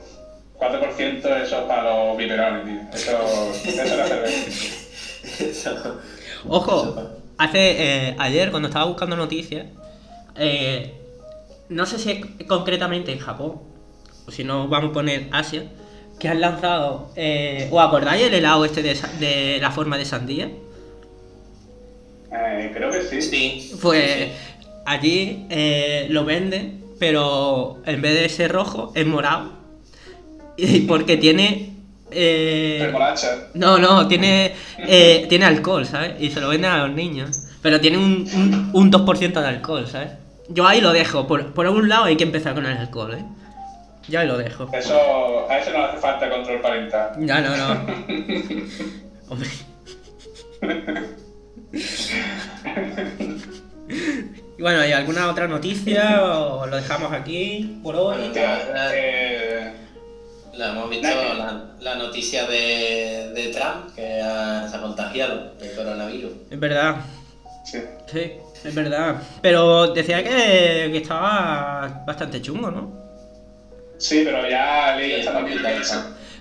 4% 0.58 1.18
eso 1.42 1.58
es 1.60 1.64
para 1.66 1.84
los 2.08 2.18
biberones, 2.18 2.66
tío. 2.66 2.82
Eso, 2.94 3.52
eso 3.66 3.82
es 3.82 3.98
la 3.98 4.08
cerveza. 4.08 5.44
Eso- 5.44 6.00
Ojo, 6.48 6.96
hace 7.38 8.08
eh, 8.10 8.16
ayer 8.20 8.52
cuando 8.52 8.68
estaba 8.70 8.86
buscando 8.86 9.16
noticias, 9.18 9.68
eh, 10.38 10.94
no 11.70 11.86
sé 11.86 11.98
si 12.00 12.12
es 12.12 12.46
concretamente 12.48 13.12
en 13.12 13.20
Japón, 13.20 13.62
o 14.30 14.32
si 14.32 14.44
no 14.44 14.68
vamos 14.68 14.92
a 14.92 14.94
poner 14.94 15.28
Asia, 15.32 15.64
que 16.20 16.28
han 16.28 16.40
lanzado, 16.40 17.10
eh, 17.16 17.68
¿os 17.72 17.84
acordáis 17.84 18.28
el 18.28 18.34
helado 18.36 18.64
este 18.64 18.84
de, 18.84 19.58
la 19.60 19.72
forma 19.72 19.98
de 19.98 20.06
sandía? 20.06 20.52
Eh, 22.32 22.72
creo 22.76 22.92
que 22.92 23.02
sí. 23.02 23.22
Sí. 23.24 23.72
Pues 23.82 24.12
sí, 24.14 24.32
allí 24.86 25.48
eh, 25.50 26.06
lo 26.12 26.26
venden, 26.26 26.84
pero 27.00 27.82
en 27.88 28.02
vez 28.04 28.22
de 28.22 28.30
ser 28.30 28.52
rojo 28.52 28.92
es 28.94 29.08
morado, 29.08 29.54
y 30.58 30.82
porque 30.82 31.18
tiene... 31.18 31.74
eh. 32.12 32.94
No, 33.56 33.80
no, 33.80 34.08
tiene, 34.08 34.54
eh, 34.78 35.26
tiene 35.28 35.46
alcohol, 35.46 35.88
¿sabes? 35.88 36.22
Y 36.22 36.30
se 36.30 36.40
lo 36.40 36.50
venden 36.50 36.70
a 36.70 36.86
los 36.86 36.96
niños. 36.96 37.48
Pero 37.64 37.82
tiene 37.82 37.98
un, 37.98 38.28
un, 38.36 38.70
un 38.74 38.92
2% 38.92 39.42
de 39.42 39.48
alcohol, 39.48 39.88
¿sabes? 39.88 40.12
Yo 40.50 40.68
ahí 40.68 40.82
lo 40.82 40.92
dejo. 40.94 41.26
Por, 41.28 41.54
por 41.54 41.66
algún 41.66 41.90
lado 41.90 42.06
hay 42.06 42.16
que 42.16 42.24
empezar 42.26 42.54
con 42.54 42.66
el 42.66 42.78
alcohol, 42.78 43.16
¿eh? 43.16 43.24
Ahí 44.08 44.28
lo 44.28 44.38
dejo. 44.38 44.68
Eso, 44.74 45.48
a 45.50 45.58
eso 45.60 45.72
no 45.72 45.84
hace 45.86 45.98
falta 45.98 46.30
control 46.30 46.62
parental. 46.62 47.12
Ya, 47.20 47.42
no, 47.42 47.56
no. 47.56 47.72
Hombre. 49.30 49.50
Y 54.58 54.62
bueno, 54.62 54.82
¿hay 54.82 54.92
alguna 54.92 55.30
otra 55.30 55.48
noticia 55.48 56.22
o 56.24 56.66
lo 56.68 56.76
dejamos 56.76 57.12
aquí 57.14 57.80
por 57.82 57.96
hoy? 57.96 58.18
Hostia, 58.28 58.60
eh, 58.94 59.74
La 60.54 60.70
hemos 60.72 60.90
visto 60.90 61.08
la, 61.08 61.66
la 61.80 61.96
noticia 61.96 62.46
de, 62.46 63.32
de 63.34 63.48
Trump 63.54 63.96
que 63.96 64.22
ha- 64.22 64.68
se 64.70 64.76
ha 64.76 64.82
contagiado 64.82 65.54
de 65.56 65.72
coronavirus. 65.74 66.32
Es 66.52 66.60
verdad, 66.60 66.98
sí. 67.64 67.80
sí, 68.12 68.32
es 68.66 68.76
verdad. 68.76 69.16
Pero 69.42 69.94
decía 69.94 70.24
que, 70.24 70.90
que 70.92 70.98
estaba 70.98 72.04
bastante 72.06 72.42
chungo, 72.42 72.70
¿no? 72.70 73.09
Sí, 74.00 74.24
pero 74.26 74.50
ya 74.50 74.96
leí 74.98 75.12
Sí, 75.12 75.20
esta 75.20 75.34
mañana. 75.34 75.70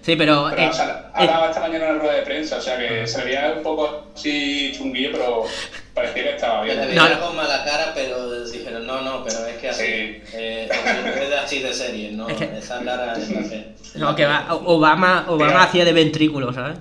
Sí, 0.01 0.16
pero. 0.16 0.48
Pero 0.51 0.62
eh, 0.62 0.68
o 0.68 0.72
sea, 0.72 0.86
eh, 0.86 1.10
hablaba 1.12 1.48
esta 1.48 1.60
mañana 1.60 1.85
en 1.86 1.90
una 1.90 2.01
rueda 2.01 2.14
de 2.14 2.22
prensa, 2.22 2.56
o 2.56 2.60
sea 2.62 2.78
que 2.78 3.06
se 3.06 3.22
veía 3.24 3.52
un 3.56 3.62
poco 3.62 4.06
así 4.14 4.72
chunguillo, 4.74 5.10
pero 5.12 5.44
parecía 5.93 6.22
que 6.22 6.30
estaba 6.36 6.62
bien. 6.62 6.78
veía 6.80 6.94
No, 6.94 7.09
no. 7.10 7.20
con 7.26 7.36
mala 7.36 7.62
cara, 7.64 7.93
pero 7.94 8.43
dijeron, 8.44 8.86
no, 8.86 9.02
no, 9.02 9.22
pero 9.24 9.44
es 9.47 9.56
que 9.59 9.68
así. 9.68 9.82
Sí. 9.85 10.22
Eh, 10.35 10.68
es 10.70 11.28
de 11.28 11.36
así 11.36 11.59
de 11.60 11.74
serie, 11.74 12.12
¿no? 12.12 12.26
Es 12.28 12.36
que- 12.39 12.56
Esa 12.59 12.82
cara 12.82 13.12
es 13.18 13.28
la 13.28 13.43
fe. 13.43 13.66
no, 13.97 14.16
que 14.16 14.24
va, 14.24 14.47
Obama, 14.64 15.26
Obama 15.28 15.64
hacía 15.64 15.85
de 15.85 15.93
ventrículo, 15.93 16.52
¿sabes? 16.55 16.78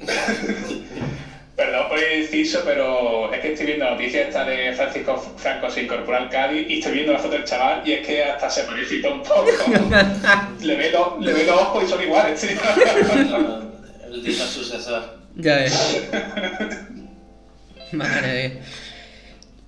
Perdón 1.56 1.88
por 1.88 1.98
el 1.98 2.22
inciso, 2.22 2.60
pero 2.66 3.32
es 3.32 3.40
que 3.40 3.52
estoy 3.52 3.66
viendo 3.66 3.86
la 3.86 3.92
noticia 3.92 4.28
esta 4.28 4.44
de 4.44 4.74
Francisco 4.74 5.16
Franco 5.38 5.70
se 5.70 5.84
incorpora 5.84 6.18
al 6.18 6.28
Cádiz 6.28 6.66
y 6.68 6.78
estoy 6.80 6.92
viendo 6.92 7.14
la 7.14 7.18
foto 7.18 7.32
del 7.34 7.44
chaval 7.44 7.80
y 7.86 7.92
es 7.92 8.06
que 8.06 8.22
hasta 8.24 8.50
se 8.50 8.64
parecita 8.64 9.08
un 9.08 9.22
poco. 9.22 9.42
le, 10.62 10.76
ve 10.76 10.90
los, 10.90 11.18
le 11.24 11.32
ve 11.32 11.44
los 11.46 11.54
ojos 11.58 11.84
y 11.84 11.88
son 11.88 12.02
iguales, 12.02 12.38
tío. 12.38 12.50
El 14.12 14.22
dicho 14.22 14.44
sucesor. 14.44 15.02
Ya 15.36 15.56
ves. 15.56 16.08
Madre 17.92 18.48
mía. 18.50 18.60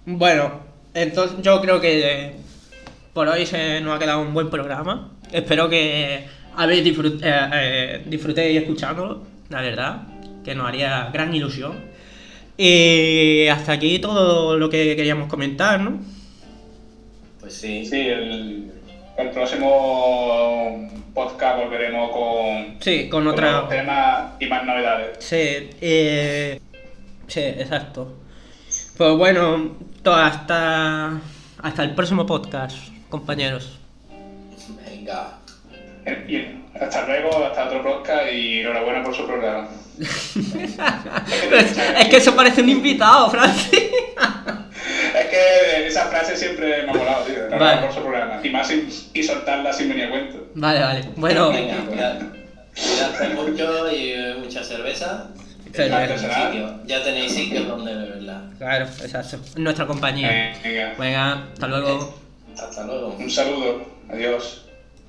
Bueno, 0.04 0.60
entonces 0.92 1.38
yo 1.42 1.60
creo 1.62 1.80
que 1.80 2.00
eh, 2.26 2.32
por 3.14 3.28
hoy 3.28 3.46
se 3.46 3.80
nos 3.80 3.96
ha 3.96 3.98
quedado 3.98 4.20
un 4.20 4.34
buen 4.34 4.50
programa. 4.50 5.12
Espero 5.32 5.68
que 5.70 6.26
habéis 6.56 6.84
disfrut- 6.84 7.20
eh, 7.22 7.50
eh, 7.54 8.02
disfrutéis 8.06 8.60
escuchándolo, 8.60 9.22
la 9.48 9.62
verdad, 9.62 10.02
que 10.44 10.54
nos 10.54 10.66
haría 10.68 11.10
gran 11.12 11.34
ilusión. 11.34 11.76
Y 12.56 13.46
hasta 13.48 13.72
aquí 13.72 13.98
todo 13.98 14.56
lo 14.56 14.68
que 14.68 14.96
queríamos 14.96 15.28
comentar, 15.28 15.80
¿no? 15.80 16.00
Pues 17.40 17.54
sí. 17.54 17.86
Sí, 17.86 18.00
el, 18.00 18.72
el 19.16 19.30
próximo 19.30 20.88
podcast 21.14 21.58
volveremos 21.62 22.10
con, 22.10 22.76
Sí, 22.80 23.08
con 23.08 23.24
con 23.24 23.32
otra... 23.32 23.68
temas 23.68 24.32
y 24.40 24.46
más 24.46 24.64
novedades. 24.64 25.16
Sí, 25.20 25.70
eh, 25.80 26.60
sí, 27.26 27.40
exacto. 27.40 28.14
Pues 28.96 29.16
bueno, 29.16 29.76
hasta, 30.04 31.20
hasta 31.62 31.82
el 31.84 31.94
próximo 31.94 32.26
podcast, 32.26 32.76
compañeros. 33.08 33.78
Venga. 34.84 35.37
Bien, 36.26 36.64
hasta 36.80 37.06
luego, 37.06 37.44
hasta 37.44 37.64
otro 37.66 37.82
podcast 37.82 38.32
y 38.32 38.60
enhorabuena 38.60 39.02
por 39.02 39.14
su 39.14 39.26
programa. 39.26 39.68
es 41.98 42.08
que 42.08 42.16
eso 42.16 42.34
parece 42.36 42.62
un 42.62 42.68
invitado, 42.68 43.30
Francis. 43.30 43.80
Es 45.18 45.26
que 45.26 45.86
esa 45.86 46.06
frase 46.06 46.36
siempre 46.36 46.82
me 46.84 46.90
ha 46.90 46.94
molado, 46.94 47.24
tío. 47.24 47.34
Enhorabuena 47.34 47.74
Vale. 47.74 47.86
por 47.86 47.94
su 47.94 48.00
programa. 48.02 48.40
Y 48.42 48.50
más 48.50 48.68
sin, 48.68 48.88
y 49.12 49.22
soltarla 49.22 49.72
sin 49.72 49.88
venir 49.88 50.04
a 50.04 50.10
cuento. 50.10 50.46
Vale, 50.54 50.80
vale. 50.80 51.04
Bueno, 51.16 51.50
Venga, 51.50 51.76
cuidad- 51.88 52.20
cuidarse 52.74 53.28
mucho 53.30 53.90
y 53.92 54.14
mucha 54.40 54.62
cerveza. 54.62 55.28
Ya 56.86 57.02
tenéis 57.02 57.32
sitio- 57.34 57.64
donde 57.64 57.94
beberla. 57.94 58.42
claro, 58.58 58.84
exacto. 58.86 59.38
Nuestra 59.56 59.86
compañía. 59.86 60.54
Venga, 60.62 60.94
Venga, 60.98 61.44
hasta 61.52 61.66
luego. 61.66 62.14
Hasta 62.56 62.84
luego. 62.84 63.16
un 63.18 63.30
saludo. 63.30 63.82
Adiós. 64.10 64.64